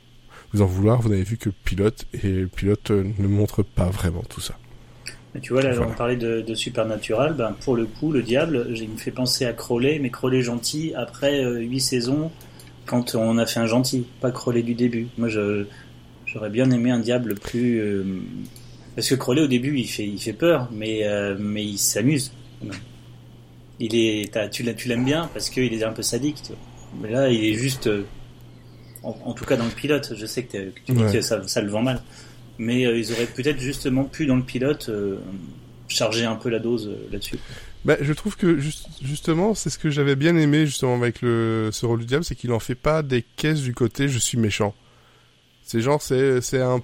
vous 0.53 0.61
en 0.61 0.67
vouloir. 0.67 1.01
Vous 1.01 1.09
n'avez 1.09 1.23
vu 1.23 1.37
que 1.37 1.49
pilote, 1.49 2.05
et 2.13 2.47
pilote 2.47 2.91
ne 2.91 3.29
montre 3.29 3.63
pas 3.63 3.91
vraiment 3.91 4.25
tout 4.29 4.41
ça. 4.41 4.59
Mais 5.35 5.41
tu 5.41 5.53
vois, 5.53 5.63
là, 5.63 5.73
Voilà. 5.73 5.91
on 5.91 5.95
parlait 5.95 6.17
de, 6.17 6.41
de 6.43 6.55
Supernatural. 6.55 7.35
Ben, 7.35 7.57
pour 7.65 7.75
le 7.77 7.87
coup, 7.87 8.13
le 8.13 8.23
diable, 8.23 8.69
j'ai- 8.73 8.85
il 8.85 8.91
me 8.91 8.97
fait 8.97 9.11
penser 9.11 9.45
à 9.45 9.53
Crowley, 9.53 9.99
mais 9.99 10.11
Crowley 10.11 10.43
gentil 10.43 10.93
après 10.95 11.45
euh, 11.45 11.59
huit 11.59 11.81
saisons, 11.81 12.31
quand 12.87 13.15
on 13.17 13.37
a 13.39 13.47
fait 13.47 13.59
un 13.61 13.67
gentil, 13.67 14.07
pas 14.21 14.31
Crowley 14.31 14.63
du 14.63 14.75
début. 14.75 15.09
Moi, 15.19 15.29
je, 15.29 15.65
j'aurais 16.27 16.51
bien 16.51 16.71
aimé 16.71 16.91
un 16.93 17.01
diable 17.01 17.35
plus. 17.35 17.81
euh, 17.81 18.05
parce 18.95 19.09
que 19.09 19.17
Crowley, 19.17 19.43
au 19.43 19.47
début, 19.49 19.77
il 19.77 19.89
fait, 19.89 20.07
il 20.07 20.21
fait 20.21 20.33
peur, 20.33 20.69
mais, 20.73 21.01
euh, 21.05 21.35
mais 21.39 21.65
il 21.65 21.79
s'amuse. 21.79 22.33
Il 23.81 23.97
est, 23.97 24.31
tu 24.53 24.63
l'aimes 24.89 25.05
bien 25.05 25.29
parce 25.35 25.51
qu'il 25.51 25.73
est 25.75 25.83
un 25.83 25.93
peu 25.93 26.03
sadique, 26.03 26.37
tu 26.43 26.49
vois. 26.49 26.59
Mais 27.03 27.11
là, 27.11 27.29
il 27.29 27.45
est 27.45 27.55
juste. 27.55 27.89
euh, 27.89 28.05
en, 29.03 29.17
en 29.25 29.33
tout 29.33 29.45
cas, 29.45 29.57
dans 29.57 29.65
le 29.65 29.71
pilote, 29.73 30.13
je 30.17 30.27
sais 30.27 30.45
que, 30.45 30.71
que 30.71 30.81
tu 30.87 30.93
dis 30.93 31.03
Ouais. 31.03 31.13
que 31.13 31.21
ça, 31.21 31.43
ça 31.49 31.61
le 31.61 31.69
vend 31.71 31.83
mal. 31.83 32.01
Mais 32.59 32.87
euh, 32.87 32.97
ils 32.97 33.13
auraient 33.13 33.27
peut-être 33.27 33.59
justement 33.59 34.05
pu, 34.05 34.27
dans 34.27 34.37
le 34.37 34.43
pilote, 34.43 34.89
euh, 34.89 35.17
charger 35.89 36.25
un 36.25 36.37
peu 36.37 36.49
la 36.51 36.59
dose 36.61 36.89
euh, 36.89 37.09
là-dessus. 37.13 37.39
Bah, 37.85 37.97
je 38.01 38.13
trouve 38.13 38.37
que 38.37 38.59
juste, 38.59 38.87
justement, 39.03 39.55
c'est 39.55 39.69
ce 39.71 39.79
que 39.79 39.91
j'avais 39.91 40.17
bien 40.17 40.37
aimé 40.37 40.65
justement 40.67 40.95
avec 40.97 41.21
le 41.21 41.69
ce 41.73 41.85
rôle 41.85 42.01
du 42.01 42.07
diable, 42.07 42.25
c'est 42.25 42.35
qu'il 42.35 42.53
en 42.53 42.59
fait 42.61 42.75
pas 42.75 43.03
des 43.03 43.23
caisses 43.37 43.61
du 43.61 43.75
côté 43.75 44.09
je 44.09 44.19
suis 44.19 44.39
méchant. 44.39 44.75
C'est 45.65 45.81
genre 45.81 46.01
c'est 46.01 46.41
c'est 46.41 46.61
un 46.63 46.83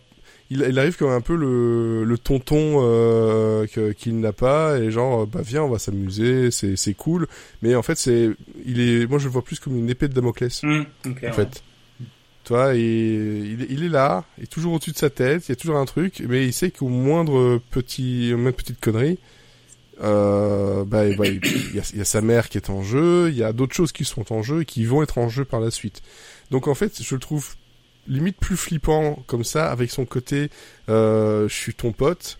il, 0.50 0.66
il 0.68 0.78
arrive 0.78 0.96
comme 0.96 1.10
un 1.10 1.20
peu 1.22 1.36
le 1.36 2.04
le 2.04 2.18
tonton 2.18 2.80
euh, 2.82 3.66
qu'il 3.96 4.20
n'a 4.20 4.32
pas 4.32 4.78
et 4.78 4.90
genre 4.90 5.26
bah 5.26 5.40
viens 5.42 5.62
on 5.62 5.68
va 5.70 5.78
s'amuser 5.78 6.50
c'est 6.50 6.76
c'est 6.76 6.94
cool 6.94 7.28
mais 7.62 7.74
en 7.76 7.82
fait 7.82 7.96
c'est 7.96 8.30
il 8.66 8.80
est 8.80 9.06
moi 9.06 9.18
je 9.18 9.24
le 9.24 9.30
vois 9.30 9.42
plus 9.44 9.60
comme 9.60 9.76
une 9.76 9.88
épée 9.88 10.08
de 10.08 10.12
Damoclès 10.14 10.62
Hum, 10.64 10.84
ok, 11.06 11.18
en 11.22 11.26
ouais. 11.26 11.32
fait. 11.32 11.62
Il, 12.50 13.66
il 13.70 13.84
est 13.84 13.88
là, 13.88 14.24
il 14.38 14.44
est 14.44 14.46
toujours 14.46 14.74
au-dessus 14.74 14.92
de 14.92 14.98
sa 14.98 15.10
tête, 15.10 15.48
il 15.48 15.50
y 15.50 15.52
a 15.52 15.56
toujours 15.56 15.76
un 15.76 15.84
truc, 15.84 16.22
mais 16.28 16.46
il 16.46 16.52
sait 16.52 16.70
qu'au 16.70 16.88
moindre 16.88 17.60
petit, 17.70 18.32
moindre 18.34 18.56
petite 18.56 18.80
connerie, 18.80 19.18
euh, 20.02 20.84
bah, 20.84 21.04
bah, 21.16 21.26
il, 21.26 21.40
il 21.44 21.76
y 21.76 21.78
a, 21.78 21.82
il 21.92 21.98
y 21.98 22.00
a 22.00 22.04
sa 22.04 22.20
mère 22.20 22.48
qui 22.48 22.58
est 22.58 22.70
en 22.70 22.82
jeu, 22.82 23.28
il 23.30 23.36
y 23.36 23.44
a 23.44 23.52
d'autres 23.52 23.74
choses 23.74 23.92
qui 23.92 24.04
sont 24.04 24.32
en 24.32 24.42
jeu 24.42 24.62
et 24.62 24.64
qui 24.64 24.84
vont 24.84 25.02
être 25.02 25.18
en 25.18 25.28
jeu 25.28 25.44
par 25.44 25.60
la 25.60 25.70
suite. 25.70 26.02
Donc 26.50 26.68
en 26.68 26.74
fait, 26.74 27.02
je 27.02 27.14
le 27.14 27.20
trouve 27.20 27.54
limite 28.08 28.36
plus 28.38 28.56
flippant 28.56 29.22
comme 29.26 29.44
ça, 29.44 29.70
avec 29.70 29.90
son 29.90 30.04
côté, 30.04 30.50
euh, 30.88 31.48
je 31.48 31.54
suis 31.54 31.74
ton 31.74 31.92
pote, 31.92 32.38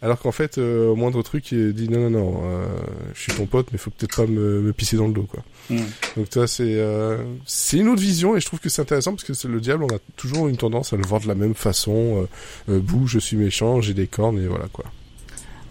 alors 0.00 0.18
qu'en 0.20 0.30
fait, 0.32 0.58
euh, 0.58 0.88
au 0.88 0.96
moindre 0.96 1.22
truc, 1.22 1.50
il 1.52 1.72
dit 1.72 1.88
non, 1.88 2.08
non, 2.08 2.10
non, 2.10 2.40
euh, 2.44 2.66
je 3.14 3.20
suis 3.22 3.32
ton 3.32 3.46
pote, 3.46 3.68
mais 3.72 3.78
faut 3.78 3.90
peut-être 3.90 4.14
pas 4.16 4.26
me, 4.26 4.60
me 4.60 4.72
pisser 4.72 4.96
dans 4.96 5.08
le 5.08 5.12
dos, 5.12 5.24
quoi. 5.30 5.42
Hum. 5.70 5.84
Donc 6.16 6.30
toi, 6.30 6.46
c'est 6.46 6.62
euh, 6.76 7.18
c'est 7.46 7.78
une 7.78 7.88
autre 7.88 8.00
vision 8.00 8.36
et 8.36 8.40
je 8.40 8.46
trouve 8.46 8.60
que 8.60 8.68
c'est 8.68 8.82
intéressant 8.82 9.12
parce 9.12 9.24
que 9.24 9.34
c'est 9.34 9.48
le 9.48 9.60
diable, 9.60 9.84
on 9.84 9.94
a 9.94 9.98
toujours 10.16 10.48
une 10.48 10.56
tendance 10.56 10.92
à 10.92 10.96
le 10.96 11.04
voir 11.06 11.20
de 11.20 11.26
la 11.28 11.34
même 11.34 11.54
façon. 11.54 12.26
Euh, 12.68 12.74
euh, 12.74 12.78
bouh, 12.80 13.06
je 13.06 13.18
suis 13.18 13.36
méchant, 13.36 13.80
j'ai 13.80 13.94
des 13.94 14.06
cornes 14.06 14.38
et 14.38 14.46
voilà 14.46 14.66
quoi. 14.72 14.84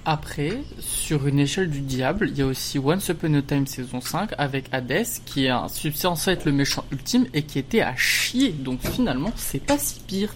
Après, 0.09 0.59
sur 0.79 1.27
une 1.27 1.37
échelle 1.39 1.69
du 1.69 1.81
diable, 1.81 2.29
il 2.31 2.37
y 2.37 2.41
a 2.41 2.45
aussi 2.45 2.79
Once 2.79 3.09
Upon 3.09 3.33
a 3.33 3.41
Time 3.41 3.67
saison 3.67 3.99
5 3.99 4.29
avec 4.37 4.65
Hades 4.71 5.05
qui 5.25 5.45
est 5.45 5.49
un- 5.49 5.67
censé 5.67 6.31
être 6.31 6.45
le 6.45 6.53
méchant 6.53 6.85
ultime 6.93 7.25
et 7.33 7.43
qui 7.43 7.59
était 7.59 7.81
à 7.81 7.93
chier. 7.97 8.51
Donc 8.51 8.79
finalement, 8.87 9.33
c'est 9.35 9.61
pas 9.61 9.77
si 9.77 9.99
pire. 10.07 10.33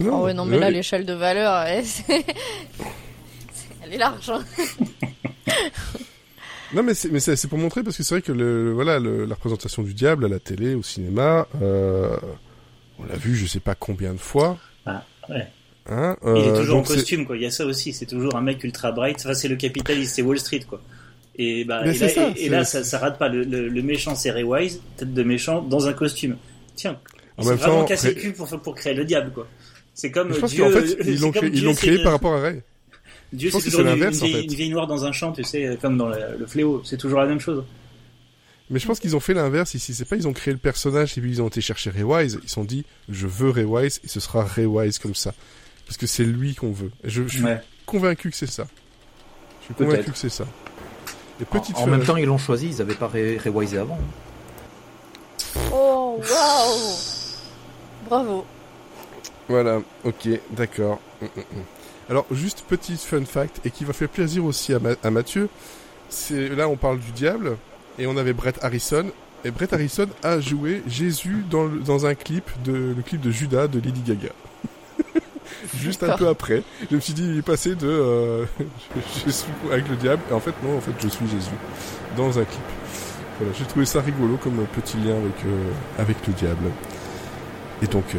Oh 0.00 0.24
ouais, 0.24 0.34
non, 0.34 0.44
mais 0.44 0.58
là, 0.58 0.70
l'échelle 0.70 1.04
de 1.06 1.12
valeur, 1.14 1.62
elle, 1.66 1.84
c'est- 1.84 2.24
elle 3.84 3.94
est 3.94 3.98
large. 3.98 4.30
hein. 4.30 4.44
Non 6.74 6.82
mais 6.82 6.92
c'est 6.92 7.10
mais 7.10 7.18
c'est 7.20 7.34
c'est 7.34 7.48
pour 7.48 7.56
montrer 7.58 7.82
parce 7.82 7.96
que 7.96 8.02
c'est 8.02 8.14
vrai 8.14 8.20
que 8.20 8.30
le, 8.32 8.66
le- 8.66 8.72
voilà 8.72 8.98
le- 8.98 9.24
la 9.24 9.34
représentation 9.34 9.82
du 9.82 9.94
diable 9.94 10.26
à 10.26 10.28
la 10.28 10.38
télé, 10.38 10.74
au 10.74 10.82
cinéma, 10.82 11.46
euh, 11.62 12.14
on 12.98 13.04
l'a 13.06 13.16
vu 13.16 13.34
je 13.34 13.46
sais 13.46 13.58
pas 13.60 13.74
combien 13.74 14.12
de 14.12 14.18
fois. 14.18 14.58
Ah, 14.84 15.02
ouais. 15.30 15.46
Hein, 15.90 16.18
Il 16.24 16.28
est 16.28 16.48
euh, 16.50 16.58
toujours 16.58 16.80
en 16.80 16.82
costume, 16.82 17.24
quoi. 17.24 17.36
Il 17.38 17.42
y 17.42 17.46
a 17.46 17.50
ça 17.50 17.64
aussi. 17.64 17.94
C'est 17.94 18.04
toujours 18.04 18.36
un 18.36 18.42
mec 18.42 18.62
ultra 18.62 18.92
bright. 18.92 19.16
Enfin, 19.20 19.32
c'est 19.32 19.48
le 19.48 19.56
capitaliste, 19.56 20.16
c'est 20.16 20.20
Wall 20.20 20.38
Street, 20.38 20.60
quoi. 20.68 20.82
Et, 21.36 21.64
bah, 21.64 21.80
et 21.86 21.96
là, 21.96 22.08
ça, 22.10 22.28
et- 22.36 22.44
et 22.44 22.48
là, 22.50 22.64
c'est- 22.66 22.84
ça, 22.84 22.84
ça 22.84 22.98
rate 22.98 23.18
pas. 23.18 23.30
Le, 23.30 23.44
le- 23.44 23.70
le 23.70 23.82
méchant, 23.82 24.14
c'est 24.14 24.30
Ray 24.30 24.42
Wise, 24.44 24.82
tête 24.98 25.14
de 25.14 25.22
méchant, 25.22 25.62
dans 25.62 25.86
un 25.86 25.94
costume. 25.94 26.36
Tiens, 26.76 26.98
En 27.38 27.42
il 27.42 27.44
s'est 27.44 27.50
même 27.52 27.58
vraiment 27.60 27.80
temps, 27.80 27.84
cassé 27.86 28.08
Ray- 28.08 28.16
le 28.16 28.20
cul 28.20 28.32
pour, 28.34 28.46
pour 28.60 28.74
créer 28.74 28.92
le 28.92 29.06
diable, 29.06 29.30
quoi. 29.32 29.48
C'est 30.00 30.12
comme 30.12 30.28
Mais 30.28 30.34
je 30.34 30.40
pense 30.40 30.52
Dieu. 30.52 30.62
qu'en 30.62 30.70
fait 30.70 30.86
c'est 30.86 31.10
ils 31.12 31.20
l'ont 31.20 31.32
créé, 31.32 31.50
Dieu, 31.50 32.02
par 32.04 32.12
rapport 32.12 32.34
à 32.34 32.40
Ray. 32.40 32.62
Dieu, 33.32 33.48
je 33.48 33.52
pense 33.52 33.62
c'est 33.64 33.70
que 33.70 33.74
toujours 33.76 33.86
c'est 33.88 33.92
une, 33.94 33.98
l'inverse, 34.00 34.20
une 34.20 34.24
en 34.26 34.32
fait. 34.32 34.44
une 34.44 34.54
vieille 34.54 34.70
noire 34.70 34.86
dans 34.86 35.04
un 35.04 35.10
champ, 35.10 35.32
tu 35.32 35.42
sais, 35.42 35.76
comme 35.82 35.98
dans 35.98 36.06
le, 36.08 36.36
le 36.38 36.46
fléau. 36.46 36.82
C'est 36.84 36.96
toujours 36.96 37.18
la 37.18 37.26
même 37.26 37.40
chose. 37.40 37.64
Mais 38.70 38.78
je 38.78 38.86
pense 38.86 39.00
qu'ils 39.00 39.16
ont 39.16 39.20
fait 39.20 39.34
l'inverse 39.34 39.74
ici. 39.74 39.94
C'est 39.94 40.04
pas 40.04 40.14
ils 40.14 40.28
ont 40.28 40.32
créé 40.32 40.52
le 40.54 40.60
personnage 40.60 41.18
et 41.18 41.20
puis 41.20 41.30
ils 41.30 41.42
ont 41.42 41.48
été 41.48 41.60
chercher 41.60 41.90
Ray 41.90 42.04
Wise. 42.04 42.38
Ils 42.44 42.48
se 42.48 42.54
sont 42.54 42.62
dit 42.64 42.84
je 43.08 43.26
veux 43.26 43.50
Ray 43.50 43.64
Wise 43.64 44.00
et 44.04 44.08
ce 44.08 44.20
sera 44.20 44.44
Ray 44.44 44.66
Wise 44.66 44.98
comme 44.98 45.16
ça 45.16 45.34
parce 45.86 45.96
que 45.96 46.06
c'est 46.06 46.24
lui 46.24 46.54
qu'on 46.54 46.70
veut. 46.70 46.92
Et 47.02 47.08
je, 47.10 47.24
je 47.26 47.28
suis 47.38 47.42
Ouais. 47.44 47.60
convaincu 47.84 48.30
que 48.30 48.36
c'est 48.36 48.46
ça. 48.50 48.68
Je 49.62 49.64
suis 49.64 49.74
convaincu 49.74 50.12
que 50.12 50.16
c'est 50.18 50.28
ça. 50.30 50.46
Et 51.40 51.44
petite 51.44 51.76
En, 51.76 51.82
en 51.82 51.86
même 51.88 52.04
temps, 52.04 52.16
ils 52.16 52.26
l'ont 52.26 52.38
choisi, 52.38 52.68
ils 52.68 52.76
n'avaient 52.78 52.94
pas 52.94 53.08
ré- 53.08 53.36
révisé 53.38 53.78
avant. 53.78 53.98
Oh, 55.72 56.20
waouh 56.20 56.94
Bravo. 58.08 58.46
Voilà, 59.48 59.80
ok, 60.04 60.28
d'accord. 60.50 61.00
Mm, 61.22 61.24
mm, 61.24 61.40
mm. 61.40 61.62
Alors, 62.10 62.26
juste 62.32 62.64
petit 62.68 62.96
fun 62.96 63.24
fact, 63.24 63.60
et 63.64 63.70
qui 63.70 63.84
va 63.84 63.92
faire 63.92 64.08
plaisir 64.08 64.44
aussi 64.44 64.72
à, 64.74 64.78
Ma- 64.78 64.94
à 65.02 65.10
Mathieu, 65.10 65.48
c'est 66.08 66.48
là 66.50 66.68
on 66.68 66.76
parle 66.76 66.98
du 67.00 67.10
diable, 67.12 67.56
et 67.98 68.06
on 68.06 68.16
avait 68.16 68.32
Brett 68.32 68.58
Harrison, 68.62 69.06
et 69.44 69.50
Brett 69.50 69.72
Harrison 69.72 70.06
a 70.22 70.40
joué 70.40 70.82
Jésus 70.86 71.44
dans, 71.50 71.64
le- 71.64 71.80
dans 71.80 72.06
un 72.06 72.14
clip, 72.14 72.44
de, 72.64 72.94
le 72.96 73.02
clip 73.02 73.20
de 73.20 73.30
Judas 73.30 73.68
de 73.68 73.78
Lady 73.80 74.00
Gaga. 74.00 74.30
juste 75.76 76.02
un 76.02 76.16
peu 76.16 76.28
après, 76.28 76.62
je 76.90 76.96
me 76.96 77.00
suis 77.00 77.12
dit, 77.12 77.24
il 77.24 77.38
est 77.38 77.42
passé 77.42 77.74
de 77.74 77.86
euh, 77.88 78.44
je, 78.58 78.64
je 79.26 79.30
suis 79.30 79.48
avec 79.70 79.88
le 79.88 79.96
diable, 79.96 80.22
et 80.30 80.34
en 80.34 80.40
fait 80.40 80.54
non, 80.62 80.78
en 80.78 80.80
fait 80.80 80.92
je 80.98 81.08
suis 81.08 81.26
Jésus, 81.28 81.50
dans 82.16 82.38
un 82.38 82.44
clip. 82.44 82.60
Voilà, 83.38 83.52
j'ai 83.56 83.64
trouvé 83.66 83.84
ça 83.86 84.00
rigolo 84.00 84.36
comme 84.42 84.64
petit 84.74 84.96
lien 84.96 85.14
avec, 85.16 85.44
euh, 85.46 85.70
avec 85.98 86.26
le 86.26 86.32
diable. 86.32 86.70
Et 87.82 87.86
donc, 87.86 88.04
euh, 88.14 88.18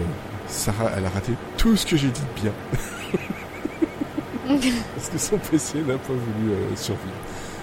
Sarah, 0.49 0.91
elle 0.97 1.05
a 1.05 1.09
raté 1.09 1.33
tout 1.57 1.75
ce 1.77 1.85
que 1.85 1.95
j'ai 1.95 2.09
dit 2.09 2.21
de 2.21 2.41
bien. 2.41 2.51
Parce 4.95 5.09
que 5.09 5.17
son 5.17 5.37
PC 5.37 5.79
n'a 5.83 5.97
pas 5.97 6.13
voulu 6.13 6.51
euh, 6.53 6.75
survivre. 6.75 7.13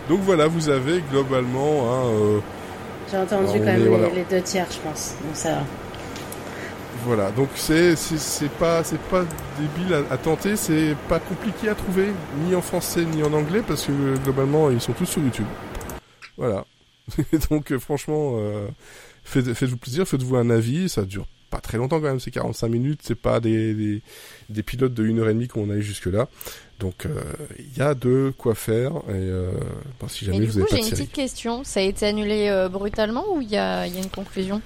Donc 0.08 0.20
voilà, 0.20 0.46
vous 0.46 0.68
avez 0.68 1.02
globalement 1.10 1.92
un... 1.92 2.06
euh, 2.06 2.38
J'ai 3.10 3.16
entendu 3.18 3.42
Alors, 3.44 3.52
quand 3.58 3.64
même 3.64 3.80
est- 3.80 3.84
les, 3.84 3.88
voilà. 3.88 4.08
les 4.10 4.24
deux 4.24 4.40
tiers, 4.40 4.66
je 4.70 4.78
pense. 4.78 5.14
Donc 5.24 5.34
ça 5.34 5.50
va. 5.56 5.62
voilà, 7.04 7.30
donc 7.32 7.48
c'est 7.56 7.96
c'est 7.96 8.18
c'est 8.18 8.48
pas 8.50 8.84
c'est 8.84 9.00
pas 9.00 9.24
débile 9.58 9.94
à, 9.94 10.14
à 10.14 10.16
tenter, 10.16 10.54
c'est 10.56 10.94
pas 11.08 11.18
compliqué 11.18 11.68
à 11.68 11.74
trouver 11.74 12.12
ni 12.44 12.54
en 12.54 12.62
français 12.62 13.04
ni 13.04 13.22
en 13.24 13.32
anglais 13.32 13.62
parce 13.66 13.84
que 13.86 13.92
euh, 13.92 14.16
globalement 14.22 14.70
ils 14.70 14.80
sont 14.80 14.92
tous 14.92 15.06
sur 15.06 15.20
YouTube. 15.22 15.46
Voilà. 16.36 16.64
donc 17.50 17.72
euh, 17.72 17.78
franchement, 17.80 18.34
euh, 18.38 18.68
faites, 19.24 19.52
faites-vous 19.54 19.76
plaisir, 19.76 20.06
faites-vous 20.06 20.36
un 20.36 20.50
avis, 20.50 20.88
ça 20.88 21.02
dure 21.02 21.26
pas 21.56 21.60
très 21.62 21.78
longtemps 21.78 22.00
quand 22.00 22.08
même, 22.08 22.20
c'est 22.20 22.30
45 22.30 22.68
minutes, 22.68 23.00
c'est 23.02 23.14
pas 23.14 23.40
des, 23.40 23.72
des, 23.74 24.02
des 24.50 24.62
pilotes 24.62 24.92
de 24.94 25.04
1h30 25.06 25.48
qu'on 25.48 25.70
a 25.70 25.74
eu 25.74 25.82
jusque 25.82 26.06
là. 26.06 26.28
Donc 26.80 27.06
euh, 27.06 27.14
il 27.58 27.78
y 27.78 27.80
a 27.80 27.94
de 27.94 28.32
quoi 28.36 28.54
faire 28.54 28.92
et 29.08 29.12
euh, 29.12 29.50
bon, 29.98 30.08
si 30.08 30.24
Et 30.24 30.26
jamais 30.26 30.40
du 30.40 30.46
vous 30.46 30.60
coup, 30.60 30.66
j'ai 30.70 30.76
une 30.78 30.82
série. 30.84 30.96
petite 31.02 31.12
question. 31.12 31.64
Ça 31.64 31.80
a 31.80 31.82
été 31.82 32.04
annulé 32.06 32.48
euh, 32.48 32.68
brutalement 32.68 33.24
ou 33.34 33.40
il 33.40 33.48
y 33.50 33.56
a, 33.56 33.86
y 33.86 33.96
a 33.96 34.00
une 34.02 34.10
conclusion? 34.10 34.60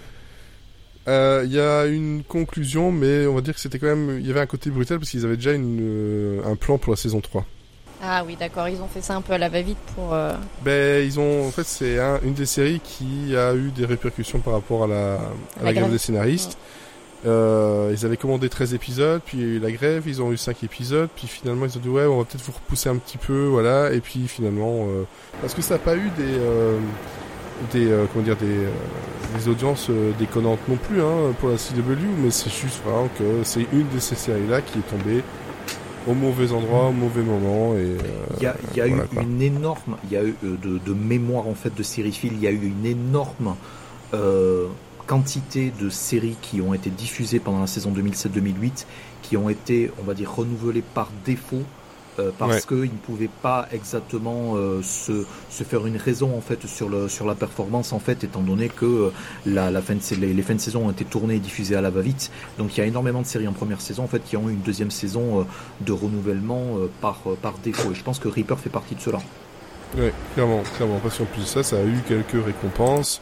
Euh, 1.09 1.43
Il 1.47 1.53
y 1.53 1.61
a 1.61 1.87
une 1.87 2.23
conclusion, 2.25 2.91
mais 2.93 3.27
on 3.27 3.35
va 3.35 3.41
dire 3.41 3.55
que 3.55 3.61
c'était 3.61 3.79
quand 3.79 3.87
même, 3.87 4.19
il 4.21 4.27
y 4.27 4.31
avait 4.31 4.41
un 4.41 4.47
côté 4.47 4.71
brutal 4.71 4.99
parce 4.99 5.11
qu'ils 5.11 5.25
avaient 5.25 5.37
déjà 5.37 5.53
une, 5.53 5.79
euh, 5.81 6.41
un 6.45 6.57
plan 6.57 6.79
pour 6.79 6.93
la 6.93 6.97
saison 6.97 7.21
3. 7.21 7.47
Ah 8.03 8.25
oui, 8.27 8.35
d'accord, 8.39 8.67
ils 8.69 8.81
ont 8.81 8.89
fait 8.89 9.03
ça 9.03 9.15
un 9.15 9.21
peu 9.21 9.35
à 9.35 9.39
la 9.39 9.49
va-vite 9.51 9.79
pour. 9.95 10.15
euh, 10.15 10.33
Ben, 10.65 11.05
ils 11.07 11.21
ont, 11.21 11.47
en 11.47 11.51
fait, 11.51 11.65
c'est 11.67 11.99
un- 11.99 12.19
une 12.23 12.33
des 12.35 12.47
séries 12.47 12.81
qui 12.83 13.37
a 13.37 13.55
eu 13.55 13.71
des 13.71 13.85
répercussions 13.85 14.41
par 14.41 14.55
rapport 14.55 14.85
à 14.85 14.87
la, 14.87 15.15
à 15.15 15.19
la, 15.59 15.65
La 15.65 15.73
grève 15.73 15.85
grève. 15.85 15.93
des 15.93 15.99
scénaristes. 15.99 16.57
Euh, 17.27 17.93
ils 17.95 18.07
avaient 18.07 18.17
commandé 18.17 18.49
13 18.49 18.73
épisodes, 18.75 19.21
puis 19.25 19.39
il 19.39 19.41
y 19.43 19.45
a 19.45 19.49
eu 19.57 19.59
la 19.59 19.71
grève, 19.73 20.05
ils 20.07 20.23
ont 20.23 20.33
eu 20.33 20.39
5 20.39 20.65
épisodes, 20.65 21.09
puis 21.15 21.27
finalement 21.27 21.67
ils 21.67 21.77
ont 21.77 21.81
dit 21.81 21.89
ouais, 21.89 22.07
on 22.07 22.19
va 22.19 22.25
peut-être 22.25 22.43
vous 22.45 22.53
repousser 22.53 22.89
un 22.89 22.97
petit 22.97 23.19
peu, 23.19 23.45
voilà, 23.47 23.93
et 23.93 24.01
puis 24.01 24.27
finalement, 24.27 24.87
euh, 24.89 25.03
parce 25.43 25.53
que 25.55 25.61
ça 25.61 25.75
n'a 25.75 25.81
pas 25.81 25.97
eu 25.97 26.09
des, 26.17 26.23
euh, 26.39 26.79
des, 27.73 27.91
comment 28.13 28.25
dire, 28.25 28.37
des, 28.37 29.39
des 29.39 29.49
audiences 29.49 29.91
déconnantes 30.19 30.61
non 30.69 30.77
plus, 30.77 31.03
hein, 31.03 31.35
pour 31.41 31.51
la 31.51 31.57
CW, 31.57 32.07
mais 32.23 32.31
c'est 32.31 32.51
juste 32.51 32.83
vraiment 32.85 33.09
que 33.19 33.45
c'est 33.45 33.67
une 33.73 33.89
de 33.95 33.99
ces 33.99 34.15
séries-là 34.15 34.63
qui 34.63 34.79
est 34.79 34.91
tombée 34.91 35.23
au 36.09 36.15
mauvais 36.15 36.51
endroit, 36.53 36.87
au 36.87 36.93
mauvais 36.93 37.21
moment, 37.21 37.75
et 37.77 37.99
Il 38.39 38.43
y 38.43 38.47
a, 38.47 38.57
il 38.71 38.79
y 38.79 38.81
a 38.81 38.87
voilà, 38.87 39.05
eu 39.05 39.07
quoi. 39.09 39.23
une 39.23 39.43
énorme, 39.43 39.97
il 40.05 40.13
y 40.13 40.17
a 40.17 40.25
eu 40.25 40.35
de, 40.43 40.79
de 40.79 40.95
mémoire 40.95 41.47
en 41.47 41.55
fait 41.55 41.75
de 41.77 41.83
sériphiles, 41.83 42.33
il 42.33 42.41
y 42.41 42.47
a 42.47 42.51
eu 42.51 42.63
une 42.65 42.87
énorme 42.87 43.57
quantité 45.11 45.73
de 45.83 45.89
séries 45.91 46.37
qui 46.41 46.61
ont 46.61 46.75
été 46.75 46.91
diffusées 46.91 47.41
pendant 47.41 47.61
la 47.61 47.67
saison 47.67 47.91
2007-2008, 47.93 48.87
qui 49.23 49.37
ont 49.37 49.49
été, 49.49 49.91
on 50.01 50.05
va 50.05 50.15
dire, 50.15 50.31
renouvelées 50.41 50.85
par 50.99 51.09
défaut. 51.25 51.65
euh, 52.19 52.33
parce 52.37 52.57
Ouais. 52.57 52.63
qu'ils 52.69 52.93
ne 52.99 52.99
pouvaient 53.09 53.31
pas 53.43 53.69
exactement 53.73 54.57
euh, 54.57 54.83
se, 54.83 55.25
se 55.49 55.63
faire 55.65 55.87
une 55.87 55.97
raison 55.97 56.37
en 56.37 56.41
fait 56.41 56.67
sur 56.67 56.89
le 56.89 57.09
sur 57.09 57.25
la 57.25 57.37
performance 57.37 57.93
en 57.93 58.01
fait 58.01 58.25
étant 58.25 58.43
donné 58.43 58.69
que 58.69 58.85
euh, 58.85 59.11
la, 59.47 59.71
la 59.71 59.81
fin 59.81 59.95
de, 59.95 60.01
les, 60.21 60.35
les 60.35 60.43
fins 60.43 60.57
de 60.57 60.61
saison 60.61 60.81
ont 60.89 60.91
été 60.91 61.05
tournées 61.05 61.37
et 61.37 61.39
diffusées 61.49 61.77
à 61.77 61.81
la 61.81 61.91
va-vite 61.91 62.31
donc 62.59 62.77
il 62.77 62.81
y 62.81 62.83
a 62.83 62.87
énormément 62.87 63.23
de 63.23 63.27
séries 63.27 63.49
en 63.49 63.53
première 63.63 63.81
saison 63.81 64.03
en 64.05 64.09
fait 64.09 64.23
qui 64.25 64.37
ont 64.37 64.49
eu 64.51 64.55
une 64.55 64.61
deuxième 64.71 64.91
saison 64.91 65.47
de 65.89 65.93
renouvellement 65.93 66.65
par, 67.01 67.19
par 67.41 67.55
défaut. 67.59 67.93
Et 67.93 67.95
je 67.95 68.03
pense 68.03 68.19
que 68.19 68.29
Reaper 68.29 68.59
fait 68.59 68.71
partie 68.71 68.97
de 68.97 69.01
cela. 69.01 69.21
Ouais, 69.97 70.13
clairement, 70.35 70.63
clairement. 70.77 71.01
Parce 71.01 71.19
qu'en 71.19 71.25
plus 71.27 71.43
de 71.43 71.47
ça, 71.47 71.63
ça 71.63 71.77
a 71.79 71.85
eu 71.85 72.03
quelques 72.07 72.45
récompenses. 72.45 73.21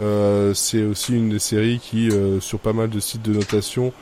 Euh, 0.00 0.54
c'est 0.54 0.82
aussi 0.84 1.14
une 1.14 1.28
des 1.28 1.38
séries 1.38 1.80
qui, 1.80 2.10
euh, 2.10 2.40
sur 2.40 2.58
pas 2.60 2.72
mal 2.72 2.88
de 2.88 3.00
sites 3.00 3.22
de 3.22 3.32
notation, 3.32 3.92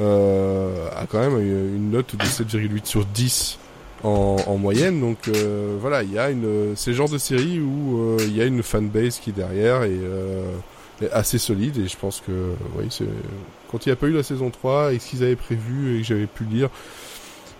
euh, 0.00 0.88
a 0.96 1.06
quand 1.06 1.20
même 1.20 1.38
une 1.40 1.90
note 1.90 2.16
de 2.16 2.24
7,8 2.24 2.84
sur 2.86 3.04
10 3.06 3.58
en, 4.02 4.36
en 4.46 4.56
moyenne. 4.56 5.00
Donc 5.00 5.28
euh, 5.28 5.76
voilà, 5.80 6.02
il 6.02 6.12
y 6.12 6.18
a 6.18 6.30
une, 6.30 6.74
c'est 6.76 6.90
le 6.90 6.96
genre 6.96 7.08
de 7.08 7.18
série 7.18 7.60
où 7.60 8.16
il 8.20 8.36
y 8.36 8.42
a 8.42 8.46
une 8.46 8.62
fanbase 8.62 9.18
qui 9.18 9.30
est 9.30 9.34
derrière 9.34 9.84
et 9.84 9.92
euh, 9.92 10.50
est 11.02 11.10
assez 11.10 11.38
solide. 11.38 11.78
Et 11.78 11.86
je 11.86 11.96
pense 11.96 12.20
que, 12.20 12.54
oui, 12.76 12.86
c'est 12.90 13.06
quand 13.70 13.86
il 13.86 13.88
n'y 13.88 13.92
a 13.92 13.96
pas 13.96 14.06
eu 14.06 14.12
la 14.12 14.22
saison 14.22 14.50
3 14.50 14.92
et 14.92 14.98
ce 14.98 15.10
qu'ils 15.10 15.22
avaient 15.22 15.36
prévu 15.36 15.96
et 15.96 16.00
que 16.02 16.06
j'avais 16.06 16.26
pu 16.26 16.44
lire. 16.44 16.68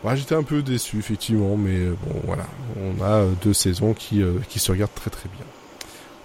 Ouais, 0.02 0.16
j'étais 0.16 0.34
un 0.34 0.42
peu 0.42 0.60
déçu 0.60 0.98
effectivement, 0.98 1.56
mais 1.56 1.86
bon 1.86 2.20
voilà, 2.24 2.44
on 2.76 3.02
a 3.02 3.24
deux 3.42 3.54
saisons 3.54 3.94
qui, 3.94 4.22
qui 4.50 4.58
se 4.58 4.70
regardent 4.70 4.92
très 4.94 5.08
très 5.08 5.30
bien. 5.30 5.46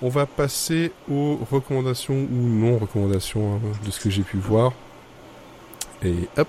On 0.02 0.08
va 0.08 0.26
passer 0.26 0.94
aux 1.12 1.40
recommandations 1.52 2.16
ou 2.16 2.36
non 2.36 2.78
recommandations 2.78 3.56
hein, 3.56 3.60
de 3.86 3.92
ce 3.92 4.00
que 4.00 4.10
j'ai 4.10 4.24
pu 4.24 4.38
voir. 4.38 4.72
Et 6.04 6.30
hop, 6.38 6.48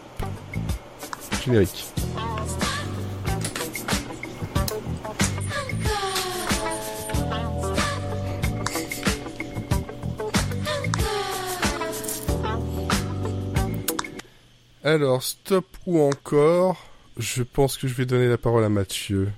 générique. 1.44 1.86
Alors, 14.84 15.22
stop 15.22 15.66
ou 15.86 16.00
encore 16.00 16.76
Je 17.16 17.42
pense 17.42 17.76
que 17.76 17.86
je 17.86 17.94
vais 17.94 18.06
donner 18.06 18.28
la 18.28 18.38
parole 18.38 18.64
à 18.64 18.68
Mathieu. 18.68 19.30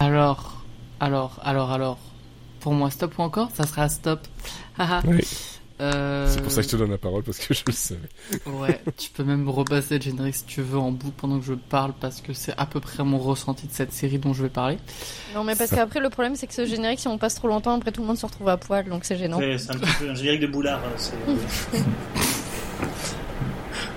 Alors, 0.00 0.62
alors, 1.00 1.40
alors, 1.42 1.70
alors. 1.70 2.11
Pour 2.62 2.72
moi, 2.72 2.90
stop 2.90 3.18
ou 3.18 3.22
encore 3.22 3.50
Ça 3.54 3.66
sera 3.66 3.88
stop. 3.88 4.20
Oui. 5.06 5.20
Euh, 5.80 6.28
C'est 6.32 6.40
pour 6.42 6.52
ça 6.52 6.60
que 6.62 6.68
je 6.68 6.72
te 6.72 6.76
donne 6.76 6.92
la 6.92 6.98
parole 6.98 7.24
parce 7.24 7.38
que 7.38 7.52
je 7.54 7.62
le 7.66 7.72
savais. 7.72 8.00
Ouais, 8.46 8.80
tu 8.96 9.10
peux 9.10 9.24
même 9.24 9.48
repasser 9.48 9.96
le 9.96 10.02
générique 10.02 10.36
si 10.36 10.44
tu 10.44 10.62
veux 10.62 10.78
en 10.78 10.92
bout 10.92 11.10
pendant 11.10 11.40
que 11.40 11.44
je 11.44 11.54
parle 11.54 11.92
parce 11.98 12.20
que 12.20 12.32
c'est 12.34 12.54
à 12.56 12.66
peu 12.66 12.78
près 12.78 13.02
mon 13.02 13.18
ressenti 13.18 13.66
de 13.66 13.72
cette 13.72 13.92
série 13.92 14.18
dont 14.18 14.32
je 14.32 14.44
vais 14.44 14.48
parler. 14.48 14.78
Non, 15.34 15.42
mais 15.42 15.56
parce 15.56 15.70
Ça- 15.70 15.76
qu'après, 15.76 15.98
le 15.98 16.08
problème, 16.08 16.36
c'est 16.36 16.46
que 16.46 16.54
ce 16.54 16.66
générique, 16.66 17.00
si 17.00 17.08
on 17.08 17.18
passe 17.18 17.34
trop 17.34 17.48
longtemps, 17.48 17.74
après 17.76 17.90
tout 17.90 18.00
le 18.02 18.06
monde 18.06 18.18
se 18.18 18.26
retrouve 18.26 18.48
à 18.48 18.58
poil, 18.58 18.88
donc 18.88 19.04
c'est 19.04 19.16
gênant. 19.16 19.40
C'est 19.40 19.70
un 19.72 19.78
petit 19.78 19.92
peu 19.98 20.10
un 20.10 20.14
générique 20.14 20.42
de 20.42 20.46
boulard. 20.46 20.78
hein, 20.84 20.92
c'est- 20.96 21.14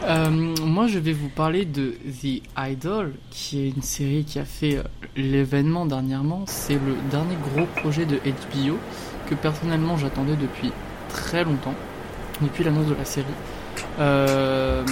Euh, 0.07 0.29
moi, 0.29 0.85
je 0.85 0.99
vais 0.99 1.13
vous 1.13 1.29
parler 1.29 1.65
de 1.65 1.95
The 2.21 2.43
Idol, 2.59 3.13
qui 3.31 3.65
est 3.65 3.69
une 3.69 3.81
série 3.81 4.23
qui 4.23 4.37
a 4.37 4.45
fait 4.45 4.77
euh, 4.77 4.83
l'événement 5.15 5.87
dernièrement. 5.87 6.43
C'est 6.45 6.75
le 6.75 6.95
dernier 7.09 7.35
gros 7.53 7.65
projet 7.77 8.05
de 8.05 8.17
HBO 8.17 8.77
que 9.27 9.33
personnellement 9.33 9.97
j'attendais 9.97 10.35
depuis 10.35 10.71
très 11.09 11.43
longtemps, 11.43 11.73
depuis 12.39 12.63
l'annonce 12.63 12.85
de 12.85 12.93
la 12.93 13.05
série. 13.05 13.25
Euh, 13.99 14.85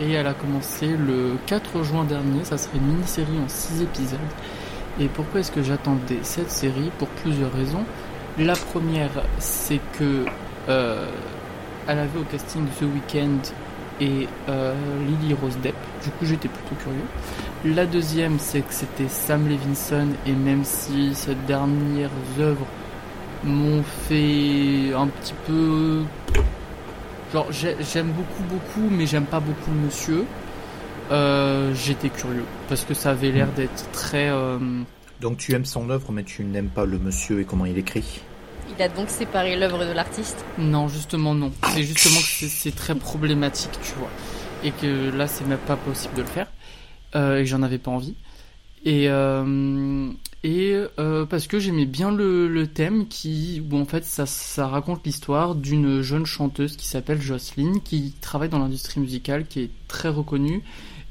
et 0.00 0.10
elle 0.10 0.26
a 0.26 0.34
commencé 0.34 0.88
le 0.88 1.36
4 1.46 1.84
juin 1.84 2.04
dernier. 2.04 2.42
Ça 2.42 2.58
serait 2.58 2.78
une 2.78 2.94
mini-série 2.94 3.38
en 3.44 3.48
6 3.48 3.82
épisodes. 3.82 4.18
Et 4.98 5.06
pourquoi 5.06 5.40
est-ce 5.40 5.52
que 5.52 5.62
j'attendais 5.62 6.18
cette 6.22 6.50
série? 6.50 6.90
Pour 6.98 7.08
plusieurs 7.08 7.52
raisons. 7.52 7.84
La 8.38 8.54
première, 8.54 9.22
c'est 9.38 9.80
que 9.98 10.24
elle 11.88 11.98
avait 11.98 12.18
au 12.18 12.24
casting 12.24 12.64
The 12.78 12.82
Weeknd 12.82 13.40
et 14.02 14.26
euh, 14.48 14.74
Lily 15.06 15.34
Rose 15.34 15.56
Depp. 15.62 15.74
Du 16.02 16.10
coup, 16.10 16.24
j'étais 16.26 16.48
plutôt 16.48 16.74
curieux. 16.82 17.74
La 17.76 17.86
deuxième, 17.86 18.38
c'est 18.38 18.60
que 18.60 18.72
c'était 18.74 19.08
Sam 19.08 19.48
Levinson, 19.48 20.08
et 20.26 20.32
même 20.32 20.64
si 20.64 21.14
ces 21.14 21.34
dernières 21.46 22.10
œuvres 22.40 22.66
m'ont 23.44 23.82
fait 24.08 24.92
un 24.96 25.06
petit 25.06 25.34
peu. 25.46 26.02
Genre, 27.32 27.46
j'ai- 27.50 27.76
j'aime 27.92 28.08
beaucoup, 28.12 28.42
beaucoup, 28.50 28.88
mais 28.90 29.06
j'aime 29.06 29.24
pas 29.24 29.40
beaucoup 29.40 29.70
le 29.70 29.86
monsieur. 29.86 30.24
Euh, 31.10 31.72
j'étais 31.74 32.08
curieux 32.08 32.44
parce 32.68 32.84
que 32.84 32.94
ça 32.94 33.10
avait 33.10 33.30
l'air 33.32 33.48
d'être 33.56 33.90
très. 33.92 34.28
euh, 34.30 34.58
Donc 35.20 35.36
tu 35.38 35.52
aimes 35.54 35.64
son 35.64 35.88
œuvre, 35.90 36.10
mais 36.12 36.24
tu 36.24 36.42
n'aimes 36.44 36.68
pas 36.68 36.84
le 36.84 36.98
monsieur 36.98 37.40
et 37.40 37.44
comment 37.44 37.66
il 37.66 37.76
écrit? 37.78 38.20
Il 38.76 38.82
a 38.82 38.88
donc 38.88 39.08
séparé 39.08 39.56
l'œuvre 39.56 39.84
de 39.84 39.92
l'artiste. 39.92 40.44
Non, 40.58 40.88
justement 40.88 41.34
non. 41.34 41.52
C'est 41.74 41.82
justement 41.82 42.20
que 42.20 42.46
c'est- 42.48 42.74
très 42.74 42.94
problématique, 42.94 43.72
tu 43.82 43.92
vois. 43.94 44.10
Et 44.64 44.70
que 44.70 45.10
là, 45.16 45.26
c'est 45.26 45.46
même 45.46 45.58
pas 45.58 45.76
possible 45.76 46.14
de 46.14 46.22
le 46.22 46.28
faire. 46.28 46.46
Euh, 47.14 47.38
et 47.40 47.46
j'en 47.46 47.62
avais 47.62 47.78
pas 47.78 47.90
envie. 47.90 48.14
Et, 48.84 49.08
euh, 49.08 50.10
et 50.42 50.76
euh, 50.98 51.24
parce 51.26 51.46
que 51.46 51.58
j'aimais 51.58 51.84
bien 51.84 52.10
le, 52.10 52.66
thème 52.66 53.06
qui, 53.06 53.62
où 53.70 53.76
en 53.76 53.84
fait, 53.84 54.04
ça, 54.04 54.66
raconte 54.66 55.04
l'histoire 55.04 55.54
d'une 55.54 56.00
jeune 56.02 56.26
chanteuse 56.26 56.76
qui 56.76 56.86
s'appelle 56.88 57.20
Jocelyn, 57.20 57.78
qui 57.84 58.14
travaille 58.20 58.48
dans 58.48 58.58
l'industrie 58.58 59.00
musicale, 59.00 59.46
qui 59.46 59.60
est 59.60 59.70
très 59.86 60.08
reconnue. 60.08 60.62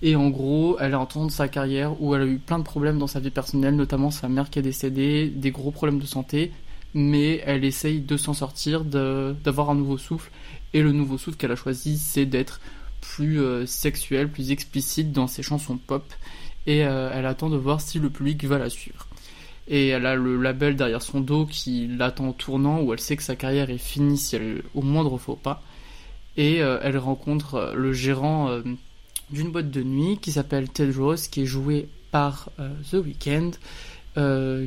Et 0.02 0.15
en 0.15 0.30
gros, 0.30 0.77
elle 0.80 0.94
est 0.94 0.95
en 0.95 1.06
train 1.06 1.26
de 1.26 1.31
sa 1.31 1.48
carrière 1.48 2.02
où 2.02 2.15
elle 2.15 2.22
a 2.23 2.26
eu 2.26 2.40
plein 2.40 2.57
de 2.57 2.64
problèmes 2.64 2.98
dans 2.98 3.07
sa 3.07 3.19
vie 3.19 3.30
personnelle, 3.30 3.76
notamment 3.76 4.10
sa 4.10 4.27
mère 4.27 4.49
qui 4.49 4.57
est 4.57 4.64
décédée, 4.64 5.27
des 5.30 5.52
gros 5.52 5.69
problèmes 5.69 5.99
de 5.99 6.07
santé, 6.07 6.52
mais 6.93 7.41
elle 7.45 7.63
essaye 7.63 8.01
de 8.01 8.18
s'en 8.18 8.34
sortir, 8.34 8.84
d'avoir 8.84 9.69
un 9.69 9.76
nouveau 9.76 9.97
souffle. 9.97 10.31
Et 10.73 10.81
le 10.81 10.91
nouveau 10.91 11.18
souffle 11.18 11.38
qu'elle 11.38 11.51
a 11.51 11.55
choisi, 11.55 11.97
c'est 11.97 12.26
d'être 12.26 12.59
plus 13.01 13.41
euh, 13.41 13.65
sexuelle, 13.65 14.30
plus 14.30 14.51
explicite 14.51 15.11
dans 15.11 15.27
ses 15.27 15.43
chansons 15.43 15.77
pop. 15.77 16.03
Et 16.68 16.85
euh, 16.85 17.09
elle 17.13 17.26
attend 17.26 17.49
de 17.49 17.57
voir 17.57 17.81
si 17.81 17.99
le 17.99 18.09
public 18.09 18.43
va 18.45 18.57
la 18.57 18.69
suivre. 18.69 19.07
Et 19.68 19.88
elle 19.88 20.05
a 20.05 20.15
le 20.15 20.41
label 20.41 20.76
derrière 20.76 21.01
son 21.01 21.22
dos 21.22 21.45
qui 21.45 21.88
l'attend 21.88 22.30
au 22.30 22.34
tournant, 22.34 22.81
où 22.81 22.93
elle 22.93 22.99
sait 22.99 23.15
que 23.15 23.23
sa 23.23 23.35
carrière 23.35 23.69
est 23.69 23.77
finie 23.77 24.18
si 24.18 24.35
elle 24.35 24.63
au 24.73 24.81
moindre 24.81 25.18
faux 25.18 25.35
pas. 25.35 25.63
Et 26.38 26.61
euh, 26.61 26.80
elle 26.81 26.97
rencontre 26.97 27.73
le 27.76 27.93
gérant 27.93 28.61
d'une 29.30 29.51
boîte 29.51 29.72
de 29.72 29.84
nuit 29.84 30.18
qui 30.22 30.31
s'appelle 30.31 30.69
Ted 30.69 30.97
Rose, 30.97 31.27
qui 31.27 31.43
est 31.43 31.45
joué 31.45 31.88
par 32.11 32.49
The 32.91 32.95
Weeknd, 32.95 33.51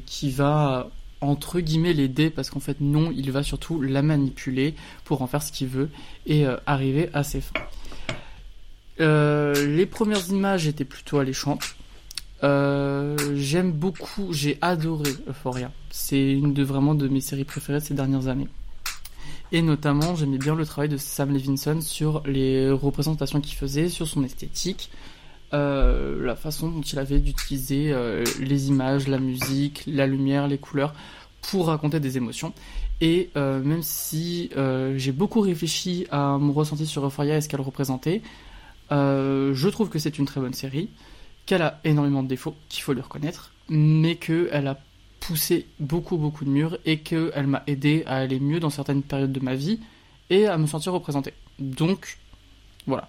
qui 0.06 0.30
va 0.30 0.90
entre 1.24 1.60
guillemets 1.60 1.92
l'aider 1.92 2.30
parce 2.30 2.50
qu'en 2.50 2.60
fait 2.60 2.80
non, 2.80 3.12
il 3.14 3.30
va 3.30 3.42
surtout 3.42 3.80
la 3.80 4.02
manipuler 4.02 4.74
pour 5.04 5.22
en 5.22 5.26
faire 5.26 5.42
ce 5.42 5.52
qu'il 5.52 5.68
veut 5.68 5.90
et 6.26 6.46
euh, 6.46 6.56
arriver 6.66 7.10
à 7.12 7.22
ses 7.22 7.40
fins. 7.40 7.60
Euh, 9.00 9.76
les 9.76 9.86
premières 9.86 10.28
images 10.28 10.66
étaient 10.66 10.84
plutôt 10.84 11.18
alléchantes. 11.18 11.76
Euh, 12.42 13.16
J'aime 13.34 13.72
beaucoup, 13.72 14.32
j'ai 14.32 14.58
adoré 14.60 15.10
Euphoria. 15.28 15.72
C'est 15.90 16.32
une 16.32 16.52
de 16.52 16.62
vraiment 16.62 16.94
de 16.94 17.08
mes 17.08 17.20
séries 17.20 17.44
préférées 17.44 17.80
ces 17.80 17.94
dernières 17.94 18.28
années. 18.28 18.48
Et 19.52 19.62
notamment, 19.62 20.16
j'aimais 20.16 20.38
bien 20.38 20.54
le 20.54 20.66
travail 20.66 20.88
de 20.88 20.96
Sam 20.96 21.32
Levinson 21.32 21.80
sur 21.80 22.22
les 22.26 22.70
représentations 22.70 23.40
qu'il 23.40 23.56
faisait, 23.56 23.88
sur 23.88 24.06
son 24.06 24.24
esthétique, 24.24 24.90
euh, 25.52 26.24
la 26.24 26.36
façon 26.36 26.68
dont 26.68 26.80
il 26.80 26.98
avait 26.98 27.18
d'utiliser 27.18 27.92
euh, 27.92 28.24
les 28.40 28.68
images, 28.68 29.08
la 29.08 29.18
musique, 29.18 29.84
la 29.86 30.06
lumière, 30.06 30.48
les 30.48 30.58
couleurs 30.58 30.94
pour 31.42 31.66
raconter 31.66 32.00
des 32.00 32.16
émotions. 32.16 32.52
Et 33.00 33.30
euh, 33.36 33.60
même 33.60 33.82
si 33.82 34.50
j'ai 34.96 35.12
beaucoup 35.12 35.40
réfléchi 35.40 36.06
à 36.10 36.38
mon 36.38 36.52
ressenti 36.52 36.86
sur 36.86 37.04
Euphoria 37.04 37.36
et 37.36 37.40
ce 37.40 37.48
qu'elle 37.48 37.60
représentait, 37.60 38.22
je 38.90 39.68
trouve 39.68 39.88
que 39.90 39.98
c'est 39.98 40.18
une 40.18 40.26
très 40.26 40.40
bonne 40.40 40.54
série, 40.54 40.88
qu'elle 41.46 41.62
a 41.62 41.80
énormément 41.84 42.22
de 42.22 42.28
défauts, 42.28 42.54
qu'il 42.68 42.82
faut 42.82 42.92
lui 42.92 43.02
reconnaître, 43.02 43.52
mais 43.68 44.14
qu'elle 44.16 44.66
a 44.66 44.78
poussé 45.20 45.66
beaucoup 45.80 46.16
beaucoup 46.16 46.44
de 46.44 46.50
murs 46.50 46.78
et 46.84 46.98
qu'elle 46.98 47.46
m'a 47.46 47.62
aidé 47.66 48.04
à 48.06 48.16
aller 48.16 48.38
mieux 48.40 48.60
dans 48.60 48.70
certaines 48.70 49.02
périodes 49.02 49.32
de 49.32 49.40
ma 49.40 49.54
vie 49.54 49.80
et 50.30 50.46
à 50.46 50.56
me 50.56 50.66
sentir 50.66 50.92
représenté. 50.92 51.32
Donc, 51.58 52.18
voilà. 52.86 53.08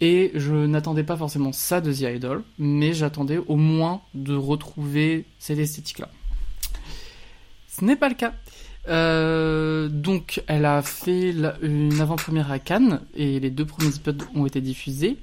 Et 0.00 0.32
je 0.34 0.52
n'attendais 0.52 1.04
pas 1.04 1.16
forcément 1.16 1.52
ça 1.52 1.80
de 1.80 1.92
The 1.92 2.16
Idol, 2.16 2.42
mais 2.58 2.92
j'attendais 2.92 3.38
au 3.38 3.56
moins 3.56 4.02
de 4.14 4.34
retrouver 4.34 5.24
cette 5.38 5.58
esthétique-là. 5.58 6.08
Ce 7.68 7.84
n'est 7.84 7.96
pas 7.96 8.08
le 8.08 8.14
cas. 8.14 8.34
Euh, 8.88 9.88
donc, 9.88 10.42
elle 10.46 10.64
a 10.64 10.82
fait 10.82 11.34
une 11.62 12.00
avant-première 12.00 12.50
à 12.50 12.58
Cannes 12.58 13.00
et 13.14 13.40
les 13.40 13.50
deux 13.50 13.64
premiers 13.64 13.94
épisodes 13.94 14.22
ont 14.34 14.46
été 14.46 14.60
diffusés. 14.60 15.16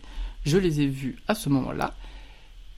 Je 0.45 0.57
les 0.57 0.81
ai 0.81 0.87
vus 0.87 1.17
à 1.27 1.35
ce 1.35 1.49
moment-là. 1.49 1.93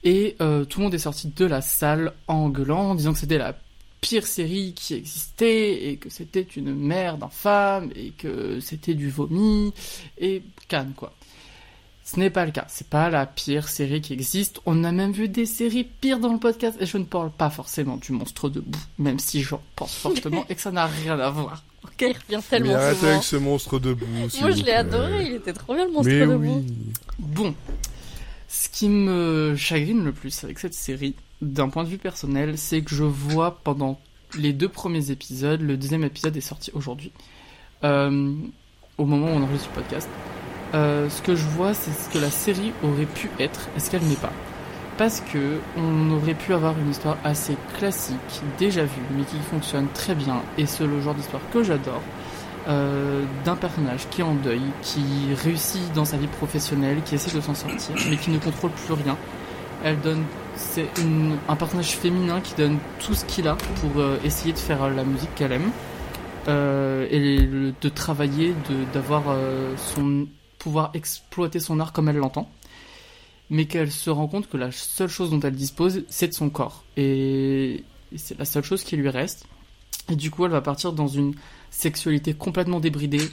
Et 0.03 0.36
euh, 0.41 0.65
tout 0.65 0.80
le 0.80 0.86
monde 0.86 0.94
est 0.94 0.99
sorti 0.99 1.30
de 1.30 1.45
la 1.45 1.61
salle 1.61 2.14
en 2.28 2.49
gueulant, 2.49 2.90
en 2.90 2.95
disant 2.95 3.14
que 3.14 3.20
c'était 3.20 3.38
la 3.38 3.56
pire 4.02 4.28
série 4.28 4.74
qui 4.74 4.95
existait 4.95 5.88
et 5.88 5.95
que 5.95 6.10
c'était 6.10 6.41
une 6.41 6.76
merde 6.76 7.24
infâme 7.24 7.90
et 7.95 8.10
que 8.10 8.60
c'était 8.60 8.95
du 8.95 9.10
vomi 9.10 9.74
et 10.18 10.44
Cannes 10.68 10.91
quoi. 10.98 11.14
Ce 12.14 12.19
n'est 12.19 12.30
pas 12.30 12.45
le 12.45 12.52
cas, 12.52 12.65
c'est 12.68 12.88
pas 12.88 13.10
la 13.10 13.26
pire 13.26 13.68
série 13.69 13.99
qui 14.02 14.14
existe. 14.14 14.60
On 14.68 14.84
a 14.84 14.91
même 14.91 15.11
vu 15.14 15.30
des 15.30 15.48
séries 15.48 15.84
pires 15.84 16.19
dans 16.19 16.31
le 16.31 16.38
podcast 16.38 16.77
et 16.80 16.85
je 16.85 16.98
ne 16.98 17.06
parle 17.06 17.31
pas 17.31 17.49
forcément 17.49 17.98
du 17.98 18.11
monstre 18.11 18.49
debout, 18.49 18.80
même 18.99 19.18
si 19.18 19.41
j'en 19.41 19.61
pense 19.76 19.95
fortement 19.95 20.45
et 20.49 20.53
que 20.56 20.61
ça 20.61 20.72
n'a 20.72 20.85
rien 20.85 21.19
à 21.19 21.30
voir. 21.31 21.64
Ok 21.85 22.02
Il 22.02 22.07
revient 22.10 22.19
Mais 22.30 22.41
tellement 22.49 22.76
arrêtez 22.76 22.95
souvent. 22.99 23.11
avec 23.11 23.23
ce 23.23 23.35
monstre 23.38 23.80
debout. 23.80 24.06
Moi, 24.41 24.52
je 24.52 24.64
l'ai 24.64 24.73
adoré. 24.73 25.26
Il 25.26 25.34
était 25.34 25.53
trop 25.53 25.73
bien, 25.73 25.85
le 25.85 25.91
monstre 25.91 26.11
Mais 26.11 26.19
debout. 26.19 26.64
oui. 26.64 26.73
Bon, 27.18 27.56
ce 28.48 28.69
qui 28.69 28.90
me 28.90 29.56
chagrine 29.57 30.03
le 30.03 30.11
plus 30.11 30.44
avec 30.44 30.60
cette 30.60 30.76
série, 30.76 31.15
d'un 31.41 31.69
point 31.69 31.84
de 31.84 31.90
vue 31.90 31.98
personnel, 31.98 32.60
c'est 32.60 32.81
que 32.84 32.94
je 32.94 33.03
vois 33.03 33.60
pendant 33.64 33.99
les 34.38 34.53
deux 34.53 34.69
premiers 34.69 35.10
épisodes, 35.10 35.61
le 35.61 35.77
deuxième 35.77 36.03
épisode 36.03 36.38
est 36.38 36.41
sorti 36.41 36.69
aujourd'hui, 36.76 37.11
euh, 37.84 38.34
au 38.99 39.06
moment 39.06 39.26
où 39.27 39.30
on 39.30 39.41
enregistre 39.44 39.69
le 39.76 39.81
podcast, 39.81 40.07
euh, 40.74 41.08
ce 41.10 41.22
que 41.22 41.36
je 41.36 41.45
vois, 41.45 41.74
c'est 41.74 41.91
ce 41.91 42.10
que 42.10 42.18
la 42.18 42.32
série 42.32 42.74
aurait 42.84 43.06
pu 43.06 43.30
être, 43.40 43.70
et 43.78 43.80
ce 43.80 43.91
qu'elle 43.91 44.04
n'est 44.04 44.16
pas? 44.16 44.34
Parce 44.98 45.22
que 45.22 45.60
on 45.78 46.12
aurait 46.12 46.34
pu 46.34 46.54
avoir 46.54 46.78
une 46.80 46.90
histoire 46.90 47.18
assez 47.24 47.56
classique, 47.78 48.41
déjà 48.58 48.84
vue, 48.84 49.02
mais 49.16 49.24
qui 49.24 49.38
fonctionne 49.52 49.88
très 49.94 50.16
bien, 50.16 50.41
et 50.58 50.66
c'est 50.66 50.86
le 50.86 51.00
genre 51.02 51.14
d'histoire 51.14 51.41
que 51.52 51.64
j'adore, 51.64 52.02
euh, 52.68 53.24
d'un 53.45 53.56
personnage 53.56 54.08
qui 54.10 54.22
est 54.22 54.24
en 54.24 54.36
deuil, 54.36 54.62
qui 54.82 55.04
réussit 55.44 55.94
dans 55.94 56.06
sa 56.06 56.18
vie 56.18 56.28
professionnelle, 56.28 56.98
qui 57.06 57.16
essaie 57.16 57.36
de 57.36 57.41
s'en 57.41 57.54
sortir, 57.54 57.95
mais 58.10 58.18
qui 58.18 58.32
ne 58.32 58.40
contrôle 58.40 58.72
plus 58.72 58.94
rien. 58.94 59.18
Elle 59.84 60.00
donne, 60.00 60.24
c'est 60.56 60.88
un 61.50 61.56
personnage 61.56 61.91
féminin 61.98 62.40
qui 62.41 62.56
donne 62.56 62.78
tout 63.00 63.14
ce 63.14 63.26
qu'il 63.26 63.48
a 63.48 63.56
pour 63.56 64.02
euh, 64.02 64.18
essayer 64.24 64.54
de 64.54 64.60
faire 64.60 64.82
euh, 64.84 64.90
la 64.91 65.04
musique 65.04 65.34
qu'elle 65.36 65.52
aime 65.52 65.72
et 66.48 67.38
de 67.82 67.90
travailler, 67.90 68.54
de 68.70 68.76
d'avoir 68.94 69.24
son 69.78 70.28
pouvoir 70.64 70.91
exploiter 70.94 71.60
son 71.60 71.81
art 71.81 71.91
comme 71.91 72.07
elle 72.07 72.15
l'entend, 72.15 72.49
mais 73.49 73.65
qu'elle 73.65 73.91
se 73.91 74.10
rend 74.10 74.27
compte 74.27 74.49
que 74.49 74.56
la 74.56 74.72
seule 74.72 75.10
chose 75.10 75.30
dont 75.30 75.40
elle 75.41 75.56
dispose, 75.56 76.03
c'est 76.07 76.30
de 76.30 76.34
son 76.34 76.49
corps 76.49 76.85
et, 76.95 77.84
c'est 78.15 78.38
la 78.38 78.45
seule 78.45 78.64
chose 78.64 78.84
qui 78.84 78.95
lui 78.95 79.10
reste. 79.10 79.45
Et 80.10 80.15
du 80.15 80.30
coup, 80.30 80.45
elle 80.45 80.52
va 80.52 80.61
partir 80.61 80.94
dans 80.94 81.07
une 81.07 81.34
sexualité 81.72 82.34
complètement 82.34 82.80
débridée 82.80 83.30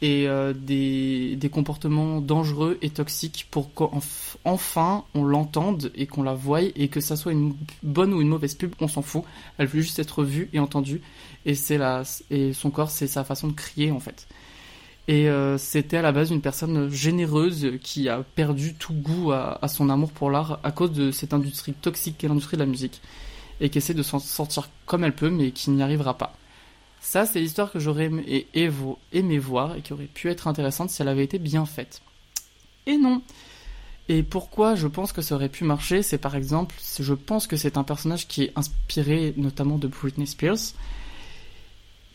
et 0.00 0.26
euh, 0.26 0.54
des, 0.54 1.36
des 1.36 1.48
comportements 1.50 2.20
dangereux 2.20 2.78
et 2.80 2.90
toxiques 2.90 3.46
pour 3.50 3.74
qu'enfin 3.74 5.04
on 5.14 5.24
l'entende 5.24 5.92
et 5.94 6.06
qu'on 6.06 6.22
la 6.22 6.34
voie 6.34 6.62
et 6.62 6.88
que 6.88 7.00
ça 7.00 7.16
soit 7.16 7.32
une 7.32 7.54
bonne 7.82 8.14
ou 8.14 8.22
une 8.22 8.28
mauvaise 8.28 8.54
pub, 8.54 8.74
on 8.80 8.88
s'en 8.88 9.02
fout. 9.02 9.24
Elle 9.58 9.66
veut 9.66 9.82
juste 9.82 9.98
être 9.98 10.24
vue 10.24 10.48
et 10.52 10.58
entendue 10.58 11.02
et 11.44 11.54
la 11.76 12.02
et 12.30 12.52
son 12.52 12.70
corps 12.70 12.90
c'est 12.90 13.06
sa 13.06 13.24
façon 13.24 13.48
de 13.48 13.52
crier 13.52 13.90
en 13.90 14.00
fait. 14.00 14.26
Et 15.08 15.28
euh, 15.28 15.58
c'était 15.58 15.96
à 15.96 16.02
la 16.02 16.12
base 16.12 16.30
une 16.30 16.40
personne 16.40 16.88
généreuse 16.88 17.72
qui 17.82 18.08
a 18.08 18.22
perdu 18.22 18.74
tout 18.74 18.94
goût 18.94 19.32
à, 19.32 19.66
son 19.66 19.90
amour 19.90 20.12
pour 20.12 20.30
l'art 20.30 20.60
à 20.62 20.70
cause 20.70 20.92
de 20.92 21.10
cette 21.10 21.34
industrie 21.34 21.72
toxique 21.72 22.16
qu'est 22.18 22.28
l'industrie 22.28 22.56
de 22.56 22.62
la 22.62 22.68
musique 22.68 23.00
et 23.60 23.68
qui 23.68 23.78
essaie 23.78 23.94
de 23.94 24.02
s'en 24.02 24.20
sortir 24.20 24.68
comme 24.86 25.02
elle 25.04 25.14
peut 25.14 25.30
mais 25.30 25.50
qui 25.50 25.70
n'y 25.70 25.82
arrivera 25.82 26.16
pas. 26.16 26.34
Ça, 27.00 27.26
c'est 27.26 27.40
l'histoire 27.40 27.72
que 27.72 27.80
j'aurais 27.80 28.04
aimé, 28.04 28.46
aimé 29.12 29.38
voir 29.38 29.74
et 29.74 29.80
qui 29.80 29.92
aurait 29.92 30.04
pu 30.04 30.30
être 30.30 30.46
intéressante 30.46 30.90
si 30.90 31.02
elle 31.02 31.08
avait 31.08 31.24
été 31.24 31.40
bien 31.40 31.66
faite. 31.66 32.00
Et 32.86 32.96
non. 32.96 33.22
Et 34.08 34.22
pourquoi 34.22 34.76
je 34.76 34.86
pense 34.86 35.12
que 35.12 35.20
ça 35.20 35.34
aurait 35.34 35.48
pu 35.48 35.64
marcher, 35.64 36.02
c'est 36.02 36.18
par 36.18 36.36
exemple, 36.36 36.76
je 36.98 37.14
pense 37.14 37.48
que 37.48 37.56
c'est 37.56 37.76
un 37.76 37.82
personnage 37.82 38.28
qui 38.28 38.44
est 38.44 38.52
inspiré 38.56 39.34
notamment 39.36 39.78
de 39.78 39.88
Britney 39.88 40.26
Spears, 40.26 40.74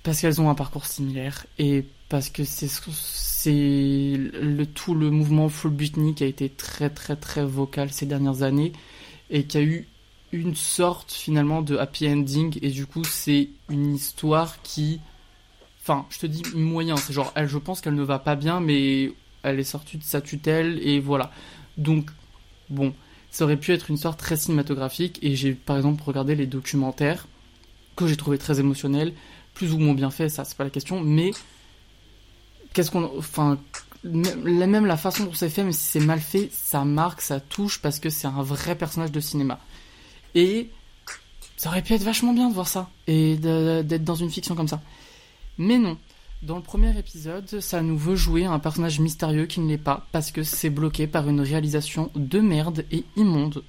parce 0.03 0.21
qu'elles 0.21 0.39
ont 0.39 0.49
un 0.49 0.55
parcours 0.55 0.85
similaire 0.85 1.45
et 1.59 1.85
parce 2.09 2.29
que 2.29 2.43
c'est 2.43 2.67
ce- 2.67 2.81
c'est 2.91 3.51
le 3.53 4.65
tout 4.65 4.93
le 4.95 5.09
mouvement 5.11 5.49
full 5.49 5.75
qui 6.15 6.23
a 6.23 6.27
été 6.27 6.49
très 6.49 6.89
très 6.89 7.15
très 7.15 7.45
vocal 7.45 7.91
ces 7.91 8.05
dernières 8.05 8.41
années 8.43 8.73
et 9.29 9.43
qui 9.43 9.57
a 9.57 9.61
eu 9.61 9.87
une 10.31 10.55
sorte 10.55 11.11
finalement 11.13 11.61
de 11.61 11.77
happy 11.77 12.07
ending 12.09 12.57
et 12.61 12.69
du 12.69 12.85
coup 12.85 13.03
c'est 13.03 13.49
une 13.69 13.95
histoire 13.95 14.61
qui 14.63 14.99
enfin 15.81 16.05
je 16.09 16.19
te 16.19 16.25
dis 16.25 16.43
moyen 16.55 16.95
c'est 16.97 17.13
genre 17.13 17.31
elle 17.35 17.47
je 17.47 17.57
pense 17.57 17.81
qu'elle 17.81 17.95
ne 17.95 18.03
va 18.03 18.19
pas 18.19 18.35
bien 18.35 18.59
mais 18.59 19.11
elle 19.43 19.59
est 19.59 19.63
sortie 19.63 19.97
de 19.97 20.03
sa 20.03 20.19
tutelle 20.21 20.79
et 20.85 20.99
voilà. 20.99 21.31
Donc 21.77 22.09
bon 22.69 22.93
ça 23.31 23.43
aurait 23.45 23.57
pu 23.57 23.71
être 23.71 23.89
une 23.89 23.95
histoire 23.95 24.17
très 24.17 24.35
cinématographique 24.35 25.19
et 25.21 25.35
j'ai 25.35 25.53
par 25.53 25.77
exemple 25.77 26.03
regardé 26.03 26.35
les 26.35 26.47
documentaires 26.47 27.27
que 27.95 28.07
j'ai 28.07 28.17
trouvé 28.17 28.37
très 28.37 28.59
émotionnels 28.59 29.13
plus 29.53 29.73
ou 29.73 29.77
moins 29.77 29.93
bien 29.93 30.09
fait 30.09 30.29
ça 30.29 30.43
c'est 30.43 30.57
pas 30.57 30.63
la 30.63 30.69
question 30.69 31.01
mais 31.01 31.31
qu'est-ce 32.73 32.91
qu'on 32.91 33.09
enfin 33.17 33.57
même 34.03 34.85
la- 34.85 34.97
façon 34.97 35.25
dont 35.25 35.33
c'est 35.33 35.49
fait, 35.49 35.63
même 35.63 35.73
si 35.73 35.83
c'est 35.83 35.99
mal 35.99 36.19
fait, 36.19 36.49
ça 36.51 36.85
marque, 36.85 37.21
ça 37.21 37.39
touche 37.39 37.79
parce 37.81 37.99
que 37.99 38.09
c'est 38.09 38.27
un 38.27 38.41
vrai 38.43 38.75
personnage 38.75 39.11
de 39.11 39.19
cinéma. 39.19 39.59
Et 40.35 40.69
ça 41.57 41.69
aurait 41.69 41.81
pu 41.81 41.93
être 41.93 42.03
vachement 42.03 42.33
bien 42.33 42.49
de 42.49 42.53
voir 42.53 42.67
ça 42.67 42.89
et 43.07 43.35
d'être 43.35 44.03
dans 44.03 44.15
une 44.15 44.29
fiction 44.29 44.55
comme 44.55 44.67
ça. 44.67 44.81
Mais 45.57 45.77
non. 45.77 45.97
Dans 46.43 46.57
le 46.57 46.61
premier 46.61 46.95
épisode, 46.97 47.59
ça 47.59 47.81
nous 47.81 47.97
veut 47.97 48.15
jouer 48.15 48.45
un 48.45 48.59
personnage 48.59 48.99
mystérieux 48.99 49.47
qui 49.47 49.59
ne 49.59 49.67
l'est 49.67 49.79
pas 49.79 50.05
parce 50.11 50.29
que 50.31 50.43
c'est 50.43 50.69
bloqué 50.69 51.07
par 51.07 51.27
une 51.27 51.41
réalisation 51.41 52.11
de 52.15 52.39
merde 52.39 52.85
et 52.91 53.03
immonde. 53.15 53.63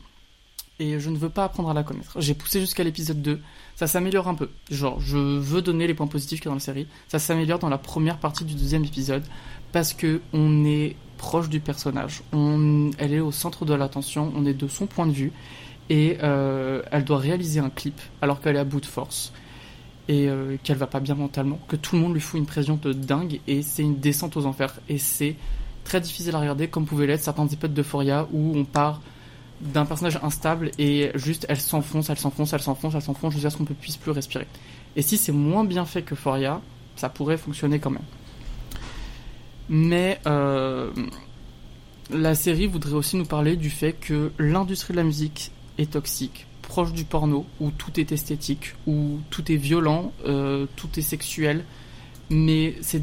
Et 0.78 1.00
je 1.00 1.08
ne 1.08 1.16
veux 1.16 1.30
pas 1.30 1.44
apprendre 1.44 1.70
à 1.70 1.74
la 1.74 1.82
connaître. 1.82 2.20
J'ai 2.20 2.34
poussé 2.34 2.60
jusqu'à 2.60 2.84
l'épisode 2.84 3.22
2. 3.22 3.40
Ça 3.78 3.86
s'améliore 3.86 4.26
un 4.26 4.34
peu. 4.34 4.48
Genre, 4.72 4.98
je 4.98 5.16
veux 5.16 5.62
donner 5.62 5.86
les 5.86 5.94
points 5.94 6.08
positifs 6.08 6.40
qu'il 6.40 6.46
y 6.46 6.48
a 6.48 6.50
dans 6.50 6.56
la 6.56 6.60
série. 6.60 6.88
Ça 7.06 7.20
s'améliore 7.20 7.60
dans 7.60 7.68
la 7.68 7.78
première 7.78 8.18
partie 8.18 8.44
du 8.44 8.54
deuxième 8.54 8.84
épisode 8.84 9.22
parce 9.70 9.94
que 9.94 10.20
on 10.32 10.64
est 10.64 10.96
proche 11.16 11.48
du 11.48 11.60
personnage. 11.60 12.22
On, 12.32 12.90
elle 12.98 13.14
est 13.14 13.20
au 13.20 13.30
centre 13.30 13.64
de 13.64 13.74
l'attention. 13.74 14.32
On 14.34 14.44
est 14.46 14.52
de 14.52 14.66
son 14.66 14.86
point 14.86 15.06
de 15.06 15.12
vue 15.12 15.30
et 15.90 16.18
euh, 16.24 16.82
elle 16.90 17.04
doit 17.04 17.18
réaliser 17.18 17.60
un 17.60 17.70
clip 17.70 18.00
alors 18.20 18.40
qu'elle 18.40 18.56
est 18.56 18.58
à 18.58 18.64
bout 18.64 18.80
de 18.80 18.86
force 18.86 19.32
et 20.08 20.28
euh, 20.28 20.56
qu'elle 20.64 20.76
va 20.76 20.88
pas 20.88 20.98
bien 20.98 21.14
mentalement, 21.14 21.60
que 21.68 21.76
tout 21.76 21.94
le 21.94 22.02
monde 22.02 22.14
lui 22.14 22.20
fout 22.20 22.40
une 22.40 22.46
pression 22.46 22.80
de 22.82 22.92
dingue 22.92 23.38
et 23.46 23.62
c'est 23.62 23.82
une 23.82 24.00
descente 24.00 24.36
aux 24.36 24.46
enfers 24.46 24.74
et 24.88 24.98
c'est 24.98 25.36
très 25.84 26.00
difficile 26.00 26.34
à 26.34 26.40
regarder 26.40 26.66
comme 26.66 26.84
pouvaient 26.84 27.06
l'être 27.06 27.22
certains 27.22 27.46
épisodes 27.46 27.74
d'Euphoria 27.74 28.26
où 28.32 28.56
on 28.56 28.64
part 28.64 29.00
d'un 29.60 29.84
personnage 29.84 30.18
instable 30.22 30.70
et 30.78 31.10
juste 31.14 31.46
elle 31.48 31.60
s'enfonce, 31.60 32.10
elle 32.10 32.18
s'enfonce, 32.18 32.52
elle 32.52 32.62
s'enfonce, 32.62 32.94
elle 32.94 33.02
s'enfonce 33.02 33.32
jusqu'à 33.34 33.50
ce 33.50 33.56
qu'on 33.56 33.64
ne 33.64 33.68
puisse 33.68 33.96
plus 33.96 34.12
respirer. 34.12 34.46
Et 34.96 35.02
si 35.02 35.16
c'est 35.16 35.32
moins 35.32 35.64
bien 35.64 35.84
fait 35.84 36.02
que 36.02 36.14
Euphoria, 36.14 36.60
ça 36.96 37.08
pourrait 37.08 37.38
fonctionner 37.38 37.78
quand 37.78 37.90
même. 37.90 38.02
Mais 39.68 40.20
euh, 40.26 40.90
la 42.10 42.34
série 42.34 42.66
voudrait 42.66 42.94
aussi 42.94 43.16
nous 43.16 43.26
parler 43.26 43.56
du 43.56 43.70
fait 43.70 43.92
que 43.92 44.32
l'industrie 44.38 44.94
de 44.94 44.98
la 44.98 45.04
musique 45.04 45.52
est 45.76 45.92
toxique, 45.92 46.46
proche 46.62 46.92
du 46.92 47.04
porno, 47.04 47.46
où 47.60 47.70
tout 47.70 47.98
est 48.00 48.12
esthétique, 48.12 48.74
où 48.86 49.18
tout 49.30 49.50
est 49.52 49.56
violent, 49.56 50.12
euh, 50.26 50.66
tout 50.76 50.88
est 50.96 51.02
sexuel, 51.02 51.64
mais 52.30 52.76
c'est 52.80 53.02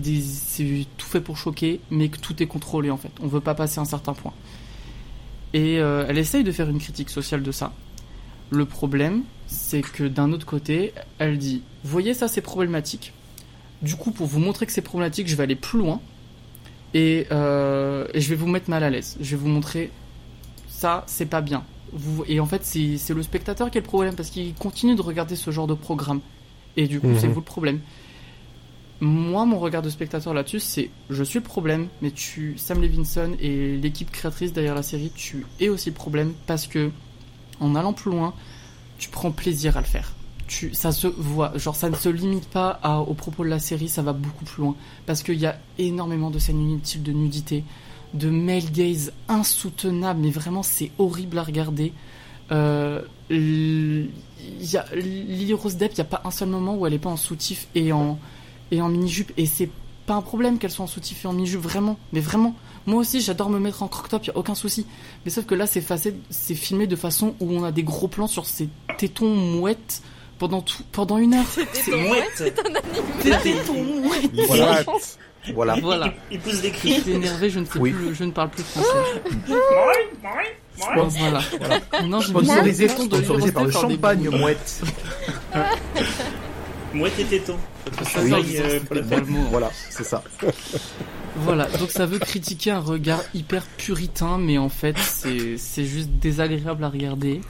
tout 0.98 1.08
fait 1.08 1.22
pour 1.22 1.38
choquer, 1.38 1.80
mais 1.92 2.10
que 2.10 2.18
tout 2.18 2.42
est 2.42 2.48
contrôlé 2.48 2.90
en 2.90 2.98
fait. 2.98 3.12
On 3.22 3.28
veut 3.28 3.42
pas 3.42 3.56
passer 3.56 3.80
un 3.80 3.86
certain 3.86 4.14
point. 4.14 4.34
Et 5.56 5.80
euh, 5.80 6.06
elle 6.10 6.18
essaye 6.18 6.44
de 6.44 6.52
faire 6.52 6.70
une 6.70 6.80
critique 6.80 7.10
sociale 7.10 7.42
de 7.42 7.52
ça. 7.52 7.72
Le 8.50 8.66
problème, 8.66 9.24
c'est 9.48 9.82
que 9.82 10.04
d'un 10.04 10.32
autre 10.34 10.46
côté, 10.46 10.92
elle 11.18 11.38
dit 11.38 11.62
Voyez, 11.86 12.14
ça 12.14 12.28
c'est 12.28 12.42
problématique. 12.42 13.14
Du 13.82 13.96
coup, 13.96 14.12
pour 14.12 14.28
vous 14.28 14.40
montrer 14.40 14.66
que 14.66 14.72
c'est 14.74 14.82
problématique, 14.82 15.28
je 15.30 15.36
vais 15.36 15.44
aller 15.44 15.56
plus 15.56 15.80
loin. 15.80 16.02
Et, 16.94 17.26
euh, 17.32 18.06
et 18.14 18.20
je 18.22 18.30
vais 18.30 18.36
vous 18.36 18.48
mettre 18.48 18.70
mal 18.70 18.84
à 18.84 18.90
l'aise. 18.90 19.16
Je 19.22 19.32
vais 19.32 19.42
vous 19.42 19.48
montrer 19.48 19.92
ça, 20.68 21.04
c'est 21.08 21.26
pas 21.26 21.40
bien. 21.42 21.64
Vous, 21.94 22.26
et 22.28 22.40
en 22.42 22.46
fait, 22.46 22.66
c'est 22.66 23.14
le 23.14 23.24
spectateur 23.24 23.72
qui 23.72 23.78
est 23.78 23.82
le 23.82 23.88
problème 23.88 24.16
parce 24.16 24.30
qu'il 24.30 24.54
continue 24.56 24.96
de 24.96 25.02
regarder 25.02 25.36
ce 25.38 25.52
genre 25.52 25.68
de 25.68 25.74
programme. 25.74 26.20
Et 26.76 26.88
du 26.88 27.00
coup, 27.00 27.08
Mhm. 27.08 27.20
c'est 27.20 27.28
vous 27.28 27.40
le 27.40 27.46
problème. 27.46 27.80
Moi, 29.02 29.46
mon 29.46 29.60
regard 29.60 29.82
de 29.82 29.90
spectateur 29.90 30.34
là-dessus, 30.34 30.62
c'est 30.62 30.90
je 31.10 31.24
suis 31.24 31.40
le 31.40 31.44
problème, 31.44 31.88
mais 32.02 32.12
tu, 32.12 32.58
Sam 32.58 32.82
Levinson 32.82 33.36
et 33.42 33.76
l'équipe 33.78 34.10
créatrice 34.10 34.54
derrière 34.54 34.76
la 34.76 34.84
série, 34.84 35.12
tu 35.14 35.46
es 35.60 35.68
aussi 35.68 35.90
le 35.90 35.96
problème 35.96 36.34
parce 36.48 36.66
que 36.68 36.92
en 37.60 37.76
allant 37.76 37.94
plus 37.94 38.12
loin, 38.12 38.34
tu 38.98 39.10
prends 39.10 39.32
plaisir 39.32 39.76
à 39.78 39.82
le 39.82 39.86
faire. 39.86 40.14
Tu, 40.48 40.74
ça 40.74 40.92
se 40.92 41.08
voit, 41.08 41.58
genre 41.58 41.76
ça 41.76 41.90
ne 41.90 41.96
se 41.96 42.08
limite 42.08 42.48
pas 42.48 42.80
à, 42.84 43.00
au 43.00 43.16
propos 43.16 43.44
de 43.44 43.50
la 43.50 43.60
série, 43.60 43.90
ça 43.90 44.02
va 44.02 44.14
beaucoup 44.14 44.46
plus 44.46 44.62
loin 44.62 44.76
parce 45.06 45.24
qu'il 45.24 45.40
y 45.40 45.46
a 45.46 45.58
énormément 45.78 46.30
de 46.30 46.40
scènes 46.40 46.62
inutiles 46.62 47.04
de 47.04 47.12
nudité, 47.12 47.64
de 48.14 48.30
male 48.30 48.72
gaze 48.72 49.12
insoutenable, 49.28 50.22
mais 50.22 50.30
vraiment 50.30 50.64
c'est 50.64 50.92
horrible 51.00 51.38
à 51.40 51.44
regarder. 51.44 51.92
Euh, 52.52 53.02
Lily 53.30 54.10
Rose 55.54 55.78
Depp, 55.78 55.94
il 55.94 55.96
n'y 55.96 56.02
a 56.02 56.06
pas 56.06 56.22
un 56.24 56.32
seul 56.32 56.48
moment 56.48 56.76
où 56.76 56.86
elle 56.86 56.94
est 56.94 57.00
pas 57.00 57.10
en 57.10 57.18
soutif 57.18 57.68
et 57.74 57.92
en 57.92 58.20
et 58.76 58.82
en 58.82 58.90
mini-jupe 58.90 59.32
et 59.38 59.46
c'est 59.46 59.70
pas 60.06 60.14
un 60.14 60.22
problème 60.22 60.60
qu'elle 60.60 60.70
soit 60.72 60.86
en 60.86 60.88
soutif 60.88 61.26
et 61.26 61.28
en 61.28 61.34
mini-jupe 61.34 61.62
vraiment 61.62 61.98
mais 62.14 62.20
vraiment 62.20 62.54
moi 62.86 63.00
aussi 63.00 63.22
j'adore 63.22 63.50
me 63.50 63.58
mettre 63.60 63.82
en 63.82 63.88
croc-top 63.88 64.26
y 64.28 64.30
a 64.30 64.38
aucun 64.38 64.54
souci 64.56 64.86
mais 65.26 65.32
sauf 65.32 65.46
que 65.46 65.56
là 65.56 65.66
c'est 65.66 65.82
facé- 65.82 66.14
c'est 66.30 66.54
filmé 66.56 66.86
de 66.88 66.96
façon 66.96 67.34
où 67.40 67.52
on 67.52 67.64
a 67.64 67.72
des 67.72 67.84
gros 67.84 68.08
plans 68.08 68.28
sur 68.28 68.46
ses 68.46 68.70
tétons 68.98 69.34
mouettes 69.36 70.02
pendant 70.38 70.62
tout 70.62 70.84
pendant 70.92 71.18
une 71.18 71.34
heure 71.34 71.46
C'est 71.74 71.96
mouette. 71.96 72.54
des 73.24 73.32
tétons 73.42 73.84
mouettes 73.84 74.32
Voilà. 74.48 74.84
Voilà. 75.54 75.76
voilà 75.80 76.14
Il 76.32 76.40
pousse 76.40 76.62
des 76.62 76.70
je 76.70 76.74
cris. 76.74 77.02
suis 77.02 77.12
énervé 77.14 77.50
je 77.52 77.60
ne 77.60 77.66
sais 77.66 77.78
Oui. 77.80 77.92
plus 77.92 78.14
je 78.16 78.24
ne 78.24 78.32
parle 78.32 78.50
plus 78.50 78.64
français 78.64 79.22
Bon, 80.96 81.04
voilà 81.08 81.40
non 82.04 82.20
Sponsorisé, 82.20 82.88
le 82.88 82.90
téton 82.94 83.06
de 83.06 83.16
Lily 83.16 83.26
sponsorisé 83.26 83.44
Rose 83.46 83.52
par 83.54 83.64
le 83.64 83.72
champagne 83.72 84.30
mouette. 84.30 84.82
Mouette 86.96 87.20
et 87.20 87.26
téton. 87.26 87.58
Oui, 88.24 88.30
euh. 88.60 88.80
Voilà, 89.52 89.72
c'est 89.90 90.04
ça. 90.06 90.24
Voilà, 91.38 91.66
donc 91.80 91.92
ça 91.92 92.06
veut 92.06 92.18
critiquer 92.18 92.72
un 92.72 92.80
regard 92.80 93.22
hyper 93.34 93.66
puritain, 93.66 94.38
mais 94.38 94.58
en 94.58 94.70
fait 94.70 94.98
c'est 94.98 95.58
c'est 95.58 95.84
juste 95.84 96.10
désagréable 96.12 96.82
à 96.86 96.90
regarder. 96.90 97.42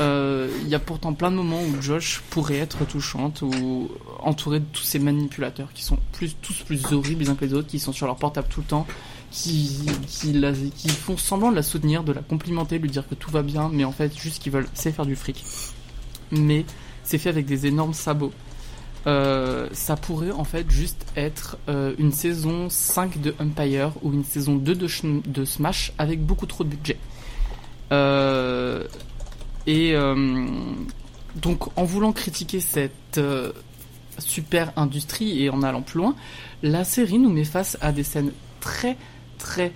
Euh, 0.00 0.48
Il 0.62 0.68
y 0.68 0.74
a 0.74 0.80
pourtant 0.80 1.12
plein 1.12 1.30
de 1.30 1.36
moments 1.36 1.62
où 1.62 1.80
Josh 1.80 2.20
pourrait 2.30 2.56
être 2.58 2.84
touchante 2.84 3.42
ou 3.42 3.88
entourée 4.18 4.58
de 4.58 4.64
tous 4.72 4.82
ces 4.82 4.98
manipulateurs 4.98 5.68
qui 5.72 5.84
sont 5.84 5.98
plus, 6.10 6.34
tous 6.42 6.64
plus 6.64 6.92
horribles 6.92 7.22
les 7.22 7.30
uns 7.30 7.36
que 7.36 7.44
les 7.44 7.54
autres, 7.54 7.68
qui 7.68 7.78
sont 7.78 7.92
sur 7.92 8.06
leur 8.08 8.16
portable 8.16 8.48
tout 8.50 8.60
le 8.60 8.66
temps, 8.66 8.88
qui, 9.30 9.86
qui, 10.08 10.32
la- 10.32 10.50
qui 10.52 10.88
font 10.88 11.16
semblant 11.16 11.52
de 11.52 11.56
la 11.56 11.62
soutenir, 11.62 12.02
de 12.02 12.12
la 12.12 12.22
complimenter, 12.22 12.78
de 12.78 12.82
lui 12.82 12.90
dire 12.90 13.06
que 13.08 13.14
tout 13.14 13.30
va 13.30 13.42
bien, 13.42 13.70
mais 13.72 13.84
en 13.84 13.92
fait 13.92 14.18
juste 14.18 14.42
qu'ils 14.42 14.50
veulent 14.50 14.66
c'est 14.74 14.90
faire 14.90 15.06
du 15.06 15.14
fric. 15.14 15.44
Mais 16.32 16.64
c'est 17.04 17.18
fait 17.18 17.28
avec 17.28 17.46
des 17.46 17.66
énormes 17.66 17.94
sabots. 17.94 18.32
Euh, 19.08 19.68
ça 19.72 19.96
pourrait 19.96 20.30
en 20.30 20.44
fait 20.44 20.70
juste 20.70 21.06
être 21.16 21.58
euh, 21.68 21.92
une 21.98 22.12
saison 22.12 22.68
5 22.70 23.20
de 23.20 23.34
Empire 23.40 23.90
ou 24.02 24.12
une 24.12 24.22
saison 24.24 24.54
2 24.54 24.74
de, 24.76 24.86
Sh- 24.86 25.22
de 25.26 25.44
Smash 25.44 25.92
avec 25.98 26.24
beaucoup 26.24 26.46
trop 26.46 26.62
de 26.62 26.68
budget. 26.68 26.98
Euh, 27.90 28.84
et 29.66 29.94
donc 31.36 31.76
en 31.78 31.84
voulant 31.84 32.12
critiquer 32.12 32.58
cette 32.60 33.20
super 34.18 34.72
industrie 34.76 35.42
et 35.42 35.50
en 35.50 35.62
allant 35.62 35.82
plus 35.82 35.98
loin, 35.98 36.14
la 36.62 36.84
série 36.84 37.18
nous 37.18 37.30
met 37.30 37.44
face 37.44 37.78
à 37.80 37.92
des 37.92 38.02
scènes 38.02 38.32
très 38.60 38.96
très 39.38 39.72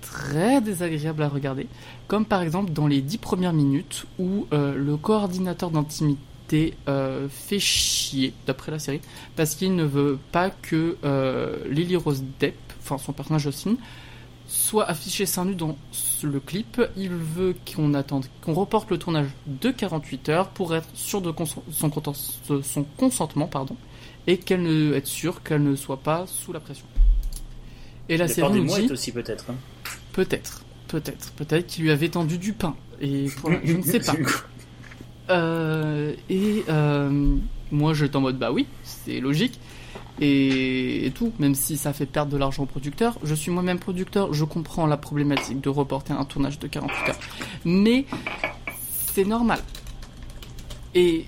très 0.00 0.60
désagréables 0.62 1.22
à 1.22 1.28
regarder, 1.28 1.66
comme 2.06 2.24
par 2.24 2.40
exemple 2.42 2.72
dans 2.72 2.86
les 2.86 3.02
10 3.02 3.18
premières 3.18 3.52
minutes 3.52 4.06
où 4.18 4.46
le 4.52 4.96
coordinateur 4.96 5.70
d'intimité 5.70 6.20
euh, 6.88 7.28
fait 7.28 7.58
chier, 7.60 8.32
d'après 8.46 8.70
la 8.72 8.78
série, 8.78 9.00
parce 9.36 9.54
qu'il 9.54 9.74
ne 9.74 9.84
veut 9.84 10.18
pas 10.32 10.50
que 10.50 10.96
euh, 11.04 11.56
Lily 11.68 11.96
Rose 11.96 12.22
Depp, 12.40 12.56
enfin 12.82 12.98
son 12.98 13.12
personnage 13.12 13.46
Austin, 13.46 13.74
soit 14.46 14.84
affiché 14.88 15.26
seins 15.26 15.44
nus 15.44 15.54
dans 15.54 15.76
le 16.22 16.40
clip. 16.40 16.80
Il 16.96 17.10
veut 17.10 17.54
qu'on 17.74 17.92
attende, 17.94 18.26
qu'on 18.42 18.54
reporte 18.54 18.90
le 18.90 18.98
tournage 18.98 19.28
de 19.46 19.70
48 19.70 20.28
heures 20.30 20.48
pour 20.48 20.74
être 20.74 20.88
sûr 20.94 21.20
de 21.20 21.32
son, 22.62 22.84
consentement, 22.96 23.46
pardon, 23.46 23.76
et 24.26 24.38
qu'elle 24.38 24.62
ne 24.62 24.94
être 24.94 25.06
sûre 25.06 25.42
qu'elle 25.42 25.62
ne 25.62 25.76
soit 25.76 25.98
pas 26.00 26.26
sous 26.26 26.52
la 26.52 26.60
pression. 26.60 26.86
Et 28.08 28.16
la 28.16 28.26
série 28.34 28.46
nous 28.60 28.64
dit 28.86 28.92
aussi 28.92 29.12
peut-être. 29.12 29.50
hein. 29.50 29.54
peut-être, 30.12 30.64
peut-être, 30.88 31.32
peut-être 31.32 31.66
qu'il 31.66 31.84
lui 31.84 31.90
avait 31.90 32.08
tendu 32.08 32.38
du 32.38 32.54
pain. 32.54 32.74
Et 33.02 33.26
pour 33.40 33.50
la- 33.50 33.60
je 33.64 33.74
ne 33.74 33.82
sais 33.82 34.00
pas. 34.00 34.14
Euh, 35.30 36.14
et 36.30 36.64
euh, 36.68 37.36
moi 37.70 37.92
j'étais 37.94 38.16
en 38.16 38.20
mode 38.22 38.38
bah 38.38 38.52
oui, 38.52 38.66
c'est 38.82 39.20
logique. 39.20 39.58
Et, 40.20 41.12
tout, 41.14 41.32
même 41.38 41.54
si 41.54 41.76
ça 41.76 41.92
fait 41.92 42.06
perdre 42.06 42.32
de 42.32 42.36
l'argent 42.36 42.64
au 42.64 42.66
producteur, 42.66 43.16
je 43.22 43.34
suis 43.36 43.52
moi-même 43.52 43.78
producteur, 43.78 44.32
je 44.34 44.44
comprends 44.44 44.86
la 44.86 44.96
problématique 44.96 45.60
de 45.60 45.68
reporter 45.68 46.12
un 46.18 46.24
tournage 46.24 46.58
de 46.58 46.66
48 46.66 47.10
heures. 47.10 47.18
Mais 47.64 48.04
c'est 49.14 49.24
normal. 49.24 49.60
Et 50.94 51.26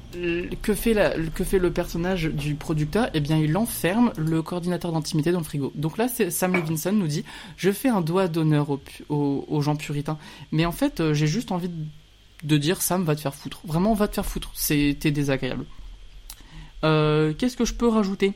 que 0.62 0.74
fait, 0.74 0.96
que 1.34 1.44
fait 1.44 1.58
le 1.60 1.70
personnage 1.70 2.24
du 2.24 2.54
producteur? 2.56 3.10
Eh 3.14 3.20
bien, 3.20 3.36
il 3.36 3.56
enferme 3.56 4.10
le 4.16 4.42
coordinateur 4.42 4.90
d'intimité 4.90 5.30
dans 5.30 5.38
le 5.38 5.44
frigo. 5.44 5.70
Donc 5.76 5.96
là, 5.98 6.08
Sam 6.08 6.54
Levinson 6.54 6.92
nous 6.92 7.06
dit 7.06 7.24
Je 7.56 7.70
fais 7.70 7.90
un 7.90 8.00
doigt 8.00 8.26
d'honneur 8.26 8.70
aux- 9.08 9.44
aux 9.46 9.60
gens 9.60 9.76
puritains. 9.76 10.18
Mais 10.50 10.64
en 10.66 10.72
fait, 10.72 10.98
euh, 11.00 11.14
j'ai 11.14 11.26
juste 11.28 11.52
envie 11.52 11.68
de 11.68 11.74
de 12.42 12.56
dire 12.56 12.80
Sam 12.82 13.04
va 13.04 13.14
te 13.14 13.20
faire 13.20 13.34
foutre. 13.34 13.60
Vraiment, 13.64 13.94
va 13.94 14.08
te 14.08 14.14
faire 14.14 14.26
foutre. 14.26 14.50
C'était 14.54 15.10
désagréable. 15.10 15.64
Euh, 16.84 17.34
Qu'est-ce 17.36 17.56
que 17.56 17.64
je 17.64 17.74
peux 17.74 17.88
rajouter? 17.88 18.34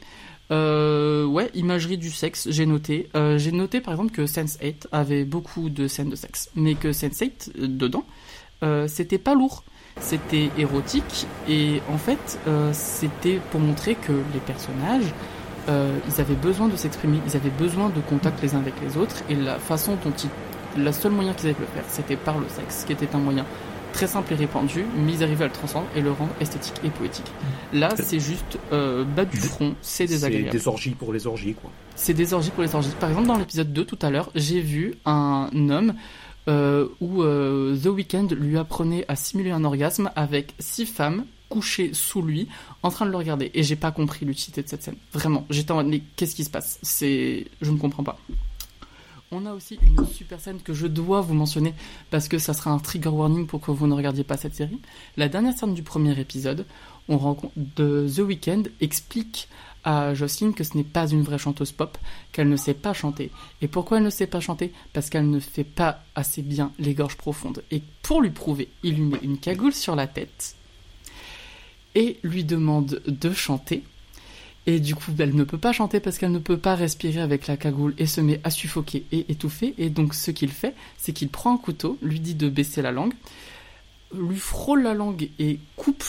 Euh, 0.51 1.25
Ouais, 1.25 1.51
imagerie 1.55 1.99
du 1.99 2.11
sexe, 2.11 2.49
j'ai 2.51 2.67
noté. 2.67 3.09
Euh, 3.17 3.39
j'ai 3.39 3.53
noté 3.53 3.81
par 3.81 3.95
exemple 3.95 4.13
que 4.13 4.23
Sense8 4.23 4.87
avait 4.93 5.25
beaucoup 5.25 5.71
de 5.71 5.89
scènes 5.89 6.11
de 6.11 6.17
sexe, 6.17 6.51
mais 6.55 6.75
que 6.75 6.89
Sense8, 6.89 7.51
euh, 7.59 7.67
dedans, 7.67 8.05
c'était 8.87 9.19
pas 9.19 9.35
lourd. 9.35 9.63
C'était 10.01 10.51
érotique 10.57 11.27
et 11.49 11.83
en 11.93 11.99
fait, 11.99 12.39
c'était 12.73 13.39
pour 13.51 13.61
montrer 13.61 13.95
que 13.95 14.13
les 14.33 14.41
personnages, 14.41 15.13
ils 15.69 16.21
avaient 16.21 16.35
besoin 16.35 16.69
de 16.69 16.77
s'exprimer, 16.77 17.21
ils 17.27 17.37
avaient 17.37 17.51
besoin 17.51 17.91
de 17.91 18.01
contact 18.01 18.43
les 18.43 18.55
uns 18.55 18.61
avec 18.61 18.73
les 18.81 18.97
autres 18.97 19.17
et 19.29 19.35
la 19.35 19.59
façon 19.59 19.99
dont 20.03 20.13
ils, 20.77 20.83
la 20.83 20.95
seule 20.95 21.13
moyen 21.13 21.35
qu'ils 21.35 21.51
avaient 21.51 21.59
de 21.59 21.61
le 21.61 21.67
faire, 21.67 21.85
c'était 21.89 22.17
par 22.17 22.39
le 22.39 22.49
sexe, 22.49 22.85
qui 22.87 22.93
était 22.95 23.15
un 23.15 23.19
moyen 23.19 23.45
très 23.95 24.07
simple 24.09 24.33
et 24.33 24.37
répandu, 24.37 24.85
mais 24.97 25.13
ils 25.15 25.23
arrivaient 25.23 25.45
à 25.45 25.47
le 25.47 25.53
transcendre 25.53 25.87
et 25.97 26.03
le 26.03 26.11
rendre 26.13 26.33
esthétique 26.41 26.75
et 26.85 26.91
poétique. 26.91 27.25
Là, 27.73 27.95
c'est 27.97 28.21
juste 28.21 28.59
euh, 28.73 29.05
bas 29.05 29.25
du 29.25 29.37
front, 29.39 29.75
c'est 29.81 30.07
C'est 30.07 30.13
désagréable. 30.13 30.51
des 30.51 30.69
orgies 30.69 30.91
pour 30.91 31.13
les 31.13 31.27
orgies, 31.27 31.55
quoi. 31.55 31.71
C'est 31.95 32.13
des 32.13 32.35
orgies 32.35 32.51
pour 32.51 32.63
les 32.65 32.75
orgies. 32.75 32.91
Par 33.01 33.09
exemple, 33.09 33.29
dans 33.29 33.39
l'épisode 33.39 33.73
2 33.73 33.85
tout 33.85 33.99
à 34.03 34.11
l'heure, 34.11 34.31
j'ai 34.35 34.61
vu 34.61 34.95
un 35.07 35.49
homme 35.71 35.95
euh, 36.49 36.89
où 37.01 37.23
euh, 37.23 37.77
The 37.77 37.87
Weeknd 37.87 38.29
lui 38.39 38.59
apprenait 38.59 39.05
à 39.09 39.17
simuler 39.17 39.53
un 39.53 39.65
orgasme 39.65 40.11
avec 40.17 40.55
six 40.59 40.87
femmes 40.87 41.25
couchées 41.49 41.91
sous 41.95 42.21
lui 42.21 42.49
en 42.83 42.91
train 42.91 43.07
de 43.07 43.11
le 43.13 43.17
regarder. 43.17 43.51
Et 43.55 43.63
j'ai 43.63 43.77
pas 43.77 43.93
compris 43.93 44.27
l'utilité 44.27 44.63
de 44.63 44.69
cette 44.69 44.83
scène. 44.83 44.97
Vraiment, 45.13 45.47
j'étais 45.51 45.71
en 45.71 45.77
mode, 45.77 45.87
mais 45.87 46.03
qu'est-ce 46.17 46.35
qui 46.35 46.43
se 46.45 46.51
passe? 46.51 46.79
C'est, 46.83 47.47
Je 47.63 47.71
ne 47.71 47.79
comprends 47.79 48.03
pas. 48.03 48.19
On 49.37 49.47
a 49.47 49.53
aussi 49.53 49.81
une 49.83 50.07
super 50.07 50.39
scène 50.39 50.61
que 50.63 50.73
je 50.73 50.87
dois 50.87 51.21
vous 51.21 51.35
mentionner 51.35 51.75
parce 52.11 52.29
que 52.29 52.39
ça 52.39 52.55
sera 52.55 52.71
un 52.71 52.79
trigger 52.79 53.09
warning 53.09 53.49
pour 53.49 53.61
que 53.61 53.73
vous 53.73 53.89
ne 53.89 53.95
regardiez 53.95 54.23
pas 54.23 54.37
cette 54.37 54.55
série. 54.55 54.79
La 55.17 55.29
dernière 55.29 55.59
scène 55.59 55.75
du 55.75 55.83
premier 55.83 56.17
épisode, 56.21 56.65
on 57.09 57.19
rencontre 57.19 57.53
de 57.57 58.09
The 58.15 58.21
Weeknd 58.21 58.63
explique 58.81 59.49
à 59.83 60.15
Jocelyne 60.15 60.55
que 60.55 60.63
ce 60.63 60.77
n'est 60.77 60.85
pas 60.85 61.09
une 61.09 61.23
vraie 61.23 61.39
chanteuse 61.39 61.73
pop, 61.73 61.99
qu'elle 62.31 62.49
ne 62.49 62.57
sait 62.57 62.75
pas 62.75 62.93
chanter. 62.93 63.33
Et 63.61 63.67
pourquoi 63.67 63.97
elle 63.97 64.05
ne 64.05 64.11
sait 64.11 64.29
pas 64.29 64.39
chanter? 64.39 64.73
Parce 64.93 65.11
qu'elle 65.11 65.29
ne 65.29 65.41
fait 65.41 65.65
pas 65.65 66.05
assez 66.15 66.43
bien 66.43 66.71
les 66.79 66.95
gorges 66.95 67.17
profondes. 67.17 67.65
Et 67.73 67.83
pour 68.03 68.23
lui 68.23 68.31
prouver, 68.31 68.69
il 68.85 68.95
lui 68.95 69.03
met 69.03 69.19
une 69.21 69.39
cagoule 69.39 69.75
sur 69.75 69.97
la 69.97 70.07
tête 70.07 70.55
et 71.97 72.19
lui 72.23 72.45
demande 72.45 73.03
de 73.05 73.33
chanter. 73.33 73.83
Et 74.67 74.81
du 74.81 74.95
coup, 74.95 75.13
elle 75.19 75.35
ne 75.35 75.45
peut 75.45 75.59
pas 75.59 75.73
chanter 75.73 76.01
parce 76.01 76.17
qu'elle 76.17 76.33
ne 76.33 76.39
peut 76.39 76.57
pas 76.57 76.75
respirer 76.75 77.21
avec 77.21 77.47
la 77.47 77.57
cagoule 77.57 77.95
et 77.99 78.07
se 78.07 78.21
met 78.21 78.41
à 78.45 78.51
suffoquer 78.51 79.05
et 79.13 79.31
étouffer. 79.31 79.75
Et 79.77 79.91
donc, 79.91 80.15
ce 80.15 80.31
qu'il 80.31 80.51
fait, 80.51 80.75
c'est 80.97 81.13
qu'il 81.13 81.29
prend 81.29 81.55
un 81.55 81.59
couteau, 81.59 81.99
lui 82.03 82.19
dit 82.21 82.35
de 82.35 82.49
baisser 82.49 82.81
la 82.81 82.91
langue, 82.91 83.13
lui 84.15 84.39
frôle 84.39 84.83
la 84.83 84.95
langue 84.95 85.29
et 85.39 85.59
coupe 85.77 86.05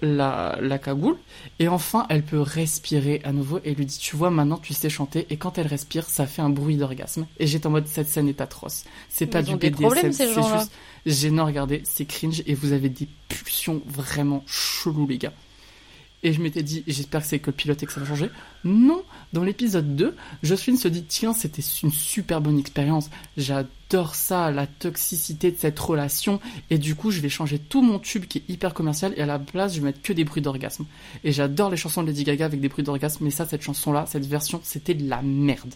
la, 0.00 0.58
la 0.60 0.78
cagoule. 0.78 1.16
Et 1.58 1.66
enfin, 1.66 2.06
elle 2.08 2.22
peut 2.22 2.40
respirer 2.40 3.20
à 3.24 3.32
nouveau 3.32 3.58
et 3.64 3.74
lui 3.74 3.84
dit 3.84 3.98
Tu 3.98 4.14
vois, 4.14 4.30
maintenant 4.30 4.58
tu 4.58 4.74
sais 4.74 4.90
chanter. 4.90 5.26
Et 5.30 5.36
quand 5.36 5.58
elle 5.58 5.66
respire, 5.66 6.08
ça 6.08 6.26
fait 6.26 6.42
un 6.42 6.50
bruit 6.50 6.76
d'orgasme. 6.76 7.26
Et 7.40 7.48
j'étais 7.48 7.66
en 7.66 7.70
mode 7.70 7.88
Cette 7.88 8.08
scène 8.08 8.28
est 8.28 8.40
atroce. 8.40 8.84
C'est 9.08 9.26
pas 9.26 9.42
du 9.42 9.56
BDSM, 9.56 10.12
c'est 10.12 10.32
juste 10.32 10.70
gênant 11.04 11.44
à 11.44 11.46
regarder. 11.46 11.82
C'est 11.84 12.04
cringe 12.04 12.42
et 12.46 12.54
vous 12.54 12.72
avez 12.72 12.88
des 12.88 13.08
pulsions 13.28 13.82
vraiment 13.86 14.44
cheloues, 14.46 15.08
les 15.08 15.18
gars. 15.18 15.32
Et 16.22 16.32
je 16.32 16.40
m'étais 16.42 16.64
dit, 16.64 16.82
j'espère 16.86 17.20
que 17.20 17.28
c'est 17.28 17.38
que 17.38 17.50
le 17.50 17.56
pilote 17.56 17.80
et 17.82 17.86
que 17.86 17.92
ça 17.92 18.00
va 18.00 18.06
changer. 18.06 18.30
Non, 18.64 19.04
dans 19.32 19.44
l'épisode 19.44 19.94
2, 19.94 20.16
Jocelyn 20.42 20.76
se 20.76 20.88
dit, 20.88 21.04
tiens, 21.04 21.32
c'était 21.32 21.62
une 21.82 21.92
super 21.92 22.40
bonne 22.40 22.58
expérience. 22.58 23.08
J'adore 23.36 24.16
ça, 24.16 24.50
la 24.50 24.66
toxicité 24.66 25.52
de 25.52 25.56
cette 25.56 25.78
relation. 25.78 26.40
Et 26.70 26.78
du 26.78 26.96
coup, 26.96 27.12
je 27.12 27.20
vais 27.20 27.28
changer 27.28 27.60
tout 27.60 27.82
mon 27.82 28.00
tube 28.00 28.24
qui 28.24 28.38
est 28.38 28.52
hyper 28.52 28.74
commercial 28.74 29.14
et 29.16 29.22
à 29.22 29.26
la 29.26 29.38
place, 29.38 29.74
je 29.74 29.80
vais 29.80 29.86
mettre 29.86 30.02
que 30.02 30.12
des 30.12 30.24
bruits 30.24 30.42
d'orgasme. 30.42 30.86
Et 31.22 31.30
j'adore 31.30 31.70
les 31.70 31.76
chansons 31.76 32.02
de 32.02 32.08
Lady 32.08 32.24
Gaga 32.24 32.46
avec 32.46 32.60
des 32.60 32.68
bruits 32.68 32.84
d'orgasme, 32.84 33.24
mais 33.24 33.30
ça, 33.30 33.46
cette 33.46 33.62
chanson-là, 33.62 34.06
cette 34.06 34.26
version, 34.26 34.60
c'était 34.64 34.94
de 34.94 35.08
la 35.08 35.22
merde. 35.22 35.74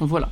Voilà. 0.00 0.30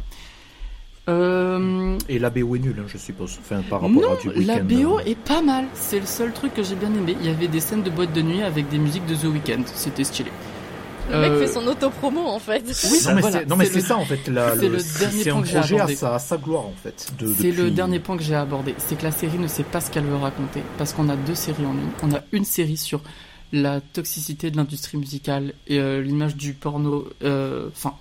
Euh, 1.08 1.98
Et 2.08 2.18
la 2.18 2.30
BO 2.30 2.56
est 2.56 2.58
nulle, 2.60 2.76
hein, 2.80 2.86
je 2.88 2.96
suppose. 2.98 3.38
Enfin, 3.40 3.60
par 3.68 3.82
rapport 3.82 3.90
non, 4.02 4.12
à 4.12 4.16
du 4.16 4.28
la 4.46 4.54
week-end. 4.56 4.64
BO 4.90 5.00
est 5.00 5.18
pas 5.18 5.42
mal. 5.42 5.66
C'est 5.74 6.00
le 6.00 6.06
seul 6.06 6.32
truc 6.32 6.54
que 6.54 6.62
j'ai 6.62 6.74
bien 6.76 6.88
aimé. 6.94 7.16
Il 7.20 7.26
y 7.26 7.30
avait 7.30 7.48
des 7.48 7.60
scènes 7.60 7.82
de 7.82 7.90
boîte 7.90 8.12
de 8.12 8.22
nuit 8.22 8.42
avec 8.42 8.68
des 8.70 8.78
musiques 8.78 9.06
de 9.06 9.14
The 9.14 9.24
Weeknd. 9.24 9.62
C'était 9.74 10.04
stylé. 10.04 10.30
Le 11.10 11.20
mec 11.20 11.32
Euh, 11.32 11.40
fait 11.46 11.52
son 11.52 11.66
auto-promo 11.66 12.20
en 12.26 12.38
fait. 12.38 12.62
Oui, 12.90 12.98
non, 13.04 13.14
mais 13.14 13.20
voilà, 13.20 13.38
c'est 13.40 13.46
non, 13.46 13.56
mais 13.56 13.66
c'est 13.66 13.72
c'est 13.72 13.78
le- 13.80 13.84
ça 13.84 13.96
en 13.98 14.06
fait. 14.06 14.26
la- 14.28 14.56
c'est 14.56 14.68
le- 14.70 14.76
le 14.78 14.98
dernier 14.98 15.24
point 15.30 15.42
que 15.42 15.48
j'ai 15.48 15.58
abordé. 15.74 15.94
sa, 15.96 16.14
à 16.14 16.18
sa 16.18 16.36
gloire 16.38 16.64
en 16.64 16.72
fait. 16.82 17.12
de- 17.18 17.34
C'est 17.38 17.50
le 17.50 17.70
dernier 17.70 17.98
point 17.98 18.16
que 18.16 18.22
j'ai 18.22 18.34
abordé, 18.34 18.74
c'est 18.78 18.96
que 18.96 19.02
la 19.04 19.10
série 19.10 19.38
ne 19.38 19.46
sait 19.46 19.64
pas 19.64 19.82
ce 19.82 19.90
qu'elle 19.90 20.04
veut 20.06 20.16
raconter, 20.16 20.62
parce 20.78 20.94
qu'on 20.94 21.10
a 21.10 21.16
deux 21.16 21.34
séries 21.34 21.66
en 21.66 21.72
ligne. 21.74 21.90
On 22.02 22.10
a 22.14 22.20
une 22.32 22.46
série 22.46 22.78
sur 22.78 23.02
la 23.52 23.82
toxicité 23.82 24.50
de 24.50 24.56
l'industrie 24.56 24.96
musicale 24.96 25.52
et 25.68 25.78
euh, 25.78 26.00
l'image 26.00 26.36
du 26.36 26.54
porno, 26.54 27.06
euh, 27.22 27.68
enfin 27.70 27.92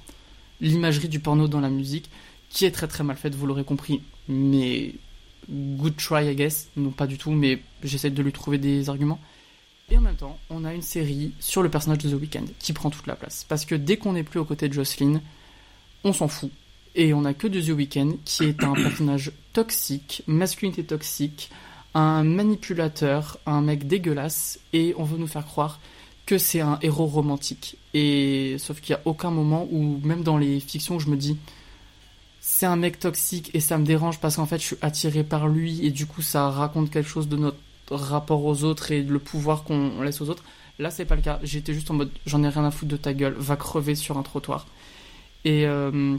l'imagerie 0.61 1.09
du 1.09 1.19
porno 1.19 1.49
dans 1.49 1.59
la 1.59 1.69
musique, 1.69 2.09
qui 2.53 2.65
est 2.65 2.71
très 2.71 2.88
très 2.88 3.03
mal 3.03 3.17
faite, 3.17 3.35
vous 3.35 3.47
l'aurez 3.47 3.65
compris. 3.65 4.01
Mais 4.30 4.93
good 5.49 5.97
try, 5.97 6.31
I 6.31 6.35
guess. 6.35 6.69
Non, 6.77 6.91
pas 6.91 7.07
du 7.07 7.17
tout, 7.17 7.31
mais 7.31 7.61
j'essaie 7.84 8.11
de 8.11 8.23
lui 8.23 8.31
trouver 8.31 8.59
des 8.59 8.89
arguments. 8.89 9.19
Et 9.89 9.97
en 9.97 10.01
même 10.01 10.15
temps, 10.15 10.39
on 10.49 10.63
a 10.63 10.73
une 10.73 10.84
série 10.84 11.34
sur 11.39 11.61
le 11.61 11.69
personnage 11.69 11.97
de 11.97 12.09
The 12.09 12.21
Weeknd 12.21 12.45
qui 12.59 12.71
prend 12.71 12.89
toute 12.89 13.07
la 13.07 13.15
place. 13.15 13.45
Parce 13.49 13.65
que 13.65 13.75
dès 13.75 13.97
qu'on 13.97 14.13
n'est 14.13 14.23
plus 14.23 14.39
aux 14.39 14.45
côtés 14.45 14.69
de 14.69 14.73
Jocelyn, 14.73 15.19
on 16.03 16.13
s'en 16.13 16.27
fout. 16.27 16.51
Et 16.95 17.13
on 17.13 17.25
a 17.25 17.34
que 17.34 17.47
de 17.47 17.59
The 17.59 17.75
Weeknd 17.75 18.13
qui 18.23 18.45
est 18.45 18.63
un 18.63 18.73
personnage 18.75 19.31
toxique, 19.51 20.23
masculinité 20.27 20.84
toxique, 20.84 21.49
un 21.95 22.23
manipulateur, 22.23 23.39
un 23.45 23.61
mec 23.61 23.88
dégueulasse, 23.88 24.59
et 24.73 24.93
on 24.97 25.03
veut 25.03 25.17
nous 25.17 25.27
faire 25.27 25.45
croire 25.45 25.80
que 26.25 26.38
c'est 26.38 26.61
un 26.61 26.77
héros 26.81 27.07
romantique. 27.07 27.77
Et 27.95 28.55
sauf 28.59 28.80
qu'il 28.80 28.95
n'y 28.95 29.01
a 29.01 29.03
aucun 29.05 29.31
moment 29.31 29.67
où, 29.71 29.99
même 30.03 30.23
dans 30.23 30.38
les 30.38 30.59
fictions, 30.59 30.99
je 30.99 31.09
me 31.09 31.17
dis 31.17 31.38
c'est 32.45 32.65
un 32.65 32.75
mec 32.75 32.99
toxique 32.99 33.51
et 33.53 33.61
ça 33.61 33.77
me 33.77 33.85
dérange 33.85 34.19
parce 34.19 34.35
qu'en 34.35 34.45
fait 34.45 34.57
je 34.57 34.65
suis 34.65 34.75
attiré 34.81 35.23
par 35.23 35.47
lui 35.47 35.85
et 35.85 35.91
du 35.91 36.05
coup 36.05 36.21
ça 36.21 36.49
raconte 36.49 36.91
quelque 36.91 37.07
chose 37.07 37.29
de 37.29 37.37
notre 37.37 37.55
rapport 37.89 38.43
aux 38.43 38.65
autres 38.65 38.91
et 38.91 39.01
le 39.01 39.17
pouvoir 39.17 39.63
qu'on 39.63 40.01
laisse 40.01 40.19
aux 40.19 40.29
autres. 40.29 40.43
Là 40.77 40.91
c'est 40.91 41.05
pas 41.05 41.15
le 41.15 41.21
cas. 41.21 41.39
J'étais 41.43 41.73
juste 41.73 41.89
en 41.89 41.93
mode 41.93 42.11
j'en 42.25 42.43
ai 42.43 42.49
rien 42.49 42.65
à 42.65 42.71
foutre 42.71 42.91
de 42.91 42.97
ta 42.97 43.13
gueule, 43.13 43.33
va 43.37 43.55
crever 43.55 43.95
sur 43.95 44.17
un 44.17 44.23
trottoir. 44.23 44.67
Et 45.45 45.65
euh, 45.65 46.17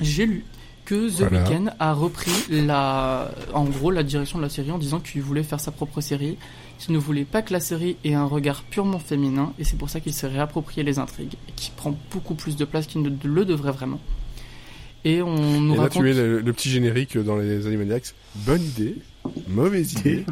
j'ai 0.00 0.24
lu 0.24 0.46
que 0.86 1.10
The 1.10 1.28
Voilà. 1.28 1.42
Weeknd 1.42 1.70
a 1.78 1.92
repris 1.92 2.32
la, 2.48 3.30
en 3.52 3.64
gros 3.64 3.90
la 3.90 4.02
direction 4.02 4.38
de 4.38 4.44
la 4.44 4.48
série 4.48 4.70
en 4.70 4.78
disant 4.78 5.00
qu'il 5.00 5.20
voulait 5.20 5.42
faire 5.42 5.60
sa 5.60 5.72
propre 5.72 6.00
série, 6.00 6.38
qu'il 6.78 6.94
ne 6.94 6.98
voulait 6.98 7.26
pas 7.26 7.42
que 7.42 7.52
la 7.52 7.60
série 7.60 7.98
ait 8.02 8.14
un 8.14 8.24
regard 8.24 8.62
purement 8.62 8.98
féminin 8.98 9.52
et 9.58 9.64
c'est 9.64 9.76
pour 9.76 9.90
ça 9.90 10.00
qu'il 10.00 10.14
s'est 10.14 10.28
réapproprié 10.28 10.82
les 10.84 10.98
intrigues 10.98 11.34
et 11.50 11.52
qu'il 11.52 11.74
prend 11.74 11.94
beaucoup 12.12 12.34
plus 12.34 12.56
de 12.56 12.64
place 12.64 12.86
qu'il 12.86 13.02
ne 13.02 13.10
le 13.22 13.44
devrait 13.44 13.72
vraiment. 13.72 14.00
Et 15.04 15.22
on 15.22 15.60
nous 15.60 15.74
Et 15.74 15.76
là, 15.76 15.82
raconte... 15.82 16.02
tu 16.02 16.08
mets 16.08 16.14
le, 16.14 16.40
le 16.40 16.52
petit 16.52 16.68
générique 16.68 17.16
dans 17.16 17.36
les 17.36 17.66
Animaniacs. 17.66 18.14
Bonne 18.34 18.62
idée, 18.62 18.96
mauvaise 19.48 19.92
idée. 19.92 20.24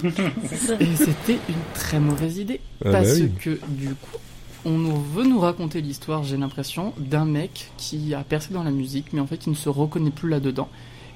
Et 0.80 0.96
c'était 0.96 1.38
une 1.48 1.54
très 1.74 2.00
mauvaise 2.00 2.38
idée. 2.38 2.60
Ah 2.84 2.90
parce 2.90 3.18
bah 3.18 3.24
oui. 3.24 3.30
que, 3.40 3.58
du 3.68 3.88
coup, 3.88 4.18
on 4.64 4.78
nous 4.78 5.00
veut 5.00 5.24
nous 5.24 5.38
raconter 5.38 5.80
l'histoire, 5.80 6.24
j'ai 6.24 6.36
l'impression, 6.36 6.92
d'un 6.98 7.24
mec 7.24 7.70
qui 7.76 8.14
a 8.14 8.24
percé 8.24 8.52
dans 8.52 8.64
la 8.64 8.70
musique, 8.70 9.12
mais 9.12 9.20
en 9.20 9.26
fait, 9.26 9.46
il 9.46 9.50
ne 9.50 9.54
se 9.54 9.68
reconnaît 9.68 10.10
plus 10.10 10.28
là-dedans. 10.28 10.68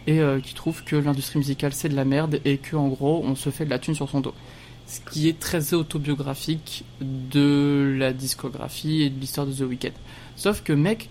Et 0.07 0.21
euh, 0.21 0.41
qui 0.41 0.55
trouve 0.55 0.85
que 0.85 0.97
l'industrie 0.97 1.39
musicale, 1.39 1.73
c'est 1.75 1.89
de 1.89 1.97
la 1.97 2.05
merde 2.05 2.41
et 2.45 2.59
que, 2.59 2.77
en 2.77 2.89
gros, 2.89 3.23
on 3.27 3.35
se 3.35 3.51
fait 3.51 3.65
de 3.65 3.71
la 3.71 3.79
thune 3.79 3.95
sur 3.95 4.09
son 4.09 4.21
dos. 4.21 4.35
Ce 4.87 5.01
qui 5.11 5.29
est 5.29 5.39
très 5.39 5.75
autobiographique 5.75 6.85
de 7.03 7.95
la 7.99 8.15
discographie 8.15 9.03
et 9.03 9.11
de 9.11 9.21
l'histoire 9.21 9.47
de 9.47 9.53
The 9.53 9.69
Weeknd. 9.69 9.93
Sauf 10.35 10.63
que, 10.63 10.73
mec, 10.73 11.11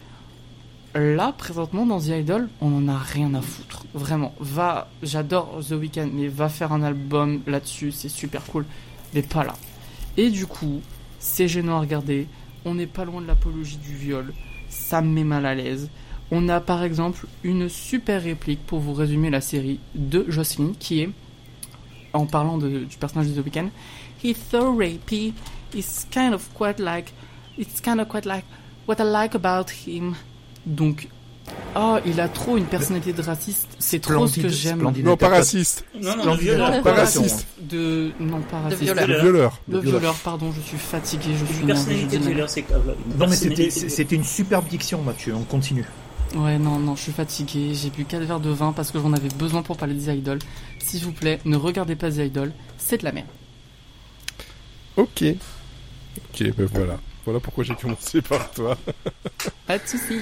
là, 1.00 1.34
présentement, 1.38 1.86
dans 1.86 2.00
The 2.00 2.08
Idol, 2.20 2.50
on 2.62 2.76
en 2.76 2.88
a 2.88 2.98
rien 2.98 3.34
à 3.34 3.42
foutre. 3.42 3.86
Vraiment. 3.94 4.34
Va, 4.40 4.90
j'adore 5.04 5.60
The 5.68 5.72
Weeknd, 5.72 6.10
mais 6.14 6.28
va 6.28 6.50
faire 6.50 6.72
un 6.72 6.84
album 6.84 7.42
là-dessus, 7.48 7.92
c'est 7.92 8.10
super 8.10 8.44
cool. 8.46 8.66
Mais 9.14 9.22
pas 9.22 9.44
là. 9.44 9.54
Et 10.18 10.30
du 10.30 10.46
coup, 10.46 10.82
c'est 11.20 11.48
gênant 11.48 11.78
à 11.78 11.80
regarder. 11.82 12.28
On 12.66 12.76
n'est 12.76 12.88
pas 12.88 13.06
loin 13.06 13.22
de 13.22 13.28
l'apologie 13.28 13.78
du 13.78 13.96
viol. 13.96 14.34
Ça 14.70 15.02
me 15.02 15.08
met 15.08 15.24
mal 15.24 15.46
à 15.46 15.56
l'aise. 15.56 15.90
On 16.32 16.50
a 16.50 16.60
par 16.60 16.84
exemple 16.84 17.26
une 17.44 17.70
super 17.70 18.24
réplique 18.24 18.66
pour 18.66 18.80
vous 18.80 18.94
résumer 18.94 19.30
la 19.30 19.40
série 19.40 19.80
de 19.96 20.26
Jocelyn 20.28 20.74
qui 20.78 21.02
est, 21.02 21.10
en 22.14 22.26
parlant 22.26 22.58
du 22.58 22.98
personnage 23.00 23.28
de 23.28 23.42
The 23.42 23.46
Weeknd, 23.46 23.70
He's 24.24 24.38
so 24.50 24.76
rapey. 24.76 25.34
It's 25.76 26.06
kind 26.10 26.34
of 26.34 26.50
quite 26.54 26.80
like, 26.80 27.14
it's 27.58 27.80
kind 27.80 28.00
of 28.00 28.08
quite 28.08 28.26
like 28.26 28.46
what 28.88 28.96
I 29.00 29.04
like 29.04 29.36
about 29.36 29.70
him. 29.86 30.16
Donc, 30.68 31.08
oh, 31.78 31.98
il 32.06 32.20
a 32.20 32.28
trop 32.28 32.58
une 32.58 32.66
personnalité 32.66 33.14
de 33.14 33.22
raciste. 33.22 33.68
C'est 33.80 34.00
trop 34.00 34.28
ce 34.28 34.40
que 34.42 34.50
j'aime. 34.50 34.84
Non, 35.04 35.16
pas 35.18 35.30
raciste. 35.30 35.86
Non, 36.00 36.16
non, 36.18 36.36
de 36.36 36.40
violeur. 36.42 36.82
Pas 36.84 36.94
raciste. 36.94 37.48
De, 37.62 38.12
non, 38.20 38.42
pas 38.42 38.60
raciste. 38.60 38.84
violeur. 38.84 39.08
Le 39.08 39.14
Violeur. 39.14 39.24
violeur. 39.24 39.60
Le 39.70 39.74
Le 39.76 39.80
violeur. 39.82 40.00
violeur, 40.02 40.16
pardon, 40.24 40.52
je 40.52 40.62
suis 40.62 40.78
fatigué, 40.78 41.30
je 41.40 41.46
suis 41.46 41.62
Une 41.62 41.68
personnalité 41.68 42.18
de 42.20 42.24
violeur, 42.26 42.50
c'est 42.50 42.64
quoi 42.64 42.78
Une 42.78 43.18
Non, 43.18 43.28
mais 43.28 43.36
c'était 43.36 44.16
une 44.16 44.24
superbe 44.26 44.68
diction, 44.68 45.02
Mathieu. 45.02 45.34
On 45.36 45.44
continue. 45.44 45.86
Ouais, 46.36 46.60
non, 46.60 46.78
non, 46.80 46.98
je 46.98 47.04
suis 47.04 47.14
fatigué. 47.14 47.74
J'ai 47.74 47.90
bu 47.90 48.04
4 48.04 48.24
verres 48.24 48.40
de 48.42 48.50
vin 48.50 48.74
parce 48.74 48.92
que 48.92 49.00
j'en 49.00 49.14
avais 49.14 49.30
besoin 49.30 49.62
pour 49.64 49.78
parler 49.78 49.94
des 49.94 50.14
idoles. 50.14 50.40
S'il 50.80 51.02
vous 51.06 51.14
plaît, 51.14 51.40
ne 51.46 51.56
regardez 51.56 51.96
pas 51.96 52.12
The 52.12 52.18
Idol, 52.18 52.52
c'est 52.78 52.98
de 52.98 53.06
la 53.06 53.14
merde. 53.14 53.28
Ok. 54.98 55.24
Ok, 56.34 56.44
ben 56.58 56.68
voilà. 56.74 57.00
Voilà 57.24 57.40
pourquoi 57.40 57.64
j'ai 57.64 57.76
commencé 57.76 58.22
par 58.22 58.50
toi. 58.52 58.78
Pas 59.68 59.78
de 59.78 59.88
soucis. 59.88 60.22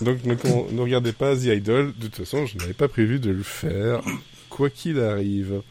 Donc 0.00 0.24
ne, 0.24 0.80
regardez 0.80 1.12
pas 1.12 1.34
The 1.36 1.44
Idol. 1.44 1.92
De 1.96 2.06
toute 2.06 2.16
façon, 2.16 2.46
je 2.46 2.58
n'avais 2.58 2.74
pas 2.74 2.88
prévu 2.88 3.18
de 3.18 3.30
le 3.30 3.42
faire, 3.42 4.00
quoi 4.50 4.68
qu'il 4.70 5.00
arrive. 5.00 5.62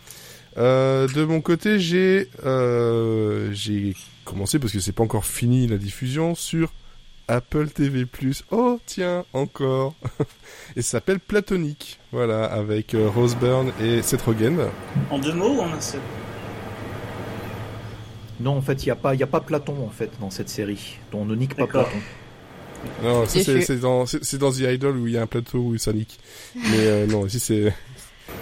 Euh, 0.57 1.07
de 1.09 1.23
mon 1.25 1.41
côté, 1.41 1.79
j'ai 1.79 2.29
euh, 2.45 3.49
j'ai 3.53 3.93
commencé 4.23 4.57
parce 4.57 4.71
que 4.73 4.79
c'est 4.79 4.93
pas 4.93 5.03
encore 5.03 5.25
fini 5.25 5.67
la 5.67 5.77
diffusion 5.77 6.33
sur 6.33 6.71
Apple 7.27 7.67
TV+. 7.69 8.05
Oh 8.51 8.79
tiens, 8.85 9.25
encore. 9.33 9.95
et 10.75 10.81
ça 10.81 10.91
s'appelle 10.91 11.19
Platonique. 11.19 11.99
Voilà, 12.11 12.45
avec 12.45 12.93
euh, 12.95 13.09
Rose 13.09 13.35
Byrne 13.35 13.71
et 13.81 14.01
Seth 14.01 14.21
Rogen. 14.21 14.57
En 15.09 15.19
deux 15.19 15.33
mots 15.33 15.55
ou 15.57 15.59
en 15.61 15.71
un 15.73 15.81
seul? 15.81 16.01
Non, 18.39 18.57
en 18.57 18.61
fait, 18.61 18.83
il 18.83 18.87
n'y 18.87 18.91
a, 18.91 18.95
pas- 18.95 19.13
il 19.13 19.19
y 19.19 19.23
a 19.23 19.27
pas 19.27 19.39
Platon 19.39 19.85
en 19.85 19.89
fait 19.89 20.11
dans 20.19 20.29
cette 20.29 20.49
série. 20.49 20.97
On 21.13 21.25
ne 21.25 21.35
nique 21.35 21.55
pas. 21.55 21.67
Platon. 21.67 21.97
Non, 23.03 23.25
ça 23.25 23.39
c'est 23.43 23.79
dans 23.79 24.05
c'est 24.05 24.37
dans 24.37 24.51
The 24.51 24.59
Idol 24.59 24.97
où 24.97 25.07
il 25.07 25.13
y 25.13 25.17
a 25.17 25.21
un 25.21 25.27
plateau 25.27 25.59
où 25.59 25.77
ça 25.77 25.93
nique. 25.93 26.19
Mais 26.55 26.63
euh, 26.79 27.07
non, 27.07 27.25
ici 27.25 27.39
c'est 27.39 27.73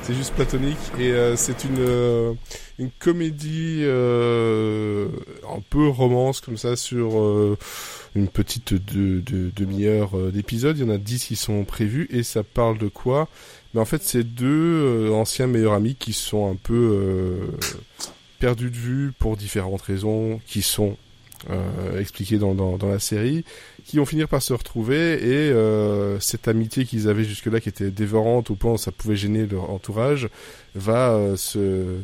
c'est 0.03 0.13
juste 0.13 0.33
platonique 0.33 0.77
et 0.99 1.11
euh, 1.11 1.35
c'est 1.35 1.63
une 1.63 1.77
euh, 1.79 2.33
une 2.79 2.89
comédie 2.99 3.79
euh, 3.83 5.07
un 5.49 5.61
peu 5.69 5.87
romance 5.87 6.41
comme 6.41 6.57
ça 6.57 6.75
sur 6.75 7.19
euh, 7.19 7.57
une 8.15 8.27
petite 8.27 8.73
de, 8.73 9.19
de, 9.19 9.51
demi-heure 9.55 10.17
euh, 10.17 10.31
d'épisode. 10.31 10.77
Il 10.77 10.85
y 10.85 10.89
en 10.89 10.93
a 10.93 10.97
10 10.97 11.25
qui 11.25 11.35
sont 11.35 11.63
prévus 11.65 12.07
et 12.11 12.23
ça 12.23 12.43
parle 12.43 12.77
de 12.77 12.87
quoi? 12.87 13.27
Mais 13.73 13.81
en 13.81 13.85
fait, 13.85 14.03
c'est 14.03 14.23
deux 14.23 15.09
anciens 15.11 15.47
meilleurs 15.47 15.73
amis 15.73 15.95
qui 15.95 16.13
sont 16.13 16.49
un 16.51 16.55
peu 16.55 16.73
euh, 16.73 17.47
perdus 18.39 18.69
de 18.69 18.75
vue 18.75 19.11
pour 19.17 19.35
différentes 19.35 19.81
raisons 19.81 20.39
qui 20.45 20.61
sont 20.61 20.95
euh, 21.49 21.99
expliquées 21.99 22.37
dans, 22.37 22.53
dans, 22.53 22.77
dans 22.77 22.87
la 22.89 22.99
série 22.99 23.43
qui 23.85 23.97
vont 23.97 24.05
finir 24.05 24.27
par 24.27 24.41
se 24.41 24.53
retrouver 24.53 25.13
et 25.13 25.51
euh, 25.51 26.19
cette 26.19 26.47
amitié 26.47 26.85
qu'ils 26.85 27.09
avaient 27.09 27.23
jusque-là 27.23 27.59
qui 27.59 27.69
était 27.69 27.91
dévorante 27.91 28.49
au 28.51 28.55
point 28.55 28.73
où 28.73 28.77
ça 28.77 28.91
pouvait 28.91 29.15
gêner 29.15 29.45
leur 29.45 29.69
entourage 29.69 30.29
va 30.75 31.11
euh, 31.11 31.35
se 31.35 31.97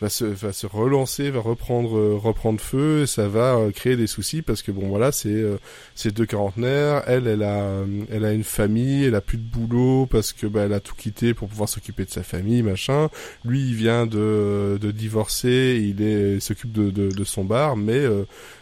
va 0.00 0.08
se 0.08 0.24
va 0.24 0.52
se 0.52 0.66
relancer 0.66 1.30
va 1.30 1.40
reprendre 1.40 1.96
euh, 1.96 2.16
reprendre 2.16 2.60
feu 2.60 3.02
et 3.02 3.06
ça 3.06 3.28
va 3.28 3.56
euh, 3.56 3.70
créer 3.70 3.96
des 3.96 4.06
soucis 4.06 4.42
parce 4.42 4.62
que 4.62 4.70
bon 4.70 4.88
voilà 4.88 5.12
c'est 5.12 5.28
euh, 5.28 5.56
c'est 5.94 6.12
deux 6.12 6.26
quarantenaires 6.26 7.02
elle 7.06 7.26
elle 7.26 7.42
a 7.42 7.62
euh, 7.62 8.04
elle 8.10 8.24
a 8.24 8.32
une 8.32 8.44
famille 8.44 9.04
elle 9.04 9.14
a 9.14 9.20
plus 9.20 9.38
de 9.38 9.42
boulot 9.42 10.06
parce 10.06 10.32
que 10.32 10.46
bah, 10.46 10.62
elle 10.64 10.74
a 10.74 10.80
tout 10.80 10.94
quitté 10.94 11.32
pour 11.32 11.48
pouvoir 11.48 11.68
s'occuper 11.68 12.04
de 12.04 12.10
sa 12.10 12.22
famille 12.22 12.62
machin 12.62 13.08
lui 13.44 13.60
il 13.60 13.74
vient 13.74 14.06
de 14.06 14.78
de 14.80 14.90
divorcer 14.90 15.80
il 15.82 16.02
est 16.02 16.34
il 16.34 16.42
s'occupe 16.42 16.72
de, 16.72 16.90
de 16.90 17.08
de 17.08 17.24
son 17.24 17.44
bar 17.44 17.76
mais 17.76 18.04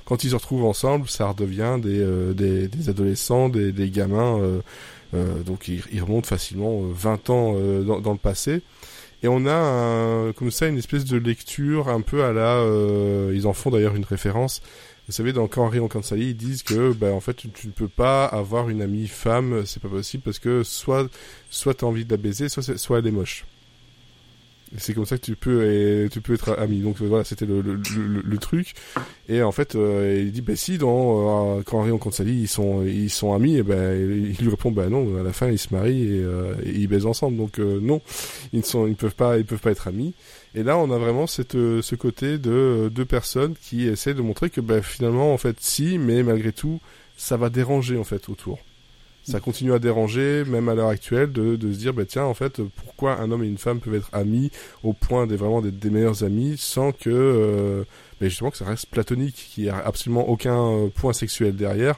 quand 0.04 0.22
ils 0.24 0.30
se 0.30 0.34
retrouvent 0.34 0.64
ensemble, 0.64 1.08
ça 1.08 1.28
redevient 1.28 1.78
des, 1.80 2.34
des, 2.34 2.68
des 2.68 2.88
adolescents, 2.88 3.48
des, 3.48 3.72
des 3.72 3.90
gamins. 3.90 4.40
donc 5.46 5.68
ils, 5.68 5.82
ils 5.92 6.02
remontent 6.02 6.26
facilement 6.26 6.82
euh, 6.82 6.92
20 6.92 7.30
ans 7.30 7.54
dans, 7.82 8.00
dans 8.00 8.12
le 8.12 8.18
passé. 8.18 8.62
Et 9.24 9.28
on 9.28 9.46
a 9.46 9.54
un- 9.54 10.32
comme 10.34 10.50
ça 10.50 10.68
une 10.68 10.76
espèce 10.76 11.06
de 11.06 11.16
lecture 11.16 11.88
un 11.88 12.02
peu 12.02 12.24
à 12.24 12.32
la... 12.34 12.56
euh, 12.58 13.32
ils 13.34 13.46
en 13.46 13.54
font 13.54 13.70
d'ailleurs 13.70 13.94
une 13.96 14.04
référence 14.04 14.60
Vous 15.08 15.12
savez, 15.14 15.32
dans 15.32 15.48
Henry 15.56 15.80
en 15.80 15.88
Kansali, 15.88 16.28
ils 16.30 16.36
disent 16.36 16.62
que, 16.62 16.92
bah, 16.92 17.10
en 17.12 17.20
fait, 17.20 17.34
tu, 17.34 17.48
ne 17.66 17.72
peux 17.72 17.88
pas 17.88 18.26
avoir 18.26 18.68
une 18.68 18.82
amie 18.82 19.08
femme, 19.08 19.64
c'est 19.64 19.80
pas 19.82 19.88
possible 19.88 20.22
parce 20.22 20.38
que 20.38 20.62
soit, 20.62 21.08
soit 21.50 21.72
t'as 21.74 21.86
envie 21.86 22.04
de 22.04 22.10
la 22.10 22.18
baiser, 22.18 22.48
soit 22.50 22.98
elle 22.98 23.06
est 23.06 23.10
moche. 23.10 23.46
C'est 24.76 24.94
comme 24.94 25.06
ça 25.06 25.16
que 25.16 25.24
tu 25.24 25.36
peux, 25.36 25.64
et, 25.70 26.08
tu 26.08 26.20
peux 26.20 26.34
être 26.34 26.58
ami. 26.58 26.80
Donc 26.80 27.00
euh, 27.00 27.06
voilà, 27.06 27.24
c'était 27.24 27.46
le, 27.46 27.60
le, 27.60 27.74
le, 27.74 28.22
le 28.22 28.38
truc. 28.38 28.74
Et 29.28 29.42
en 29.42 29.52
fait, 29.52 29.74
euh, 29.74 30.22
il 30.24 30.32
dit, 30.32 30.42
bah 30.42 30.56
si, 30.56 30.78
dans 30.78 31.58
euh, 31.58 31.62
Quand 31.64 31.80
Henry 31.80 31.92
en 31.92 31.98
Kansali, 31.98 32.42
ils 32.42 32.48
sont, 32.48 32.82
ils 32.84 33.10
sont 33.10 33.32
amis, 33.34 33.56
et 33.56 33.62
ben 33.62 33.94
il 33.94 34.36
lui 34.42 34.50
répond, 34.50 34.70
bah 34.70 34.88
non, 34.88 35.18
à 35.18 35.22
la 35.22 35.32
fin, 35.32 35.48
ils 35.50 35.58
se 35.58 35.72
marient 35.72 36.14
et, 36.14 36.22
euh, 36.22 36.54
ils 36.66 36.88
baisent 36.88 37.06
ensemble. 37.06 37.36
Donc 37.36 37.58
euh, 37.58 37.78
non, 37.80 38.00
ils 38.52 38.60
ne 38.60 38.64
sont, 38.64 38.86
ils 38.86 38.96
peuvent 38.96 39.14
pas, 39.14 39.38
ils 39.38 39.44
peuvent 39.44 39.60
pas 39.60 39.70
être 39.70 39.88
amis. 39.88 40.14
Et 40.54 40.62
là, 40.62 40.78
on 40.78 40.90
a 40.90 40.98
vraiment 40.98 41.26
cette, 41.26 41.56
euh, 41.56 41.82
ce 41.82 41.94
côté 41.96 42.38
de 42.38 42.90
deux 42.92 43.04
personnes 43.04 43.54
qui 43.60 43.88
essaient 43.88 44.14
de 44.14 44.22
montrer 44.22 44.50
que 44.50 44.60
bah, 44.60 44.82
finalement, 44.82 45.32
en 45.32 45.38
fait, 45.38 45.56
si, 45.60 45.98
mais 45.98 46.22
malgré 46.22 46.52
tout, 46.52 46.80
ça 47.16 47.36
va 47.36 47.48
déranger 47.50 47.96
en 47.96 48.04
fait 48.04 48.28
autour. 48.28 48.58
Ça 49.24 49.40
continue 49.40 49.72
à 49.72 49.78
déranger, 49.78 50.44
même 50.46 50.68
à 50.68 50.74
l'heure 50.74 50.88
actuelle, 50.88 51.32
de, 51.32 51.56
de 51.56 51.72
se 51.72 51.78
dire, 51.78 51.94
bah 51.94 52.04
tiens, 52.06 52.24
en 52.24 52.34
fait, 52.34 52.60
pourquoi 52.84 53.18
un 53.18 53.30
homme 53.30 53.42
et 53.42 53.46
une 53.48 53.56
femme 53.58 53.80
peuvent 53.80 53.94
être 53.94 54.10
amis 54.12 54.50
au 54.82 54.92
point 54.92 55.26
d'être 55.26 55.38
vraiment 55.40 55.62
d'être 55.62 55.78
des 55.78 55.88
meilleurs 55.88 56.24
amis 56.24 56.56
sans 56.58 56.92
que, 56.92 57.08
euh, 57.08 57.84
bah, 58.20 58.28
justement, 58.28 58.50
que 58.50 58.58
ça 58.58 58.66
reste 58.66 58.86
platonique, 58.86 59.34
qu'il 59.54 59.64
n'y 59.64 59.70
a 59.70 59.78
absolument 59.78 60.28
aucun 60.28 60.58
euh, 60.70 60.88
point 60.94 61.14
sexuel 61.14 61.56
derrière. 61.56 61.96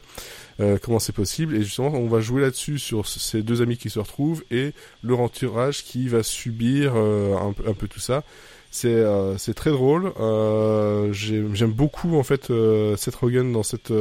Euh, 0.61 0.79
comment 0.81 1.01
c'est 1.01 1.13
possible? 1.15 1.57
Et 1.57 1.63
justement, 1.63 1.89
on 1.95 2.07
va 2.09 2.21
jouer 2.21 2.41
là-dessus 2.43 2.79
sur 2.79 3.07
ces 3.09 3.43
deux 3.43 3.61
amis 3.61 3.77
qui 3.77 3.91
se 3.91 3.99
retrouvent 3.99 4.45
et 4.53 4.73
leur 5.03 5.19
entourage 5.21 5.83
qui 5.85 6.07
va 6.09 6.23
subir 6.23 6.93
euh, 6.95 7.35
un, 7.37 7.49
un 7.69 7.75
peu 7.75 7.89
tout 7.89 8.01
ça. 8.01 8.23
C'est 8.71 8.89
euh, 8.89 9.37
c'est 9.37 9.55
très 9.55 9.71
drôle. 9.71 10.13
Euh, 10.21 11.13
j'ai- 11.13 11.45
J'aime 11.55 11.73
beaucoup 11.73 12.17
en 12.17 12.23
fait 12.23 12.51
euh, 12.51 12.97
Seth 12.97 13.17
Rogen 13.17 13.53
dans 13.53 13.63
cette 13.65 13.93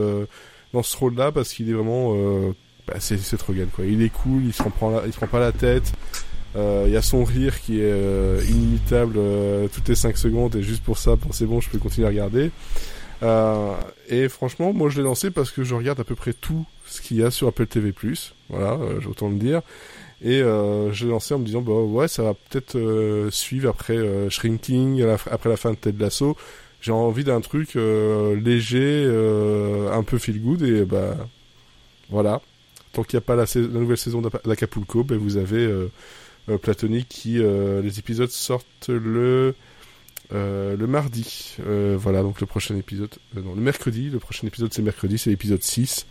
dans 0.74 0.84
ce 0.84 0.96
rôle-là 0.96 1.32
parce 1.32 1.52
qu'il 1.54 1.70
est 1.70 1.74
vraiment 1.74 2.14
bah, 2.88 2.96
c'est 3.00 3.18
Seth 3.18 3.42
Rogen 3.42 3.68
quoi. 3.76 3.86
Il 3.86 4.02
est 4.02 4.10
cool, 4.10 4.44
il 4.46 4.54
se 4.54 4.64
prend 4.64 4.90
la- 4.92 5.04
il 5.06 5.12
se 5.12 5.18
prend 5.18 5.28
pas 5.28 5.40
la 5.40 5.52
tête. 5.52 5.92
Euh, 6.56 6.86
Il 6.88 6.94
y 6.94 6.98
a 6.98 7.02
son 7.02 7.24
rire 7.26 7.60
qui 7.60 7.80
est 7.82 7.92
euh, 7.92 8.42
inimitable 8.50 9.16
euh, 9.18 9.68
toutes 9.74 9.90
les 9.90 9.96
5 9.96 10.18
secondes 10.18 10.56
et 10.56 10.64
juste 10.64 10.84
pour 10.84 10.98
ça, 10.98 11.16
c'est 11.32 11.46
bon, 11.46 11.60
je 11.60 11.70
peux 11.70 11.80
continuer 11.80 12.08
à 12.08 12.10
regarder. 12.12 12.50
Euh, 13.24 13.74
et 14.10 14.30
franchement, 14.30 14.72
moi 14.74 14.90
je 14.90 14.98
l'ai 14.98 15.04
lancé 15.04 15.32
parce 15.32 15.52
que 15.52 15.64
je 15.64 15.74
regarde 15.76 16.00
à 16.00 16.04
peu 16.04 16.16
près 16.16 16.34
tout 16.34 16.66
ce 16.86 17.02
qu'il 17.02 17.18
y 17.18 17.24
a 17.24 17.32
sur 17.32 17.48
Apple 17.48 17.66
TV+. 17.68 17.94
Voilà, 18.50 18.74
euh, 18.74 19.00
j'ai 19.02 19.08
autant 19.08 19.30
le 19.30 19.36
dire. 19.36 19.62
Et 20.24 20.40
je 20.40 21.04
l'ai 21.06 21.12
lancé 21.12 21.34
en 21.34 21.40
me 21.40 21.46
disant, 21.46 21.62
bah 21.62 21.74
ouais, 21.74 22.08
ça 22.08 22.24
va 22.24 22.34
peut-être 22.34 23.28
suivre 23.32 23.70
après 23.70 23.98
Shrinking, 24.30 25.02
la 25.04 25.18
après 25.30 25.50
la 25.50 25.58
fin 25.58 25.72
de 25.72 25.76
Ted 25.76 26.02
Lasso. 26.02 26.38
J'ai 26.82 26.92
envie 26.94 27.24
d'un 27.26 27.42
truc 27.42 27.76
léger, 27.76 29.06
un 29.92 30.04
peu 30.04 30.18
feel 30.18 30.42
good 30.42 30.62
et 30.64 30.86
bah 30.86 31.16
voilà. 32.10 32.42
Tant 32.96 33.04
qu'il 33.04 33.18
n'y 33.18 33.24
a 33.24 33.28
pas 33.28 33.36
la, 33.36 33.44
la 33.44 33.80
nouvelle 33.80 33.98
saison 33.98 34.22
d'Acapulco, 34.22 35.04
ben 35.04 35.18
vous 35.18 35.36
avez 35.36 35.66
euh, 35.66 35.92
euh, 36.48 36.58
Platonic 36.58 37.10
qui 37.10 37.40
euh, 37.40 37.82
les 37.82 38.00
épisodes 38.00 38.30
sortent 38.30 38.88
le 38.88 39.54
le 40.32 40.88
mardi. 40.88 41.58
Voilà, 41.60 42.24
donc 42.24 42.40
le 42.40 42.48
prochain 42.48 42.76
épisode 42.78 43.14
non, 43.36 43.54
le 43.54 43.62
mercredi, 43.62 44.10
le 44.10 44.20
prochain 44.20 44.48
épisode 44.48 44.74
c'est 44.74 44.82
mercredi, 44.82 45.18
c'est 45.18 45.30
l'épisode 45.30 45.62
6. 45.62 46.08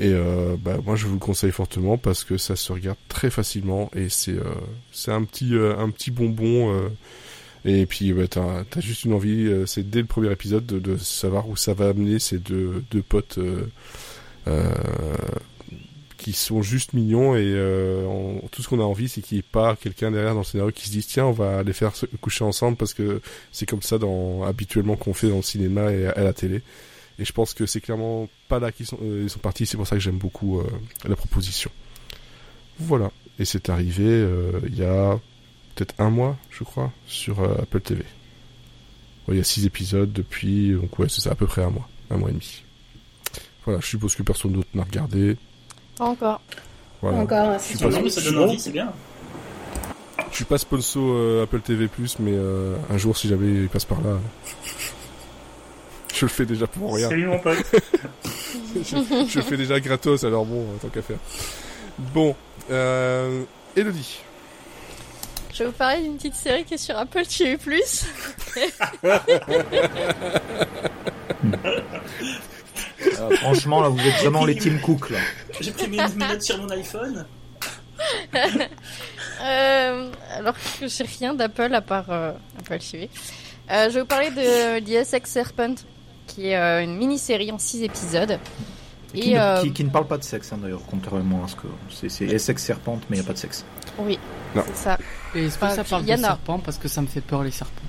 Et 0.00 0.12
bah, 0.60 0.78
moi 0.82 0.96
je 0.96 1.06
vous 1.06 1.12
le 1.12 1.20
conseille 1.20 1.52
fortement 1.52 1.98
parce 1.98 2.24
que 2.24 2.38
ça 2.38 2.56
se 2.56 2.72
regarde 2.72 2.98
très 3.08 3.30
facilement 3.30 3.90
et 3.94 4.08
c'est 4.08 4.32
un 5.08 5.24
petit 5.24 5.54
un 5.54 5.90
petit 5.90 6.10
bonbon 6.10 6.90
et 7.66 7.86
puis 7.86 8.12
bah, 8.12 8.26
t'as 8.28 8.64
as 8.74 8.80
juste 8.80 9.04
une 9.04 9.12
envie 9.12 9.48
c'est 9.66 9.88
dès 9.88 10.00
le 10.00 10.06
premier 10.06 10.32
épisode 10.32 10.66
de, 10.66 10.78
de 10.78 10.96
savoir 10.96 11.48
où 11.48 11.54
ça 11.54 11.74
va 11.74 11.88
amener 11.90 12.18
ces 12.18 12.38
deux 12.38 12.82
deux 12.90 13.02
potes 13.02 13.38
qui 16.24 16.32
sont 16.32 16.62
juste 16.62 16.94
mignons 16.94 17.36
et 17.36 17.42
euh, 17.44 18.38
tout 18.50 18.62
ce 18.62 18.68
qu'on 18.68 18.80
a 18.80 18.82
envie 18.82 19.10
c'est 19.10 19.20
qu'il 19.20 19.36
n'y 19.36 19.40
ait 19.40 19.50
pas 19.52 19.76
quelqu'un 19.76 20.10
derrière 20.10 20.32
dans 20.32 20.40
le 20.40 20.46
scénario 20.46 20.72
qui 20.72 20.86
se 20.86 20.90
dise 20.90 21.06
tiens 21.06 21.26
on 21.26 21.32
va 21.32 21.62
les 21.62 21.74
faire 21.74 21.92
coucher 22.22 22.44
ensemble 22.44 22.78
parce 22.78 22.94
que 22.94 23.20
c'est 23.52 23.66
comme 23.66 23.82
ça 23.82 23.98
dans 23.98 24.42
habituellement 24.42 24.96
qu'on 24.96 25.12
fait 25.12 25.28
dans 25.28 25.36
le 25.36 25.42
cinéma 25.42 25.92
et 25.92 26.06
à, 26.06 26.24
la 26.24 26.32
télé. 26.32 26.62
Et 27.18 27.26
je 27.26 27.32
pense 27.34 27.52
que 27.52 27.66
c'est 27.66 27.82
clairement 27.82 28.26
pas 28.48 28.58
là 28.58 28.72
qu'ils 28.72 28.86
sont 28.86 28.96
euh, 29.02 29.24
ils 29.24 29.28
sont 29.28 29.38
partis 29.38 29.66
c'est 29.66 29.76
pour 29.76 29.86
ça 29.86 29.96
que 29.96 30.00
j'aime 30.00 30.16
beaucoup 30.16 30.60
euh, 30.60 30.66
la 31.06 31.14
proposition. 31.14 31.70
Voilà. 32.78 33.12
Et 33.38 33.44
c'est 33.44 33.68
arrivé 33.68 34.26
il 34.66 34.78
y 34.78 34.84
a 34.84 35.20
peut-être 35.74 35.94
un 35.98 36.08
mois 36.08 36.38
je 36.50 36.64
crois 36.64 36.90
sur 37.06 37.42
Apple 37.42 37.82
TV 37.82 38.02
il 39.28 39.36
y 39.36 39.40
a 39.40 39.44
six 39.44 39.66
épisodes 39.66 40.10
depuis 40.10 40.72
donc 40.72 40.98
ouais 40.98 41.08
c'est 41.10 41.20
ça 41.20 41.32
à 41.32 41.34
peu 41.34 41.46
près 41.46 41.62
un 41.62 41.70
mois 41.70 41.88
un 42.08 42.16
mois 42.16 42.30
et 42.30 42.32
demi. 42.32 42.62
Voilà 43.66 43.80
je 43.80 43.88
suppose 43.88 44.14
que 44.14 44.22
personne 44.22 44.52
d'autre 44.52 44.70
n'a 44.72 44.84
regardé 44.84 45.36
Pas 45.96 46.04
encore. 46.04 46.40
voilà. 47.00 47.18
Encore, 47.18 47.60
suis 47.60 47.78
c'est 47.78 47.84
pas 47.84 47.90
Non, 47.90 48.02
mais 48.02 48.10
ça 48.10 48.20
donne 48.20 48.38
envie, 48.38 48.58
c'est 48.58 48.70
bien. 48.70 48.92
Je 50.30 50.36
suis 50.36 50.44
pas 50.44 50.58
sponsor 50.58 51.02
euh, 51.14 51.44
Apple 51.44 51.60
TV+, 51.60 51.88
mais 52.18 52.32
euh, 52.34 52.76
un 52.90 52.98
jour, 52.98 53.16
si 53.16 53.28
jamais 53.28 53.62
il 53.62 53.68
passe 53.68 53.84
par 53.84 54.00
là, 54.00 54.18
je 56.14 56.24
le 56.24 56.30
fais 56.30 56.46
déjà 56.46 56.66
pour 56.66 56.94
rien. 56.94 57.08
Salut 57.08 57.26
mon 57.26 57.38
pote. 57.38 57.58
je, 58.74 58.80
je 59.28 59.36
le 59.36 59.42
fais 59.42 59.56
déjà 59.56 59.78
gratos, 59.78 60.24
alors 60.24 60.44
bon, 60.44 60.66
tant 60.82 60.88
qu'à 60.88 61.02
faire. 61.02 61.18
Bon, 61.98 62.34
euh, 62.70 63.42
Elodie. 63.76 64.20
Je 65.52 65.60
vais 65.60 65.66
vous 65.66 65.72
parler 65.76 66.02
d'une 66.02 66.16
petite 66.16 66.34
série 66.34 66.64
qui 66.64 66.74
est 66.74 66.78
sur 66.78 66.98
Apple 66.98 67.24
TV+. 67.26 67.56
Euh, 73.18 73.36
franchement, 73.36 73.80
là, 73.80 73.88
vous 73.88 74.00
êtes 74.00 74.14
vraiment 74.22 74.44
les 74.44 74.56
Team 74.56 74.80
Cook, 74.80 75.10
là. 75.10 75.18
J'ai 75.60 75.70
pris 75.72 75.88
mes 75.88 75.96
notes 75.98 76.42
sur 76.42 76.58
mon 76.58 76.68
iPhone. 76.70 77.24
Euh, 79.42 80.10
alors 80.36 80.54
que 80.80 80.88
j'ai 80.88 81.04
rien 81.04 81.34
d'Apple 81.34 81.74
à 81.74 81.80
part 81.80 82.06
euh, 82.10 82.32
Apple 82.58 82.78
TV. 82.78 83.10
Euh, 83.70 83.88
je 83.88 83.94
vais 83.94 84.00
vous 84.00 84.06
parler 84.06 84.30
de 84.30 84.80
The 84.84 84.90
Essex 84.90 85.30
Serpent, 85.30 85.74
qui 86.26 86.48
est 86.48 86.56
euh, 86.56 86.82
une 86.82 86.96
mini-série 86.96 87.50
en 87.52 87.58
6 87.58 87.82
épisodes. 87.82 88.38
Qui, 89.12 89.30
Et 89.30 89.34
ne, 89.34 89.38
euh, 89.38 89.62
qui, 89.62 89.72
qui 89.72 89.84
ne 89.84 89.90
parle 89.90 90.06
pas 90.06 90.18
de 90.18 90.24
sexe, 90.24 90.52
hein, 90.52 90.58
d'ailleurs, 90.60 90.82
contrairement 90.90 91.44
à 91.44 91.48
ce 91.48 91.54
que. 91.56 91.66
C'est, 91.90 92.08
c'est 92.08 92.24
Essex 92.26 92.62
Serpente, 92.62 93.02
mais 93.08 93.16
il 93.16 93.20
n'y 93.20 93.24
a 93.24 93.26
pas 93.26 93.32
de 93.34 93.38
sexe. 93.38 93.64
oui, 93.98 94.18
Non. 94.54 94.62
c'est 94.66 94.76
ça. 94.84 94.98
Et 95.34 95.46
est-ce 95.46 95.58
que 95.58 95.68
ça 95.70 95.84
parle 95.84 96.02
il 96.02 96.08
y 96.12 96.16
de 96.16 96.20
serpents? 96.20 96.58
Parce 96.58 96.78
que 96.78 96.88
ça 96.88 97.00
me 97.00 97.06
fait 97.06 97.20
peur 97.20 97.42
les 97.44 97.50
serpents. 97.52 97.82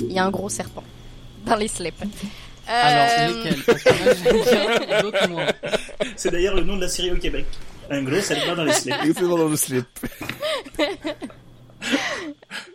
Il 0.00 0.12
y 0.12 0.18
a 0.18 0.24
un 0.24 0.30
gros 0.30 0.48
serpent 0.48 0.84
dans 1.46 1.56
les 1.56 1.68
slips. 1.68 2.02
Euh, 2.72 2.80
Alors, 2.82 3.36
lesquels 3.36 3.62
Parce 3.64 3.82
que 3.82 4.02
moi, 4.04 4.12
j'aime 4.44 4.86
bien, 4.86 5.02
d'autres 5.02 5.28
moins. 5.28 5.46
C'est 6.16 6.30
d'ailleurs 6.30 6.54
le 6.54 6.62
nom 6.62 6.76
de 6.76 6.80
la 6.82 6.88
série 6.88 7.10
au 7.10 7.16
Québec. 7.16 7.44
Un 7.90 8.02
gros 8.02 8.20
serpent 8.20 8.54
dans 8.56 8.64
les 8.64 8.72
slips. 8.72 8.94
Exactement 9.04 9.36
dans 9.38 9.48
le 9.48 9.56
slip. 9.56 9.84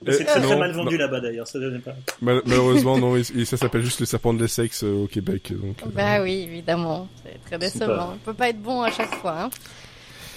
C'est 0.06 0.26
très, 0.26 0.38
Euh, 0.38 0.42
très 0.42 0.42
non, 0.42 0.60
mal 0.60 0.72
vendu 0.74 0.96
non. 0.96 1.00
là-bas 1.02 1.20
d'ailleurs. 1.22 1.48
Ça 1.48 1.60
donnait 1.60 1.80
pas. 1.80 1.96
Mal- 2.22 2.42
malheureusement, 2.46 2.98
non, 3.00 3.16
ça 3.46 3.58
s'appelle 3.58 3.82
juste 3.84 4.00
le 4.02 4.06
serpent 4.06 4.34
de 4.34 4.42
l'Essex 4.42 4.84
euh, 4.84 5.04
au 5.04 5.08
Québec. 5.08 5.52
Donc, 5.52 5.78
euh, 5.84 5.90
Bah 5.94 6.22
oui, 6.22 6.46
évidemment. 6.50 7.08
C'est 7.24 7.40
très 7.58 7.70
C'est 7.70 7.80
décevant. 7.80 7.96
pas- 7.96 8.14
On 8.14 8.18
peut 8.18 8.34
pas 8.34 8.50
être 8.50 8.62
bon 8.62 8.82
à 8.82 8.92
chaque 8.92 9.14
fois. 9.16 9.44
hein. 9.44 9.50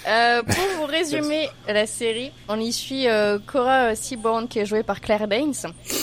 Euh, 0.07 0.41
pour 0.41 0.55
vous 0.77 0.85
résumer 0.87 1.47
la 1.67 1.85
série, 1.85 2.31
on 2.47 2.59
y 2.59 2.71
suit 2.73 3.07
euh, 3.07 3.37
Cora 3.45 3.93
Seaborn 3.95 4.47
qui 4.47 4.59
est 4.59 4.65
jouée 4.65 4.83
par 4.83 4.99
Claire 4.99 5.27
Danes 5.27 5.53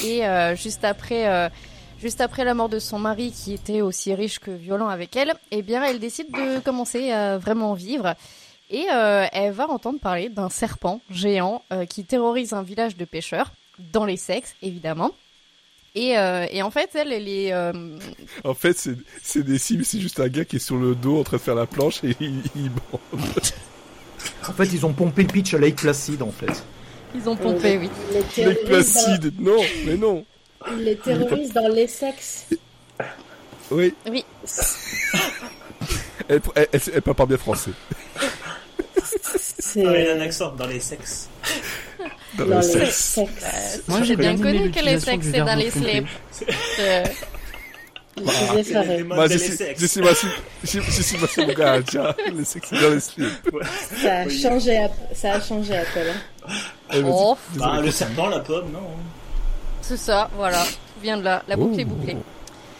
et 0.04 0.24
euh, 0.26 0.54
juste 0.54 0.84
après, 0.84 1.26
euh, 1.28 1.48
juste 2.00 2.20
après 2.20 2.44
la 2.44 2.54
mort 2.54 2.68
de 2.68 2.78
son 2.78 2.98
mari 2.98 3.32
qui 3.32 3.52
était 3.54 3.80
aussi 3.80 4.14
riche 4.14 4.38
que 4.38 4.50
violent 4.50 4.88
avec 4.88 5.16
elle, 5.16 5.34
eh 5.50 5.62
bien 5.62 5.82
elle 5.84 5.98
décide 5.98 6.30
de 6.30 6.60
commencer 6.60 7.10
à 7.10 7.38
vraiment 7.38 7.74
vivre 7.74 8.14
et 8.70 8.86
euh, 8.92 9.26
elle 9.32 9.52
va 9.52 9.68
entendre 9.68 9.98
parler 9.98 10.28
d'un 10.28 10.50
serpent 10.50 11.00
géant 11.10 11.62
euh, 11.72 11.86
qui 11.86 12.04
terrorise 12.04 12.52
un 12.52 12.62
village 12.62 12.96
de 12.96 13.04
pêcheurs 13.04 13.52
dans 13.92 14.04
les 14.04 14.16
sexes 14.16 14.54
évidemment. 14.62 15.12
Et, 15.94 16.16
euh, 16.18 16.46
et 16.50 16.62
en 16.62 16.70
fait, 16.70 16.90
elle, 16.94 17.12
elle 17.12 17.28
est, 17.28 17.52
euh, 17.52 17.72
En 18.44 18.54
fait, 18.54 18.76
c'est 18.78 18.94
c'est 19.22 19.42
des 19.42 19.58
cibles, 19.58 19.84
c'est 19.84 19.98
juste 19.98 20.20
un 20.20 20.28
gars 20.28 20.44
qui 20.44 20.56
est 20.56 20.60
sur 20.60 20.76
le 20.76 20.94
dos 20.94 21.18
en 21.18 21.24
train 21.24 21.38
de 21.38 21.42
faire 21.42 21.54
la 21.56 21.66
planche 21.66 22.04
et 22.04 22.14
il, 22.20 22.42
il 22.54 22.70
bande. 22.70 23.00
En 24.48 24.52
fait, 24.52 24.66
ils 24.66 24.84
ont 24.86 24.92
pompé 24.92 25.22
le 25.22 25.28
pitch 25.28 25.54
à 25.54 25.58
Lake 25.58 25.76
Placid, 25.76 26.22
en 26.22 26.30
fait. 26.30 26.62
ils 27.14 27.28
ont 27.28 27.36
pompé, 27.36 27.78
oui. 27.78 27.88
Terroristes, 28.34 28.64
placide. 28.66 29.32
Non, 29.40 29.60
mais 29.86 29.96
non. 29.96 30.24
Dans, 30.66 30.76
les 30.76 30.96
terroristes 30.96 31.54
dans 31.54 31.68
les 31.68 31.86
sexes. 31.86 32.46
Oui. 33.70 33.94
Oui. 34.10 34.24
Elle, 36.28 36.40
elle, 36.54 36.68
elle, 36.72 36.80
elle 36.94 37.02
parle 37.02 37.16
pas 37.16 37.26
bien 37.26 37.38
français. 37.38 37.70
C'est 39.60 39.80
il 39.80 39.86
a 39.86 40.14
un 40.14 40.20
accent 40.20 40.52
dans 40.52 40.66
les 40.66 40.80
sexes. 40.80 41.28
Dans 42.36 42.44
dans 42.46 42.60
le 42.60 42.60
les 42.60 42.90
sexe. 42.90 42.96
sexes. 42.96 43.82
Moi, 43.88 43.98
J'ai 44.00 44.04
j'ai 44.06 44.16
bien 44.16 44.36
connu 44.38 44.70
que 44.70 44.80
les 44.80 45.00
sexes 45.00 45.26
c'est 45.30 45.38
dans 45.38 45.54
les 45.56 45.70
slips. 45.70 46.06
Je 46.78 47.04
Bah, 49.14 49.28
de 49.28 49.32
je 49.34 49.38
les 49.38 49.44
sexes. 52.44 52.72
dans 52.72 52.90
les 52.90 53.00
slips. 53.00 53.50
Ça 54.02 54.16
a 54.18 54.28
changé, 54.28 54.86
ça 55.14 55.32
a 55.34 55.40
changé 55.40 55.76
Apple. 55.76 56.12
hein. 56.46 56.52
Eh, 56.94 57.02
oh, 57.04 57.36
Bah, 57.56 57.80
le 57.82 57.90
serpent, 57.90 58.28
la 58.28 58.40
pomme, 58.40 58.72
non. 58.72 58.80
C'est 59.88 59.96
ça, 59.96 60.28
voilà. 60.36 60.62
Tout 60.64 61.00
vient 61.02 61.16
de 61.16 61.22
là. 61.22 61.42
La 61.48 61.56
boucle 61.56 61.80
est 61.80 61.84
bouclée. 61.86 62.16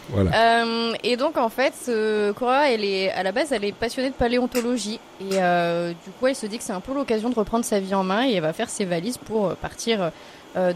Voilà. 0.09 0.63
Euh, 0.63 0.93
et 1.03 1.17
donc 1.17 1.37
en 1.37 1.49
fait, 1.49 1.73
euh, 1.87 2.33
Cora, 2.33 2.71
elle 2.71 2.83
est 2.83 3.11
à 3.11 3.23
la 3.23 3.31
base, 3.31 3.51
elle 3.51 3.63
est 3.63 3.71
passionnée 3.71 4.09
de 4.09 4.15
paléontologie 4.15 4.99
et 5.19 5.33
euh, 5.33 5.89
du 5.89 6.11
coup, 6.11 6.27
elle 6.27 6.35
se 6.35 6.45
dit 6.45 6.57
que 6.57 6.63
c'est 6.63 6.73
un 6.73 6.79
peu 6.79 6.93
l'occasion 6.93 7.29
de 7.29 7.35
reprendre 7.35 7.65
sa 7.65 7.79
vie 7.79 7.93
en 7.93 8.03
main 8.03 8.27
et 8.27 8.33
elle 8.33 8.41
va 8.41 8.53
faire 8.53 8.69
ses 8.69 8.85
valises 8.85 9.17
pour 9.17 9.47
euh, 9.47 9.53
partir 9.55 10.11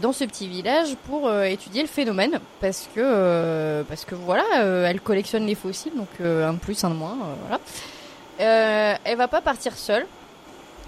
dans 0.00 0.12
ce 0.12 0.24
petit 0.24 0.46
village 0.46 0.94
pour 1.08 1.30
étudier 1.42 1.82
le 1.82 1.88
phénomène 1.88 2.38
parce 2.60 2.88
que 2.94 3.82
parce 3.88 4.04
que 4.04 4.14
voilà, 4.14 4.44
elle 4.88 5.00
collectionne 5.00 5.46
les 5.46 5.56
fossiles, 5.56 5.92
donc 5.96 6.08
un 6.20 6.52
de 6.52 6.58
plus, 6.58 6.84
un 6.84 6.90
de 6.90 6.94
moins, 6.94 7.18
voilà. 7.44 8.98
Elle 9.04 9.16
va 9.16 9.26
pas 9.26 9.40
partir 9.40 9.76
seule. 9.76 10.06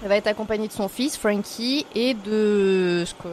Elle 0.03 0.09
va 0.09 0.15
être 0.17 0.27
accompagnée 0.27 0.67
de 0.67 0.73
son 0.73 0.87
fils, 0.87 1.17
Frankie, 1.17 1.85
et 1.95 2.13
de 2.13 3.03
ce 3.05 3.13
qu'on 3.15 3.29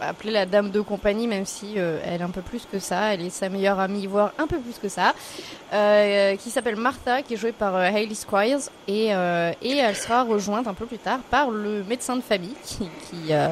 va 0.00 0.08
appeler 0.08 0.30
la 0.32 0.46
dame 0.46 0.70
de 0.70 0.80
compagnie, 0.80 1.26
même 1.26 1.44
si 1.44 1.74
euh, 1.76 2.00
elle 2.04 2.20
est 2.22 2.24
un 2.24 2.30
peu 2.30 2.40
plus 2.40 2.66
que 2.70 2.78
ça. 2.78 3.12
Elle 3.12 3.20
est 3.20 3.30
sa 3.30 3.50
meilleure 3.50 3.78
amie, 3.78 4.06
voire 4.06 4.32
un 4.38 4.46
peu 4.46 4.58
plus 4.58 4.78
que 4.78 4.88
ça, 4.88 5.14
euh, 5.74 6.34
qui 6.36 6.48
s'appelle 6.48 6.76
Martha, 6.76 7.20
qui 7.22 7.34
est 7.34 7.36
jouée 7.36 7.52
par 7.52 7.76
euh, 7.76 7.84
Hailey 7.84 8.14
Squires, 8.14 8.60
et, 8.88 9.14
euh, 9.14 9.52
et 9.60 9.76
elle 9.76 9.94
sera 9.96 10.22
rejointe 10.22 10.66
un 10.66 10.74
peu 10.74 10.86
plus 10.86 10.98
tard 10.98 11.18
par 11.30 11.50
le 11.50 11.84
médecin 11.84 12.16
de 12.16 12.22
famille, 12.22 12.54
qui, 12.64 12.88
qui 13.10 13.32
euh, 13.32 13.48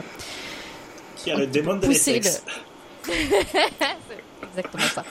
Qui 1.16 1.32
a 1.32 1.36
le 1.36 1.47
démon 1.47 1.77
de 1.77 1.86
l'Essex. 1.86 2.43
C'est 3.05 4.49
exactement 4.49 4.85
ça. 4.85 5.05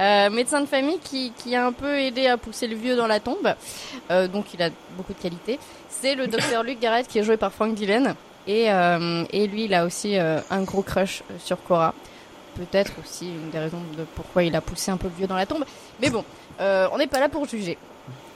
Euh, 0.00 0.30
médecin 0.30 0.60
de 0.60 0.66
famille 0.66 0.98
qui, 0.98 1.32
qui 1.36 1.54
a 1.54 1.66
un 1.66 1.72
peu 1.72 1.98
aidé 1.98 2.26
à 2.26 2.36
pousser 2.36 2.66
le 2.66 2.74
vieux 2.76 2.96
dans 2.96 3.06
la 3.06 3.20
tombe, 3.20 3.54
euh, 4.10 4.26
donc 4.28 4.54
il 4.54 4.62
a 4.62 4.70
beaucoup 4.96 5.12
de 5.12 5.18
qualités. 5.20 5.58
C'est 5.88 6.14
le 6.14 6.26
docteur 6.26 6.62
Luke 6.62 6.80
Garrett 6.80 7.06
qui 7.06 7.18
est 7.18 7.22
joué 7.22 7.36
par 7.36 7.52
Frank 7.52 7.74
Dillon. 7.74 8.14
Et, 8.46 8.70
euh, 8.72 9.24
et 9.30 9.46
lui, 9.46 9.64
il 9.64 9.74
a 9.74 9.84
aussi 9.84 10.18
euh, 10.18 10.40
un 10.50 10.62
gros 10.62 10.82
crush 10.82 11.22
euh, 11.30 11.34
sur 11.38 11.62
Cora. 11.62 11.92
Peut-être 12.54 12.92
aussi 13.04 13.26
une 13.28 13.50
des 13.50 13.58
raisons 13.58 13.80
de 13.96 14.04
pourquoi 14.14 14.42
il 14.42 14.56
a 14.56 14.60
poussé 14.60 14.90
un 14.90 14.96
peu 14.96 15.08
le 15.08 15.14
vieux 15.16 15.26
dans 15.26 15.36
la 15.36 15.46
tombe. 15.46 15.64
Mais 16.00 16.10
bon, 16.10 16.24
euh, 16.60 16.88
on 16.92 16.98
n'est 16.98 17.06
pas 17.06 17.20
là 17.20 17.28
pour 17.28 17.46
juger. 17.46 17.76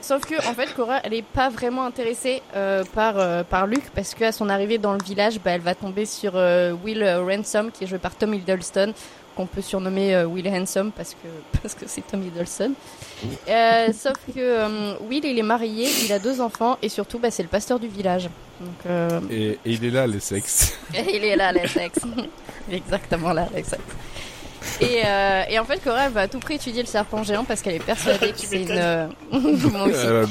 Sauf 0.01 0.25
que 0.25 0.35
en 0.47 0.53
fait, 0.53 0.73
Cora, 0.75 0.99
elle 1.03 1.13
est 1.13 1.23
pas 1.23 1.49
vraiment 1.49 1.85
intéressée 1.85 2.41
euh, 2.55 2.83
par 2.93 3.17
euh, 3.17 3.43
par 3.43 3.65
Luke 3.67 3.89
parce 3.95 4.13
qu'à 4.13 4.31
son 4.31 4.49
arrivée 4.49 4.77
dans 4.77 4.93
le 4.93 5.03
village, 5.03 5.39
bah, 5.39 5.51
elle 5.51 5.61
va 5.61 5.75
tomber 5.75 6.05
sur 6.05 6.35
Will 6.35 7.03
Ransom 7.03 7.71
qui 7.71 7.85
est 7.85 7.87
joué 7.87 7.97
par 7.99 8.13
Tom 8.13 8.33
Hiddleston 8.33 8.93
qu'on 9.35 9.45
peut 9.45 9.61
surnommer 9.61 10.15
euh, 10.15 10.25
Will 10.25 10.47
Handsome 10.47 10.91
parce 10.91 11.13
que 11.13 11.27
parce 11.61 11.73
que 11.73 11.85
c'est 11.87 12.05
Tom 12.05 12.23
Hiddleston. 12.23 12.73
Euh, 13.47 13.87
sauf 13.93 14.17
que 14.27 14.39
euh, 14.39 14.93
Will, 15.09 15.25
il 15.25 15.39
est 15.39 15.43
marié, 15.43 15.87
il 16.05 16.11
a 16.11 16.19
deux 16.19 16.41
enfants 16.41 16.77
et 16.81 16.89
surtout, 16.89 17.19
bah, 17.19 17.31
c'est 17.31 17.43
le 17.43 17.49
pasteur 17.49 17.79
du 17.79 17.87
village. 17.87 18.29
Donc 18.59 19.29
Et, 19.31 19.51
et 19.51 19.59
il 19.65 19.83
est 19.83 19.91
là, 19.91 20.07
les 20.07 20.19
sexes. 20.19 20.77
il 20.93 21.23
est 21.23 21.35
là, 21.35 21.47
Alex. 21.49 21.77
Exactement 22.71 23.33
là, 23.33 23.47
Alex. 23.51 23.75
Et, 24.81 25.01
euh, 25.05 25.43
et 25.49 25.59
en 25.59 25.65
fait, 25.65 25.79
Cora 25.83 26.09
va 26.09 26.21
à 26.21 26.27
tout 26.27 26.39
prix 26.39 26.55
étudier 26.55 26.81
le 26.81 26.87
serpent 26.87 27.23
géant 27.23 27.43
parce 27.43 27.61
qu'elle 27.61 27.75
est 27.75 27.83
persuadée 27.83 28.31
que 28.33 28.39
c'est 28.39 28.61
une. 28.63 28.71
euh, 28.71 29.07
Moi 29.31 29.83
aussi. 29.83 29.95
Euh, 30.05 30.25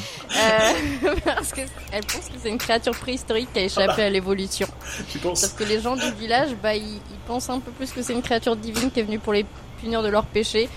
Euh, 1.05 1.15
parce 1.25 1.53
qu'elle 1.53 1.69
pense 2.07 2.29
que 2.29 2.35
c'est 2.43 2.49
une 2.49 2.59
créature 2.59 2.93
préhistorique 2.97 3.53
qui 3.53 3.59
a 3.59 3.63
échappé 3.65 4.03
à 4.03 4.11
l'évolution. 4.11 4.67
Tu 5.11 5.19
penses 5.19 5.41
Sauf 5.43 5.55
que 5.57 5.65
les 5.65 5.81
gens 5.81 5.95
du 5.97 6.11
village, 6.13 6.51
bah, 6.63 6.75
ils, 6.75 6.83
ils 6.97 7.19
pensent 7.27 7.51
un 7.51 7.61
peu 7.61 7.71
plus 7.71 7.91
que 7.93 8.03
c'est 8.03 8.13
une 8.15 8.23
créature 8.23 8.57
divine 8.57 8.91
qui 8.91 9.01
est 9.01 9.03
venue 9.03 9.19
pour 9.19 9.33
les 9.35 9.45
punir 9.81 10.03
de 10.03 10.09
leurs 10.09 10.25
péchés 10.27 10.69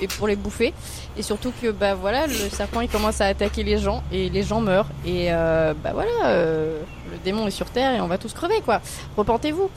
et 0.00 0.06
pour 0.08 0.28
les 0.28 0.36
bouffer. 0.36 0.72
Et 1.18 1.22
surtout 1.22 1.52
que, 1.60 1.70
bah 1.72 1.94
voilà, 1.94 2.26
le 2.26 2.34
serpent 2.48 2.80
il 2.80 2.88
commence 2.88 3.20
à 3.20 3.26
attaquer 3.26 3.64
les 3.64 3.76
gens 3.78 4.02
et 4.12 4.30
les 4.30 4.42
gens 4.44 4.60
meurent. 4.60 4.86
Et 5.04 5.26
euh, 5.32 5.74
bah 5.82 5.90
voilà, 5.92 6.10
euh, 6.26 6.80
le 7.10 7.18
démon 7.24 7.46
est 7.48 7.50
sur 7.50 7.68
terre 7.70 7.92
et 7.94 8.00
on 8.00 8.06
va 8.06 8.18
tous 8.18 8.32
crever 8.32 8.60
quoi. 8.64 8.80
Repentez-vous. 9.16 9.68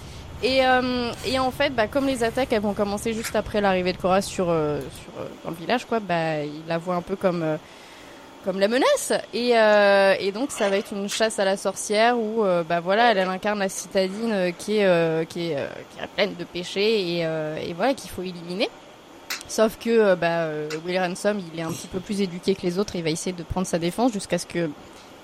Et, 0.46 0.64
euh, 0.64 1.12
et 1.26 1.40
en 1.40 1.50
fait, 1.50 1.72
bah, 1.72 1.88
comme 1.88 2.06
les 2.06 2.24
attaques 2.24 2.54
elles 2.54 2.62
vont 2.62 2.76
commencer 2.76 3.14
juste 3.14 3.36
après 3.36 3.62
l'arrivée 3.62 3.94
de 3.94 3.98
Cora 3.98 4.22
sur, 4.22 4.52
euh, 4.52 4.80
euh, 5.18 5.26
dans 5.44 5.50
le 5.50 5.56
village, 5.56 5.86
quoi, 5.86 6.00
bah, 6.00 6.44
il 6.44 6.62
la 6.68 6.78
voit 6.78 6.94
un 6.94 7.02
peu 7.02 7.16
comme 7.16 7.58
comme 8.44 8.60
la 8.60 8.68
menace. 8.68 9.12
Et, 9.34 10.32
donc 10.32 10.52
ça 10.52 10.70
va 10.70 10.78
être 10.78 10.94
une 10.94 11.10
chasse 11.10 11.40
à 11.40 11.46
la 11.46 11.58
sorcière 11.58 12.20
où 12.20 12.44
bah 12.70 12.80
voilà, 12.80 13.12
elle, 13.12 13.28
incarne 13.28 13.58
la 13.58 13.70
citadine 13.70 14.54
qui 14.60 14.78
est 14.78 15.26
qui 15.30 15.48
est 15.48 15.56
qui 15.56 16.04
est 16.04 16.08
pleine 16.16 16.36
de 16.36 16.44
péchés 16.44 17.18
et, 17.18 17.74
voilà 17.76 17.96
qu'il 17.96 18.12
faut 18.12 18.22
éliminer. 18.22 18.70
Sauf 19.48 19.80
que 19.80 20.14
bah, 20.14 20.48
Will 20.86 21.00
Ransom, 21.00 21.42
il 21.54 21.60
est 21.60 21.64
un 21.64 21.72
petit 21.72 21.88
peu 21.88 22.00
plus 22.00 22.22
éduqué 22.22 22.54
que 22.54 22.62
les 22.62 22.78
autres. 22.78 22.96
Il 22.96 23.04
va 23.04 23.10
essayer 23.10 23.36
de 23.36 23.42
prendre 23.42 23.66
sa 23.66 23.80
défense 23.80 24.14
jusqu'à 24.14 24.38
ce 24.38 24.46
que 24.46 24.70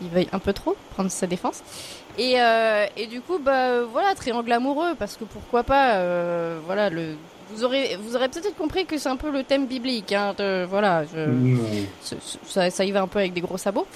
il 0.02 0.10
veuille 0.10 0.30
un 0.32 0.40
peu 0.40 0.54
trop 0.54 0.76
prendre 0.96 1.12
sa 1.12 1.28
défense. 1.28 1.62
Et, 2.18 2.40
euh, 2.42 2.86
et 2.98 3.08
du 3.08 3.22
coup, 3.22 3.40
bah 3.40 3.84
voilà, 3.84 4.14
triangle 4.16 4.52
amoureux, 4.52 4.94
parce 5.00 5.16
que 5.18 5.24
pourquoi 5.24 5.64
pas, 5.64 5.96
euh, 5.96 6.60
voilà, 6.66 6.90
le, 6.90 7.16
vous 7.50 7.64
aurez, 7.64 7.98
vous 8.02 8.16
aurez 8.16 8.28
peut-être 8.30 8.56
compris 8.56 8.86
que 8.86 8.98
c'est 8.98 9.10
un 9.10 9.16
peu 9.16 9.32
le 9.32 9.44
thème 9.44 9.66
biblique, 9.66 10.12
hein, 10.12 10.34
de- 10.38 10.66
voilà, 10.66 11.04
je, 11.06 11.26
ce- 12.02 12.16
ce- 12.22 12.38
ça, 12.48 12.70
ça 12.70 12.84
y 12.86 12.92
va 12.92 13.02
un 13.02 13.08
peu 13.08 13.20
avec 13.20 13.34
des 13.34 13.42
gros 13.42 13.58
sabots. 13.58 13.88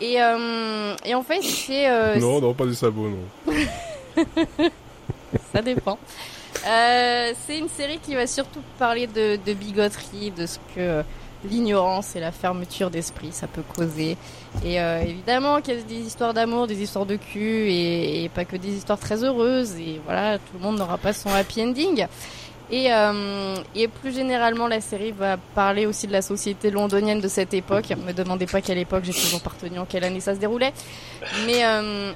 Et, 0.00 0.22
euh, 0.22 0.94
et 1.04 1.14
en 1.14 1.22
fait, 1.22 1.42
c'est, 1.42 1.88
euh, 1.88 2.16
non, 2.16 2.40
non, 2.40 2.52
pas 2.52 2.66
du 2.66 2.74
sabot, 2.74 3.08
non. 3.08 3.54
ça 5.52 5.62
dépend. 5.62 5.98
Euh, 6.66 7.32
c'est 7.46 7.58
une 7.58 7.68
série 7.68 7.98
qui 7.98 8.14
va 8.14 8.26
surtout 8.26 8.60
parler 8.78 9.06
de, 9.06 9.38
de 9.44 9.52
bigoterie, 9.54 10.30
de 10.30 10.46
ce 10.46 10.56
que 10.74 10.78
euh, 10.78 11.02
l'ignorance 11.44 12.16
et 12.16 12.20
la 12.20 12.32
fermeture 12.32 12.90
d'esprit 12.90 13.30
ça 13.32 13.46
peut 13.46 13.62
causer. 13.74 14.16
Et 14.64 14.80
euh, 14.80 15.02
évidemment 15.02 15.60
qu'il 15.60 15.74
y 15.74 15.78
a 15.78 15.82
des 15.82 16.00
histoires 16.00 16.34
d'amour, 16.34 16.66
des 16.66 16.80
histoires 16.82 17.06
de 17.06 17.16
cul 17.16 17.70
et, 17.70 18.24
et 18.24 18.28
pas 18.28 18.44
que 18.44 18.56
des 18.56 18.70
histoires 18.70 18.98
très 18.98 19.22
heureuses. 19.24 19.74
Et 19.76 20.00
voilà, 20.04 20.38
tout 20.38 20.54
le 20.54 20.60
monde 20.60 20.78
n'aura 20.78 20.98
pas 20.98 21.12
son 21.12 21.30
happy 21.30 21.62
ending. 21.62 22.06
Et, 22.70 22.92
euh, 22.92 23.56
et 23.76 23.86
plus 23.86 24.12
généralement, 24.12 24.66
la 24.66 24.80
série 24.80 25.12
va 25.12 25.36
parler 25.36 25.86
aussi 25.86 26.08
de 26.08 26.12
la 26.12 26.22
société 26.22 26.70
londonienne 26.70 27.20
de 27.20 27.28
cette 27.28 27.54
époque. 27.54 27.92
Me 28.04 28.12
demandez 28.12 28.46
pas 28.46 28.60
quelle 28.60 28.78
époque, 28.78 29.04
j'ai 29.04 29.12
toujours 29.12 29.40
pas 29.40 29.50
retenu 29.50 29.78
en 29.78 29.84
quelle 29.84 30.02
année 30.02 30.20
ça 30.20 30.34
se 30.34 30.40
déroulait. 30.40 30.72
Mais 31.46 31.64
euh, 31.64 32.12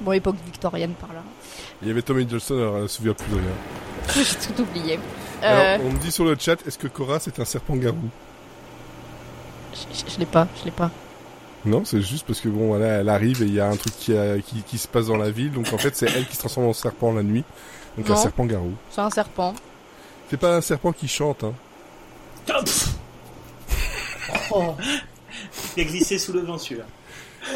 bon, 0.00 0.12
époque 0.12 0.36
victorienne 0.46 0.92
par 1.00 1.12
là. 1.12 1.22
Il 1.82 1.88
y 1.88 1.90
avait 1.90 2.02
Tom 2.02 2.20
Hiddleston, 2.20 2.58
alors 2.58 2.76
elle 2.76 2.82
ne 2.82 2.86
se 2.86 2.96
souvient 2.96 3.14
plus 3.14 3.30
de 3.30 3.36
rien. 3.36 3.44
J'ai 4.14 4.54
tout 4.54 4.62
oublié. 4.62 5.00
Alors, 5.42 5.84
on 5.84 5.92
me 5.92 5.98
dit 5.98 6.12
sur 6.12 6.24
le 6.24 6.36
chat, 6.38 6.64
est-ce 6.66 6.78
que 6.78 6.88
Cora 6.88 7.18
c'est 7.20 7.38
un 7.38 7.44
serpent-garou 7.44 7.96
je 7.96 8.27
je- 9.92 10.12
je 10.14 10.18
l'ai 10.18 10.26
pas, 10.26 10.46
je 10.60 10.64
l'ai 10.64 10.70
pas. 10.70 10.90
Non, 11.64 11.84
c'est 11.84 12.00
juste 12.00 12.26
parce 12.26 12.40
que 12.40 12.48
bon, 12.48 12.68
voilà, 12.68 12.86
elle 13.00 13.08
arrive 13.08 13.42
et 13.42 13.46
il 13.46 13.54
y 13.54 13.60
a 13.60 13.68
un 13.68 13.76
truc 13.76 13.92
qui, 13.98 14.16
a- 14.16 14.38
qui, 14.40 14.62
qui 14.62 14.78
se 14.78 14.86
passe 14.88 15.06
dans 15.06 15.16
la 15.16 15.30
ville, 15.30 15.52
donc 15.52 15.72
en 15.72 15.78
fait 15.78 15.94
c'est 15.96 16.06
elle 16.10 16.26
qui 16.26 16.34
se 16.34 16.40
transforme 16.40 16.66
en 16.68 16.72
serpent 16.72 17.12
la 17.12 17.22
nuit. 17.22 17.44
Donc 17.96 18.06
un 18.08 18.14
Non. 18.14 18.16
serpent-garou. 18.16 18.72
C'est 18.90 19.00
un 19.00 19.10
serpent. 19.10 19.54
C'est 20.30 20.36
pas 20.36 20.54
un 20.56 20.60
serpent 20.60 20.92
qui 20.92 21.08
chante, 21.08 21.44
hein. 21.44 21.52
Oh, 24.50 24.74
Il 25.76 25.82
a 25.82 25.86
glissé 25.86 26.18
sous 26.18 26.32
le 26.32 26.40
vent 26.40 26.58
celui-là. 26.58 26.84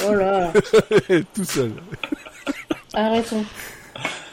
oh 0.06 0.14
là, 0.14 0.52
Tout 1.34 1.44
seul. 1.44 1.72
arrêtons. 2.94 3.44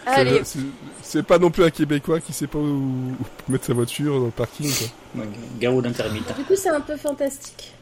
C'est 0.06 0.10
Allez, 0.12 0.40
le- 0.40 0.44
c'est- 0.46 0.60
C'est 1.02 1.24
pas 1.24 1.40
non 1.40 1.50
plus 1.50 1.64
un 1.64 1.70
Québécois 1.72 2.20
qui 2.20 2.34
sait 2.34 2.46
pas 2.48 2.60
où, 2.60 2.62
où 2.62 3.16
mettre 3.52 3.66
sa 3.66 3.74
voiture 3.74 4.20
dans 4.20 4.26
le 4.26 4.32
parking, 4.32 4.72
quoi. 4.72 5.22
Ouais, 5.24 5.30
Garou 5.60 5.82
d'intermittent. 5.82 6.36
Du 6.38 6.44
coup, 6.44 6.56
c'est 6.56 6.70
un 6.70 6.82
peu 6.82 6.96
fantastique. 6.98 7.74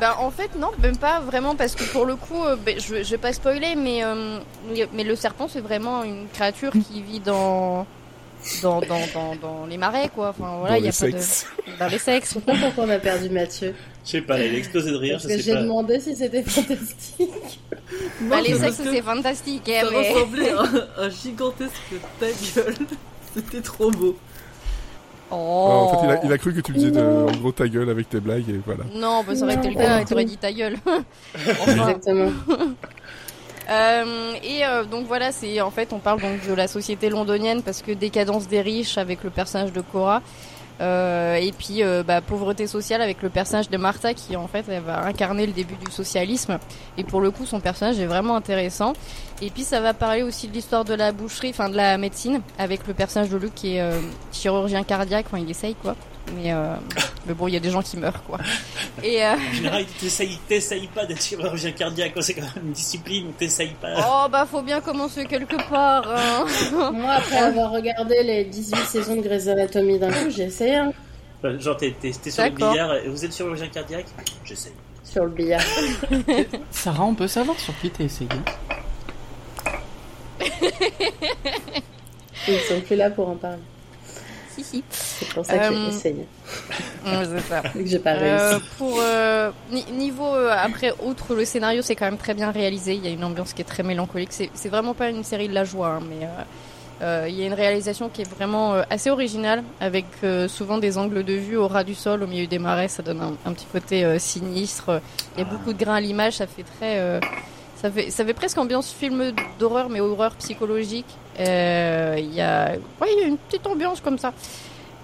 Bah 0.00 0.16
en 0.20 0.30
fait 0.30 0.54
non, 0.56 0.70
même 0.82 0.96
pas 0.96 1.20
vraiment 1.20 1.54
parce 1.54 1.74
que 1.74 1.84
pour 1.84 2.04
le 2.04 2.16
coup, 2.16 2.44
euh, 2.44 2.56
ben, 2.56 2.78
je, 2.78 3.02
je 3.02 3.10
vais 3.10 3.18
pas 3.18 3.32
spoiler, 3.32 3.74
mais 3.76 4.04
euh, 4.04 4.38
mais 4.92 5.04
le 5.04 5.16
serpent 5.16 5.48
c'est 5.48 5.60
vraiment 5.60 6.02
une 6.04 6.26
créature 6.32 6.72
qui 6.72 7.02
vit 7.02 7.20
dans 7.20 7.86
dans 8.62 8.80
dans 8.80 9.00
dans, 9.14 9.36
dans 9.36 9.66
les 9.66 9.76
marais 9.78 10.08
quoi. 10.14 10.30
Enfin 10.30 10.56
voilà, 10.60 10.78
il 10.78 10.84
y 10.84 10.88
a 10.88 10.92
pas 10.92 11.06
de 11.08 11.18
dans 11.78 11.86
les 11.88 11.98
sexes. 11.98 12.34
Je 12.34 12.40
comprends 12.40 12.58
pourquoi 12.66 12.84
on 12.84 12.90
a 12.90 12.98
perdu 12.98 13.30
Mathieu. 13.30 13.74
Je 14.04 14.12
sais 14.12 14.20
pas, 14.22 14.38
il 14.40 14.54
a 14.54 14.58
explosé 14.58 14.90
de 14.90 14.96
rire, 14.96 15.18
Parce 15.20 15.32
je 15.32 15.36
que 15.36 15.42
j'ai 15.42 15.52
pas. 15.52 15.62
demandé 15.62 16.00
si 16.00 16.16
c'était 16.16 16.42
fantastique. 16.42 17.60
Bah, 18.20 18.40
les 18.40 18.54
sexes 18.54 18.60
parce 18.60 18.76
que 18.78 18.90
c'est 18.94 19.02
fantastique, 19.02 19.68
hein, 19.68 19.80
Ça 19.82 19.90
mais 19.90 20.12
ressemblait 20.12 20.50
à 20.50 20.60
un, 20.62 21.04
un 21.06 21.10
gigantesque 21.10 21.94
ta 22.18 22.26
gueule. 22.26 22.74
C'était 23.34 23.60
trop 23.60 23.90
beau. 23.90 24.16
Oh. 25.30 25.34
en 25.34 25.88
fait, 25.88 26.06
il 26.06 26.10
a, 26.10 26.24
il 26.24 26.32
a 26.32 26.38
cru 26.38 26.54
que 26.54 26.60
tu 26.60 26.72
faisais 26.72 26.90
de, 26.90 27.00
en 27.00 27.36
gros 27.38 27.52
ta 27.52 27.68
gueule 27.68 27.90
avec 27.90 28.08
tes 28.08 28.20
blagues 28.20 28.48
et 28.48 28.60
voilà. 28.64 28.84
Non, 28.94 29.22
bah, 29.26 29.34
ça 29.34 29.44
aurait 29.44 29.54
été 29.54 29.68
le 29.68 29.74
Non, 29.74 29.80
cas, 29.80 30.00
il 30.00 30.04
t'aurait 30.06 30.24
dit 30.24 30.38
ta 30.38 30.52
gueule. 30.52 30.76
Exactement. 31.66 32.32
Euh, 33.70 34.32
et 34.42 34.64
euh, 34.64 34.84
donc 34.84 35.06
voilà, 35.06 35.30
c'est 35.30 35.60
en 35.60 35.70
fait 35.70 35.92
on 35.92 35.98
parle 35.98 36.22
donc 36.22 36.46
de 36.48 36.54
la 36.54 36.66
société 36.66 37.10
londonienne 37.10 37.62
parce 37.62 37.82
que 37.82 37.92
décadence 37.92 38.48
des 38.48 38.62
riches 38.62 38.96
avec 38.96 39.22
le 39.22 39.28
personnage 39.28 39.72
de 39.72 39.82
Cora. 39.82 40.22
Euh, 40.80 41.34
et 41.34 41.52
puis 41.52 41.82
euh, 41.82 42.02
bah, 42.02 42.20
pauvreté 42.20 42.66
sociale 42.66 43.02
avec 43.02 43.22
le 43.22 43.30
personnage 43.30 43.68
de 43.68 43.76
Martha 43.76 44.14
qui 44.14 44.36
en 44.36 44.46
fait 44.46 44.64
elle 44.68 44.82
va 44.82 45.04
incarner 45.04 45.46
le 45.46 45.52
début 45.52 45.74
du 45.74 45.90
socialisme. 45.90 46.58
Et 46.96 47.04
pour 47.04 47.20
le 47.20 47.30
coup 47.30 47.46
son 47.46 47.60
personnage 47.60 47.98
est 47.98 48.06
vraiment 48.06 48.36
intéressant. 48.36 48.92
Et 49.42 49.50
puis 49.50 49.64
ça 49.64 49.80
va 49.80 49.94
parler 49.94 50.22
aussi 50.22 50.48
de 50.48 50.52
l'histoire 50.52 50.84
de 50.84 50.94
la 50.94 51.12
boucherie 51.12 51.50
enfin 51.50 51.68
de 51.68 51.76
la 51.76 51.98
médecine 51.98 52.40
avec 52.58 52.86
le 52.86 52.94
personnage 52.94 53.28
de 53.30 53.36
Luc 53.36 53.54
qui 53.54 53.76
est 53.76 53.80
euh, 53.80 54.00
chirurgien 54.32 54.84
cardiaque. 54.84 55.26
Enfin 55.28 55.38
il 55.38 55.50
essaye 55.50 55.74
quoi 55.74 55.96
mais 56.34 56.52
euh, 56.52 56.74
mais 57.26 57.34
bon 57.34 57.48
il 57.48 57.54
y 57.54 57.56
a 57.56 57.60
des 57.60 57.70
gens 57.70 57.82
qui 57.82 57.96
meurent 57.96 58.22
quoi 58.24 58.38
et 59.02 59.24
euh, 59.24 59.34
En 59.34 59.52
général, 59.54 59.84
t'essayes, 60.00 60.88
pas 60.94 61.06
d'être 61.06 61.22
chirurgien 61.22 61.72
cardiaque, 61.72 62.12
c'est 62.20 62.34
quand 62.34 62.42
même 62.42 62.66
une 62.66 62.72
discipline 62.72 63.28
où 63.28 63.32
t'essayes 63.32 63.74
pas. 63.80 63.94
oh 64.06 64.28
bah 64.30 64.46
faut 64.50 64.62
bien 64.62 64.80
commencer 64.80 65.24
quelque 65.26 65.56
part 65.68 66.08
hein. 66.10 66.44
Moi, 66.92 67.12
après 67.12 67.38
avoir 67.38 67.70
regardé 67.72 68.22
les 68.22 68.44
18 68.44 68.76
saisons 68.86 69.16
de 69.16 69.22
Grey's 69.22 69.48
Anatomy 69.48 69.98
d'un 69.98 70.10
coup, 70.10 70.30
j'ai 70.30 70.44
essayé. 70.44 70.76
hein. 70.76 70.92
Enfin, 71.42 71.58
Genre, 71.58 71.76
t'es 71.76 71.94
t'es- 72.00 72.10
t'es 72.12 72.30
sur 72.30 72.42
le 72.44 72.50
billard 72.50 72.94
et 72.96 73.08
vous 73.08 73.24
êtes 73.24 73.34
chirurgien 73.36 73.68
cardiaque? 73.68 74.06
J'essaie. 74.44 74.72
Sur 75.04 75.24
le 75.24 75.30
billard. 75.30 75.62
Sarah, 76.70 77.04
on 77.04 77.14
peut 77.14 77.28
savoir 77.28 77.58
sur 77.58 77.72
qui 77.80 77.90
t'as 77.90 78.04
essayé? 78.04 78.28
Ils 82.48 82.60
sont 82.60 82.80
plus 82.80 82.96
là 82.96 83.10
pour 83.10 83.28
en 83.28 83.36
parler. 83.36 83.58
C'est 84.62 85.28
pour 85.34 85.44
ça 85.44 85.58
que 85.58 85.64
Euh, 85.64 85.90
j'ai 85.90 85.96
essayé. 85.96 86.26
Ça. 87.48 87.62
Que 87.74 87.86
j'ai 87.86 87.98
pas 87.98 88.14
Euh, 88.14 88.50
réussi. 88.52 88.64
pour 88.78 88.98
euh, 89.00 89.50
ni- 89.70 89.84
niveau 89.92 90.26
après 90.34 90.92
outre 91.02 91.34
le 91.34 91.44
scénario 91.44 91.82
c'est 91.82 91.96
quand 91.96 92.04
même 92.06 92.18
très 92.18 92.34
bien 92.34 92.50
réalisé. 92.50 92.94
Il 92.94 93.04
y 93.04 93.08
a 93.08 93.10
une 93.10 93.24
ambiance 93.24 93.52
qui 93.52 93.62
est 93.62 93.64
très 93.64 93.82
mélancolique. 93.82 94.30
C'est 94.32 94.68
vraiment 94.68 94.94
pas 94.94 95.08
une 95.10 95.24
série 95.24 95.48
de 95.48 95.54
la 95.54 95.64
joie 95.64 95.88
hein, 95.88 96.00
mais 96.08 96.26
euh, 97.02 97.26
il 97.28 97.34
y 97.38 97.42
a 97.42 97.46
une 97.46 97.54
réalisation 97.54 98.08
qui 98.08 98.22
est 98.22 98.28
vraiment 98.30 98.74
euh, 98.74 98.82
assez 98.90 99.08
originale 99.10 99.62
avec 99.80 100.06
euh, 100.24 100.48
souvent 100.48 100.78
des 100.78 100.98
angles 100.98 101.22
de 101.24 101.32
vue 101.34 101.56
au 101.56 101.68
ras 101.68 101.84
du 101.84 101.94
sol 101.94 102.22
au 102.22 102.26
milieu 102.26 102.46
des 102.46 102.58
marais. 102.58 102.88
Ça 102.88 103.02
donne 103.02 103.20
un, 103.20 103.34
un 103.48 103.52
petit 103.52 103.66
côté 103.72 104.18
sinistre. 104.18 105.00
Il 105.36 105.40
y 105.40 105.42
a 105.42 105.46
beaucoup 105.46 105.72
de 105.72 105.78
grains 105.78 105.94
à 105.96 106.00
l'image. 106.00 106.34
Ça 106.34 106.46
fait 106.46 106.64
très 106.78 107.20
ça 107.80 107.90
fait 107.90 108.10
ça 108.10 108.24
fait 108.24 108.34
presque 108.34 108.58
ambiance 108.58 108.90
film 108.92 109.32
d'horreur 109.60 109.88
mais 109.88 110.00
horreur 110.00 110.34
psychologique 110.34 111.06
Euh, 111.40 112.16
il 112.18 112.34
y 112.34 112.40
a 112.40 112.72
ouais 113.00 113.08
il 113.12 113.20
y 113.20 113.24
a 113.24 113.26
une 113.26 113.38
petite 113.38 113.66
ambiance 113.66 114.00
comme 114.00 114.18
ça. 114.18 114.32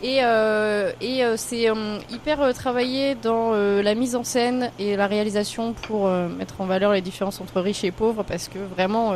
Et, 0.02 0.18
euh, 0.22 0.92
et 1.00 1.24
euh, 1.24 1.36
c'est 1.38 1.70
euh, 1.70 1.98
hyper 2.10 2.52
travaillé 2.52 3.14
dans 3.14 3.52
euh, 3.54 3.82
la 3.82 3.94
mise 3.94 4.16
en 4.16 4.24
scène 4.24 4.70
et 4.78 4.96
la 4.96 5.06
réalisation 5.06 5.72
pour 5.72 6.08
euh, 6.08 6.28
mettre 6.28 6.60
en 6.60 6.66
valeur 6.66 6.92
les 6.92 7.00
différences 7.00 7.40
entre 7.40 7.60
riches 7.62 7.84
et 7.84 7.90
pauvres 7.90 8.22
parce 8.22 8.48
que 8.48 8.58
vraiment 8.58 9.14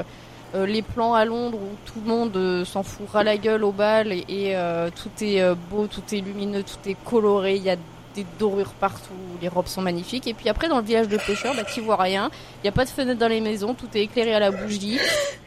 les 0.54 0.80
plans 0.80 1.12
à 1.12 1.26
Londres 1.26 1.58
où 1.58 1.76
tout 1.84 2.00
le 2.02 2.08
monde 2.10 2.64
s'en 2.64 2.82
fout 2.82 3.06
ras 3.12 3.22
la 3.22 3.36
gueule 3.36 3.64
au 3.64 3.72
bal 3.72 4.12
et, 4.12 4.24
et, 4.30 4.56
euh, 4.56 4.88
tout 4.88 5.10
est 5.22 5.42
beau, 5.70 5.86
tout 5.88 6.02
est 6.14 6.20
lumineux, 6.20 6.62
tout 6.62 6.88
est 6.88 6.96
coloré, 7.04 7.56
il 7.56 7.62
y 7.64 7.68
a 7.70 7.76
des 8.14 8.24
dorures 8.38 8.72
partout, 8.80 9.12
les 9.42 9.48
robes 9.48 9.66
sont 9.66 9.82
magnifiques. 9.82 10.26
Et 10.26 10.32
puis 10.32 10.48
après 10.48 10.68
dans 10.68 10.78
le 10.78 10.84
village 10.84 11.08
de 11.08 11.18
pêcheurs, 11.18 11.54
bah 11.54 11.64
tu 11.64 11.82
vois 11.82 11.96
rien, 11.96 12.30
il 12.32 12.62
n'y 12.62 12.68
a 12.70 12.72
pas 12.72 12.86
de 12.86 12.90
fenêtre 12.90 13.18
dans 13.20 13.28
les 13.28 13.42
maisons, 13.42 13.74
tout 13.74 13.88
est 13.94 14.04
éclairé 14.04 14.32
à 14.32 14.40
la 14.40 14.50
bougie. 14.50 14.98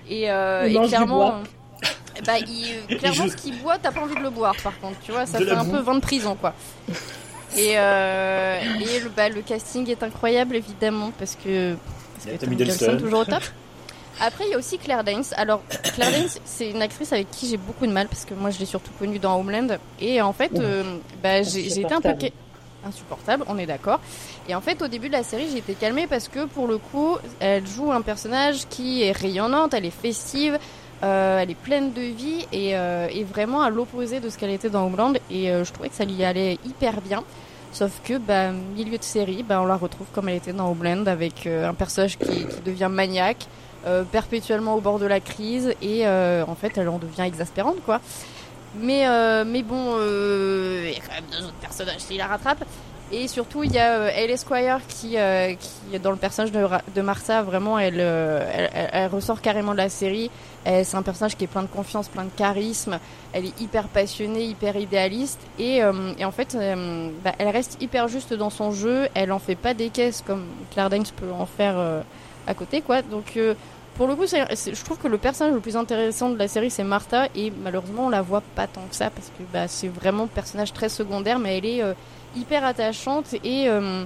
Et, 0.08 0.30
euh, 0.30 0.66
et 0.68 0.88
clairement... 0.88 1.42
bah, 2.26 2.38
il- 2.40 2.98
clairement, 2.98 3.28
ce 3.28 3.36
qu'il 3.36 3.58
boit, 3.62 3.78
t'as 3.78 3.92
pas 3.92 4.02
envie 4.02 4.16
de 4.16 4.22
le 4.22 4.30
boire, 4.30 4.56
par 4.64 4.80
contre, 4.80 5.00
tu 5.02 5.12
vois, 5.12 5.26
ça 5.26 5.40
De 5.40 5.46
fait 5.46 5.52
un 5.52 5.64
boue. 5.64 5.72
peu 5.72 5.80
vin 5.80 5.96
de 5.96 6.00
prison, 6.02 6.36
quoi. 6.36 6.54
Et, 7.58 7.74
euh, 7.78 8.60
et 8.80 9.00
le, 9.00 9.10
bah, 9.10 9.28
le 9.30 9.42
casting 9.42 9.90
est 9.90 10.04
incroyable, 10.04 10.56
évidemment, 10.56 11.12
parce 11.18 11.36
que, 11.36 11.76
parce 12.16 12.26
que 12.38 12.44
Tom 12.46 12.54
Hiddleston, 12.54 12.98
toujours 12.98 13.20
au 13.22 13.26
top. 13.26 13.44
Après, 14.20 14.44
il 14.46 14.52
y 14.52 14.54
a 14.54 14.58
aussi 14.58 14.78
Claire 14.78 15.04
Danes. 15.04 15.24
Alors, 15.36 15.64
Claire 15.96 16.12
Danes, 16.12 16.30
c'est 16.46 16.70
une 16.70 16.82
actrice 16.82 17.12
avec 17.12 17.32
qui 17.32 17.48
j'ai 17.50 17.58
beaucoup 17.58 17.88
de 17.88 17.92
mal, 17.92 18.08
parce 18.08 18.24
que 18.26 18.34
moi, 18.36 18.52
je 18.52 18.60
l'ai 18.60 18.66
surtout 18.66 18.92
connue 19.00 19.20
dans 19.20 19.40
Homeland. 19.40 19.68
Et 20.00 20.22
en 20.22 20.32
fait, 20.32 20.52
euh, 20.60 20.84
bah, 21.24 21.42
j'ai 21.42 21.66
été 21.82 21.94
un 21.94 22.02
peu... 22.02 22.10
Insupportable, 22.84 23.44
on 23.48 23.60
est 23.60 23.68
d'accord. 23.68 24.00
Et 24.50 24.56
en 24.56 24.62
fait, 24.62 24.82
au 24.82 24.88
début 24.88 25.08
de 25.08 25.14
la 25.14 25.22
série, 25.22 25.48
j'ai 25.52 25.60
été 25.60 25.76
calmée 25.76 26.08
parce 26.08 26.28
que 26.28 26.46
pour 26.46 26.68
le 26.68 26.80
coup, 26.80 27.16
elle 27.40 27.68
joue 27.68 27.92
un 27.92 28.02
personnage 28.02 28.68
qui 28.72 29.04
est 29.04 29.12
rayonnante, 29.12 29.76
elle 29.76 29.86
est 29.86 29.92
festive, 29.92 30.58
euh, 31.04 31.40
elle 31.40 31.50
est 31.52 31.56
pleine 31.56 31.94
de 31.94 32.02
vie 32.02 32.46
et, 32.52 32.76
euh, 32.78 33.08
et 33.12 33.24
vraiment 33.24 33.62
à 33.62 33.70
l'opposé 33.70 34.20
de 34.20 34.30
ce 34.30 34.38
qu'elle 34.38 34.52
était 34.52 34.70
dans 34.70 34.86
Homeland. 34.86 35.14
Et 35.30 35.50
euh, 35.52 35.64
je 35.64 35.72
trouvais 35.72 35.90
que 35.90 35.96
ça 35.96 36.06
lui 36.06 36.24
allait 36.24 36.58
hyper 36.66 37.02
bien. 37.02 37.24
Sauf 37.74 37.92
que, 38.04 38.18
bah, 38.18 38.52
milieu 38.52 38.98
de 38.98 39.04
série, 39.04 39.44
bah, 39.44 39.62
on 39.62 39.66
la 39.66 39.78
retrouve 39.78 40.08
comme 40.14 40.28
elle 40.30 40.36
était 40.36 40.54
dans 40.54 40.70
Homeland 40.70 41.06
avec 41.08 41.48
euh, 41.48 41.70
un 41.70 41.74
personnage 41.74 42.18
qui, 42.18 42.46
qui 42.46 42.62
devient 42.66 42.90
maniaque, 42.92 43.46
euh, 43.88 44.04
perpétuellement 44.04 44.76
au 44.76 44.82
bord 44.82 45.00
de 45.00 45.06
la 45.06 45.20
crise 45.22 45.74
et 45.82 46.06
euh, 46.06 46.44
en 46.48 46.56
fait, 46.56 46.78
elle 46.78 46.90
en 46.90 46.98
devient 47.00 47.22
exaspérante, 47.24 47.78
quoi. 47.86 48.00
Mais, 48.80 49.06
mais 49.46 49.64
bon, 49.64 49.98
il 50.00 50.92
y 50.92 50.96
a 50.96 51.00
quand 51.00 51.14
même 51.16 51.26
deux 51.30 51.46
autres 51.46 51.54
personnages 51.62 51.98
qui 52.08 52.16
la 52.18 52.28
rattrapent. 52.28 52.64
Et 53.14 53.28
surtout, 53.28 53.64
il 53.64 53.74
y 53.74 53.78
a 53.78 53.96
euh, 54.00 54.10
Elle 54.16 54.32
Esquire 54.32 54.80
qui, 54.88 55.18
euh, 55.18 55.54
qui, 55.60 56.00
dans 56.00 56.12
le 56.12 56.16
personnage 56.16 56.54
de, 56.54 56.66
de 56.96 57.02
Martha, 57.02 57.42
vraiment, 57.42 57.78
elle- 57.78 58.00
elle 58.00 59.08
ressort 59.08 59.42
carrément 59.42 59.74
de 59.74 59.78
la 59.78 59.90
série. 59.90 60.32
C'est 60.66 60.96
un 60.96 61.02
personnage 61.02 61.36
qui 61.36 61.46
est 61.46 61.48
plein 61.48 61.64
de 61.64 61.68
confiance, 61.68 62.08
plein 62.08 62.24
de 62.24 62.30
charisme. 62.36 63.00
Elle 63.34 63.46
est 63.46 63.62
hyper 63.62 63.88
passionnée, 63.88 64.44
hyper 64.46 64.76
idéaliste. 64.76 65.40
Et, 65.58 65.82
euh, 65.82 66.14
et 66.20 66.26
en 66.26 66.32
fait, 66.32 66.54
euh, 66.56 67.10
bah, 67.24 67.34
elle 67.40 67.50
reste 67.50 67.78
hyper 67.82 68.08
juste 68.08 68.34
dans 68.34 68.50
son 68.52 68.72
jeu. 68.72 69.08
Elle 69.16 69.32
en 69.32 69.40
fait 69.40 69.56
pas 69.56 69.74
des 69.74 69.90
caisses 69.90 70.24
comme 70.26 70.46
Claire 70.72 70.90
Danes 70.90 71.06
peut 71.16 71.32
en 71.32 71.46
faire 71.48 71.74
euh, 71.78 72.02
à 72.46 72.54
côté, 72.54 72.82
quoi. 72.82 73.02
Donc, 73.02 73.34
euh, 73.38 73.56
pour 73.98 74.06
le 74.08 74.16
coup, 74.16 74.28
c'est- 74.28 74.46
je 74.76 74.84
trouve 74.84 74.98
que 75.00 75.08
le 75.08 75.18
personnage 75.18 75.54
le 75.54 75.60
plus 75.60 75.76
intéressant 75.76 76.30
de 76.30 76.38
la 76.38 76.48
série, 76.48 76.70
c'est 76.70 76.84
Martha. 76.84 77.28
Et 77.36 77.52
malheureusement, 77.64 78.06
on 78.06 78.10
la 78.10 78.22
voit 78.22 78.44
pas 78.56 78.68
tant 78.68 78.82
que 78.90 78.96
ça 78.96 79.10
parce 79.10 79.28
que 79.30 79.44
bah, 79.52 79.68
c'est 79.68 79.88
vraiment 79.90 80.24
un 80.26 80.28
personnage 80.28 80.74
très 80.74 80.90
secondaire, 80.90 81.40
mais 81.40 81.58
elle 81.58 81.66
est 81.66 81.82
euh, 81.82 81.94
hyper 82.36 82.64
attachante 82.64 83.34
et, 83.44 83.68
euh, 83.68 84.04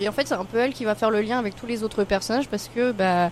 et 0.00 0.08
en 0.08 0.12
fait, 0.12 0.28
c'est 0.28 0.34
un 0.34 0.44
peu 0.44 0.58
elle 0.58 0.72
qui 0.72 0.84
va 0.84 0.94
faire 0.94 1.10
le 1.10 1.20
lien 1.20 1.38
avec 1.40 1.56
tous 1.56 1.66
les 1.66 1.82
autres 1.82 2.04
personnages 2.04 2.48
parce 2.48 2.70
que 2.72 2.92
bah, 2.92 3.30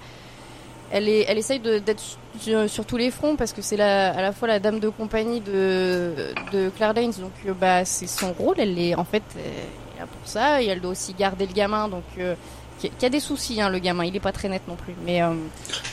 elle, 0.90 1.08
est, 1.08 1.24
elle 1.28 1.38
essaye 1.38 1.60
d'être 1.60 2.02
sur, 2.40 2.68
sur 2.68 2.84
tous 2.84 2.96
les 2.96 3.10
fronts 3.10 3.36
parce 3.36 3.52
que 3.52 3.62
c'est 3.62 3.76
la, 3.76 4.10
à 4.10 4.22
la 4.22 4.32
fois 4.32 4.48
la 4.48 4.58
dame 4.58 4.80
de 4.80 4.88
compagnie 4.88 5.40
de, 5.40 6.32
de 6.52 6.70
Claire 6.70 6.94
Danes, 6.94 7.12
donc 7.18 7.32
euh, 7.46 7.52
bah, 7.52 7.84
c'est 7.84 8.06
son 8.06 8.32
rôle. 8.32 8.56
Elle 8.58 8.78
est 8.78 8.94
en 8.94 9.04
fait 9.04 9.22
euh, 9.36 9.40
là 9.98 10.06
pour 10.06 10.28
ça 10.28 10.62
et 10.62 10.66
elle 10.66 10.80
doit 10.80 10.92
aussi 10.92 11.14
garder 11.14 11.46
le 11.46 11.52
gamin, 11.52 11.88
donc 11.88 12.04
euh, 12.18 12.34
qui, 12.78 12.90
qui 12.90 13.06
a 13.06 13.08
des 13.08 13.20
soucis, 13.20 13.60
hein, 13.60 13.68
le 13.70 13.78
gamin. 13.78 14.04
Il 14.04 14.14
est 14.14 14.20
pas 14.20 14.32
très 14.32 14.48
net 14.48 14.62
non 14.68 14.76
plus, 14.76 14.94
mais 15.04 15.22
euh, 15.22 15.32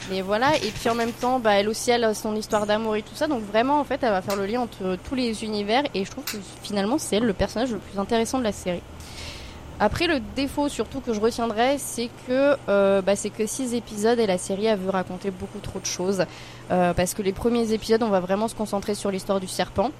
mais 0.09 0.21
voilà. 0.21 0.55
Et 0.57 0.69
puis 0.69 0.89
en 0.89 0.95
même 0.95 1.13
temps, 1.13 1.39
bah, 1.39 1.53
elle 1.53 1.69
aussi 1.69 1.91
elle 1.91 2.03
a 2.03 2.13
son 2.13 2.35
histoire 2.35 2.65
d'amour 2.65 2.95
et 2.95 3.01
tout 3.01 3.15
ça, 3.15 3.27
donc 3.27 3.43
vraiment 3.43 3.79
en 3.79 3.83
fait, 3.83 3.99
elle 4.03 4.11
va 4.11 4.21
faire 4.21 4.35
le 4.35 4.45
lien 4.45 4.61
entre 4.61 4.97
tous 5.07 5.15
les 5.15 5.43
univers 5.43 5.83
et 5.93 6.05
je 6.05 6.11
trouve 6.11 6.25
que 6.25 6.37
finalement 6.61 6.97
c'est 6.97 7.15
elle 7.15 7.25
le 7.25 7.33
personnage 7.33 7.71
le 7.71 7.79
plus 7.79 7.99
intéressant 7.99 8.37
de 8.37 8.43
la 8.43 8.51
série. 8.51 8.81
Après, 9.79 10.07
le 10.07 10.19
défaut 10.35 10.69
surtout 10.69 10.99
que 10.99 11.13
je 11.13 11.19
retiendrai, 11.19 11.77
c'est 11.77 12.09
que 12.27 12.55
euh, 12.69 13.01
bah, 13.01 13.15
c'est 13.15 13.29
que 13.29 13.45
six 13.45 13.73
épisodes 13.73 14.19
et 14.19 14.27
la 14.27 14.37
série 14.37 14.67
a 14.67 14.75
veut 14.75 14.89
raconter 14.89 15.31
beaucoup 15.31 15.59
trop 15.59 15.79
de 15.79 15.85
choses. 15.85 16.25
Euh, 16.71 16.93
parce 16.93 17.13
que 17.13 17.21
les 17.21 17.33
premiers 17.33 17.73
épisodes, 17.73 18.03
on 18.03 18.09
va 18.09 18.19
vraiment 18.19 18.47
se 18.47 18.55
concentrer 18.55 18.95
sur 18.95 19.11
l'histoire 19.11 19.39
du 19.39 19.47
serpent. 19.47 19.91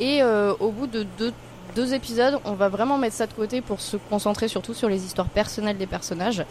Et 0.00 0.22
euh, 0.22 0.54
au 0.60 0.70
bout 0.70 0.86
de 0.86 1.06
deux, 1.18 1.32
deux 1.76 1.94
épisodes, 1.94 2.40
on 2.44 2.54
va 2.54 2.68
vraiment 2.68 2.98
mettre 2.98 3.14
ça 3.14 3.26
de 3.26 3.32
côté 3.32 3.60
pour 3.60 3.80
se 3.80 3.96
concentrer 3.96 4.48
surtout 4.48 4.74
sur 4.74 4.88
les 4.88 5.04
histoires 5.04 5.28
personnelles 5.28 5.78
des 5.78 5.86
personnages. 5.86 6.44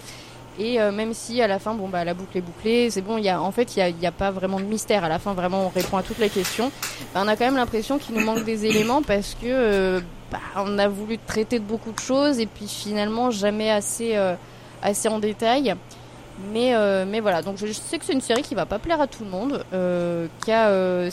Et 0.59 0.79
euh, 0.81 0.91
même 0.91 1.13
si 1.13 1.41
à 1.41 1.47
la 1.47 1.57
fin, 1.57 1.73
bon 1.73 1.87
bah 1.87 2.03
la 2.03 2.13
boucle 2.13 2.37
est 2.37 2.41
bouclée, 2.41 2.89
c'est 2.89 3.01
bon. 3.01 3.17
Y 3.17 3.29
a 3.29 3.41
en 3.41 3.51
fait, 3.51 3.77
il 3.77 3.79
y 3.79 4.05
a, 4.05 4.09
a 4.09 4.11
pas 4.11 4.29
vraiment 4.29 4.59
de 4.59 4.65
mystère. 4.65 5.05
À 5.05 5.09
la 5.09 5.17
fin, 5.17 5.33
vraiment, 5.33 5.67
on 5.67 5.69
répond 5.69 5.95
à 5.95 6.03
toutes 6.03 6.19
les 6.19 6.29
questions. 6.29 6.69
Bah, 7.13 7.21
on 7.23 7.27
a 7.29 7.37
quand 7.37 7.45
même 7.45 7.55
l'impression 7.55 7.97
qu'il 7.97 8.15
nous 8.15 8.25
manque 8.25 8.43
des 8.43 8.65
éléments 8.65 9.01
parce 9.01 9.35
que 9.35 9.45
euh, 9.45 10.01
bah, 10.29 10.39
on 10.57 10.77
a 10.77 10.89
voulu 10.89 11.17
traiter 11.17 11.59
de 11.59 11.63
beaucoup 11.63 11.93
de 11.93 11.99
choses 11.99 12.39
et 12.39 12.45
puis 12.45 12.67
finalement 12.67 13.31
jamais 13.31 13.71
assez 13.71 14.17
euh, 14.17 14.35
assez 14.81 15.07
en 15.07 15.19
détail. 15.19 15.75
Mais 16.51 16.73
mais 17.05 17.21
voilà. 17.21 17.41
Donc 17.41 17.57
je, 17.57 17.71
sais 17.71 17.97
que 17.97 18.05
c'est 18.05 18.13
une 18.13 18.21
série 18.21 18.41
qui 18.43 18.55
va 18.55 18.65
pas 18.65 18.79
plaire 18.79 18.99
à 18.99 19.07
tout 19.07 19.23
le 19.23 19.29
monde, 19.29 19.63
qui 20.41 20.51
a 20.51 21.09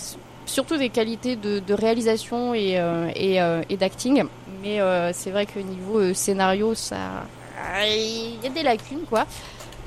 surtout 0.47 0.77
des 0.77 0.89
qualités 0.89 1.35
de, 1.35 1.59
de 1.59 1.75
réalisation 1.75 2.55
et 2.55 2.81
et, 3.17 3.41
et 3.69 3.77
d'acting. 3.77 4.25
Mais 4.63 4.79
c'est 5.13 5.31
vrai 5.31 5.47
que 5.47 5.59
niveau 5.59 6.15
scénario, 6.15 6.75
ça 6.75 7.25
il 7.87 8.43
y 8.43 8.47
a 8.47 8.51
des 8.51 8.63
lacunes 8.63 9.05
quoi. 9.09 9.27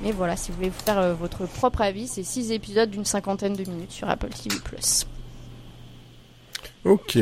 Mais 0.01 0.11
voilà, 0.13 0.37
si 0.37 0.51
vous 0.51 0.57
voulez 0.57 0.69
vous 0.69 0.83
faire 0.85 0.97
euh, 0.99 1.13
votre 1.13 1.45
propre 1.45 1.81
avis, 1.81 2.07
c'est 2.07 2.23
six 2.23 2.51
épisodes 2.51 2.89
d'une 2.89 3.03
cinquantaine 3.05 3.53
de 3.53 3.69
minutes 3.69 3.91
sur 3.91 4.09
Apple 4.09 4.29
TV+. 4.29 4.55
Ok. 6.85 7.17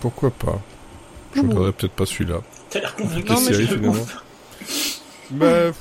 Pourquoi 0.00 0.30
pas? 0.30 0.60
Je 1.34 1.40
Mmh. 1.40 1.48
regarderai 1.48 1.72
peut-être 1.72 1.92
pas 1.92 2.06
celui-là. 2.06 2.40
T'as 2.70 2.80
l'air 2.80 2.94
mais 2.98 3.36
série 3.36 3.66
je- 3.66 3.74
finalement 3.74 4.06
Bah, 5.30 5.72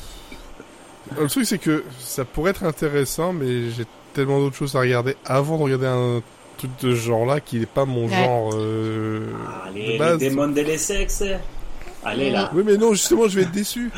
le 1.19 1.27
truc 1.27 1.45
c'est 1.45 1.57
que 1.59 1.83
ça 1.99 2.25
pourrait 2.25 2.51
être 2.51 2.63
intéressant, 2.63 3.33
mais 3.33 3.69
j'ai 3.69 3.85
tellement 4.13 4.39
d'autres 4.39 4.55
choses 4.55 4.75
à 4.75 4.79
regarder 4.79 5.15
avant 5.25 5.57
de 5.57 5.63
regarder 5.63 5.85
un 5.87 6.21
truc 6.57 6.71
de 6.81 6.95
ce 6.95 7.01
genre-là 7.01 7.39
qui 7.41 7.59
n'est 7.59 7.65
pas 7.65 7.85
mon 7.85 8.07
Ouais. 8.07 8.15
genre. 8.15 8.51
euh, 8.55 9.27
Allez, 9.67 9.85
de 9.85 9.91
les 9.91 9.97
base. 9.99 10.17
démons 10.19 10.47
de 10.47 10.61
l'Essex. 10.61 11.23
Allez 12.05 12.31
là. 12.31 12.49
Oui, 12.53 12.63
mais 12.65 12.77
non, 12.77 12.91
justement, 12.93 13.27
je 13.27 13.35
vais 13.37 13.41
être 13.43 13.51
déçu. 13.51 13.89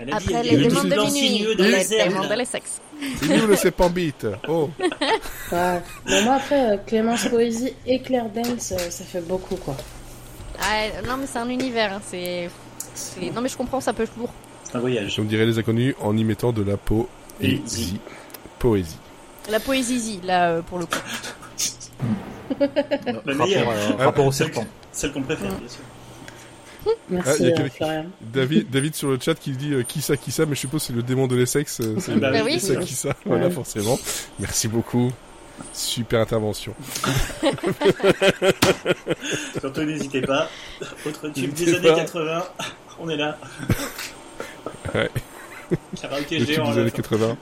Elle 0.00 0.12
a 0.14 0.18
dit, 0.20 0.26
Après 0.32 0.42
les 0.44 0.50
des 0.56 0.68
démons 0.68 0.84
de 0.84 0.88
minuit, 1.12 1.56
dans 1.56 1.64
les 1.64 1.70
les 1.70 2.28
là. 2.28 2.36
de 2.36 2.44
sexe. 2.44 2.80
Il 3.22 3.32
est 3.32 3.40
où 3.42 3.46
le 3.46 3.56
sépambite 3.56 4.26
Oh, 4.48 4.70
Ouais. 5.52 5.82
Mais 6.06 6.22
moi, 6.22 6.34
après, 6.34 6.72
euh, 6.72 6.76
Clémence 6.86 7.26
Poésie 7.26 7.74
et 7.86 8.00
Claire 8.00 8.28
Dance, 8.28 8.72
euh, 8.72 8.90
ça 8.90 9.04
fait 9.04 9.20
beaucoup, 9.20 9.56
quoi. 9.56 9.76
Ah, 10.60 10.86
non 11.06 11.16
mais 11.18 11.26
c'est 11.26 11.38
un 11.38 11.48
univers, 11.48 11.92
hein, 11.94 12.00
c'est... 12.04 12.50
c'est- 12.94 13.30
Non 13.32 13.40
mais 13.40 13.48
je 13.48 13.56
comprends, 13.56 13.80
ça 13.80 13.92
peut 13.92 14.02
être 14.04 14.16
lourd. 14.18 14.32
C'est 14.64 14.76
un 14.76 14.80
voyage. 14.80 15.14
je 15.14 15.20
me 15.20 15.26
dirais 15.26 15.46
les 15.46 15.58
inconnus 15.58 15.94
en 16.00 16.16
y 16.16 16.24
mettant 16.24 16.52
de 16.52 16.62
la 16.62 16.76
poésie. 16.76 18.00
Poésie. 18.58 18.98
La 19.50 19.60
poésie, 19.60 20.20
là, 20.24 20.50
euh, 20.50 20.62
pour 20.62 20.78
le 20.78 20.86
coup. 20.86 20.98
Le 22.60 22.66
Rapport, 23.32 23.46
meilleur. 23.46 23.68
euh, 23.70 24.04
rapport 24.04 24.26
au 24.26 24.32
serpent. 24.32 24.64
Celle 24.92 25.12
qu'on 25.12 25.22
préfère, 25.22 25.48
bien 25.54 25.68
sûr. 25.68 25.80
Ah, 26.86 26.90
Merci, 27.10 27.42
il 27.42 27.48
y 27.48 27.52
a 27.52 27.60
euh, 27.60 27.68
Florian. 27.70 28.06
David, 28.20 28.70
David 28.70 28.94
sur 28.94 29.08
le 29.10 29.18
chat 29.20 29.34
qui 29.34 29.50
dit 29.52 29.72
euh, 29.74 29.82
qui 29.82 30.00
ça, 30.02 30.16
qui 30.16 30.30
ça, 30.30 30.46
mais 30.46 30.54
je 30.54 30.60
suppose 30.60 30.82
c'est 30.82 30.92
le 30.92 31.02
démon 31.02 31.26
de 31.26 31.36
l'Essex. 31.36 31.80
euh, 31.80 31.96
c'est 31.98 32.14
Bah 32.16 32.30
oui, 32.44 32.54
qui 32.54 32.60
ça, 32.60 32.76
qui 32.76 32.94
ça. 32.94 33.14
Voilà, 33.24 33.50
forcément. 33.50 33.98
Merci 34.38 34.68
beaucoup. 34.68 35.10
Super 35.72 36.20
intervention. 36.20 36.72
Surtout, 39.60 39.82
n'hésitez 39.82 40.20
pas. 40.22 40.48
Autre 41.06 41.28
tube 41.30 41.52
des 41.52 41.74
années 41.74 41.88
pas. 41.88 41.96
80, 41.96 42.44
on 43.00 43.08
est 43.08 43.16
là. 43.16 43.36
Ouais. 44.94 45.10
Karaoké 46.00 46.38
Le 46.38 46.46
tube 46.46 46.54
géant. 46.54 46.72
des 46.72 46.80
années 46.80 46.90
fin. 46.90 46.96
80. 47.02 47.36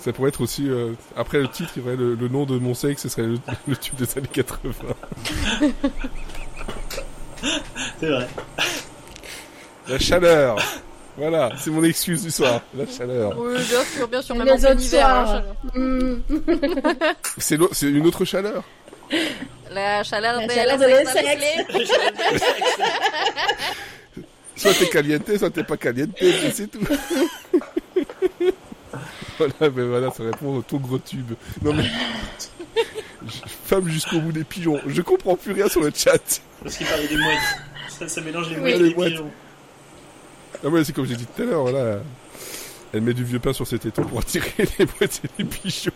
Ça 0.00 0.12
pourrait 0.12 0.28
être 0.28 0.40
aussi. 0.42 0.68
euh, 0.68 0.92
après 1.16 1.38
le 1.38 1.48
titre, 1.48 1.70
il 1.76 1.82
y 1.82 1.86
aurait 1.86 1.96
le, 1.96 2.14
le 2.14 2.28
nom 2.28 2.44
de 2.44 2.58
mon 2.58 2.74
sexe, 2.74 3.02
ce 3.02 3.08
serait 3.08 3.22
le, 3.26 3.38
le 3.66 3.76
tube 3.76 3.94
des 3.96 4.18
années 4.18 4.28
80. 4.32 4.72
C'est 8.00 8.08
vrai. 8.10 8.28
La 9.88 9.98
chaleur 9.98 10.56
Voilà, 11.16 11.50
c'est 11.58 11.70
mon 11.70 11.84
excuse 11.84 12.22
du 12.24 12.30
soir. 12.30 12.60
La 12.76 12.86
chaleur. 12.86 13.32
Oui, 13.38 13.54
bien 13.68 13.84
sûr, 13.84 14.08
bien 14.08 14.22
sûr, 14.22 14.34
même 14.34 14.48
en 14.50 14.56
plein 14.58 14.76
hiver. 14.78 15.26
chaleur. 15.26 15.44
C'est 17.38 17.56
l'au- 17.56 17.70
c'est 17.72 17.86
une 17.86 18.06
autre 18.06 18.24
chaleur. 18.24 18.62
La 19.70 20.02
chaleur 20.02 20.40
La 20.40 20.46
de 20.46 20.52
chaleur 20.52 20.78
la 20.78 21.02
de 21.02 21.06
sexe 21.06 21.42
sexe. 21.72 22.44
Soit 24.56 24.72
t'es 24.74 24.88
caliente, 24.88 25.36
soit 25.38 25.50
t'es 25.50 25.62
pas 25.64 25.76
caliente, 25.76 26.10
c'est 26.52 26.70
tout. 26.70 26.80
voilà, 29.38 29.52
mais 29.60 29.84
voilà, 29.84 30.10
ça 30.10 30.22
répond 30.24 30.56
au 30.56 30.62
ton 30.62 30.78
gros 30.78 30.98
tube. 30.98 31.32
Non 31.62 31.72
mais. 31.74 31.84
Femme 33.66 33.88
jusqu'au 33.88 34.20
bout 34.20 34.32
des 34.32 34.44
pigeons. 34.44 34.80
Je 34.86 35.02
comprends 35.02 35.36
plus 35.36 35.52
rien 35.52 35.68
sur 35.68 35.80
le 35.82 35.90
chat. 35.94 36.40
Parce 36.62 36.76
qu'il 36.76 36.86
parlait 36.86 37.08
des 37.08 37.16
mouettes. 37.16 37.38
Ça, 37.88 38.06
ça 38.08 38.20
mélange 38.20 38.48
les 38.50 38.56
Oui, 38.56 38.60
mouettes 38.60 38.74
et 38.76 38.78
les 38.82 38.88
les 38.90 38.94
mouettes. 38.94 39.10
pigeons. 39.12 39.30
Ah 40.64 40.68
ouais, 40.68 40.84
c'est 40.84 40.92
comme 40.92 41.06
j'ai 41.06 41.16
dit 41.16 41.26
tout 41.26 41.42
à 41.42 41.44
l'heure, 41.44 41.62
voilà. 41.62 41.98
Elle 42.94 43.00
met 43.02 43.12
du 43.12 43.24
vieux 43.24 43.40
pain 43.40 43.52
sur 43.52 43.66
ses 43.66 43.78
tétons 43.78 44.04
pour 44.04 44.20
attirer 44.20 44.50
les 44.78 44.86
mouettes 44.86 45.20
et 45.24 45.28
les 45.38 45.44
pigeons. 45.44 45.90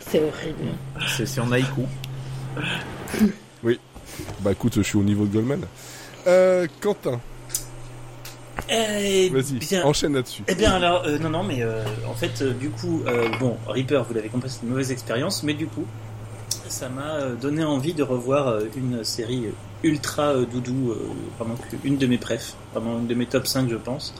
C'est 0.00 0.18
horrible. 0.20 0.58
C'est 1.16 1.26
c'est 1.26 1.40
en 1.40 1.50
haïku. 1.52 1.82
Bah 4.40 4.52
écoute, 4.52 4.74
je 4.76 4.82
suis 4.82 4.98
au 4.98 5.02
niveau 5.04 5.24
de 5.26 5.32
Goldman. 5.32 5.60
Euh, 6.26 6.66
Quentin, 6.80 7.20
Eh 8.68 9.30
vas-y, 9.32 9.54
bien, 9.54 9.84
enchaîne 9.84 10.14
là-dessus. 10.14 10.42
Eh 10.48 10.54
bien 10.56 10.72
alors, 10.72 11.04
euh, 11.06 11.18
non, 11.18 11.30
non, 11.30 11.42
mais 11.44 11.62
euh, 11.62 11.84
en 12.08 12.14
fait, 12.14 12.42
euh, 12.42 12.52
du 12.52 12.70
coup, 12.70 13.02
euh, 13.06 13.28
bon, 13.38 13.56
Reaper, 13.68 14.02
vous 14.04 14.14
l'avez 14.14 14.28
compris, 14.28 14.50
c'est 14.50 14.62
une 14.64 14.70
mauvaise 14.70 14.90
expérience, 14.90 15.42
mais 15.44 15.54
du 15.54 15.66
coup, 15.66 15.86
ça 16.68 16.88
m'a 16.88 17.16
euh, 17.16 17.34
donné 17.34 17.64
envie 17.64 17.94
de 17.94 18.02
revoir 18.02 18.48
euh, 18.48 18.64
une 18.76 19.04
série 19.04 19.46
ultra 19.82 20.34
euh, 20.34 20.44
doudou, 20.46 20.94
vraiment 21.38 21.54
une 21.84 21.96
de 21.96 22.06
mes 22.06 22.18
préfs, 22.18 22.54
vraiment 22.72 22.98
une 22.98 23.06
de 23.06 23.14
mes 23.14 23.26
top 23.26 23.46
5, 23.46 23.68
je 23.68 23.76
pense, 23.76 24.14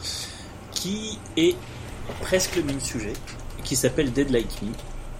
qui 0.70 1.18
est 1.36 1.56
presque 2.20 2.56
le 2.56 2.62
même 2.62 2.80
sujet, 2.80 3.12
qui 3.64 3.76
s'appelle 3.76 4.12
Dead 4.12 4.30
Like 4.30 4.62
Me, 4.62 4.72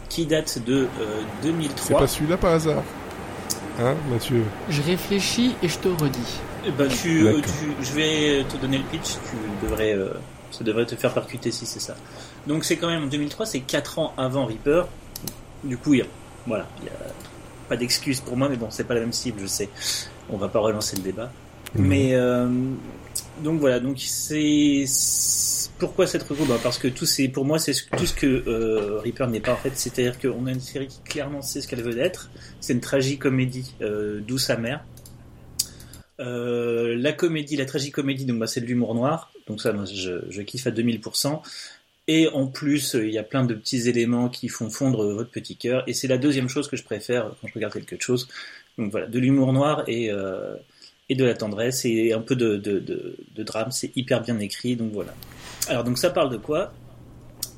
qui 0.09 0.27
date 0.27 0.63
de 0.65 0.89
euh, 1.01 1.21
C'est 1.43 1.49
2003. 1.49 2.01
pas 2.01 2.07
celui-là 2.07 2.37
par 2.37 2.53
hasard. 2.53 2.83
Hein, 3.81 3.95
Mathieu? 4.11 4.43
Je 4.69 4.83
réfléchis 4.83 5.55
et 5.63 5.69
je 5.69 5.79
te 5.79 5.89
redis. 5.89 6.41
Eh 6.67 6.71
ben, 6.73 6.89
tu, 6.89 7.27
euh, 7.27 7.41
je 7.81 7.93
vais 7.93 8.45
te 8.45 8.57
donner 8.57 8.79
le 8.79 8.85
pitch, 8.85 9.13
tu 9.31 9.67
devrais, 9.67 9.93
euh, 9.93 10.15
ça 10.51 10.65
devrait 10.65 10.87
te 10.87 10.97
faire 10.97 11.15
percuter 11.15 11.51
si 11.53 11.67
c'est 11.67 11.81
ça. 11.81 11.95
Donc 12.47 12.65
c'est 12.65 12.77
quand 12.77 12.89
même 12.89 13.05
en 13.05 13.07
2003, 13.07 13.47
c'est 13.47 13.61
4 13.61 13.99
ans 14.01 14.15
avant 14.17 14.47
Reaper. 14.47 14.89
Du 15.63 15.77
coup, 15.77 15.95
il 15.95 16.01
y 16.01 16.03
a, 16.03 16.07
voilà, 16.47 16.66
il 16.81 16.86
y 16.86 16.89
a 16.89 16.93
pas 17.69 17.77
d'excuse 17.77 18.20
pour 18.20 18.36
moi, 18.36 18.48
mais 18.48 18.56
bon, 18.56 18.69
c'est 18.70 18.85
pas 18.85 18.94
la 18.94 19.01
même 19.01 19.12
cible, 19.12 19.40
je 19.43 19.47
sais. 19.47 19.69
On 20.31 20.36
va 20.36 20.48
pas 20.48 20.59
relancer 20.60 20.97
le 20.97 21.02
débat. 21.02 21.31
Mais 21.74 22.15
euh, 22.15 22.48
donc 23.43 23.60
voilà, 23.60 23.78
donc 23.81 23.98
c'est 24.01 24.85
pourquoi 25.78 26.06
cette 26.06 26.23
reco? 26.23 26.44
Bah 26.47 26.59
parce 26.62 26.78
que 26.78 26.89
tout 26.89 27.05
c'est 27.06 27.28
pour 27.28 27.44
moi 27.44 27.59
c'est 27.59 27.74
ce- 27.74 27.85
tout 27.97 28.06
ce 28.06 28.15
que 28.15 28.27
euh, 28.48 28.98
Reaper 29.05 29.28
n'est 29.28 29.40
pas 29.40 29.52
en 29.52 29.56
fait, 29.56 29.73
c'est-à-dire 29.74 30.19
qu'on 30.19 30.47
a 30.47 30.51
une 30.52 30.60
série 30.60 30.89
qui 30.89 31.01
clairement 31.02 31.43
sait 31.43 31.60
ce 31.60 31.69
qu'elle 31.69 31.82
veut 31.82 31.98
être. 31.98 32.31
C'est 32.60 32.73
une 32.73 32.81
tragicomédie 32.81 33.74
euh, 33.82 34.20
douce 34.20 34.48
amère. 34.51 34.82
Euh, 36.20 36.97
la 36.98 37.12
comédie, 37.12 37.55
la 37.56 37.65
tragicomédie, 37.66 38.24
donc 38.24 38.39
bah, 38.40 38.47
c'est 38.48 38.60
de 38.60 38.66
l'humour 38.66 38.94
noir, 38.94 39.31
donc 39.47 39.60
ça 39.60 39.73
moi, 39.73 39.85
je, 39.85 40.24
je 40.31 40.43
kiffe 40.43 40.66
à 40.66 40.70
2000%. 40.70 41.40
Et 42.09 42.27
en 42.29 42.47
plus, 42.47 42.95
euh, 42.95 43.07
il 43.07 43.13
y 43.13 43.19
a 43.19 43.23
plein 43.23 43.45
de 43.45 43.55
petits 43.55 43.89
éléments 43.89 44.29
qui 44.31 44.49
font 44.49 44.71
fondre 44.71 45.05
euh, 45.05 45.15
votre 45.15 45.31
petit 45.31 45.57
cœur. 45.57 45.85
Et 45.87 45.93
c'est 45.93 46.09
la 46.09 46.19
deuxième 46.19 46.49
chose 46.49 46.67
que 46.67 46.77
je 46.77 46.83
préfère 46.83 47.31
quand 47.41 47.49
je 47.49 47.55
regarde 47.55 47.75
quelque 47.75 48.03
chose. 48.03 48.29
Donc 48.79 48.91
voilà, 48.91 49.07
de 49.07 49.19
l'humour 49.19 49.53
noir 49.53 49.85
et 49.87 50.11
euh, 50.11 50.55
et 51.11 51.15
de 51.15 51.25
la 51.25 51.35
tendresse 51.35 51.85
et 51.85 52.13
un 52.13 52.21
peu 52.21 52.35
de, 52.37 52.57
de, 52.57 52.79
de, 52.81 53.17
de 53.35 53.43
drame. 53.43 53.71
C'est 53.71 53.95
hyper 53.97 54.23
bien 54.23 54.39
écrit, 54.41 54.75
donc 54.77 54.93
voilà. 54.93 55.15
Alors 55.69 55.85
donc 55.85 55.99
ça 55.99 56.11
parle 56.11 56.31
de 56.31 56.37
quoi? 56.39 56.73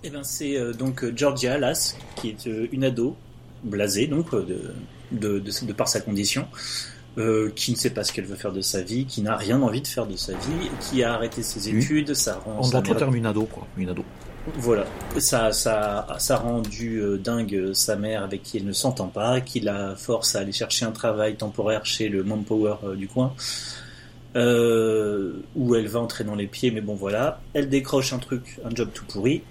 Eh 0.03 0.11
ben 0.11 0.25
c'est 0.25 0.57
euh, 0.57 0.73
donc 0.73 1.05
Georgia 1.17 1.57
Lass 1.59 1.97
qui 2.17 2.29
est 2.31 2.47
euh, 2.47 2.67
une 2.73 2.85
ado 2.85 3.17
blasée 3.63 4.07
donc 4.07 4.33
de, 4.35 4.73
de, 5.13 5.39
de, 5.39 5.67
de 5.67 5.73
par 5.73 5.89
sa 5.89 6.01
condition. 6.01 6.47
euh, 7.19 7.51
qui 7.55 7.73
ne 7.73 7.77
sait 7.77 7.91
pas 7.91 8.05
ce 8.05 8.13
qu'elle 8.13 8.25
veut 8.25 8.37
faire 8.37 8.53
de 8.53 8.61
sa 8.61 8.83
vie, 8.83 9.05
qui 9.05 9.21
n'a 9.21 9.37
rien 9.37 9.61
envie 9.63 9.83
de 9.83 9.87
faire 9.87 10.07
de 10.07 10.17
sa 10.17 10.33
vie, 10.33 10.71
qui 10.81 11.03
a 11.03 11.13
arrêté 11.15 11.43
ses 11.43 11.71
Oui. 11.73 11.79
études, 11.83 12.15
ça 12.15 12.37
rend 12.45 12.57
On 12.61 12.63
sa 12.63 12.79
a 12.79 12.83
trop 12.83 13.13
une 13.13 13.27
ado, 13.27 13.45
quoi. 13.47 13.67
Une 13.77 13.89
ado. 13.89 14.05
Voilà, 14.55 14.87
ça, 15.19 15.53
ça, 15.53 16.07
ça 16.19 16.35
a 16.35 16.39
rendu 16.39 16.97
euh, 16.99 17.19
dingue 17.19 17.55
euh, 17.55 17.75
sa 17.75 17.97
mère 17.97 18.23
avec 18.25 18.43
qui 18.43 18.57
elle 18.57 18.65
ne 18.65 18.73
s'entend 18.73 19.09
pas, 19.09 19.41
qui 19.41 19.61
la 19.61 19.95
force 19.97 20.35
à 20.35 20.41
aller 20.41 20.53
chercher 20.53 20.87
un 20.87 20.93
travail 20.93 21.37
temporaire 21.37 21.85
chez 21.85 22.09
le 22.09 22.25
Manpower 22.25 22.77
euh, 22.85 22.95
du 22.97 23.07
coin, 23.07 23.35
euh, 24.37 25.33
où 25.57 25.75
elle 25.75 25.89
va 25.89 26.01
entrer 26.01 26.25
dans 26.25 26.35
les 26.37 26.47
pieds, 26.47 26.71
mais 26.71 26.81
bon 26.81 26.95
voilà, 26.95 27.41
elle 27.53 27.69
décroche 27.69 28.13
un 28.13 28.19
truc, 28.19 28.59
un 28.65 28.75
job 28.75 28.89
tout 28.95 29.05
pourri. 29.05 29.43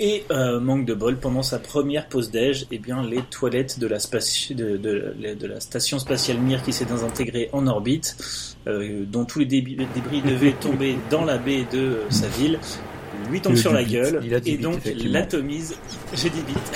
Et 0.00 0.24
manque 0.60 0.84
de 0.84 0.94
bol, 0.94 1.16
pendant 1.16 1.42
sa 1.42 1.58
première 1.58 2.08
pause 2.08 2.30
déj, 2.30 2.66
eh 2.70 2.78
bien 2.78 3.02
les 3.02 3.20
toilettes 3.20 3.80
de 3.80 3.88
la, 3.88 3.98
de, 3.98 4.76
de- 4.76 5.34
de 5.34 5.46
la 5.48 5.58
station 5.58 5.98
spatiale 5.98 6.38
Mir 6.38 6.62
qui 6.62 6.72
s'est 6.72 6.84
désintégrée 6.84 7.50
en 7.52 7.66
orbite, 7.66 8.16
dont 8.64 9.24
tous 9.24 9.40
les 9.40 9.46
débris, 9.46 10.22
devaient 10.24 10.52
tomber 10.60 10.96
dans 11.10 11.24
la 11.24 11.36
baie 11.36 11.66
de 11.72 11.96
sa 12.10 12.28
ville, 12.28 12.60
lui 13.30 13.40
tombe 13.40 13.56
sur 13.56 13.72
la 13.72 13.82
bite. 13.82 13.92
gueule 13.92 14.20
Il 14.24 14.34
a 14.34 14.38
et 14.44 14.56
donc 14.56 14.80
l'atomise. 15.04 15.76
J'ai 16.14 16.30
dit 16.30 16.42
bite. 16.42 16.72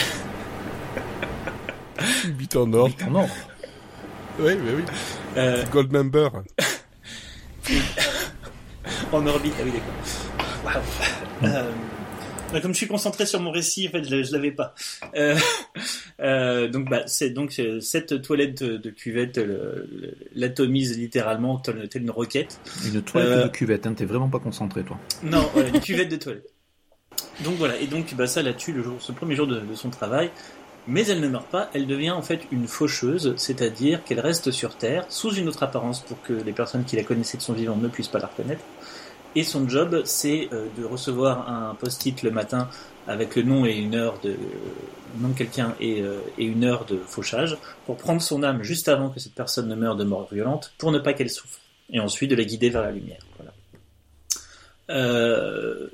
Une 2.25 2.33
bite 2.39 2.57
en 2.57 2.73
or. 2.73 2.91
En 3.09 3.15
or. 3.15 3.29
Oui, 4.39 4.53
mais 4.65 4.73
oui. 4.77 4.83
Euh, 5.37 5.63
Gold 5.71 5.93
member. 5.93 6.29
en 9.13 9.27
orbite. 9.27 9.55
Ah 9.59 9.63
oui, 9.65 9.73
d'accord. 9.73 9.95
Waouh. 10.65 11.55
Euh, 11.55 11.71
bah, 12.53 12.61
comme 12.61 12.73
je 12.73 12.79
suis 12.79 12.87
concentré 12.87 13.27
sur 13.27 13.41
mon 13.41 13.51
récit, 13.51 13.89
en 13.89 13.91
fait, 13.91 14.05
je, 14.05 14.23
je 14.23 14.33
l'avais 14.33 14.53
pas. 14.53 14.75
Euh, 15.17 15.37
euh, 16.21 16.69
donc, 16.69 16.89
bah, 16.89 17.03
c'est 17.07 17.31
donc 17.31 17.61
cette 17.81 18.23
toilette 18.23 18.63
de, 18.63 18.77
de 18.77 18.91
cuvette 18.91 19.41
l'atomise 20.35 20.99
littéralement 20.99 21.59
telle, 21.59 21.89
telle 21.89 22.03
une 22.03 22.11
roquette. 22.11 22.61
Une 22.87 23.03
toilette 23.03 23.31
Euh, 23.31 23.45
de 23.45 23.49
cuvette, 23.49 23.87
hein. 23.87 23.95
T'es 23.95 24.05
vraiment 24.05 24.29
pas 24.29 24.39
concentré, 24.41 24.83
toi. 24.83 24.99
Non, 25.23 25.51
une 25.75 25.81
cuvette 25.81 26.11
de 26.11 26.17
toilette. 26.17 26.49
Donc 27.45 27.55
voilà, 27.57 27.79
et 27.79 27.87
donc 27.87 28.15
bah, 28.15 28.27
ça 28.27 28.43
la 28.43 28.53
tue 28.53 28.73
le 28.73 28.83
jour, 28.83 28.97
ce 29.01 29.13
premier 29.13 29.35
jour 29.35 29.47
de, 29.47 29.61
de 29.61 29.75
son 29.75 29.91
travail. 29.91 30.31
Mais 30.89 31.07
elle 31.07 31.21
ne 31.21 31.29
meurt 31.29 31.47
pas, 31.47 31.71
elle 31.75 31.87
devient 31.87 32.11
en 32.11 32.23
fait 32.23 32.41
une 32.51 32.67
faucheuse, 32.67 33.35
c'est-à-dire 33.37 34.03
qu'elle 34.03 34.19
reste 34.19 34.51
sur 34.51 34.77
Terre 34.77 35.05
sous 35.11 35.33
une 35.33 35.47
autre 35.49 35.63
apparence 35.63 36.01
pour 36.01 36.21
que 36.23 36.33
les 36.33 36.53
personnes 36.53 36.85
qui 36.85 36.97
la 36.97 37.05
connaissaient 37.05 37.37
de 37.39 37.43
son 37.43 37.53
vivant 37.53 37.77
ne 37.77 37.87
puissent 37.87 38.09
pas 38.09 38.19
la 38.19 38.27
reconnaître. 38.27 38.63
Et 39.35 39.45
son 39.45 39.69
job, 39.69 40.03
c'est 40.05 40.49
euh, 40.53 40.67
de 40.77 40.85
recevoir 40.85 41.49
un 41.49 41.75
post-it 41.75 42.23
le 42.23 42.31
matin 42.31 42.69
avec 43.07 43.37
le 43.37 43.43
nom 43.43 43.67
et 43.67 43.73
une 43.73 43.95
heure 43.95 44.21
de 44.21 44.37
nom 45.19 45.29
de 45.29 45.35
quelqu'un 45.35 45.75
et, 45.81 46.01
euh, 46.01 46.21
et 46.39 46.45
une 46.45 46.65
heure 46.65 46.87
de 46.87 46.99
fauchage 47.07 47.59
pour 47.85 47.97
prendre 47.97 48.23
son 48.23 48.43
âme 48.43 48.63
juste 48.63 48.89
avant 48.89 49.11
que 49.11 49.21
cette 49.21 49.35
personne 49.35 49.69
ne 49.69 49.75
meure 49.75 49.97
de 49.97 50.05
mort 50.05 50.29
violente 50.33 50.73
pour 50.79 50.91
ne 50.91 50.99
pas 50.99 51.13
qu'elle 51.13 51.29
souffre 51.29 51.59
et 51.91 52.01
ensuite 52.01 52.31
de 52.31 52.37
la 52.37 52.45
guider 52.45 52.71
vers 52.71 52.83
la 52.83 52.91
lumière. 52.91 53.21
Voilà. 53.37 53.53
Euh, 54.91 55.89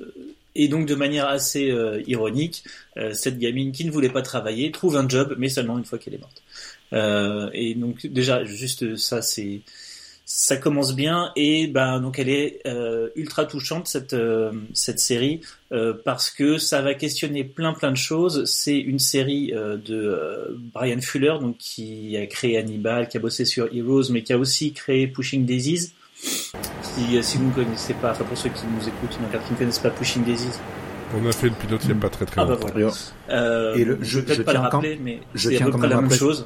et 0.55 0.67
donc 0.67 0.85
de 0.85 0.95
manière 0.95 1.27
assez 1.27 1.71
euh, 1.71 2.01
ironique, 2.07 2.63
euh, 2.97 3.13
cette 3.13 3.37
gamine 3.37 3.71
qui 3.71 3.85
ne 3.85 3.91
voulait 3.91 4.09
pas 4.09 4.21
travailler 4.21 4.71
trouve 4.71 4.97
un 4.97 5.07
job, 5.07 5.35
mais 5.37 5.49
seulement 5.49 5.77
une 5.77 5.85
fois 5.85 5.97
qu'elle 5.97 6.15
est 6.15 6.19
morte. 6.19 6.43
Euh, 6.91 7.49
et 7.53 7.75
donc 7.75 8.07
déjà 8.07 8.43
juste 8.43 8.95
ça 8.95 9.21
c'est 9.21 9.61
ça 10.31 10.57
commence 10.57 10.93
bien 10.95 11.31
et 11.35 11.65
ben 11.65 11.99
donc 11.99 12.19
elle 12.19 12.29
est 12.29 12.59
euh, 12.67 13.09
ultra 13.15 13.45
touchante 13.45 13.87
cette 13.87 14.13
euh, 14.13 14.51
cette 14.75 14.99
série 14.99 15.41
euh, 15.71 15.91
parce 16.05 16.29
que 16.29 16.59
ça 16.59 16.83
va 16.83 16.93
questionner 16.93 17.43
plein 17.43 17.73
plein 17.73 17.89
de 17.91 17.97
choses. 17.97 18.45
C'est 18.45 18.77
une 18.77 18.99
série 18.99 19.51
euh, 19.55 19.75
de 19.77 19.95
euh, 19.95 20.55
Brian 20.71 21.01
Fuller 21.01 21.33
donc 21.41 21.57
qui 21.57 22.15
a 22.15 22.27
créé 22.27 22.59
Hannibal, 22.59 23.09
qui 23.09 23.17
a 23.17 23.19
bossé 23.19 23.43
sur 23.43 23.73
Heroes, 23.73 24.11
mais 24.11 24.21
qui 24.21 24.31
a 24.31 24.37
aussi 24.37 24.71
créé 24.71 25.07
Pushing 25.07 25.45
Daisies. 25.47 25.93
Qui, 26.21 27.23
si 27.23 27.37
vous 27.39 27.47
ne 27.47 27.53
connaissez 27.53 27.93
pas, 27.95 28.11
enfin 28.11 28.25
pour 28.25 28.37
ceux 28.37 28.49
qui 28.49 28.61
nous 28.67 28.87
écoutent, 28.87 29.17
donc, 29.21 29.31
qui 29.47 29.53
ne 29.53 29.57
connaissent 29.57 29.79
pas 29.79 29.89
Pushing 29.89 30.23
Daisies, 30.25 30.59
On 31.17 31.25
a 31.27 31.31
fait 31.31 31.47
le 31.47 31.55
pilote 31.55 31.81
il 31.85 31.91
n'y 31.93 31.97
a 31.97 32.01
pas 32.01 32.09
très 32.09 32.25
très 32.25 32.41
ah 32.41 32.45
bah 32.45 32.51
longtemps. 32.53 32.67
voilà. 32.71 32.91
Euh, 33.31 33.73
Et 33.75 33.83
le- 33.83 33.97
je 34.01 34.19
je- 34.19 34.33
je 34.33 34.41
pas 34.43 34.53
le 34.53 34.59
tiens 34.59 34.67
quand- 34.69 34.77
rappeler, 34.77 34.99
mais 35.01 35.21
je 35.33 35.49
c'est 35.49 35.55
à 35.55 35.57
tiens 35.57 35.65
peu 35.65 35.71
quand 35.71 35.77
près 35.79 35.87
même 35.87 35.97
la 35.97 36.01
même 36.07 36.11
chose. 36.19 36.45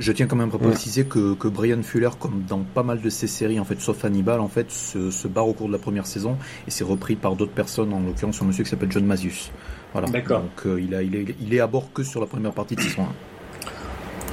Je 0.00 0.12
tiens 0.12 0.26
quand 0.26 0.34
même 0.36 0.50
à 0.52 0.58
préciser 0.58 1.04
que, 1.04 1.34
que 1.34 1.46
Brian 1.46 1.82
Fuller, 1.82 2.08
comme 2.18 2.42
dans 2.48 2.60
pas 2.60 2.82
mal 2.82 3.00
de 3.02 3.10
ses 3.10 3.26
séries, 3.26 3.60
en 3.60 3.64
fait, 3.66 3.78
sauf 3.80 4.02
Hannibal, 4.04 4.40
en 4.40 4.48
fait, 4.48 4.70
se, 4.70 5.10
se 5.10 5.28
barre 5.28 5.46
au 5.46 5.52
cours 5.52 5.66
de 5.68 5.72
la 5.72 5.78
première 5.78 6.06
saison 6.06 6.38
et 6.66 6.70
c'est 6.70 6.84
repris 6.84 7.16
par 7.16 7.36
d'autres 7.36 7.52
personnes, 7.52 7.92
en 7.92 8.00
l'occurrence 8.00 8.40
un 8.40 8.46
monsieur 8.46 8.64
qui 8.64 8.70
s'appelle 8.70 8.90
John 8.90 9.04
Mazius. 9.04 9.50
Voilà. 9.92 10.08
D'accord. 10.08 10.40
Donc 10.40 10.66
euh, 10.66 10.80
il, 10.80 10.94
a, 10.94 11.02
il, 11.02 11.14
est, 11.14 11.36
il 11.40 11.52
est 11.52 11.60
à 11.60 11.66
bord 11.66 11.92
que 11.92 12.02
sur 12.02 12.18
la 12.20 12.26
première 12.26 12.52
partie 12.52 12.76
de 12.76 12.80
saison 12.80 13.02
1. 13.02 13.06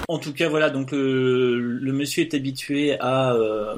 En 0.10 0.19
tout 0.19 0.31
cas, 0.34 0.48
voilà, 0.48 0.69
donc 0.69 0.91
le, 0.91 1.60
le 1.60 1.91
monsieur 1.91 2.23
est 2.23 2.34
habitué 2.34 2.98
à, 3.02 3.34
euh, 3.34 3.76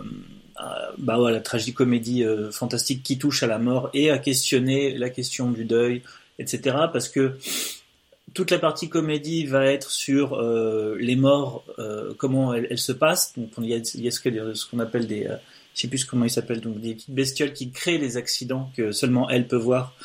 à- 0.57 0.89
bah, 0.99 1.17
voilà, 1.17 1.37
la 1.37 1.41
tragicomédie 1.41 2.23
euh, 2.23 2.51
fantastique 2.51 3.01
qui 3.01 3.17
touche 3.17 3.41
à 3.41 3.47
la 3.47 3.57
mort 3.57 3.89
et 3.95 4.11
à 4.11 4.19
questionner 4.19 4.95
la 4.95 5.09
question 5.09 5.49
du 5.49 5.65
deuil, 5.65 6.03
etc. 6.37 6.61
Parce 6.93 7.09
que 7.09 7.33
toute 8.33 8.51
la 8.51 8.59
partie 8.59 8.89
comédie 8.89 9.45
va 9.45 9.65
être 9.65 9.91
sur 9.91 10.33
euh, 10.33 10.95
les 10.99 11.15
morts, 11.15 11.63
euh, 11.79 12.13
comment 12.17 12.53
elles, 12.53 12.77
se 12.77 12.91
passent. 12.91 13.33
Donc 13.37 13.49
il 13.57 13.67
y 13.67 13.73
a, 13.73 14.11
ce 14.11 14.69
qu'on 14.69 14.79
appelle 14.79 15.07
des, 15.07 15.25
euh, 15.25 15.35
je 15.73 15.81
sais 15.81 15.87
plus 15.87 16.03
comment 16.05 16.25
ils 16.25 16.29
s'appellent, 16.29 16.61
donc 16.61 16.79
des 16.79 16.95
petites 16.95 17.13
bestioles 17.13 17.53
qui 17.53 17.71
créent 17.71 17.97
les 17.97 18.17
accidents 18.17 18.71
que 18.75 18.91
seulement 18.91 19.29
elles 19.29 19.47
peuvent 19.47 19.61
voir. 19.61 19.95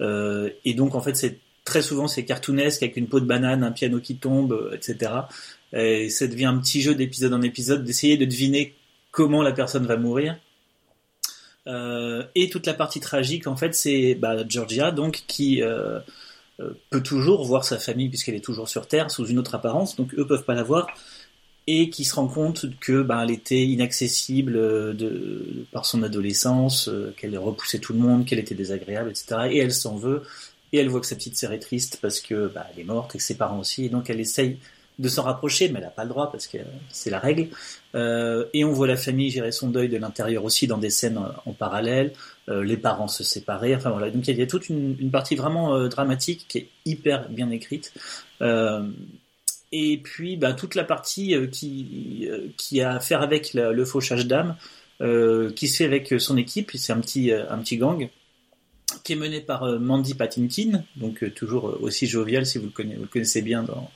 Euh, 0.00 0.50
et 0.64 0.74
donc 0.74 0.94
en 0.94 1.00
fait 1.00 1.16
c'est 1.16 1.38
très 1.64 1.82
souvent 1.82 2.06
c'est 2.06 2.24
cartoonesque 2.24 2.82
avec 2.82 2.96
une 2.96 3.08
peau 3.08 3.20
de 3.20 3.26
banane, 3.26 3.62
un 3.62 3.72
piano 3.72 4.00
qui 4.00 4.16
tombe, 4.16 4.52
euh, 4.52 4.74
etc. 4.74 5.12
Et 5.72 6.08
ça 6.08 6.26
devient 6.26 6.46
un 6.46 6.58
petit 6.58 6.80
jeu 6.80 6.94
d'épisode 6.94 7.34
en 7.34 7.42
épisode 7.42 7.84
d'essayer 7.84 8.16
de 8.16 8.24
deviner 8.24 8.74
comment 9.10 9.42
la 9.42 9.52
personne 9.52 9.86
va 9.86 9.96
mourir. 9.96 10.38
Euh, 11.66 12.24
et 12.34 12.48
toute 12.48 12.64
la 12.64 12.72
partie 12.72 13.00
tragique, 13.00 13.46
en 13.46 13.56
fait, 13.56 13.74
c'est 13.74 14.14
bah, 14.14 14.48
Georgia, 14.48 14.90
donc 14.90 15.24
qui 15.26 15.60
peut 16.90 17.02
toujours 17.02 17.44
voir 17.44 17.64
sa 17.64 17.78
famille 17.78 18.08
puisqu'elle 18.08 18.34
est 18.34 18.44
toujours 18.44 18.68
sur 18.68 18.86
Terre 18.86 19.10
sous 19.10 19.26
une 19.26 19.38
autre 19.38 19.54
apparence, 19.54 19.96
donc 19.96 20.14
eux 20.14 20.26
peuvent 20.26 20.44
pas 20.44 20.54
la 20.54 20.62
voir, 20.62 20.88
et 21.70 21.90
qui 21.90 22.04
se 22.04 22.14
rend 22.14 22.28
compte 22.28 22.66
que 22.80 23.02
bah, 23.02 23.20
elle 23.22 23.30
était 23.30 23.62
inaccessible 23.66 24.56
euh, 24.56 24.94
de, 24.94 25.66
par 25.70 25.84
son 25.84 26.02
adolescence, 26.02 26.88
euh, 26.88 27.14
qu'elle 27.14 27.36
repoussait 27.36 27.78
tout 27.78 27.92
le 27.92 27.98
monde, 27.98 28.24
qu'elle 28.24 28.38
était 28.38 28.54
désagréable, 28.54 29.10
etc. 29.10 29.48
Et 29.50 29.58
elle 29.58 29.72
s'en 29.72 29.96
veut, 29.96 30.22
et 30.72 30.78
elle 30.78 30.88
voit 30.88 31.00
que 31.00 31.06
sa 31.06 31.14
petite 31.14 31.36
sœur 31.36 31.52
est 31.52 31.58
triste 31.58 31.98
parce 32.00 32.20
que 32.20 32.46
bah, 32.46 32.66
elle 32.72 32.80
est 32.80 32.84
morte 32.84 33.14
et 33.14 33.18
que 33.18 33.24
ses 33.24 33.36
parents 33.36 33.58
aussi, 33.58 33.84
et 33.84 33.88
donc 33.90 34.08
elle 34.08 34.18
essaye 34.18 34.58
de 34.98 35.08
s'en 35.08 35.22
rapprocher, 35.22 35.68
mais 35.68 35.78
elle 35.78 35.84
n'a 35.84 35.90
pas 35.90 36.04
le 36.04 36.08
droit 36.08 36.32
parce 36.32 36.46
que 36.46 36.58
c'est 36.90 37.10
la 37.10 37.18
règle. 37.18 37.48
Euh, 37.94 38.46
et 38.52 38.64
on 38.64 38.72
voit 38.72 38.86
la 38.86 38.96
famille 38.96 39.30
gérer 39.30 39.52
son 39.52 39.68
deuil 39.68 39.88
de 39.88 39.96
l'intérieur 39.96 40.44
aussi 40.44 40.66
dans 40.66 40.78
des 40.78 40.90
scènes 40.90 41.18
en, 41.18 41.52
parallèle, 41.52 42.12
euh, 42.12 42.14
les 42.48 42.76
parents 42.76 43.08
se 43.08 43.22
séparer, 43.24 43.74
enfin 43.76 43.90
voilà. 43.90 44.10
Donc 44.10 44.26
il 44.28 44.36
y 44.38 44.42
a 44.42 44.46
toute 44.46 44.68
une, 44.68 44.96
une 44.98 45.10
partie 45.10 45.36
vraiment 45.36 45.74
euh, 45.76 45.88
dramatique 45.88 46.46
qui 46.48 46.58
est 46.58 46.68
hyper 46.84 47.28
bien 47.28 47.50
écrite. 47.50 47.92
Euh, 48.40 48.88
et 49.70 49.98
puis 49.98 50.36
bah, 50.36 50.54
toute 50.54 50.74
la 50.74 50.84
partie 50.84 51.34
euh, 51.34 51.46
qui, 51.46 52.26
euh, 52.30 52.48
qui 52.56 52.80
a 52.80 52.94
à 52.96 53.00
faire 53.00 53.20
avec 53.22 53.52
la- 53.54 53.72
le 53.72 53.84
fauchage 53.84 54.26
d'âme, 54.26 54.56
euh, 55.00 55.50
qui 55.52 55.68
se 55.68 55.76
fait 55.76 55.84
avec 55.84 56.14
son 56.18 56.36
équipe, 56.38 56.70
c'est 56.74 56.92
un 56.92 57.00
petit, 57.00 57.30
euh, 57.32 57.44
un 57.50 57.58
petit 57.58 57.76
gang 57.76 58.08
qui 59.04 59.12
est 59.12 59.16
mené 59.16 59.40
par 59.42 59.64
euh, 59.64 59.78
Mandy 59.78 60.14
Patinkin, 60.14 60.82
donc 60.96 61.22
euh, 61.22 61.30
toujours 61.30 61.68
euh, 61.68 61.78
aussi 61.82 62.06
jovial 62.06 62.46
si 62.46 62.56
vous 62.58 62.66
le 62.66 62.70
connaissez, 62.72 62.96
vous 62.96 63.02
le 63.02 63.08
connaissez 63.08 63.42
bien 63.42 63.62
dans 63.62 63.90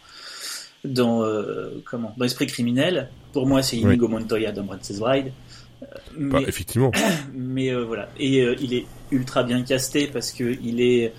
dans 0.84 1.22
euh, 1.24 1.80
comment 1.86 2.12
dans 2.18 2.24
Esprit 2.26 2.46
criminel. 2.46 3.08
Pour 3.32 3.46
moi, 3.46 3.62
c'est 3.62 3.76
Inigo 3.78 4.08
Montoya 4.08 4.52
dans 4.52 4.66
Princess 4.66 4.98
Bride. 4.98 5.32
Euh, 5.82 6.30
Bah, 6.30 6.40
effectivement. 6.46 6.92
mais 7.34 7.72
euh, 7.72 7.84
voilà 7.84 8.08
et 8.18 8.40
euh, 8.42 8.54
il 8.60 8.74
est 8.74 8.86
ultra 9.10 9.42
bien 9.42 9.62
casté 9.62 10.06
parce 10.06 10.32
que 10.32 10.56
il 10.62 10.80
est 10.80 11.12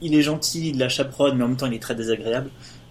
il 0.00 0.14
est 0.14 0.22
gentil, 0.22 0.70
il 0.70 0.78
la 0.78 0.88
chaperonne, 0.88 1.36
mais 1.36 1.44
en 1.44 1.48
même 1.48 1.56
temps 1.56 1.66
il 1.66 1.74
est 1.74 1.82
très 1.82 1.94
désagréable. 1.94 2.50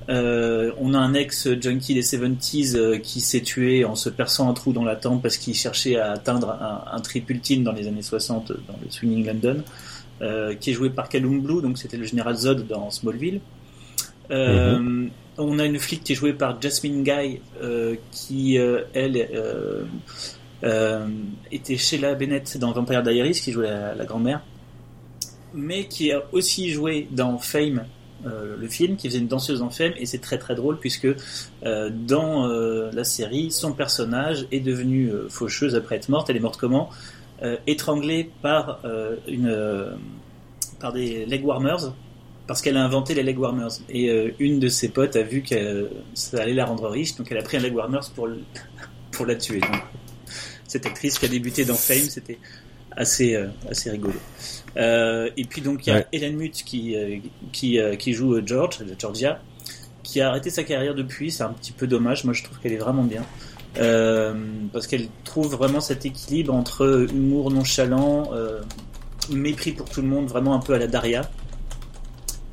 Euh, 0.10 0.72
on 0.80 0.94
a 0.94 0.98
un 0.98 1.14
ex 1.14 1.48
junkie 1.62 1.94
des 1.94 2.02
70s 2.02 2.76
euh, 2.76 2.98
qui 2.98 3.22
s'est 3.22 3.42
tué 3.42 3.86
en 3.86 3.96
se 3.96 4.10
perçant 4.10 4.50
un 4.50 4.54
trou 4.54 4.74
dans 4.74 4.84
la 4.84 4.98
tempe 4.98 5.22
parce 5.22 5.38
qu'il 5.38 5.54
cherchait 5.54 5.96
à 5.98 6.12
atteindre 6.12 6.50
un, 6.50 6.84
un 6.92 7.00
trip 7.00 7.30
ultime 7.30 7.64
dans 7.64 7.72
les 7.72 7.88
années 7.88 8.02
60 8.02 8.52
dans 8.52 8.76
le 8.84 8.92
Swinging 8.92 9.26
London, 9.26 9.64
qui 10.60 10.72
est 10.72 10.74
joué 10.74 10.90
par 10.90 11.08
Callum 11.08 11.42
Blue, 11.42 11.62
donc 11.62 11.78
c'était 11.78 11.98
le 11.98 12.04
général 12.04 12.36
Zod 12.36 12.68
dans 12.68 12.90
Smallville. 12.92 13.40
Euh, 14.32 15.08
On 15.38 15.58
a 15.58 15.66
une 15.66 15.80
flic 15.80 16.04
qui 16.04 16.14
est 16.14 16.16
jouée 16.16 16.34
par 16.34 16.62
Jasmine 16.62 17.04
Guy, 17.04 17.42
euh, 17.62 17.96
qui 18.12 18.60
euh, 18.60 18.84
elle 18.94 19.28
euh, 20.64 21.08
était 21.52 21.78
Sheila 21.78 22.14
Bennett 22.14 22.58
dans 22.58 22.72
Vampire 22.72 23.02
Diaries, 23.02 23.34
qui 23.34 23.52
jouait 23.52 23.70
la, 23.70 23.96
la 23.96 24.06
grand-mère, 24.06 24.42
mais 25.54 25.86
qui 25.86 26.12
a 26.12 26.24
aussi 26.32 26.70
joué 26.70 27.08
dans 27.12 27.38
Fame, 27.40 27.86
le 28.26 28.68
film, 28.70 28.96
qui 28.96 29.10
faisait 29.10 29.20
une 29.20 29.28
danseuse 29.28 29.62
en 29.62 29.70
Fame, 29.70 29.92
et 29.98 30.06
c'est 30.06 30.20
très 30.20 30.38
très 30.38 30.56
drôle 30.56 30.80
puisque 30.80 31.10
dans 31.62 32.48
la 32.48 33.04
série, 33.04 33.52
son 33.52 33.74
personnage 33.74 34.48
est 34.50 34.62
devenu 34.62 35.12
faucheuse 35.28 35.76
après 35.76 35.98
être 35.98 36.08
morte. 36.08 36.30
Elle 36.30 36.38
est 36.38 36.40
morte 36.40 36.58
comment? 36.58 36.90
Étranglée 37.68 38.32
par 38.42 38.80
une 39.28 39.98
par 40.80 40.94
des 40.94 41.26
leg 41.26 41.46
warmers 41.46 41.94
parce 42.48 42.62
qu'elle 42.62 42.78
a 42.78 42.84
inventé 42.84 43.14
les 43.14 43.24
leg 43.24 43.40
warmers 43.40 43.70
et 43.90 44.10
euh, 44.10 44.32
une 44.40 44.60
de 44.60 44.68
ses 44.68 44.90
potes 44.90 45.16
a 45.16 45.22
vu 45.24 45.42
que 45.44 45.56
euh, 45.56 45.88
ça 46.14 46.42
allait 46.42 46.54
la 46.54 46.66
rendre 46.66 46.90
riche 46.90 47.16
donc 47.16 47.32
elle 47.32 47.38
a 47.38 47.42
pris 47.44 47.58
un 47.58 47.62
leg 47.62 47.74
warmers 47.74 48.10
pour 48.16 48.28
le- 48.28 48.42
pour 49.12 49.26
la 49.26 49.36
tuer. 49.36 49.60
Donc, 49.60 49.72
cette 50.68 50.86
actrice 50.86 51.20
qui 51.20 51.26
a 51.26 51.30
débuté 51.30 51.66
dans 51.66 51.76
Fame, 51.76 52.00
c'était 52.10 52.40
assez 52.92 53.36
euh, 53.36 53.48
assez 53.70 53.90
rigolo. 53.92 54.16
Euh, 54.76 55.30
et 55.38 55.46
puis 55.46 55.62
donc 55.62 55.86
il 55.86 55.90
y 55.92 55.94
a 55.94 55.98
Ouais. 55.98 56.06
Helen 56.12 56.36
Muth 56.36 56.64
qui 56.66 56.96
qui 57.52 57.80
qui 58.00 58.14
joue 58.14 58.40
George, 58.46 58.80
Georgia, 59.00 59.40
qui 60.02 60.20
a 60.20 60.30
arrêté 60.30 60.50
sa 60.50 60.64
carrière 60.64 60.96
depuis. 60.96 61.32
C'est 61.32 61.44
un 61.44 61.54
petit 61.54 61.72
peu 61.72 61.86
dommage. 61.88 62.24
Moi, 62.26 62.34
je 62.34 62.44
trouve 62.44 62.58
qu'elle 62.60 62.74
est 62.74 62.78
vraiment 62.78 63.04
bien. 63.04 63.24
Parce 64.74 64.88
qu'elle 64.88 65.08
trouve 65.24 65.56
vraiment 65.56 65.80
cet 65.80 66.06
équilibre 66.08 66.54
entre 66.54 67.08
humour 67.14 67.52
nonchalant, 67.52 68.30
mépris 69.32 69.72
pour 69.74 69.90
tout 69.90 70.02
le 70.02 70.08
monde, 70.08 70.28
vraiment 70.28 70.56
un 70.56 70.60
peu 70.60 70.74
à 70.74 70.80
la 70.80 70.88
Daria, 70.88 71.30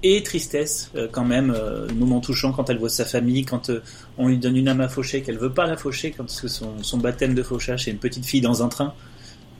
et 0.02 0.22
tristesse 0.22 0.90
euh, 0.94 1.08
quand 1.10 1.24
même, 1.24 1.54
euh, 1.56 1.88
moment 1.94 2.20
touchant 2.20 2.52
quand 2.52 2.70
elle 2.70 2.78
voit 2.78 2.88
sa 2.88 3.04
famille, 3.04 3.44
quand 3.44 3.70
euh, 3.70 3.82
on 4.18 4.28
lui 4.28 4.38
donne 4.38 4.56
une 4.56 4.68
âme 4.68 4.80
à 4.80 4.88
faucher, 4.88 5.22
qu'elle 5.22 5.38
veut 5.38 5.52
pas 5.52 5.66
la 5.66 5.76
faucher, 5.76 6.12
quand 6.16 6.28
son, 6.28 6.82
son 6.82 6.98
baptême 6.98 7.34
de 7.34 7.42
fauchage 7.42 7.84
c'est 7.84 7.90
une 7.90 7.98
petite 7.98 8.24
fille 8.24 8.40
dans 8.40 8.62
un 8.62 8.68
train. 8.68 8.94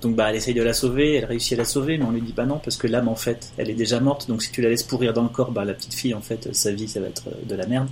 Donc 0.00 0.16
bah 0.16 0.30
elle 0.30 0.36
essaye 0.36 0.54
de 0.54 0.62
la 0.62 0.72
sauver, 0.72 1.16
elle 1.16 1.26
réussit 1.26 1.52
à 1.52 1.56
la 1.56 1.64
sauver, 1.66 1.98
mais 1.98 2.04
on 2.04 2.10
lui 2.10 2.22
dit 2.22 2.32
pas 2.32 2.46
non 2.46 2.58
parce 2.58 2.78
que 2.78 2.86
l'âme 2.86 3.08
en 3.08 3.16
fait 3.16 3.52
elle 3.58 3.68
est 3.68 3.74
déjà 3.74 4.00
morte. 4.00 4.28
Donc 4.28 4.42
si 4.42 4.50
tu 4.50 4.62
la 4.62 4.70
laisses 4.70 4.82
pourrir 4.82 5.12
dans 5.12 5.22
le 5.22 5.28
corps, 5.28 5.50
bah 5.50 5.64
la 5.64 5.74
petite 5.74 5.94
fille 5.94 6.14
en 6.14 6.22
fait 6.22 6.54
sa 6.54 6.72
vie 6.72 6.88
ça 6.88 7.00
va 7.00 7.08
être 7.08 7.28
euh, 7.28 7.46
de 7.46 7.54
la 7.54 7.66
merde. 7.66 7.88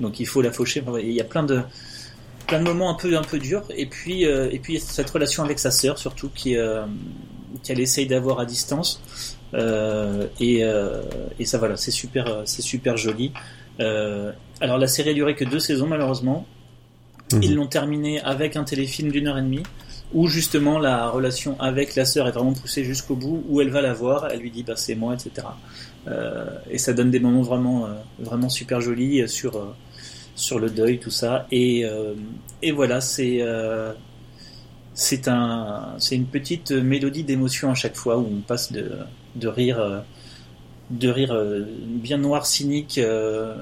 Donc 0.00 0.20
il 0.20 0.26
faut 0.26 0.40
la 0.40 0.52
faucher. 0.52 0.84
Il 1.02 1.12
y 1.12 1.20
a 1.20 1.24
plein 1.24 1.42
de 1.42 1.62
plein 2.46 2.60
de 2.60 2.64
moments 2.64 2.90
un 2.90 2.94
peu 2.94 3.16
un 3.16 3.22
peu 3.22 3.38
durs 3.38 3.64
et 3.76 3.86
puis 3.86 4.24
euh, 4.24 4.48
et 4.52 4.60
puis 4.60 4.78
cette 4.78 5.10
relation 5.10 5.42
avec 5.42 5.58
sa 5.58 5.72
sœur 5.72 5.98
surtout 5.98 6.30
qui 6.32 6.56
euh, 6.56 6.84
qu'elle 7.64 7.80
essaye 7.80 8.06
d'avoir 8.06 8.38
à 8.38 8.46
distance 8.46 9.02
Euh, 9.02 9.37
et 9.54 10.64
euh, 10.64 11.02
et 11.38 11.44
ça 11.44 11.58
voilà 11.58 11.76
c'est 11.76 11.90
super 11.90 12.26
euh, 12.26 12.42
c'est 12.44 12.62
super 12.62 12.96
joli. 12.96 13.32
Euh, 13.80 14.32
alors 14.60 14.78
la 14.78 14.88
série 14.88 15.10
a 15.10 15.14
duré 15.14 15.34
que 15.34 15.44
deux 15.44 15.60
saisons 15.60 15.86
malheureusement. 15.86 16.46
Mhm. 17.32 17.42
Ils 17.42 17.54
l'ont 17.54 17.66
terminé 17.66 18.20
avec 18.22 18.56
un 18.56 18.64
téléfilm 18.64 19.10
d'une 19.10 19.28
heure 19.28 19.38
et 19.38 19.42
demie 19.42 19.62
où 20.12 20.26
justement 20.26 20.78
la 20.78 21.08
relation 21.10 21.60
avec 21.60 21.94
la 21.94 22.04
sœur 22.04 22.28
est 22.28 22.32
vraiment 22.32 22.54
poussée 22.54 22.84
jusqu'au 22.84 23.14
bout, 23.14 23.44
où 23.48 23.60
elle 23.60 23.70
va 23.70 23.82
la 23.82 23.92
voir, 23.92 24.28
elle 24.30 24.40
lui 24.40 24.50
dit 24.50 24.62
bah 24.62 24.74
c'est 24.76 24.94
moi, 24.94 25.14
etc. 25.14 25.46
Euh, 26.06 26.46
et 26.70 26.78
ça 26.78 26.92
donne 26.92 27.10
des 27.10 27.20
moments 27.20 27.42
vraiment 27.42 27.86
euh, 27.86 27.90
vraiment 28.18 28.48
super 28.48 28.80
jolis 28.80 29.20
euh, 29.20 29.26
sur 29.26 29.56
euh, 29.56 29.74
sur 30.34 30.58
le 30.58 30.70
deuil, 30.70 30.98
tout 30.98 31.10
ça. 31.10 31.46
Et 31.50 31.84
euh, 31.84 32.14
et 32.62 32.72
voilà, 32.72 33.00
c'est 33.00 33.38
euh, 33.42 33.92
c'est 34.94 35.28
un 35.28 35.94
c'est 35.98 36.16
une 36.16 36.26
petite 36.26 36.72
mélodie 36.72 37.24
d'émotion 37.24 37.70
à 37.70 37.74
chaque 37.74 37.96
fois 37.96 38.16
où 38.18 38.26
on 38.26 38.40
passe 38.40 38.72
de 38.72 38.92
de 39.38 39.48
rire 39.48 39.78
euh, 39.80 40.00
de 40.90 41.08
rire 41.08 41.32
euh, 41.32 41.64
bien 41.84 42.18
noir 42.18 42.46
cynique 42.46 42.98
euh, 42.98 43.54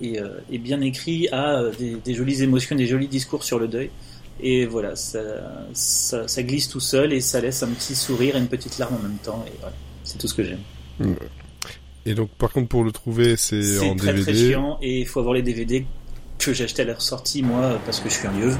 et, 0.00 0.18
et 0.50 0.58
bien 0.58 0.80
écrit 0.80 1.28
à 1.30 1.62
des, 1.78 1.94
des 2.04 2.14
jolies 2.14 2.42
émotions, 2.42 2.74
des 2.74 2.86
jolis 2.86 3.06
discours 3.06 3.44
sur 3.44 3.60
le 3.60 3.68
deuil. 3.68 3.90
Et 4.40 4.66
voilà, 4.66 4.96
ça, 4.96 5.20
ça, 5.72 6.26
ça 6.26 6.42
glisse 6.42 6.68
tout 6.68 6.80
seul 6.80 7.12
et 7.12 7.20
ça 7.20 7.40
laisse 7.40 7.62
un 7.62 7.68
petit 7.68 7.94
sourire 7.94 8.34
et 8.34 8.40
une 8.40 8.48
petite 8.48 8.78
larme 8.78 8.96
en 8.96 8.98
même 8.98 9.18
temps. 9.22 9.44
Et 9.46 9.52
voilà, 9.60 9.76
c'est 10.02 10.18
tout 10.18 10.26
ce 10.26 10.34
que 10.34 10.42
j'aime. 10.42 11.14
Et 12.04 12.14
donc, 12.14 12.30
par 12.30 12.50
contre, 12.50 12.68
pour 12.68 12.82
le 12.82 12.90
trouver, 12.90 13.36
c'est 13.36 13.78
en 13.78 13.94
très 13.94 14.12
DVD. 14.12 14.32
très 14.32 14.34
chiant 14.34 14.78
et 14.82 15.00
il 15.00 15.06
faut 15.06 15.20
avoir 15.20 15.34
les 15.34 15.42
DVD 15.42 15.86
que 16.38 16.52
j'ai 16.52 16.64
achetés 16.64 16.82
à 16.82 16.86
leur 16.86 17.00
sortie 17.00 17.42
moi 17.42 17.78
parce 17.84 18.00
que 18.00 18.08
je 18.08 18.14
suis 18.14 18.26
un 18.26 18.32
lieu. 18.32 18.54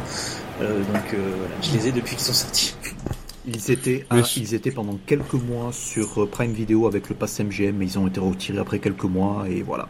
Euh, 0.61 0.79
donc 0.79 1.15
euh, 1.15 1.35
voilà, 1.39 1.55
je 1.61 1.77
les 1.77 1.89
ai 1.89 1.93
depuis 1.93 2.17
qu'ils 2.17 2.25
sont 2.25 2.33
sortis. 2.33 2.75
Ils 3.47 3.71
étaient, 3.71 4.07
ils 4.37 4.55
étaient 4.55 4.71
pendant 4.71 4.99
quelques 5.07 5.35
mois 5.35 5.71
sur 5.73 6.23
euh, 6.23 6.27
Prime 6.27 6.53
Video 6.53 6.87
avec 6.87 7.11
le 7.11 7.15
pass 7.15 7.39
MGM, 7.41 7.77
mais 7.77 7.85
ils 7.87 7.99
ont 7.99 8.07
été 8.07 8.19
retirés 8.21 8.59
après 8.59 8.79
quelques 8.79 9.05
mois 9.05 9.45
et 9.49 9.63
voilà. 9.63 9.89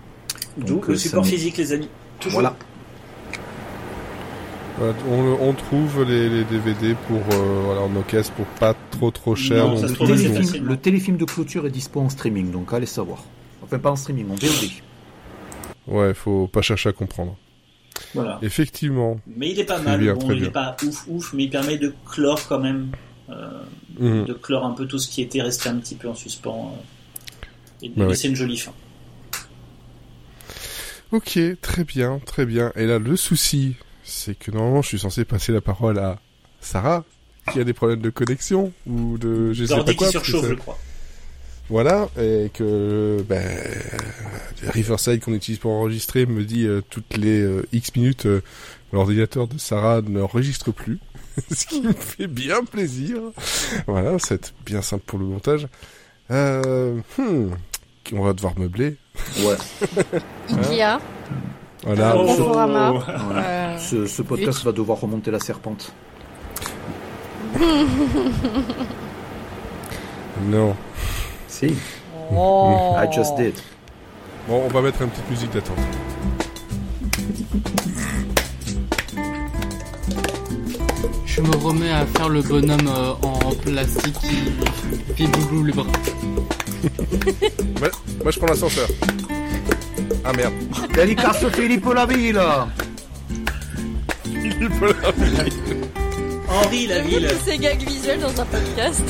D'où 0.57 0.75
Donc, 0.75 0.89
le 0.89 0.95
euh, 0.95 0.97
support 0.97 1.25
physique 1.27 1.57
les 1.57 1.73
amis. 1.73 1.89
Toujours. 2.19 2.41
Voilà. 2.41 2.57
Voilà, 4.79 4.93
on, 5.09 5.39
on 5.41 5.53
trouve 5.53 6.03
les, 6.03 6.29
les 6.29 6.43
DVD 6.45 6.97
pour 7.07 7.21
euh, 7.33 7.63
voilà, 7.65 7.83
en 7.83 7.95
occasion 7.95 8.33
pour 8.37 8.47
pas 8.47 8.75
trop 8.91 9.13
trop 9.13 9.37
cher. 9.37 9.69
Non, 9.69 9.81
téléfilm, 9.81 10.67
le 10.67 10.77
téléfilm 10.77 11.17
de 11.17 11.25
clôture 11.25 11.65
est 11.67 11.71
dispo 11.71 12.01
en 12.01 12.09
streaming, 12.09 12.51
donc 12.51 12.73
allez 12.73 12.87
savoir. 12.87 13.23
Enfin, 13.63 13.79
pas 13.79 13.93
en 13.93 13.97
streaming, 13.97 14.27
en 14.31 14.35
VOD. 14.35 14.71
Ouais, 15.87 16.13
faut 16.13 16.49
pas 16.49 16.61
chercher 16.63 16.89
à 16.89 16.93
comprendre. 16.93 17.37
Voilà. 18.15 18.41
Effectivement. 18.43 19.19
Mais 19.37 19.51
il 19.53 19.61
est 19.61 19.65
pas 19.65 19.75
Très 19.77 19.85
mal. 19.85 20.01
bien, 20.01 20.15
bon, 20.15 20.33
il 20.33 20.41
bien. 20.41 20.49
est 20.49 20.53
pas 20.53 20.77
ouf 20.85 21.05
ouf, 21.09 21.33
mais 21.35 21.45
il 21.45 21.51
permet 21.51 21.79
de 21.79 21.95
clore 22.11 22.41
quand 22.49 22.59
même, 22.59 22.89
euh, 23.31 23.63
Mhm. 23.99 24.27
de 24.27 24.33
clore 24.35 24.65
un 24.67 24.73
peu 24.73 24.87
tout 24.87 24.99
ce 24.99 25.09
qui 25.09 25.23
était 25.23 25.41
resté 25.43 25.69
un 25.69 25.77
petit 25.77 25.95
peu 25.95 26.09
en 26.09 26.15
suspens. 26.15 26.73
euh. 26.77 27.47
Et, 27.83 27.89
Bah 27.91 28.05
et 28.05 28.09
ouais. 28.09 28.15
c'est 28.15 28.29
une 28.29 28.37
jolie 28.37 28.57
fin. 28.59 28.73
Ok, 31.13 31.39
très 31.61 31.85
bien, 31.85 32.19
très 32.25 32.45
bien. 32.47 32.73
Et 32.77 32.87
là, 32.87 32.99
le 32.99 33.17
souci, 33.17 33.77
c'est 34.03 34.37
que 34.39 34.51
normalement, 34.51 34.83
je 34.83 34.89
suis 34.89 34.99
censé 34.99 35.25
passer 35.25 35.53
la 35.53 35.61
parole 35.61 35.99
à 35.99 36.19
Sarah, 36.61 37.05
qui 37.53 37.61
a 37.61 37.65
des 37.65 37.73
problèmes 37.75 38.01
de 38.01 38.11
connexion 38.11 38.73
ou 38.87 39.17
de 39.19 39.53
je 39.53 39.65
sais 39.67 39.75
pas 39.77 39.95
quoi. 39.95 40.09
surchauffe, 40.11 40.49
je 40.49 40.55
crois. 40.55 40.79
Voilà, 41.71 42.09
et 42.19 42.51
que 42.53 43.25
ben, 43.29 43.43
Riverside 44.69 45.21
qu'on 45.21 45.33
utilise 45.33 45.59
pour 45.59 45.71
enregistrer 45.73 46.27
me 46.27 46.45
dit 46.45 46.67
euh, 46.67 46.83
toutes 46.91 47.17
les 47.17 47.41
euh, 47.41 47.67
X 47.73 47.95
minutes 47.97 48.27
euh, 48.27 48.43
l'ordinateur 48.93 49.47
de 49.49 49.57
Sarah 49.57 50.03
n'enregistre 50.03 50.73
plus, 50.73 50.99
ce 51.55 51.67
qui 51.67 51.81
me 51.81 51.93
fait 51.93 52.27
bien 52.27 52.65
plaisir. 52.65 53.19
Voilà, 53.87 54.19
c'est 54.19 54.53
bien 54.65 54.83
simple 54.83 55.03
pour 55.07 55.19
le 55.19 55.25
montage. 55.27 55.67
Euh, 56.31 57.01
hmm, 57.19 57.51
on 58.13 58.23
va 58.23 58.33
devoir 58.33 58.59
meubler. 58.59 58.97
Ouais. 59.41 59.57
Ikea, 60.51 60.99
Voilà. 61.85 62.17
Oh. 62.17 62.25
Conforama. 62.27 62.91
Voilà. 62.93 63.45
euh, 63.75 63.79
Ce, 63.79 64.07
ce 64.07 64.23
podcast 64.23 64.63
va 64.65 64.73
devoir 64.73 65.01
remonter 65.01 65.31
la 65.31 65.41
serpente. 65.41 65.93
Non. 70.49 70.75
Si, 71.49 71.75
oh. 72.33 72.95
I 72.99 73.07
just 73.15 73.37
did. 73.37 73.55
Bon, 74.49 74.63
on 74.65 74.69
va 74.69 74.83
mettre 74.83 75.01
une 75.03 75.09
petite 75.09 75.31
musique 75.31 75.53
d'attente. 75.53 75.79
Je 81.35 81.41
me 81.41 81.57
remets 81.57 81.91
à 81.91 82.07
faire 82.07 82.29
le 82.29 82.43
bonhomme 82.43 82.89
euh, 82.89 83.13
en 83.23 83.51
plastique 83.55 84.15
qui 85.17 85.27
fait 85.27 85.31
boulou 85.39 85.65
les 85.65 85.73
bras. 85.73 85.87
Ouais, 87.81 87.91
moi 88.23 88.31
je 88.31 88.39
prends 88.39 88.47
l'ascenseur. 88.49 88.89
Ah 90.25 90.33
merde. 90.35 90.53
Delicato 90.95 91.49
Filippo 91.51 91.93
la 91.95 92.05
Villa 92.07 92.69
Henri, 96.49 96.87
la 96.87 96.97
J'aime 96.97 97.07
bien 97.07 97.19
ville. 97.19 97.29
tous 97.29 97.51
ces 97.51 97.59
gags 97.59 97.83
visuels 97.89 98.21
dans 98.21 98.41
un 98.41 98.45
podcast. 98.45 99.03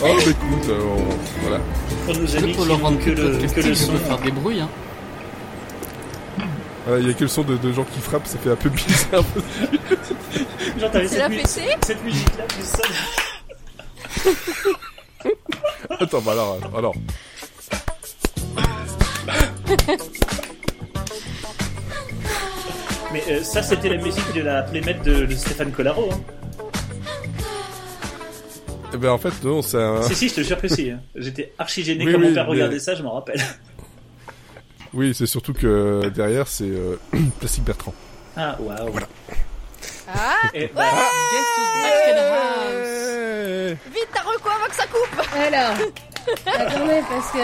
bah 0.00 0.08
écoute, 0.20 0.68
euh, 0.68 0.80
on- 0.96 1.42
voilà. 1.42 1.60
Pour 2.06 2.14
nos 2.16 2.26
C'est 2.26 2.38
amis 2.38 2.52
pour 2.54 2.62
qui 2.62 2.68
leur 2.68 2.80
rendre 2.80 2.98
que 2.98 3.04
plus 3.10 3.14
le, 3.14 3.46
que 3.48 3.60
le 3.60 3.62
je 3.68 3.74
son. 3.74 3.92
faire 3.96 4.18
des 4.18 4.30
bruits. 4.30 4.60
Hein. 4.60 4.68
Il 6.98 7.06
y 7.06 7.10
a 7.10 7.14
que 7.14 7.22
le 7.22 7.28
son 7.28 7.42
de, 7.42 7.56
de 7.56 7.72
gens 7.72 7.84
qui 7.84 8.00
frappent, 8.00 8.26
ça 8.26 8.38
fait 8.38 8.50
un 8.50 8.56
peu 8.56 8.68
bizarre. 8.68 9.22
Genre, 10.78 10.90
t'avais 10.90 11.06
C'est 11.08 11.18
la 11.18 11.28
cette, 11.28 11.64
mu- 11.64 11.78
cette 11.86 12.04
musique-là 12.04 12.44
qui 12.48 12.62
sonne. 12.66 14.34
Attends, 16.00 16.20
bah 16.22 16.32
alors, 16.32 16.58
alors. 16.76 16.94
Mais 23.12 23.22
euh, 23.28 23.42
ça, 23.42 23.62
c'était 23.62 23.90
la 23.90 23.96
musique 23.98 24.32
de 24.34 24.40
la 24.40 24.62
playmate 24.62 25.02
de, 25.04 25.26
de 25.26 25.34
Stéphane 25.34 25.70
Collaro. 25.70 26.08
Hein. 26.12 26.20
Eh 28.94 28.96
ben 28.96 29.10
en 29.10 29.18
fait, 29.18 29.32
non, 29.42 29.62
c'est 29.62 29.78
un... 29.82 30.02
Si, 30.02 30.14
si, 30.14 30.28
je 30.28 30.34
te 30.34 30.40
jure 30.42 30.60
que 30.60 30.68
si. 30.68 30.90
hein. 30.90 31.00
J'étais 31.14 31.52
archi 31.58 31.82
gêné 31.82 32.04
Oui, 32.06 32.12
quand 32.12 32.18
oui, 32.20 32.28
mon 32.28 32.34
père 32.34 32.44
mais- 32.44 32.50
regardait 32.50 32.78
ça, 32.78 32.94
je 32.94 33.02
m'en 33.02 33.14
rappelle. 33.14 33.40
Oui, 34.94 35.14
c'est 35.14 35.26
surtout 35.26 35.54
que 35.54 36.08
derrière, 36.14 36.46
c'est 36.46 36.64
euh, 36.64 36.96
Plastique 37.38 37.64
Bertrand. 37.64 37.94
Ah, 38.36 38.56
waouh. 38.60 38.92
Ah, 40.08 40.34
Et 40.54 40.70
bah, 40.74 40.82
Guess 40.84 41.46
who's 41.56 41.82
back 41.82 42.08
in 42.08 42.14
the 42.14 42.32
house? 42.32 43.78
Vite, 43.94 44.08
t'as 44.12 44.22
reco 44.22 44.48
avant 44.50 44.66
que 44.68 44.74
ça 44.74 44.86
coupe 44.86 45.36
Alors, 45.36 45.74
attendez, 46.46 47.02
parce 47.08 47.30
que. 47.30 47.38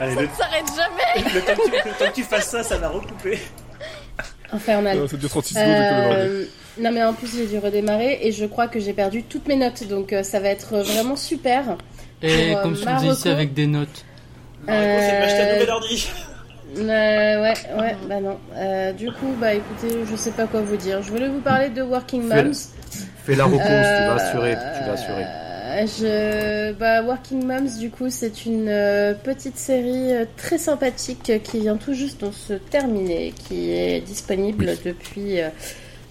allez, 0.00 0.14
Ça 0.14 0.20
le, 0.20 0.26
ne 0.26 0.32
s'arrête 0.34 0.66
jamais 0.76 1.34
le 1.34 1.40
temps 1.40 1.54
que 1.54 1.64
tu, 1.68 1.88
le 1.88 1.94
temps 1.98 2.10
que 2.10 2.14
tu 2.14 2.22
fasses 2.24 2.48
ça, 2.48 2.62
ça 2.62 2.78
va 2.78 2.88
recouper. 2.88 3.38
Infernal. 4.52 5.08
Ça 5.08 5.16
dure 5.16 5.30
36 5.30 5.54
secondes 5.54 5.68
de 5.68 5.72
que 5.72 5.82
Euh, 6.14 6.44
non 6.80 6.90
mais 6.92 7.02
en 7.04 7.12
plus 7.12 7.28
j'ai 7.36 7.46
dû 7.46 7.58
redémarrer 7.58 8.18
et 8.22 8.32
je 8.32 8.44
crois 8.46 8.68
que 8.68 8.80
j'ai 8.80 8.92
perdu 8.92 9.22
toutes 9.24 9.46
mes 9.48 9.56
notes 9.56 9.86
donc 9.88 10.12
euh, 10.12 10.22
ça 10.22 10.40
va 10.40 10.48
être 10.48 10.76
vraiment 10.82 11.16
super. 11.16 11.76
Et 12.22 12.28
Pour, 12.52 12.58
euh, 12.58 12.62
comme 12.62 12.76
je 12.76 12.84
te 12.84 12.98
disais 12.98 13.12
ici 13.12 13.28
avec 13.28 13.52
des 13.54 13.66
notes. 13.66 14.04
Un 14.68 14.72
Euh, 14.74 15.54
nouvel 15.54 15.70
ordi. 15.70 16.08
Euh, 16.78 17.42
ouais 17.42 17.54
ouais 17.78 17.96
bah 18.08 18.20
non. 18.20 18.38
Euh, 18.56 18.92
du 18.92 19.06
coup 19.08 19.34
bah 19.40 19.52
écoutez 19.54 19.94
je 20.10 20.16
sais 20.16 20.30
pas 20.30 20.46
quoi 20.46 20.60
vous 20.62 20.76
dire. 20.76 21.02
Je 21.02 21.10
voulais 21.10 21.28
vous 21.28 21.40
parler 21.40 21.68
de 21.68 21.82
Working. 21.82 22.22
Moms. 22.22 22.52
Fais 23.24 23.34
la 23.36 23.44
repose, 23.44 23.60
tu 23.60 23.66
Euh, 23.70 24.08
vas 24.08 24.14
assurer, 24.14 24.56
tu 24.78 24.84
vas 24.84 24.92
assurer. 24.92 25.24
Je, 25.86 26.72
bah, 26.72 27.02
Working 27.02 27.44
Moms, 27.46 27.78
du 27.78 27.88
coup, 27.90 28.10
c'est 28.10 28.44
une 28.44 28.66
petite 29.24 29.56
série 29.56 30.10
très 30.36 30.58
sympathique 30.58 31.32
qui 31.42 31.60
vient 31.60 31.76
tout 31.78 31.94
juste 31.94 32.22
de 32.24 32.30
se 32.30 32.52
terminer, 32.54 33.32
qui 33.48 33.70
est 33.72 34.00
disponible 34.00 34.66
depuis. 34.84 35.38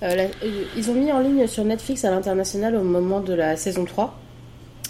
Euh, 0.03 0.15
la- 0.15 0.23
euh, 0.23 0.63
ils 0.77 0.89
ont 0.89 0.93
mis 0.93 1.11
en 1.11 1.19
ligne 1.19 1.47
sur 1.47 1.63
Netflix 1.65 2.05
à 2.05 2.11
l'international 2.11 2.75
au 2.75 2.83
moment 2.83 3.19
de 3.19 3.33
la 3.33 3.55
saison 3.57 3.85
3. 3.85 4.13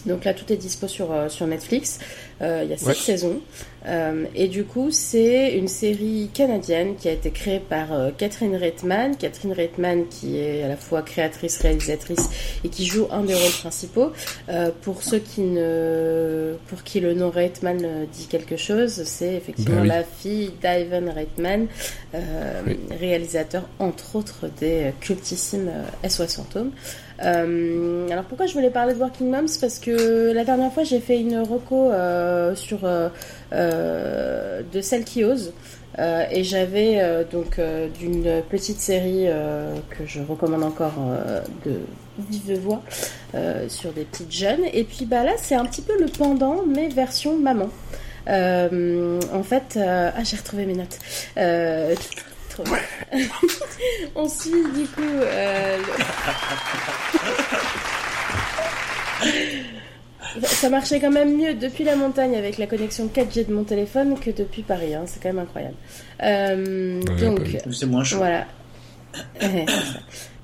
Donc 0.06 0.26
là, 0.26 0.34
tout 0.34 0.52
est 0.52 0.57
dispo 0.57 0.88
sur, 0.88 1.11
euh, 1.11 1.30
sur 1.30 1.45
Netflix. 1.48 1.99
Euh, 2.41 2.61
Il 2.64 2.69
y 2.69 2.73
a 2.73 2.78
sept 2.78 2.88
Ouais. 2.88 2.94
saisons. 2.95 3.40
Euh, 3.88 4.26
et 4.36 4.48
du 4.48 4.64
coup, 4.64 4.90
c'est 4.91 5.53
une 5.53 5.68
série 5.68 6.30
canadienne 6.34 6.95
qui 6.95 7.07
a 7.07 7.11
été 7.11 7.32
créée 7.32 7.60
par 7.60 7.88
Catherine 8.18 8.56
Reitman. 8.56 9.15
Catherine 9.18 9.53
Reitman, 9.53 10.07
qui 10.07 10.38
est 10.38 10.64
à 10.64 10.68
la 10.68 10.76
fois 10.78 11.02
créatrice, 11.02 11.57
réalisatrice 11.60 12.30
et 12.64 12.69
qui 12.69 12.86
joue 12.86 13.07
un 13.11 13.23
des 13.23 13.34
rôles 13.34 13.52
principaux. 13.60 14.11
Pour 14.82 15.02
ceux 15.02 15.18
qui 15.19 15.41
ne, 15.41 16.53
pour 16.68 16.84
qui 16.84 16.99
le 16.99 17.14
nom 17.15 17.30
Reitman 17.32 18.06
dit 18.11 18.28
quelque 18.28 18.56
chose, 18.57 19.03
c'est 19.06 19.34
effectivement 19.34 19.78
Ben 19.78 19.82
oui. 19.82 19.88
la 19.88 20.03
fille 20.03 20.52
d'Ivan 20.61 21.11
Reitman, 21.14 21.68
euh, 22.14 22.61
Oui. 22.68 22.80
réalisateur 22.99 23.64
entre 23.80 24.15
autres 24.15 24.48
des 24.60 24.94
cultissimes 24.99 25.72
SOS 26.07 26.36
Fantôme. 26.36 26.72
Euh, 27.23 28.09
alors 28.09 28.23
pourquoi 28.25 28.45
je 28.45 28.53
voulais 28.53 28.69
parler 28.69 28.93
de 28.93 28.99
Working 28.99 29.29
Moms? 29.29 29.59
Parce 29.59 29.79
que 29.79 30.31
la 30.31 30.43
dernière 30.43 30.71
fois 30.71 30.83
j'ai 30.83 30.99
fait 30.99 31.19
une 31.19 31.39
reco 31.39 31.91
euh, 31.91 32.55
sur 32.55 32.79
euh, 32.83 34.61
de 34.71 34.81
celle 34.81 35.03
qui 35.03 35.23
ose. 35.23 35.53
Et 36.31 36.43
j'avais 36.45 37.01
donc 37.29 37.59
d'une 37.99 38.41
petite 38.49 38.79
série 38.79 39.27
que 39.89 40.05
je 40.05 40.21
recommande 40.21 40.63
encore 40.63 40.93
de 41.65 41.81
vive 42.17 42.59
voix 42.59 42.81
sur 43.67 43.91
des 43.91 44.05
petites 44.05 44.31
jeunes. 44.31 44.63
Et 44.73 44.85
puis 44.85 45.05
bah 45.05 45.23
là 45.23 45.33
c'est 45.38 45.53
un 45.53 45.65
petit 45.65 45.81
peu 45.81 45.99
le 45.99 46.07
pendant 46.07 46.63
mais 46.65 46.88
version 46.88 47.38
maman. 47.38 47.69
En 48.25 49.43
fait, 49.43 49.77
ah 49.77 50.23
j'ai 50.23 50.38
retrouvé 50.38 50.65
mes 50.65 50.75
notes. 50.75 50.97
On 54.15 54.27
suit 54.29 54.51
du 54.75 54.85
coup 54.88 55.01
euh, 55.01 55.77
le- 55.77 55.83
Ça 60.45 60.69
marchait 60.69 60.99
quand 61.01 61.11
même 61.11 61.35
mieux 61.38 61.55
depuis 61.55 61.83
la 61.83 61.95
montagne 61.95 62.35
avec 62.38 62.57
la 62.57 62.65
connexion 62.67 63.07
4G 63.13 63.47
de 63.47 63.53
mon 63.53 63.63
téléphone 63.65 64.17
que 64.19 64.29
depuis 64.31 64.61
Paris. 64.61 64.93
hein. 64.95 65.03
C'est 65.05 65.21
quand 65.21 65.29
même 65.29 65.39
incroyable. 65.39 65.75
Euh, 66.23 67.01
Ouais, 67.01 67.15
donc, 67.25 67.39
Paris. 67.39 67.57
C'est 67.71 67.85
moins 67.85 68.03
chaud. 68.03 68.17
voilà. 68.17 68.45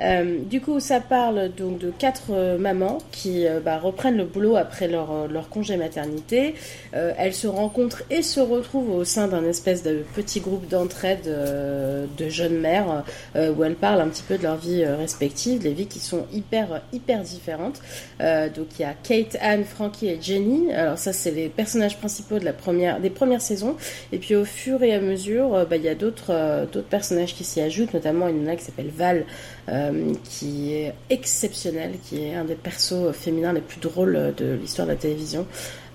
Euh, 0.02 0.40
du 0.44 0.62
coup, 0.62 0.80
ça 0.80 1.00
parle 1.00 1.52
donc 1.58 1.80
de 1.80 1.92
quatre 1.92 2.32
euh, 2.32 2.58
mamans 2.58 3.00
qui 3.12 3.48
euh, 3.48 3.60
bah, 3.60 3.80
reprennent 3.80 4.18
le 4.18 4.26
boulot 4.26 4.56
après 4.56 4.88
leur, 4.88 5.12
euh, 5.12 5.28
leur 5.28 5.50
congé 5.50 5.78
maternité. 5.78 6.56
Elles 6.94 7.34
se 7.34 7.48
rencontrent 7.48 8.04
et 8.10 8.22
se 8.22 8.40
retrouvent 8.40 8.92
au 8.92 9.04
sein 9.04 9.28
d'un 9.28 9.46
espèce 9.46 9.84
de 9.84 10.04
petit 10.16 10.40
groupe 10.40 10.68
d'entraide 10.68 11.26
de 11.26 12.30
jeunes 12.30 12.58
mères 12.60 13.04
où 13.36 13.64
elles 13.64 13.76
parlent 13.76 14.02
un 14.02 14.08
petit 14.08 14.24
peu 14.24 14.38
de 14.38 14.44
leur 14.44 14.58
vie 14.58 14.84
respective, 14.84 15.62
les 15.64 15.74
vies 15.74 15.86
qui 15.86 16.00
sont 16.00 16.26
hyper 16.34 16.82
hyper 16.92 17.22
différentes. 17.22 17.82
Donc 18.20 18.68
il 18.80 18.82
y 18.82 18.86
a 18.86 18.94
Kate, 19.04 19.38
Anne, 19.42 19.64
Frankie 19.64 20.08
et 20.08 20.20
Jenny. 20.20 20.72
Alors 20.74 20.98
ça, 20.98 21.14
c'est 21.14 21.32
les 21.32 21.50
personnages 21.50 21.98
principaux 21.98 22.40
de 22.40 22.46
la 22.46 22.54
première 22.54 23.00
des 23.00 23.12
premières 23.12 23.42
saisons. 23.42 23.76
Et 24.12 24.18
puis 24.18 24.36
au 24.36 24.46
fur 24.46 24.82
et 24.82 24.94
à 24.94 25.00
mesure, 25.00 25.66
bah, 25.70 25.76
il 25.76 25.84
y 25.84 25.90
a 25.90 25.96
d'autres 25.96 26.66
d'autres 26.72 26.90
personnages 26.90 27.36
qui 27.36 27.44
s'y 27.44 27.62
ajoutent, 27.62 27.94
notamment 27.94 28.28
une 28.28 28.44
nana 28.44 28.56
qui 28.56 28.64
s'appelle 28.64 28.90
Val, 28.96 29.26
euh, 29.70 30.14
qui 30.24 30.74
est 30.74 30.94
exceptionnelle, 31.10 31.96
qui 32.04 32.24
est 32.24 32.36
un 32.36 32.46
des 32.46 32.56
persos 32.56 33.12
féminins 33.14 33.54
les 33.54 33.62
plus 33.62 33.80
drôles 33.80 34.34
de 34.38 34.54
l'histoire 34.54 34.88
de 34.88 34.94
la 34.94 34.98
télévision. 34.98 35.46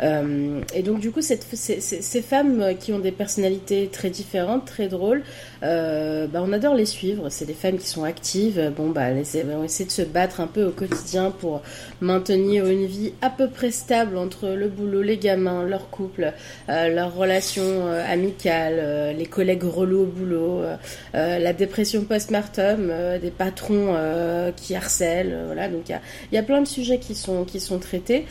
Euh, 0.01 0.60
et 0.74 0.82
donc 0.82 1.01
du 1.01 1.10
coup, 1.10 1.20
ces, 1.23 2.23
femmes 2.23 2.74
qui 2.78 2.93
ont 2.93 2.98
des 2.98 3.12
personnalités 3.12 3.89
très 3.93 4.10
différentes, 4.10 4.64
très 4.64 4.89
drôles, 4.89 5.23
euh, 5.62 6.27
bah, 6.27 6.43
on 6.44 6.52
adore 6.52 6.74
les 6.74 6.86
suivre. 6.86 7.28
C'est 7.28 7.44
des 7.44 7.55
femmes 7.55 7.78
qui 7.78 7.86
sont 7.86 8.05
actives. 8.05 8.73
Bon, 8.77 8.90
bah, 8.90 9.02
elles 9.10 9.24
elles 9.35 9.64
essaient 9.64 9.85
de 9.85 9.90
se 9.90 10.02
battre 10.02 10.40
un 10.40 10.47
peu 10.47 10.64
au 10.64 10.70
quotidien 10.70 11.31
pour 11.31 11.62
maintenir 12.01 12.66
une 12.66 12.86
vie 12.86 13.12
à 13.23 13.31
peu 13.31 13.48
près 13.48 13.70
stable 13.70 14.16
entre 14.16 14.48
le 14.48 14.69
boulot, 14.69 15.02
les 15.02 15.19
gamins, 15.19 15.64
leur 15.64 15.90
couple, 15.90 16.32
euh, 16.69 16.89
leurs 16.89 17.14
relations 17.14 17.62
euh, 17.62 18.05
amicales, 18.09 19.16
les 19.16 19.27
collègues 19.27 19.64
relous 19.64 20.02
au 20.02 20.06
boulot, 20.06 20.62
la 21.14 21.52
dépression 21.52 22.05
post-mortem, 22.05 22.93
des 23.20 23.31
patrons 23.31 23.97
qui 24.56 24.74
harcèlent. 24.74 25.36
voilà, 25.47 25.69
donc 25.69 25.89
il 25.89 26.35
y 26.35 26.39
a, 26.39 26.43
plein 26.43 26.60
de 26.60 26.66
sujets 26.66 26.98
qui 26.98 27.14
sont 27.14 27.44
qui 27.44 27.60
sont 27.60 27.78
traités. 27.78 28.27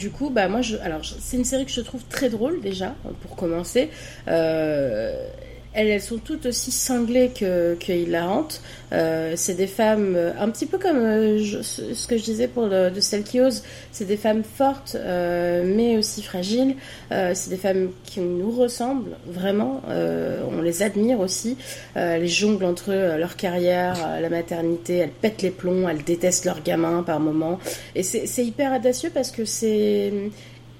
Du 0.00 0.10
coup, 0.10 0.30
bah 0.30 0.48
moi, 0.48 0.62
je, 0.62 0.76
alors 0.78 1.02
c'est 1.04 1.36
une 1.36 1.44
série 1.44 1.66
que 1.66 1.70
je 1.70 1.82
trouve 1.82 2.02
très 2.08 2.30
drôle 2.30 2.62
déjà 2.62 2.94
pour 3.20 3.36
commencer. 3.36 3.90
Euh, 4.28 5.28
elles, 5.72 5.88
elles 5.88 6.00
sont 6.00 6.18
toutes 6.18 6.46
aussi 6.46 6.70
cinglées 6.70 7.30
que, 7.38 7.76
que 7.78 7.92
hilarantes. 7.92 8.60
Euh, 8.92 9.34
c'est 9.36 9.54
des 9.54 9.68
femmes 9.68 10.14
euh, 10.16 10.32
un 10.38 10.50
petit 10.50 10.66
peu 10.66 10.78
comme 10.78 10.98
euh, 10.98 11.62
ce 11.62 12.06
que 12.08 12.16
je 12.16 12.24
disais 12.24 12.48
pour 12.48 12.66
le, 12.66 12.90
de 12.90 13.00
celle 13.00 13.22
qui 13.22 13.40
ose. 13.40 13.62
C'est 13.92 14.04
des 14.04 14.16
femmes 14.16 14.42
fortes, 14.42 14.96
euh, 14.98 15.62
mais 15.64 15.96
aussi 15.96 16.22
fragiles. 16.22 16.74
Euh, 17.12 17.32
c'est 17.34 17.50
des 17.50 17.56
femmes 17.56 17.90
qui 18.04 18.20
nous 18.20 18.50
ressemblent 18.50 19.16
vraiment. 19.26 19.82
Euh, 19.88 20.42
on 20.50 20.60
les 20.60 20.82
admire 20.82 21.20
aussi. 21.20 21.56
Elles 21.94 22.26
jonglent 22.26 22.64
entre 22.64 22.92
eux, 22.92 23.18
leur 23.18 23.36
carrière, 23.36 24.18
la 24.20 24.28
maternité. 24.28 24.96
Elles 24.96 25.10
pètent 25.10 25.42
les 25.42 25.50
plombs. 25.50 25.88
Elles 25.88 26.02
détestent 26.02 26.46
leurs 26.46 26.62
gamins 26.62 27.02
par 27.02 27.20
moments. 27.20 27.58
Et 27.94 28.02
c'est 28.02 28.44
hyper 28.44 28.72
audacieux 28.76 29.10
parce 29.12 29.30
que 29.30 29.44
c'est 29.44 30.12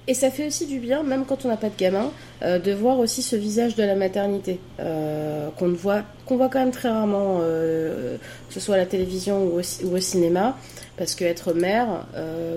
et 0.07 0.13
ça 0.15 0.31
fait 0.31 0.47
aussi 0.47 0.65
du 0.65 0.79
bien, 0.79 1.03
même 1.03 1.25
quand 1.25 1.45
on 1.45 1.47
n'a 1.47 1.57
pas 1.57 1.69
de 1.69 1.77
gamin, 1.77 2.11
euh, 2.41 2.57
de 2.57 2.71
voir 2.71 2.97
aussi 2.97 3.21
ce 3.21 3.35
visage 3.35 3.75
de 3.75 3.83
la 3.83 3.95
maternité 3.95 4.59
euh, 4.79 5.49
qu'on 5.57 5.69
voit 5.69 6.03
qu'on 6.25 6.37
voit 6.37 6.49
quand 6.49 6.59
même 6.59 6.71
très 6.71 6.89
rarement, 6.89 7.39
euh, 7.41 8.17
que 8.47 8.53
ce 8.53 8.59
soit 8.59 8.75
à 8.75 8.77
la 8.79 8.85
télévision 8.85 9.45
ou 9.45 9.59
au, 9.59 9.99
cinéma, 9.99 10.57
parce 10.97 11.13
que 11.13 11.23
être 11.23 11.53
mère, 11.53 12.05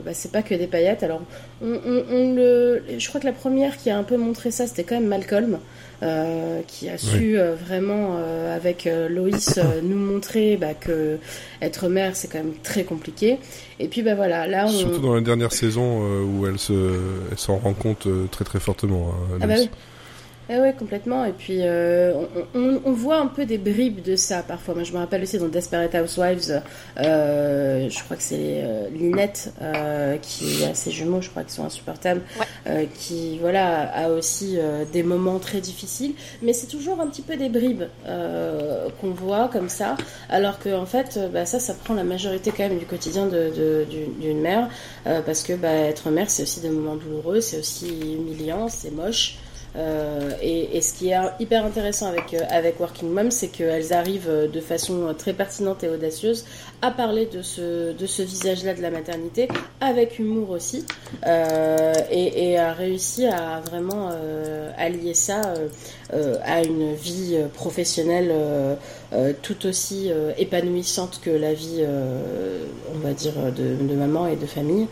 bah, 0.05 0.13
c'est 0.15 0.31
pas 0.31 0.43
que 0.43 0.55
des 0.55 0.67
paillettes. 0.69 1.03
Alors, 1.03 1.23
je 1.61 3.09
crois 3.09 3.21
que 3.21 3.27
la 3.27 3.33
première 3.33 3.77
qui 3.77 3.91
a 3.91 3.99
un 3.99 4.05
peu 4.05 4.17
montré 4.17 4.51
ça, 4.51 4.67
c'était 4.67 4.85
quand 4.85 4.95
même 4.95 5.09
Malcolm. 5.09 5.59
Euh, 6.03 6.61
qui 6.67 6.89
a 6.89 6.99
su 6.99 7.39
euh, 7.39 7.55
vraiment 7.55 8.17
euh, 8.17 8.57
avec 8.57 8.89
Loïs 9.09 9.61
nous 9.83 9.97
montrer 9.97 10.57
bah, 10.57 10.75
que 10.75 11.19
être 11.63 11.89
mère 11.89 12.17
c'est 12.17 12.29
quand 12.29 12.39
même 12.39 12.55
très 12.63 12.85
compliqué 12.85 13.39
et 13.79 13.89
puis 13.89 14.03
bah 14.03 14.15
voilà 14.15 14.47
là 14.47 14.65
on 14.67 14.71
Surtout 14.71 15.01
dans 15.01 15.15
la 15.15 15.21
dernière 15.21 15.53
saison 15.53 16.03
où 16.23 16.47
elle 16.47 16.59
se, 16.59 16.73
elle 17.31 17.39
s'en 17.39 17.57
rend 17.57 17.75
compte 17.75 18.09
très 18.31 18.45
très 18.45 18.61
fortement. 18.61 19.11
hein, 19.11 19.39
Ah 19.41 19.47
bah 19.47 19.55
oui. 19.59 19.69
Eh 20.51 20.59
ouais, 20.61 20.75
complètement. 20.79 21.25
Et 21.25 21.33
puis, 21.33 21.61
euh, 21.63 22.13
on, 22.55 22.59
on- 22.61 22.81
on 22.85 22.93
voit 22.93 23.17
un 23.19 23.29
peu 23.29 23.47
des 23.47 23.57
bribes 23.57 24.03
de 24.03 24.15
ça 24.15 24.43
parfois. 24.43 24.75
Moi, 24.75 24.85
je 24.85 24.93
me 24.93 24.99
rappelle 24.99 25.23
aussi 25.23 25.39
dans 25.39 25.49
Desperate 25.49 25.95
Housewives, 25.95 26.61
euh, 26.99 27.89
je 27.89 28.05
crois 28.05 28.17
que 28.19 28.23
c'est 28.23 28.37
euh, 28.63 28.89
Lynette 28.91 29.53
qui 30.21 30.65
a 30.65 30.75
ses 30.75 30.91
jumeaux, 30.91 31.23
je 31.23 31.31
crois 31.31 31.45
qu'ils 31.45 31.53
sont 31.53 31.65
insupportables, 31.65 32.21
Ouais. 32.67 32.89
qui 32.95 33.39
voilà 33.39 33.91
a 33.95 34.11
aussi 34.11 34.59
des 34.93 35.03
moments 35.03 35.39
très 35.39 35.61
difficiles. 35.61 36.13
Mais 36.43 36.53
c'est 36.53 36.67
toujours 36.67 37.01
un 37.01 37.07
petit 37.07 37.23
peu 37.23 37.37
des 37.37 37.49
bribes 37.49 37.85
qu'on 38.05 39.11
voit 39.13 39.49
comme 39.49 39.69
ça, 39.71 39.97
alors 40.29 40.59
que 40.59 40.75
en 40.75 40.87
fait, 40.87 41.19
bah, 41.33 41.47
ça, 41.47 41.59
ça 41.59 41.73
prend 41.73 41.95
la 41.95 42.05
majorité 42.05 42.53
quand 42.55 42.69
même 42.69 42.79
du 42.79 42.87
quotidien 42.87 43.27
de- 43.27 43.51
de- 43.57 43.87
d'une 43.89 44.15
d'une 44.21 44.41
mère, 44.41 44.69
parce 45.05 45.43
que 45.43 45.55
bah, 45.55 45.73
être 45.73 46.11
mère, 46.11 46.29
c'est 46.29 46.43
aussi 46.43 46.61
des 46.61 46.69
moments 46.71 46.97
douloureux, 46.97 47.41
c'est 47.41 47.59
aussi 47.59 47.89
humiliant, 48.15 48.69
c'est 48.69 48.91
moche. 48.91 49.39
Euh, 49.77 50.31
et, 50.41 50.81
ce 50.81 50.95
qui 50.95 51.11
est 51.11 51.17
hyper 51.41 51.65
intéressant 51.65 52.07
avec, 52.07 52.33
euh, 52.35 52.41
avec 52.49 52.79
Working 52.79 53.11
Mom, 53.11 53.31
c'est 53.31 53.49
qu'elles 53.49 53.93
arrivent 53.93 54.29
euh, 54.29 54.47
de 54.47 54.61
façon 54.61 55.15
très 55.19 55.33
pertinente 55.33 55.83
et 55.83 55.89
audacieuse 55.89 56.45
à 56.85 56.91
parler 56.91 57.25
de 57.25 57.41
ce, 57.41 57.93
de 57.93 58.07
ce 58.07 58.21
visage-là 58.21 58.75
de 58.75 58.83
la 58.83 58.91
maternité, 58.91 59.49
avec 59.81 60.19
humour 60.19 60.51
aussi, 60.51 60.85
euh, 61.27 61.95
et, 62.11 62.59
a 62.59 62.75
réussi 62.75 63.25
à 63.27 63.61
vraiment 63.61 64.11
euh, 64.13 64.71
allier 64.77 65.15
ça 65.15 65.55
euh, 66.13 66.37
à 66.45 66.63
une 66.63 66.95
vie 66.95 67.39
professionnelle 67.55 68.33
tout 69.43 69.67
aussi 69.67 70.11
épanouissante 70.37 71.21
que 71.23 71.31
la 71.31 71.55
vie, 71.55 71.85
on 72.95 72.99
va 72.99 73.13
dire, 73.13 73.33
de, 73.57 73.95
maman 73.95 74.27
et 74.27 74.37
de 74.37 74.47
famille. 74.47 74.89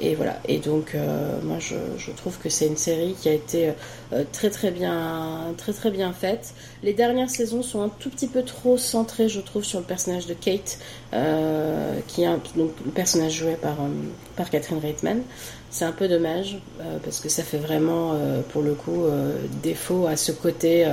Et 0.00 0.14
voilà. 0.14 0.40
Et 0.46 0.58
donc, 0.58 0.96
moi, 1.42 1.58
je, 1.60 2.10
trouve 2.12 2.38
que 2.38 2.48
c'est 2.48 2.66
une 2.66 2.76
série 2.76 3.14
qui 3.20 3.28
a 3.28 3.34
été 3.34 3.72
très 4.32 4.50
très 4.50 4.70
bien, 4.70 5.54
très 5.56 5.72
très 5.72 5.90
bien 5.90 6.12
faite. 6.12 6.54
Les 6.82 6.94
dernières 6.94 7.30
saisons 7.30 7.62
sont 7.62 7.82
un 7.82 7.88
tout 7.88 8.10
petit 8.10 8.26
peu 8.26 8.42
trop 8.42 8.76
centrées, 8.76 9.28
je 9.28 9.40
trouve, 9.40 9.64
sur 9.64 9.80
le 9.80 9.84
personnage 9.84 10.26
de 10.26 10.34
Kate, 10.34 10.78
euh, 11.12 11.98
qui 12.06 12.22
est 12.22 12.26
un, 12.26 12.40
donc 12.56 12.72
le 12.84 12.90
personnage 12.90 13.32
joué 13.32 13.54
par 13.54 13.80
euh, 13.80 13.88
par 14.36 14.50
Catherine 14.50 14.78
Reitman. 14.78 15.22
C'est 15.70 15.84
un 15.84 15.92
peu 15.92 16.08
dommage 16.08 16.58
euh, 16.80 16.98
parce 17.04 17.20
que 17.20 17.28
ça 17.28 17.42
fait 17.42 17.58
vraiment, 17.58 18.12
euh, 18.14 18.40
pour 18.40 18.62
le 18.62 18.72
coup, 18.74 19.04
euh, 19.04 19.36
défaut 19.62 20.06
à 20.06 20.16
ce 20.16 20.32
côté. 20.32 20.86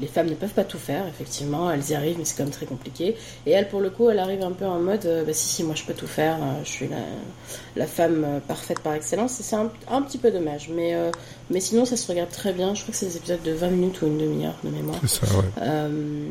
Les 0.00 0.06
femmes 0.06 0.28
ne 0.28 0.34
peuvent 0.34 0.52
pas 0.52 0.64
tout 0.64 0.78
faire, 0.78 1.06
effectivement, 1.08 1.70
elles 1.70 1.90
y 1.90 1.94
arrivent, 1.94 2.18
mais 2.18 2.24
c'est 2.24 2.36
quand 2.36 2.44
même 2.44 2.52
très 2.52 2.66
compliqué. 2.66 3.16
Et 3.46 3.50
elle, 3.52 3.68
pour 3.68 3.80
le 3.80 3.90
coup, 3.90 4.10
elle 4.10 4.18
arrive 4.18 4.42
un 4.42 4.52
peu 4.52 4.64
en 4.64 4.78
mode, 4.78 5.06
euh, 5.06 5.24
bah 5.24 5.32
si, 5.32 5.46
si, 5.46 5.64
moi 5.64 5.74
je 5.74 5.84
peux 5.84 5.94
tout 5.94 6.06
faire, 6.06 6.36
euh, 6.36 6.64
je 6.64 6.68
suis 6.68 6.88
la, 6.88 6.96
la 7.76 7.86
femme 7.86 8.24
euh, 8.24 8.40
parfaite 8.40 8.80
par 8.80 8.94
excellence. 8.94 9.40
Et 9.40 9.42
c'est 9.42 9.56
un, 9.56 9.70
un 9.88 10.02
petit 10.02 10.18
peu 10.18 10.30
dommage, 10.30 10.70
mais, 10.74 10.94
euh, 10.94 11.10
mais 11.50 11.60
sinon 11.60 11.84
ça 11.84 11.96
se 11.96 12.06
regarde 12.08 12.30
très 12.30 12.52
bien. 12.52 12.74
Je 12.74 12.82
crois 12.82 12.92
que 12.92 12.98
c'est 12.98 13.06
des 13.06 13.16
épisodes 13.16 13.42
de 13.42 13.52
20 13.52 13.68
minutes 13.68 14.02
ou 14.02 14.06
une 14.06 14.18
demi-heure 14.18 14.56
de 14.64 14.70
mémoire. 14.70 14.98
C'est 15.02 15.26
ça, 15.26 15.36
ouais. 15.36 15.44
Euh, 15.62 16.26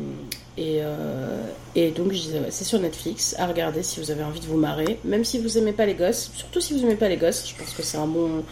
et, 0.56 0.78
euh, 0.82 1.42
et 1.74 1.90
donc 1.90 2.12
je 2.12 2.18
disais, 2.18 2.38
ouais, 2.38 2.50
c'est 2.50 2.64
sur 2.64 2.78
Netflix, 2.78 3.34
à 3.38 3.46
regarder 3.46 3.82
si 3.82 3.98
vous 3.98 4.10
avez 4.10 4.22
envie 4.22 4.40
de 4.40 4.46
vous 4.46 4.56
marrer, 4.56 4.98
même 5.04 5.24
si 5.24 5.38
vous 5.38 5.58
aimez 5.58 5.72
pas 5.72 5.84
les 5.84 5.94
gosses, 5.94 6.30
surtout 6.34 6.60
si 6.60 6.74
vous 6.74 6.84
aimez 6.84 6.94
pas 6.94 7.08
les 7.08 7.16
gosses, 7.16 7.48
je 7.48 7.56
pense 7.56 7.74
que 7.74 7.82
c'est 7.82 7.98
un 7.98 8.06
bon, 8.06 8.44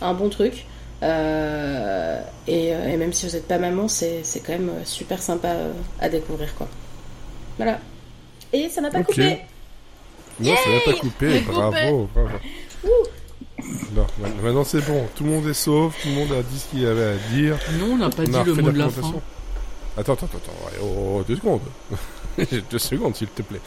un 0.00 0.14
bon 0.14 0.30
truc. 0.30 0.64
Euh, 1.02 2.20
et, 2.46 2.74
euh, 2.74 2.88
et 2.88 2.96
même 2.96 3.12
si 3.12 3.26
vous 3.26 3.32
n'êtes 3.32 3.48
pas 3.48 3.58
maman, 3.58 3.88
c'est 3.88 4.20
c'est 4.22 4.40
quand 4.40 4.52
même 4.52 4.68
euh, 4.70 4.84
super 4.84 5.22
sympa 5.22 5.54
à 5.98 6.08
découvrir 6.08 6.54
quoi. 6.54 6.68
Voilà. 7.56 7.78
Et 8.52 8.68
ça 8.68 8.80
n'a 8.80 8.90
pas 8.90 9.02
coupé. 9.02 9.38
Non, 10.40 10.54
ça 10.56 10.70
n'a 10.70 10.80
pas 10.92 10.98
coupé. 11.00 11.40
Bravo, 11.40 12.08
bravo. 12.14 12.38
Non, 13.94 14.06
ma- 14.20 14.28
maintenant 14.42 14.64
c'est 14.64 14.84
bon. 14.86 15.06
Tout 15.16 15.24
le 15.24 15.30
monde 15.30 15.46
est 15.48 15.54
sauf. 15.54 15.94
Tout 16.02 16.08
le 16.08 16.14
monde 16.14 16.32
a 16.32 16.42
dit 16.42 16.58
ce 16.58 16.66
qu'il 16.70 16.86
avait 16.86 17.12
à 17.12 17.16
dire. 17.34 17.56
Non, 17.78 17.92
on 17.92 17.96
n'a 17.98 18.10
pas 18.10 18.22
On 18.22 18.26
dit 18.26 18.44
le 18.44 18.54
mot 18.54 18.70
de 18.70 18.78
la 18.78 18.88
fin. 18.88 19.12
Attends, 19.96 20.12
attends, 20.14 20.26
attends. 20.26 20.66
ouais, 20.66 20.78
Oh, 20.82 21.16
oh, 21.18 21.24
deux 21.26 21.36
secondes. 21.36 21.60
deux 22.70 22.78
secondes, 22.78 23.14
s'il 23.16 23.28
te 23.28 23.42
plaît. 23.42 23.60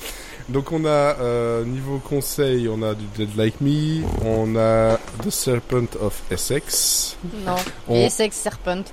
Donc 0.50 0.72
on 0.72 0.84
a 0.86 0.90
euh, 0.90 1.64
niveau 1.64 2.00
conseil, 2.00 2.68
on 2.68 2.82
a 2.84 2.94
du 2.96 3.06
Dead 3.16 3.36
Like 3.38 3.62
Me, 3.62 4.04
on 4.26 4.56
a 4.58 4.98
The 5.24 5.30
Serpent 5.30 5.88
of 6.02 6.22
Essex, 6.30 7.16
Non. 7.46 7.56
On- 7.88 7.96
Et 7.96 8.10
Sex 8.10 8.36
Serpent. 8.36 8.84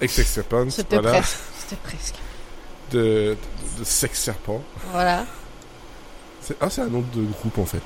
Essex 0.00 0.30
Serpent, 0.30 0.70
C'était 0.70 0.96
voilà, 0.98 1.18
presque. 1.18 1.36
C'était 1.58 1.76
presque. 1.82 2.14
de, 2.92 2.98
de, 2.98 3.36
de 3.80 3.84
Sex 3.84 4.18
Serpent. 4.20 4.62
Voilà. 4.92 5.26
C'est- 6.42 6.56
Ah, 6.60 6.70
c'est 6.70 6.82
un 6.82 6.88
nom 6.88 7.00
de 7.14 7.22
groupe 7.40 7.58
en 7.58 7.66
fait. 7.66 7.82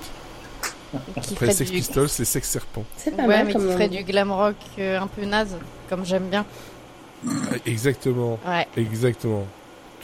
Qui 0.93 0.99
Après 1.19 1.35
ferait 1.47 1.55
Sex 1.55 1.71
du... 1.71 1.77
Pistols, 1.79 2.09
c'est 2.09 2.25
Sex 2.25 2.49
Serpent. 2.49 2.85
C'est 2.97 3.11
pas 3.17 3.23
Ouais, 3.23 3.29
mal 3.29 3.47
mais 3.47 3.53
comme 3.55 3.67
qui 3.67 3.73
ferait 3.73 3.89
du 3.89 4.05
glam 4.05 4.31
rock 4.31 4.55
euh, 4.79 5.01
un 5.01 5.07
peu 5.09 5.25
naze, 5.25 5.57
comme 5.89 6.05
j'aime 6.05 6.29
bien. 6.29 6.45
Euh, 7.27 7.31
Exactement, 7.67 8.39
Ouais. 8.47 8.69
exactement. 8.77 9.47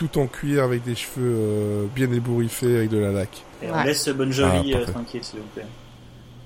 Tout 0.00 0.18
en 0.18 0.26
cuir 0.26 0.64
avec 0.64 0.82
des 0.82 0.94
cheveux 0.94 1.18
euh, 1.36 1.84
bien 1.94 2.10
ébouriffés 2.10 2.78
avec 2.78 2.88
de 2.88 2.96
la 2.96 3.12
laque. 3.12 3.42
Et 3.62 3.66
on 3.70 3.74
Ouais. 3.74 3.84
laisse 3.84 4.08
Bon 4.08 4.32
Jovi 4.32 4.72
Ah, 4.74 4.78
euh, 4.78 4.86
tranquille, 4.86 5.22
s'il 5.22 5.40
vous 5.40 5.46
plaît. 5.54 5.66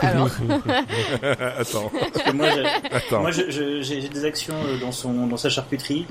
Alors, 0.00 0.28
Attends, 1.58 1.92
Parce 1.92 2.24
que 2.24 2.32
moi, 2.32 2.48
j'ai- 2.50 2.94
attends. 2.96 3.20
moi 3.20 3.30
des 3.30 4.24
actions 4.24 4.54
euh, 4.64 4.78
dans, 4.78 4.92
son, 4.92 5.26
dans 5.26 5.36
sa 5.36 5.50
charcuterie. 5.50 6.06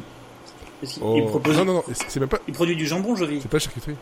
Parce 0.79 0.93
qu'il- 0.93 1.01
Oh. 1.03 1.15
il, 1.17 1.25
propose, 1.25 1.57
Non, 1.57 1.65
non, 1.65 1.73
non, 1.73 1.83
c'est 2.07 2.19
même 2.19 2.29
pas, 2.29 2.37
il 2.47 2.53
produit 2.53 2.75
du 2.75 2.85
jambon, 2.85 3.15
Jovi. 3.15 3.39
c'est 3.41 3.49
pas 3.49 3.57
charcuterie. 3.59 3.95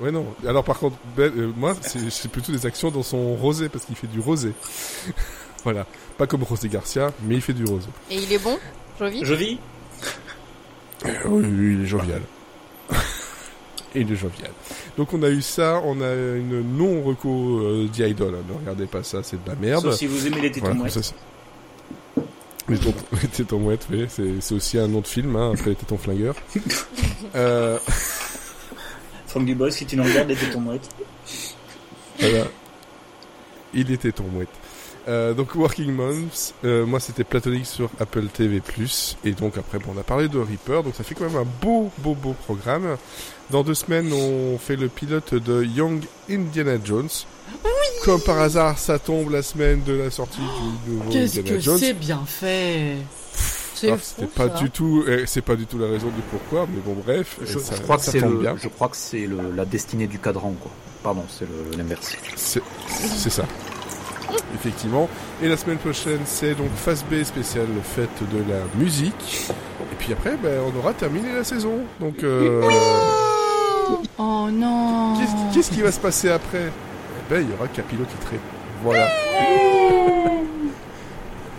Ouais, 0.00 0.10
non. 0.12 0.26
Alors 0.46 0.62
par 0.62 0.78
contre, 0.78 0.96
Ben, 1.16 1.32
euh, 1.36 1.50
moi, 1.56 1.74
c'est 1.80 2.30
plutôt 2.30 2.52
des 2.52 2.66
actions 2.66 2.90
dans 2.90 3.02
son 3.02 3.34
rosé 3.34 3.70
parce 3.70 3.86
qu'il 3.86 3.96
fait 3.96 4.06
du 4.08 4.20
rosé. 4.20 4.52
voilà, 5.64 5.86
pas 6.18 6.26
comme 6.26 6.42
Rosé 6.42 6.68
Garcia, 6.68 7.12
mais 7.22 7.36
il 7.36 7.40
fait 7.40 7.54
du 7.54 7.64
rosé. 7.64 7.88
et 8.10 8.16
il 8.18 8.30
est 8.30 8.38
bon, 8.44 8.58
Jovi? 9.00 9.24
Jovi? 9.24 9.58
Oui, 11.04 11.10
oui, 11.26 11.74
il 11.74 11.82
est 11.84 11.86
jovial. 11.86 12.22
il 13.94 14.10
est 14.12 14.16
jovial. 14.16 14.50
Donc 14.96 15.12
on 15.14 15.22
a 15.22 15.28
eu 15.30 15.42
ça, 15.42 15.80
on 15.84 16.00
a 16.00 16.12
une 16.14 16.76
non-reco 16.76 17.58
euh, 17.60 17.88
d'Idol. 17.92 18.34
hein. 18.34 18.44
Ne 18.48 18.54
regardez 18.58 18.86
pas 18.86 19.02
ça, 19.02 19.22
c'est 19.22 19.42
de 19.42 19.48
la 19.48 19.54
merde. 19.56 19.82
Sauf 19.82 19.94
si 19.94 20.06
vous 20.06 20.26
aimez 20.26 20.40
les 20.40 20.50
tétons 20.50 20.66
Voilà, 20.74 20.80
mouettes. 20.80 21.14
les 22.68 22.78
tétons, 22.78 22.94
les 23.22 23.28
tétons 23.28 23.58
mouettes, 23.58 23.86
oui, 23.90 24.06
c'est 24.40 24.54
aussi 24.54 24.78
un 24.78 24.88
nom 24.88 25.00
de 25.00 25.06
film, 25.06 25.36
hein, 25.36 25.52
après 25.54 25.70
les 25.70 25.76
tétons 25.76 25.98
flingueurs. 25.98 26.34
euh, 27.36 27.78
Franck 29.26 29.44
Dubos, 29.44 29.70
si 29.70 29.86
tu 29.86 29.96
nous 29.96 30.04
regardes, 30.04 30.28
les 30.28 30.36
tétons 30.36 30.60
mouettes. 30.60 30.88
voilà. 32.18 32.44
Il 33.74 33.90
était 33.92 34.12
ton 34.12 34.24
mouette. 34.24 34.48
Euh, 35.08 35.32
donc 35.32 35.54
Working 35.54 35.90
Moms, 35.92 36.28
euh, 36.64 36.84
moi 36.84 37.00
c'était 37.00 37.24
Platonic 37.24 37.64
sur 37.64 37.88
Apple 37.98 38.26
TV+, 38.26 38.60
et 39.24 39.32
donc 39.32 39.56
après 39.56 39.78
bon, 39.78 39.92
on 39.96 39.98
a 39.98 40.02
parlé 40.02 40.28
de 40.28 40.38
Reaper, 40.38 40.82
donc 40.82 40.94
ça 40.94 41.02
fait 41.02 41.14
quand 41.14 41.24
même 41.24 41.36
un 41.36 41.46
beau 41.62 41.90
beau 41.98 42.14
beau 42.14 42.34
programme. 42.44 42.96
Dans 43.50 43.62
deux 43.62 43.72
semaines 43.74 44.12
on 44.12 44.58
fait 44.58 44.76
le 44.76 44.88
pilote 44.88 45.32
de 45.34 45.64
Young 45.64 46.02
Indiana 46.30 46.76
Jones. 46.84 47.08
Comme 48.04 48.20
par 48.20 48.38
hasard 48.38 48.78
ça 48.78 48.98
tombe 48.98 49.30
la 49.30 49.42
semaine 49.42 49.82
de 49.84 49.94
la 49.94 50.10
sortie 50.10 50.40
du 50.86 50.92
nouveau 50.92 51.10
Qu'est-ce 51.10 51.38
Indiana 51.40 51.56
que 51.56 51.62
Jones. 51.64 51.78
c'est 51.78 51.94
bien 51.94 52.22
fait 52.26 52.96
C'est 53.74 53.90
Ah, 53.90 53.96
C'était 54.02 54.26
pas 54.26 54.48
ça. 54.48 54.62
du 54.62 54.70
tout, 54.70 55.04
eh, 55.08 55.24
c'est 55.26 55.40
pas 55.40 55.56
du 55.56 55.64
tout 55.66 55.78
la 55.78 55.86
raison 55.88 56.08
du 56.08 56.20
pourquoi, 56.30 56.66
mais 56.70 56.80
bon 56.84 57.00
bref, 57.02 57.38
Je, 57.42 57.58
ça, 57.58 57.76
je 57.76 57.80
crois 57.82 57.96
que 57.96 58.02
c'est 58.04 58.20
le, 58.20 58.28
bien. 58.36 58.56
je 58.60 58.68
crois 58.68 58.88
que 58.88 58.96
c'est 58.96 59.26
le- 59.26 59.52
la 59.56 59.64
destinée 59.64 60.06
du 60.06 60.18
cadran, 60.18 60.52
quoi. 60.60 60.70
Pardon, 61.02 61.24
c'est 61.30 61.46
l'inverse. 61.78 62.16
C'est 62.36 63.30
ça. 63.30 63.44
Effectivement. 64.54 65.08
Et 65.42 65.48
la 65.48 65.56
semaine 65.56 65.78
prochaine, 65.78 66.20
c'est 66.24 66.54
donc 66.54 66.70
Phase 66.74 67.04
B 67.10 67.22
spéciale 67.22 67.66
fête 67.82 68.08
de 68.32 68.38
la 68.50 68.60
musique. 68.74 69.48
Et 69.92 69.94
puis 69.98 70.12
après, 70.12 70.36
ben, 70.42 70.60
on 70.74 70.78
aura 70.78 70.92
terminé 70.92 71.32
la 71.32 71.44
saison. 71.44 71.78
Donc, 72.00 72.22
euh, 72.22 72.62
Oh 74.18 74.48
non 74.52 75.14
qu'est-ce 75.18 75.54
qu'est-ce 75.54 75.70
qui 75.70 75.80
va 75.82 75.90
se 75.92 76.00
passer 76.00 76.28
après? 76.30 76.66
Eh 76.70 77.32
ben, 77.32 77.42
il 77.42 77.50
y 77.50 77.54
aura 77.54 77.68
Capillo 77.68 78.04
titré. 78.04 78.38
Voilà. 78.82 79.08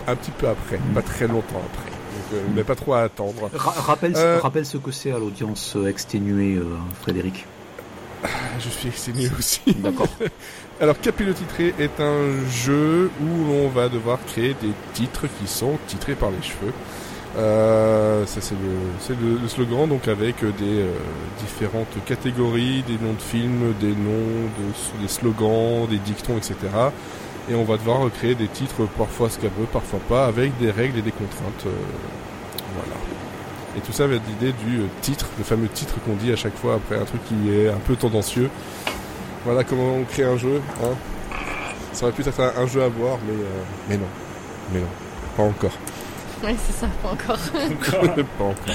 Un 0.06 0.16
petit 0.16 0.30
peu 0.30 0.48
après, 0.48 0.78
pas 0.94 1.02
très 1.02 1.26
longtemps 1.26 1.60
après. 1.72 1.90
Donc, 1.90 2.34
euh, 2.34 2.42
mais 2.54 2.64
pas 2.64 2.74
trop 2.74 2.94
à 2.94 3.00
attendre. 3.02 3.50
Ra- 3.54 3.70
rappelle, 3.80 4.12
Euh, 4.16 4.38
rappelle 4.42 4.66
ce 4.66 4.76
que 4.78 4.90
c'est 4.90 5.12
à 5.12 5.18
l'audience 5.18 5.76
exténuée, 5.88 6.56
euh, 6.56 6.64
Frédéric. 7.02 7.46
Je 8.58 8.68
suis 8.68 8.88
exténué 8.88 9.30
aussi. 9.38 9.62
D'accord. 9.78 10.08
Alors, 10.80 10.98
Capillo 11.00 11.32
titré 11.32 11.74
est 11.78 12.00
un 12.00 12.46
jeu 12.48 13.10
où 13.20 13.44
l'on 13.46 13.68
va 13.68 13.88
devoir 13.88 14.18
créer 14.24 14.54
des 14.54 14.72
titres 14.92 15.26
qui 15.38 15.46
sont 15.46 15.78
titrés 15.86 16.14
par 16.16 16.30
les 16.30 16.42
cheveux. 16.42 16.74
Euh, 17.36 18.26
ça 18.26 18.40
c'est 18.40 18.56
le, 18.56 19.14
le, 19.14 19.38
le 19.38 19.48
slogan 19.48 19.88
donc 19.88 20.08
avec 20.08 20.40
des 20.44 20.80
euh, 20.80 20.98
différentes 21.38 21.96
catégories, 22.04 22.82
des 22.82 22.98
noms 22.98 23.12
de 23.14 23.22
films, 23.22 23.72
des 23.80 23.94
noms 23.94 24.50
de 24.58 25.00
des 25.00 25.08
slogans, 25.08 25.86
des 25.88 26.00
dictons, 26.00 26.36
etc. 26.38 26.56
Et 27.48 27.54
on 27.54 27.64
va 27.64 27.76
devoir 27.76 28.10
créer 28.12 28.34
des 28.34 28.48
titres 28.48 28.86
parfois 28.98 29.30
scabreux, 29.30 29.66
parfois 29.66 30.00
pas, 30.08 30.26
avec 30.26 30.56
des 30.58 30.70
règles 30.70 30.98
et 30.98 31.02
des 31.02 31.12
contraintes. 31.12 31.66
euh. 31.66 31.70
Et 33.76 33.80
tout 33.80 33.92
ça 33.92 34.06
va 34.06 34.14
être 34.16 34.26
l'idée 34.26 34.52
du 34.64 34.80
euh, 34.80 34.86
titre, 35.00 35.26
le 35.38 35.44
fameux 35.44 35.68
titre 35.68 35.94
qu'on 36.04 36.14
dit 36.14 36.32
à 36.32 36.36
chaque 36.36 36.56
fois 36.56 36.74
après 36.74 36.96
un 36.96 37.04
truc 37.04 37.20
qui 37.26 37.50
est 37.52 37.68
un 37.68 37.78
peu 37.78 37.94
tendancieux. 37.96 38.50
Voilà 39.44 39.64
comment 39.64 39.94
on 39.94 40.04
crée 40.04 40.24
un 40.24 40.36
jeu. 40.36 40.60
Hein. 40.82 40.94
Ça 41.92 42.06
aurait 42.06 42.12
pu 42.14 42.22
être 42.22 42.40
un, 42.40 42.52
un 42.62 42.66
jeu 42.66 42.82
à 42.82 42.88
voir, 42.88 43.18
mais, 43.26 43.34
euh, 43.34 43.62
mais 43.88 43.96
non. 43.96 44.06
Mais 44.72 44.80
non. 44.80 44.86
Pas 45.36 45.42
encore. 45.44 45.72
Ouais, 46.42 46.56
c'est 46.66 46.72
ça, 46.72 46.86
pas 47.02 47.10
encore. 47.10 47.36
pas 48.38 48.44
encore. 48.44 48.74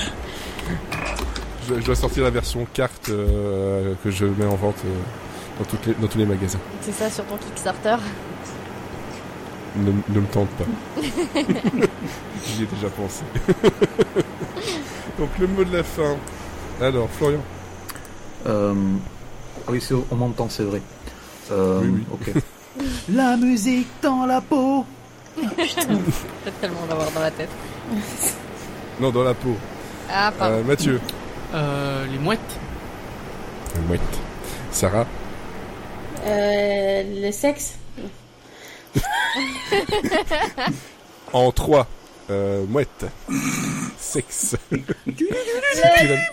Je, 1.68 1.80
je 1.80 1.86
dois 1.86 1.96
sortir 1.96 2.24
la 2.24 2.30
version 2.30 2.68
carte 2.72 3.10
euh, 3.10 3.96
que 4.04 4.12
je 4.12 4.26
mets 4.26 4.46
en 4.46 4.54
vente 4.56 4.78
euh, 4.86 4.90
dans, 5.58 5.66
toutes 5.66 5.86
les, 5.88 5.94
dans 5.96 6.08
tous 6.08 6.20
les 6.20 6.28
magasins. 6.28 6.60
c'est 6.82 6.92
ça 6.92 7.10
sur 7.10 7.26
ton 7.26 7.38
Kickstarter. 7.38 7.96
Ne, 9.78 9.92
ne 10.14 10.20
me 10.22 10.28
tente 10.28 10.50
pas. 10.52 10.64
J'y 11.02 12.64
ai 12.64 12.66
déjà 12.66 12.88
pensé. 12.96 13.24
Donc 15.20 15.30
le 15.40 15.48
mot 15.48 15.64
de 15.64 15.76
la 15.76 15.84
fin. 15.84 16.16
Alors, 16.82 17.10
Florian. 17.10 17.40
Euh, 18.48 18.74
oui, 19.68 19.82
c'est- 19.82 19.96
on 20.12 20.16
m'entend, 20.16 20.48
c'est 20.50 20.64
vrai. 20.64 20.82
Euh, 21.52 21.82
Oui, 21.82 21.90
oui. 21.94 22.04
Ok. 22.14 22.44
la 23.10 23.36
musique 23.38 23.88
dans 24.02 24.26
la 24.26 24.42
peau. 24.42 24.86
Peut-être 25.36 26.60
tellement 26.62 26.86
l'avoir 26.88 27.12
dans 27.12 27.22
la 27.22 27.32
tête. 27.32 27.50
Non, 29.00 29.10
dans 29.12 29.24
la 29.24 29.34
peau. 29.34 29.56
Ah, 30.10 30.32
pardon. 30.38 30.56
Euh, 30.56 30.64
Mathieu. 30.64 31.02
Euh, 31.54 32.06
les 32.12 32.18
mouettes. 32.20 32.40
Mouette. 33.88 34.02
Sarah. 34.72 35.06
Euh, 36.26 37.04
le 37.22 37.32
sexe 37.32 37.76
En 41.34 41.52
3. 41.52 41.88
Euh, 42.30 42.64
mouette. 42.68 43.06
Sexe. 44.00 44.56
le, 44.72 44.80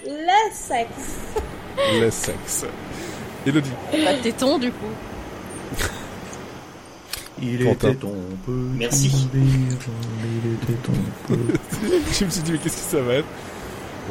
le 0.07 0.53
sexe 0.53 0.91
Le 2.01 2.11
sexe. 2.11 2.65
Elodie. 3.47 3.71
Pas 4.05 4.13
de 4.15 4.23
téton, 4.23 4.59
du 4.59 4.71
coup. 4.71 4.87
Il 7.43 7.65
Quentin. 7.65 7.89
était 7.91 7.99
ton 7.99 8.15
peu. 8.47 8.53
Merci. 8.53 9.29
Il 9.35 10.55
était 10.55 10.79
ton 10.85 10.93
peu. 11.27 11.39
je 12.13 12.25
me 12.25 12.31
suis 12.31 12.43
dit, 12.43 12.53
mais 12.53 12.59
qu'est-ce 12.59 12.77
que 12.77 12.97
ça 12.97 13.03
va 13.03 13.15
être? 13.15 13.27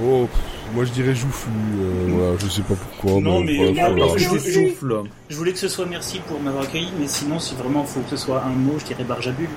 Oh, 0.03 0.27
moi 0.73 0.85
je 0.85 0.91
dirais 0.91 1.14
joufflu. 1.15 1.52
euh, 1.80 2.06
voilà, 2.10 2.38
je 2.39 2.48
sais 2.48 2.61
pas 2.61 2.73
pourquoi. 2.76 3.22
Non, 3.22 3.41
mais- 3.41 3.57
non, 3.57 3.73
voilà. 3.73 3.93
mais- 4.14 4.19
Je 4.19 4.30
je- 4.38 4.69
souffle. 4.69 5.03
Je 5.30 5.35
voulais 5.35 5.52
que 5.53 5.60
ce 5.60 5.68
soit 5.68 5.85
merci 5.85 6.19
pour 6.27 6.39
m'avoir 6.39 6.64
accueilli, 6.64 6.89
mais 6.99 7.07
sinon, 7.07 7.39
si 7.39 7.56
vraiment 7.56 7.84
faut 7.84 7.99
que 8.02 8.10
ce 8.11 8.18
soit 8.18 8.41
un 8.43 8.49
mot, 8.49 8.76
je 8.80 8.85
dirais 8.85 9.03
barjabule. 9.03 9.49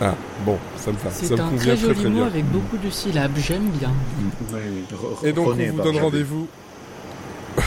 Ah, 0.00 0.14
bon, 0.44 0.58
ça 0.76 0.90
me 0.92 0.96
va. 0.98 1.10
C'est 1.10 1.26
Ça 1.26 1.36
me 1.36 1.40
un 1.40 1.44
convient 1.48 1.58
très 1.58 1.76
très 1.76 1.86
joli 1.86 2.00
très 2.00 2.08
mot 2.10 2.16
bien. 2.16 2.26
avec 2.26 2.44
beaucoup 2.50 2.76
de 2.76 2.90
syllabes, 2.90 3.32
j'aime 3.38 3.68
bien. 3.70 3.90
Et 5.24 5.32
donc, 5.32 5.46
René, 5.48 5.70
on 5.70 5.76
vous 5.76 5.82
donne 5.82 5.98
rendez-vous. 5.98 6.46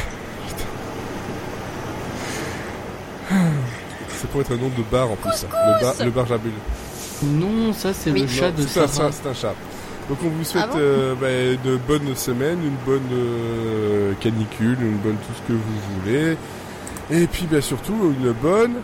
C'est 4.09 4.29
pour 4.29 4.41
être 4.41 4.51
un 4.51 4.57
nom 4.57 4.69
de 4.75 4.83
bar 4.91 5.11
en 5.11 5.15
plus. 5.15 5.31
ça. 5.31 5.47
Le 5.47 5.81
bar, 5.81 5.93
le 6.03 6.11
bar 6.11 6.25
Jabul. 6.27 6.51
Non, 7.23 7.73
ça 7.73 7.93
c'est 7.93 8.11
Oui. 8.11 8.21
le 8.21 8.27
chat 8.27 8.51
de 8.51 8.61
C'est 8.65 8.81
un, 8.81 8.87
Sarah. 8.87 9.11
c'est 9.11 9.27
un 9.29 9.33
chat. 9.33 9.55
Donc 10.09 10.17
on 10.25 10.29
vous 10.29 10.43
souhaite 10.43 10.63
Ah 10.65 10.73
bon 10.73 10.79
euh, 10.79 11.13
bah, 11.13 11.29
une 11.31 11.77
bonne 11.77 12.15
semaine, 12.15 12.57
une 12.63 12.77
bonne 12.83 13.07
euh, 13.13 14.13
canicule, 14.19 14.77
une 14.81 14.97
bonne 14.97 15.17
tout 15.17 15.33
ce 15.35 15.47
que 15.47 15.53
vous 15.53 16.01
voulez. 16.01 16.35
Et 17.11 17.27
puis 17.27 17.45
bah, 17.49 17.61
surtout 17.61 18.15
une 18.19 18.31
bonne... 18.31 18.81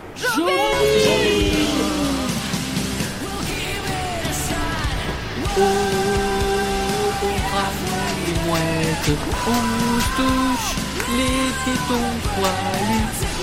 les 8.26 8.48
mouettes, 8.48 9.18
on 9.48 9.98
touche 10.16 10.76
les 11.16 11.48
tétons 11.64 12.12
poilus. 12.34 13.35